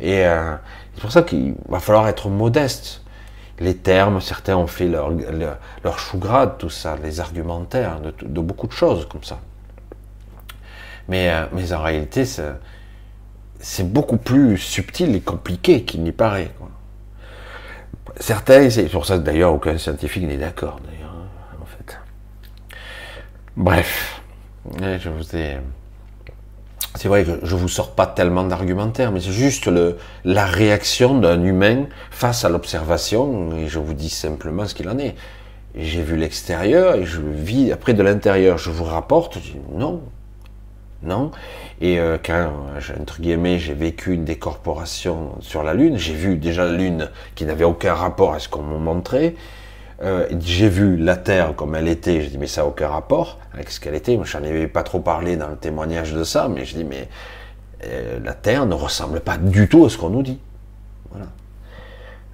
Et 0.01 0.26
euh, 0.26 0.55
c'est 0.94 1.01
pour 1.01 1.12
ça 1.12 1.22
qu'il 1.22 1.55
va 1.68 1.80
falloir 1.80 2.09
être 2.09 2.28
modeste. 2.28 3.02
Les 3.58 3.76
termes, 3.76 4.20
certains 4.20 4.56
ont 4.56 4.66
fait 4.66 4.86
leur, 4.86 5.10
leur, 5.82 5.98
chou 5.98 6.18
grade, 6.18 6.58
tout 6.58 6.68
ça, 6.68 6.96
les 7.02 7.20
argumentaires, 7.20 8.00
de, 8.00 8.40
beaucoup 8.40 8.66
de 8.66 8.72
choses 8.72 9.08
comme 9.08 9.24
ça. 9.24 9.40
Mais, 11.08 11.30
euh, 11.30 11.46
mais 11.52 11.72
en 11.72 11.82
réalité, 11.82 12.24
c'est 12.26 13.92
beaucoup 13.92 14.18
plus 14.18 14.58
subtil 14.58 15.14
et 15.14 15.20
compliqué 15.20 15.84
qu'il 15.84 16.02
n'y 16.02 16.12
paraît. 16.12 16.50
Certains, 18.18 18.68
c'est 18.70 18.84
pour 18.84 19.06
ça 19.06 19.18
d'ailleurs 19.18 19.52
aucun 19.52 19.78
scientifique 19.78 20.24
n'est 20.24 20.36
d'accord, 20.36 20.80
d'ailleurs, 20.84 21.14
hein, 21.14 21.56
en 21.62 21.64
fait. 21.64 21.98
Bref, 23.56 24.20
je 24.80 25.08
vous 25.08 25.36
ai. 25.36 25.58
C'est 26.97 27.09
vrai 27.09 27.24
que 27.24 27.31
je 27.43 27.55
vous 27.55 27.68
sors 27.68 27.90
pas 27.90 28.06
tellement 28.06 28.44
d'argumentaires, 28.44 29.12
mais 29.12 29.20
c'est 29.20 29.32
juste 29.32 29.66
le, 29.66 29.98
la 30.24 30.47
réaction 30.47 31.18
d'un 31.18 31.43
humain 31.43 31.85
face 32.10 32.44
à 32.44 32.48
l'observation, 32.48 33.55
et 33.56 33.68
je 33.68 33.78
vous 33.78 33.94
dis 33.94 34.09
simplement 34.09 34.66
ce 34.66 34.74
qu'il 34.74 34.89
en 34.89 34.98
est. 34.98 35.14
J'ai 35.74 36.02
vu 36.02 36.16
l'extérieur 36.16 36.94
et 36.94 37.05
je 37.05 37.20
vis 37.20 37.70
après 37.70 37.93
de 37.93 38.02
l'intérieur. 38.02 38.56
Je 38.56 38.70
vous 38.70 38.85
rapporte, 38.85 39.35
je 39.35 39.40
dis 39.40 39.56
non, 39.74 40.01
non. 41.02 41.32
Et 41.82 42.01
euh, 42.01 42.16
quand, 42.24 42.51
entre 42.98 43.18
j'ai 43.20 43.74
vécu 43.74 44.14
une 44.14 44.24
décorporation 44.24 45.32
sur 45.40 45.62
la 45.62 45.74
Lune, 45.74 45.98
j'ai 45.98 46.14
vu 46.14 46.36
déjà 46.36 46.64
la 46.64 46.73
Lune 46.73 47.10
qui 47.35 47.44
n'avait 47.44 47.64
aucun 47.64 47.93
rapport 47.93 48.32
à 48.32 48.39
ce 48.39 48.48
qu'on 48.48 48.62
me 48.62 48.78
montrait. 48.78 49.35
Euh, 50.02 50.28
j'ai 50.40 50.68
vu 50.68 50.97
la 50.97 51.16
Terre 51.16 51.55
comme 51.56 51.74
elle 51.74 51.89
était, 51.89 52.20
je 52.20 52.28
dis 52.28 52.39
mais 52.39 52.47
ça 52.47 52.60
n'a 52.60 52.66
aucun 52.66 52.89
rapport 52.89 53.39
avec 53.55 53.70
ce 53.70 53.81
qu'elle 53.81 53.94
était. 53.94 54.16
Moi, 54.16 54.27
j'en 54.27 54.39
avais 54.39 54.68
pas 54.68 54.82
trop 54.82 55.01
parlé 55.01 55.36
dans 55.36 55.48
le 55.48 55.56
témoignage 55.56 56.12
de 56.12 56.23
ça, 56.23 56.48
mais 56.48 56.64
je 56.64 56.77
dis 56.77 56.85
mais 56.85 57.09
euh, 57.85 58.18
la 58.23 58.35
Terre 58.35 58.66
ne 58.66 58.74
ressemble 58.74 59.20
pas 59.20 59.39
du 59.39 59.68
tout 59.68 59.86
à 59.86 59.90
ce 59.90 59.97
qu'on 59.97 60.10
nous 60.10 60.23
dit. 60.23 60.39
Voilà. 61.10 61.27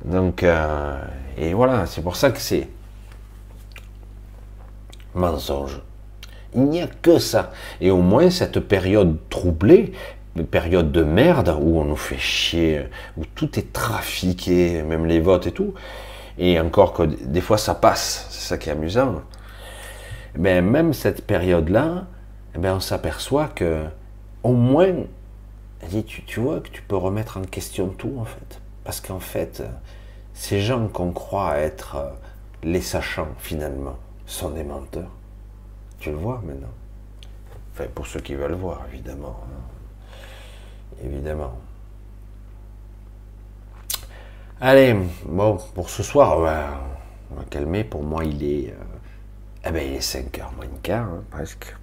Donc 0.05 0.43
euh, 0.43 1.01
et 1.39 1.55
voilà, 1.55 1.87
c'est 1.87 2.03
pour 2.03 2.17
ça 2.17 2.31
que 2.31 2.41
c'est 2.41 2.69
mensonge. 5.15 5.81
Il 6.55 6.65
n'y 6.65 6.83
a 6.83 6.89
que 6.89 7.19
ça. 7.19 7.53
Et 7.81 7.91
au 7.93 8.03
moins 8.03 8.29
cette 8.31 8.59
période 8.59 9.19
troublée, 9.31 9.93
une 10.35 10.47
période 10.47 10.91
de 10.91 11.05
merde 11.05 11.57
où 11.61 11.79
on 11.79 11.85
nous 11.85 11.97
fait 11.97 12.19
chier, 12.19 12.89
où 13.17 13.23
tout 13.37 13.57
est 13.59 13.73
trafiqué, 13.73 14.83
même 14.83 15.07
les 15.07 15.21
votes 15.21 15.47
et 15.47 15.53
tout 15.53 15.75
et 16.39 16.59
encore 16.61 16.93
que 16.93 17.03
des 17.03 17.41
fois 17.41 17.59
ça 17.59 17.75
passe, 17.75 18.27
c'est 18.31 18.49
ça 18.49 18.59
qui 18.59 18.69
est 18.69 18.73
amusant. 18.73 19.23
Même 20.37 20.93
cette 20.93 21.27
période-là, 21.27 22.07
eh 22.55 22.69
on 22.69 22.81
s'aperçoit 22.81 23.49
que 23.49 23.85
au 24.43 24.53
moins, 24.53 24.95
tu, 26.07 26.23
tu 26.25 26.41
vois 26.41 26.61
que 26.61 26.69
tu 26.69 26.83
peux 26.83 26.97
remettre 26.97 27.39
en 27.39 27.43
question 27.43 27.89
tout 27.89 28.15
en 28.19 28.25
fait. 28.25 28.61
Parce 28.85 29.01
qu'en 29.01 29.21
fait, 29.21 29.63
ces 30.35 30.61
gens 30.61 30.89
qu'on 30.89 31.13
croit 31.13 31.59
être 31.59 32.15
les 32.63 32.81
sachants 32.81 33.29
finalement 33.39 33.97
sont 34.27 34.51
des 34.51 34.65
menteurs. 34.65 35.11
Tu 35.99 36.11
le 36.11 36.17
vois 36.17 36.43
maintenant. 36.45 36.73
Enfin, 37.73 37.85
pour 37.95 38.07
ceux 38.07 38.21
qui 38.21 38.35
veulent 38.35 38.55
voir, 38.55 38.83
évidemment. 38.93 39.41
Hein. 39.45 41.05
Évidemment. 41.05 41.55
Allez, 44.65 44.95
bon, 45.27 45.59
pour 45.75 45.91
ce 45.91 46.05
soir, 46.05 46.39
on 46.39 46.43
va 46.43 47.45
calmer. 47.51 47.83
Pour 47.83 48.05
moi, 48.05 48.25
il 48.25 48.45
est 48.45 48.73
Eh 49.67 49.73
ben, 49.73 49.85
il 49.85 49.97
est 49.97 49.99
5h 49.99 50.55
moins 50.55 50.67
de 50.67 50.79
quart, 50.81 51.03
hein, 51.03 51.25
presque. 51.33 51.75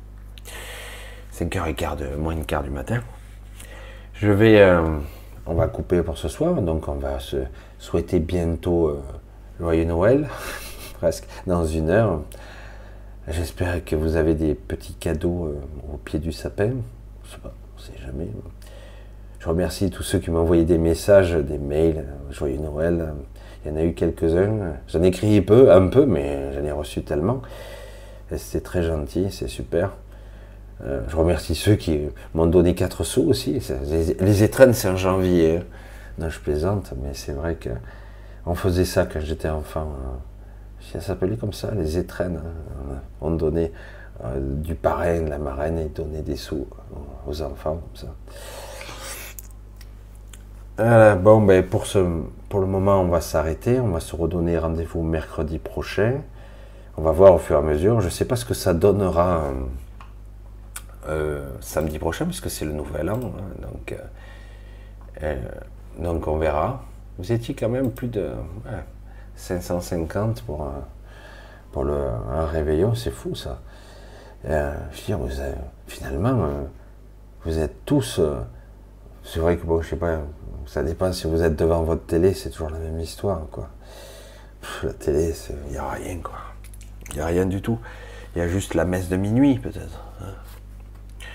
5h15 1.34 1.98
de 1.98 2.16
moins 2.16 2.38
de 2.38 2.46
quart 2.46 2.64
du 2.64 2.70
matin. 2.70 3.02
Je 4.14 4.32
vais, 4.32 4.62
euh, 4.62 4.98
on 5.46 5.56
va 5.56 5.68
couper 5.68 6.02
pour 6.04 6.18
ce 6.18 6.30
soir, 6.30 6.62
donc 6.62 6.88
on 6.88 6.96
va 6.96 7.20
se 7.20 7.44
souhaiter 7.80 8.20
bientôt 8.20 8.88
euh, 8.88 9.02
joyeux 9.60 9.84
Noël, 9.84 10.30
presque 11.00 11.28
dans 11.48 11.66
une 11.66 11.90
heure. 11.90 12.22
J'espère 13.28 13.84
que 13.84 13.98
vous 13.98 14.16
avez 14.16 14.36
des 14.36 14.56
petits 14.56 14.94
cadeaux 14.94 15.48
euh, 15.48 15.94
au 15.94 15.98
pied 15.98 16.20
du 16.20 16.32
sapin. 16.32 16.72
Je 17.26 17.32
sais 17.32 17.40
pas, 17.40 17.54
on 17.76 17.80
sait 17.82 18.00
jamais. 18.02 18.30
Je 19.40 19.48
remercie 19.48 19.90
tous 19.90 20.04
ceux 20.04 20.20
qui 20.20 20.32
m'ont 20.32 20.40
envoyé 20.40 20.66
des 20.66 20.78
messages, 20.78 21.32
des 21.34 21.58
mails, 21.58 22.06
joyeux 22.30 22.58
Noël. 22.58 23.14
Il 23.64 23.72
y 23.72 23.74
en 23.74 23.78
a 23.78 23.84
eu 23.84 23.94
quelques-uns. 23.94 24.74
J'en 24.88 25.02
ai 25.02 25.08
écrit 25.08 25.40
peu, 25.42 25.72
un 25.72 25.88
peu, 25.88 26.06
mais 26.06 26.54
j'en 26.54 26.64
ai 26.66 26.72
reçu 26.74 27.04
tellement. 27.04 27.42
C'était 28.36 28.60
très 28.64 28.84
gentil, 28.84 29.28
c'est 29.32 29.48
super. 29.48 29.92
Euh, 30.84 31.02
je 31.08 31.16
remercie 31.16 31.56
ceux 31.56 31.76
qui 31.76 32.02
m'ont 32.34 32.48
donné 32.48 32.76
4 32.76 33.06
sous 33.06 33.30
aussi. 33.30 33.62
Les, 34.20 34.44
étrennes, 34.44 34.74
c'est 34.74 34.90
en 34.90 34.98
janvier. 34.98 35.58
Hein. 35.58 35.64
Non, 36.20 36.30
je 36.30 36.40
plaisante, 36.40 36.94
mais 37.02 37.14
c'est 37.14 37.32
vrai 37.32 37.56
que 37.56 37.70
on 38.46 38.56
faisait 38.56 38.86
ça 38.86 39.06
quand 39.06 39.22
j'étais 39.22 39.50
enfant. 39.50 39.90
Hein. 40.04 40.20
Ça 40.92 41.00
s'appelait 41.00 41.38
comme 41.38 41.54
ça, 41.54 41.72
les 41.76 41.98
étrennes. 41.98 42.42
Hein. 42.44 42.96
On 43.22 43.32
donnait 43.32 43.72
euh, 44.26 44.38
du 44.40 44.76
parrain, 44.76 45.22
la 45.22 45.38
marraine, 45.38 45.80
et 45.80 45.86
donnait 45.86 46.24
des 46.24 46.36
sous 46.36 46.68
aux 47.26 47.42
enfants, 47.42 47.76
comme 47.78 47.96
ça. 47.96 48.16
Bon, 50.80 51.42
ben 51.42 51.64
pour, 51.64 51.86
le 51.94 52.66
moment, 52.66 53.02
on 53.02 53.08
va 53.10 53.22
s'arrêter. 53.22 53.80
On 53.80 53.90
va 53.90 54.00
se 54.00 54.16
redonner 54.16 54.58
rendez-vous 54.58 55.04
mercredi 55.04 55.60
prochain. 55.60 56.22
On 56.98 57.02
va 57.02 57.12
voir 57.12 57.34
au 57.34 57.38
fur 57.38 57.56
et 57.58 57.60
à 57.60 57.62
mesure. 57.62 58.02
Je 58.02 58.06
ne 58.06 58.12
sais 58.12 58.26
pas 58.26 58.36
ce 58.36 58.46
que 58.46 58.54
ça 58.54 58.74
donnera. 58.74 59.44
Euh, 61.08 61.50
samedi 61.62 61.98
prochain, 61.98 62.26
puisque 62.26 62.50
c'est 62.50 62.66
le 62.66 62.74
nouvel 62.74 63.10
an. 63.10 63.20
Hein, 63.24 63.62
donc, 63.62 63.94
euh, 63.94 65.36
euh, 66.04 66.22
on 66.28 66.38
verra. 66.38 66.84
Vous 67.18 67.32
étiez 67.32 67.56
quand 67.56 67.70
même 67.70 67.92
plus 67.92 68.08
de 68.08 68.30
550 69.36 70.44
pour, 70.44 71.84
le, 71.84 71.94
un 72.32 72.46
réveillon, 72.46 72.96
c'est 72.96 73.12
fou 73.12 73.34
ça. 73.36 73.60
finalement, 75.88 76.50
vous 77.44 77.60
êtes 77.60 77.86
tous. 77.86 78.22
c'est 79.24 79.40
vrai 79.40 79.58
que 79.58 79.66
bon, 79.66 79.82
je 79.82 79.90
sais 79.90 79.96
pas, 79.96 80.20
ça 80.70 80.84
dépend 80.84 81.12
si 81.12 81.26
vous 81.26 81.42
êtes 81.42 81.56
devant 81.56 81.82
votre 81.82 82.06
télé, 82.06 82.36
c'est 82.36 82.52
toujours 82.52 82.70
la 82.70 82.78
même 82.78 83.00
histoire, 83.00 83.42
quoi. 83.52 83.70
la 84.84 84.94
télé, 84.94 85.34
il 85.66 85.72
n'y 85.72 85.78
a 85.78 85.90
rien, 85.90 86.20
quoi. 86.20 86.38
Il 87.10 87.16
n'y 87.16 87.22
a 87.22 87.26
rien 87.26 87.48
du 87.48 87.60
tout. 87.60 87.80
Il 88.36 88.40
y 88.40 88.42
a 88.44 88.48
juste 88.48 88.76
la 88.76 88.86
messe 88.86 89.10
de 89.10 89.16
minuit, 89.16 89.58
peut-être. 89.58 90.04
Hein. 90.22 91.26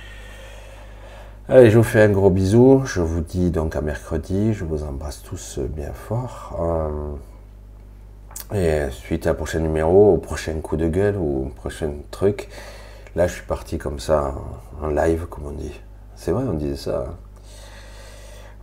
Allez, 1.49 1.69
je 1.69 1.79
vous 1.79 1.85
fais 1.85 2.03
un 2.03 2.11
gros 2.11 2.31
bisou. 2.31 2.83
Je 2.85 3.01
vous 3.01 3.23
dis 3.23 3.51
donc 3.51 3.75
à 3.75 3.81
mercredi. 3.81 4.55
Je 4.55 4.65
vous 4.65 4.85
embrasse 4.85 5.21
tous 5.25 5.59
bien 5.59 5.93
fort. 5.93 7.19
Euh, 8.53 8.87
et 8.87 8.89
suite 8.93 9.27
à 9.27 9.35
prochain 9.35 9.59
numéro, 9.59 10.15
au 10.15 10.19
prochain 10.19 10.61
coup 10.61 10.77
de 10.77 10.87
gueule 10.87 11.17
ou 11.17 11.47
au 11.47 11.49
prochain 11.49 11.91
truc, 12.13 12.49
là 13.17 13.27
je 13.27 13.33
suis 13.33 13.47
parti 13.47 13.79
comme 13.79 13.99
ça 13.99 14.33
en 14.81 14.87
live, 14.89 15.27
comme 15.29 15.47
on 15.47 15.51
dit. 15.51 15.81
C'est 16.15 16.31
vrai, 16.31 16.45
on 16.47 16.55
disait 16.55 16.77
ça. 16.77 17.07
Hein. 17.09 17.15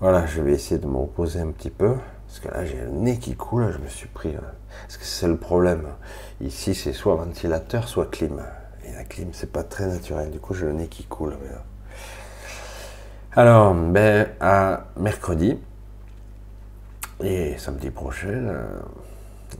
Voilà, 0.01 0.25
je 0.25 0.41
vais 0.41 0.53
essayer 0.53 0.79
de 0.79 0.87
me 0.87 0.97
reposer 0.97 1.39
un 1.39 1.51
petit 1.51 1.69
peu. 1.69 1.93
Parce 2.25 2.39
que 2.39 2.47
là, 2.47 2.65
j'ai 2.65 2.81
le 2.81 2.89
nez 2.89 3.19
qui 3.19 3.35
coule, 3.35 3.71
je 3.71 3.77
me 3.77 3.87
suis 3.87 4.07
pris. 4.07 4.29
Hein. 4.35 4.41
Parce 4.81 4.97
que 4.97 5.05
c'est 5.05 5.27
le 5.27 5.37
problème. 5.37 5.83
Ici, 6.41 6.73
c'est 6.73 6.91
soit 6.91 7.15
ventilateur, 7.15 7.87
soit 7.87 8.09
clim. 8.09 8.41
Et 8.83 8.93
la 8.93 9.03
clim, 9.03 9.29
c'est 9.31 9.51
pas 9.51 9.63
très 9.63 9.85
naturel. 9.85 10.31
Du 10.31 10.39
coup, 10.39 10.55
j'ai 10.55 10.65
le 10.65 10.73
nez 10.73 10.87
qui 10.87 11.03
coule. 11.03 11.35
Alors, 13.33 13.75
ben, 13.75 14.27
à 14.39 14.85
mercredi 14.97 15.59
et 17.23 17.55
samedi 17.59 17.91
prochain, 17.91 18.29
euh, 18.29 18.79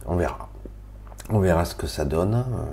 on 0.07 0.15
verra. 0.15 0.49
On 1.29 1.39
verra 1.39 1.65
ce 1.65 1.75
que 1.75 1.85
ça 1.85 2.03
donne. 2.03 2.33
Euh, 2.33 2.63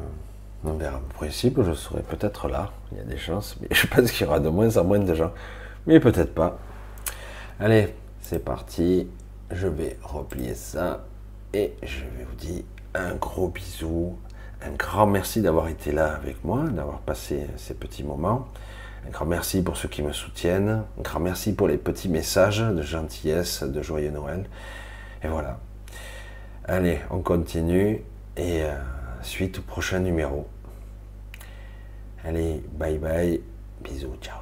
on 0.65 0.73
verra. 0.73 0.97
En 0.97 1.15
principe, 1.15 1.63
je 1.63 1.75
serai 1.75 2.01
peut-être 2.01 2.49
là. 2.49 2.71
Il 2.93 2.99
y 2.99 3.01
a 3.03 3.05
des 3.05 3.19
chances, 3.19 3.59
mais 3.61 3.69
je 3.73 3.87
pense 3.89 4.11
qu'il 4.11 4.27
y 4.27 4.31
aura 4.31 4.41
de 4.41 4.49
moins 4.49 4.75
en 4.79 4.85
moins 4.85 5.01
de 5.01 5.15
gens. 5.15 5.33
Mais 5.87 6.01
peut-être 6.01 6.35
pas. 6.35 6.59
Allez, 7.61 7.93
c'est 8.21 8.45
parti. 8.45 9.09
Je 9.51 9.67
vais 9.67 9.99
replier 10.03 10.55
ça 10.55 11.05
et 11.53 11.75
je 11.83 12.05
vais 12.05 12.25
vous 12.25 12.37
dire 12.37 12.63
un 12.95 13.17
gros 13.17 13.49
bisou. 13.49 14.17
Un 14.63 14.71
grand 14.73 15.07
merci 15.07 15.43
d'avoir 15.43 15.67
été 15.67 15.91
là 15.91 16.15
avec 16.15 16.45
moi, 16.45 16.69
d'avoir 16.69 17.01
passé 17.01 17.49
ces 17.57 17.75
petits 17.75 18.05
moments. 18.05 18.47
Un 19.07 19.11
grand 19.11 19.27
merci 19.27 19.63
pour 19.63 19.77
ceux 19.77 19.89
qui 19.89 20.03
me 20.03 20.13
soutiennent. 20.13 20.85
Un 20.99 21.03
grand 21.03 21.19
merci 21.19 21.53
pour 21.53 21.67
les 21.67 21.79
petits 21.79 22.09
messages 22.09 22.61
de 22.61 22.83
gentillesse, 22.83 23.65
de 23.65 23.83
joyeux 23.83 24.11
Noël. 24.11 24.47
Et 25.25 25.29
voilà. 25.29 25.59
Allez, 26.65 27.01
on 27.11 27.23
continue. 27.23 28.05
Et 28.37 28.63
euh, 28.63 28.77
suite 29.23 29.59
au 29.59 29.63
prochain 29.63 29.99
numéro. 29.99 30.47
Allez, 32.25 32.63
bye 32.73 32.99
bye. 32.99 33.41
Bisous, 33.83 34.17
ciao. 34.21 34.39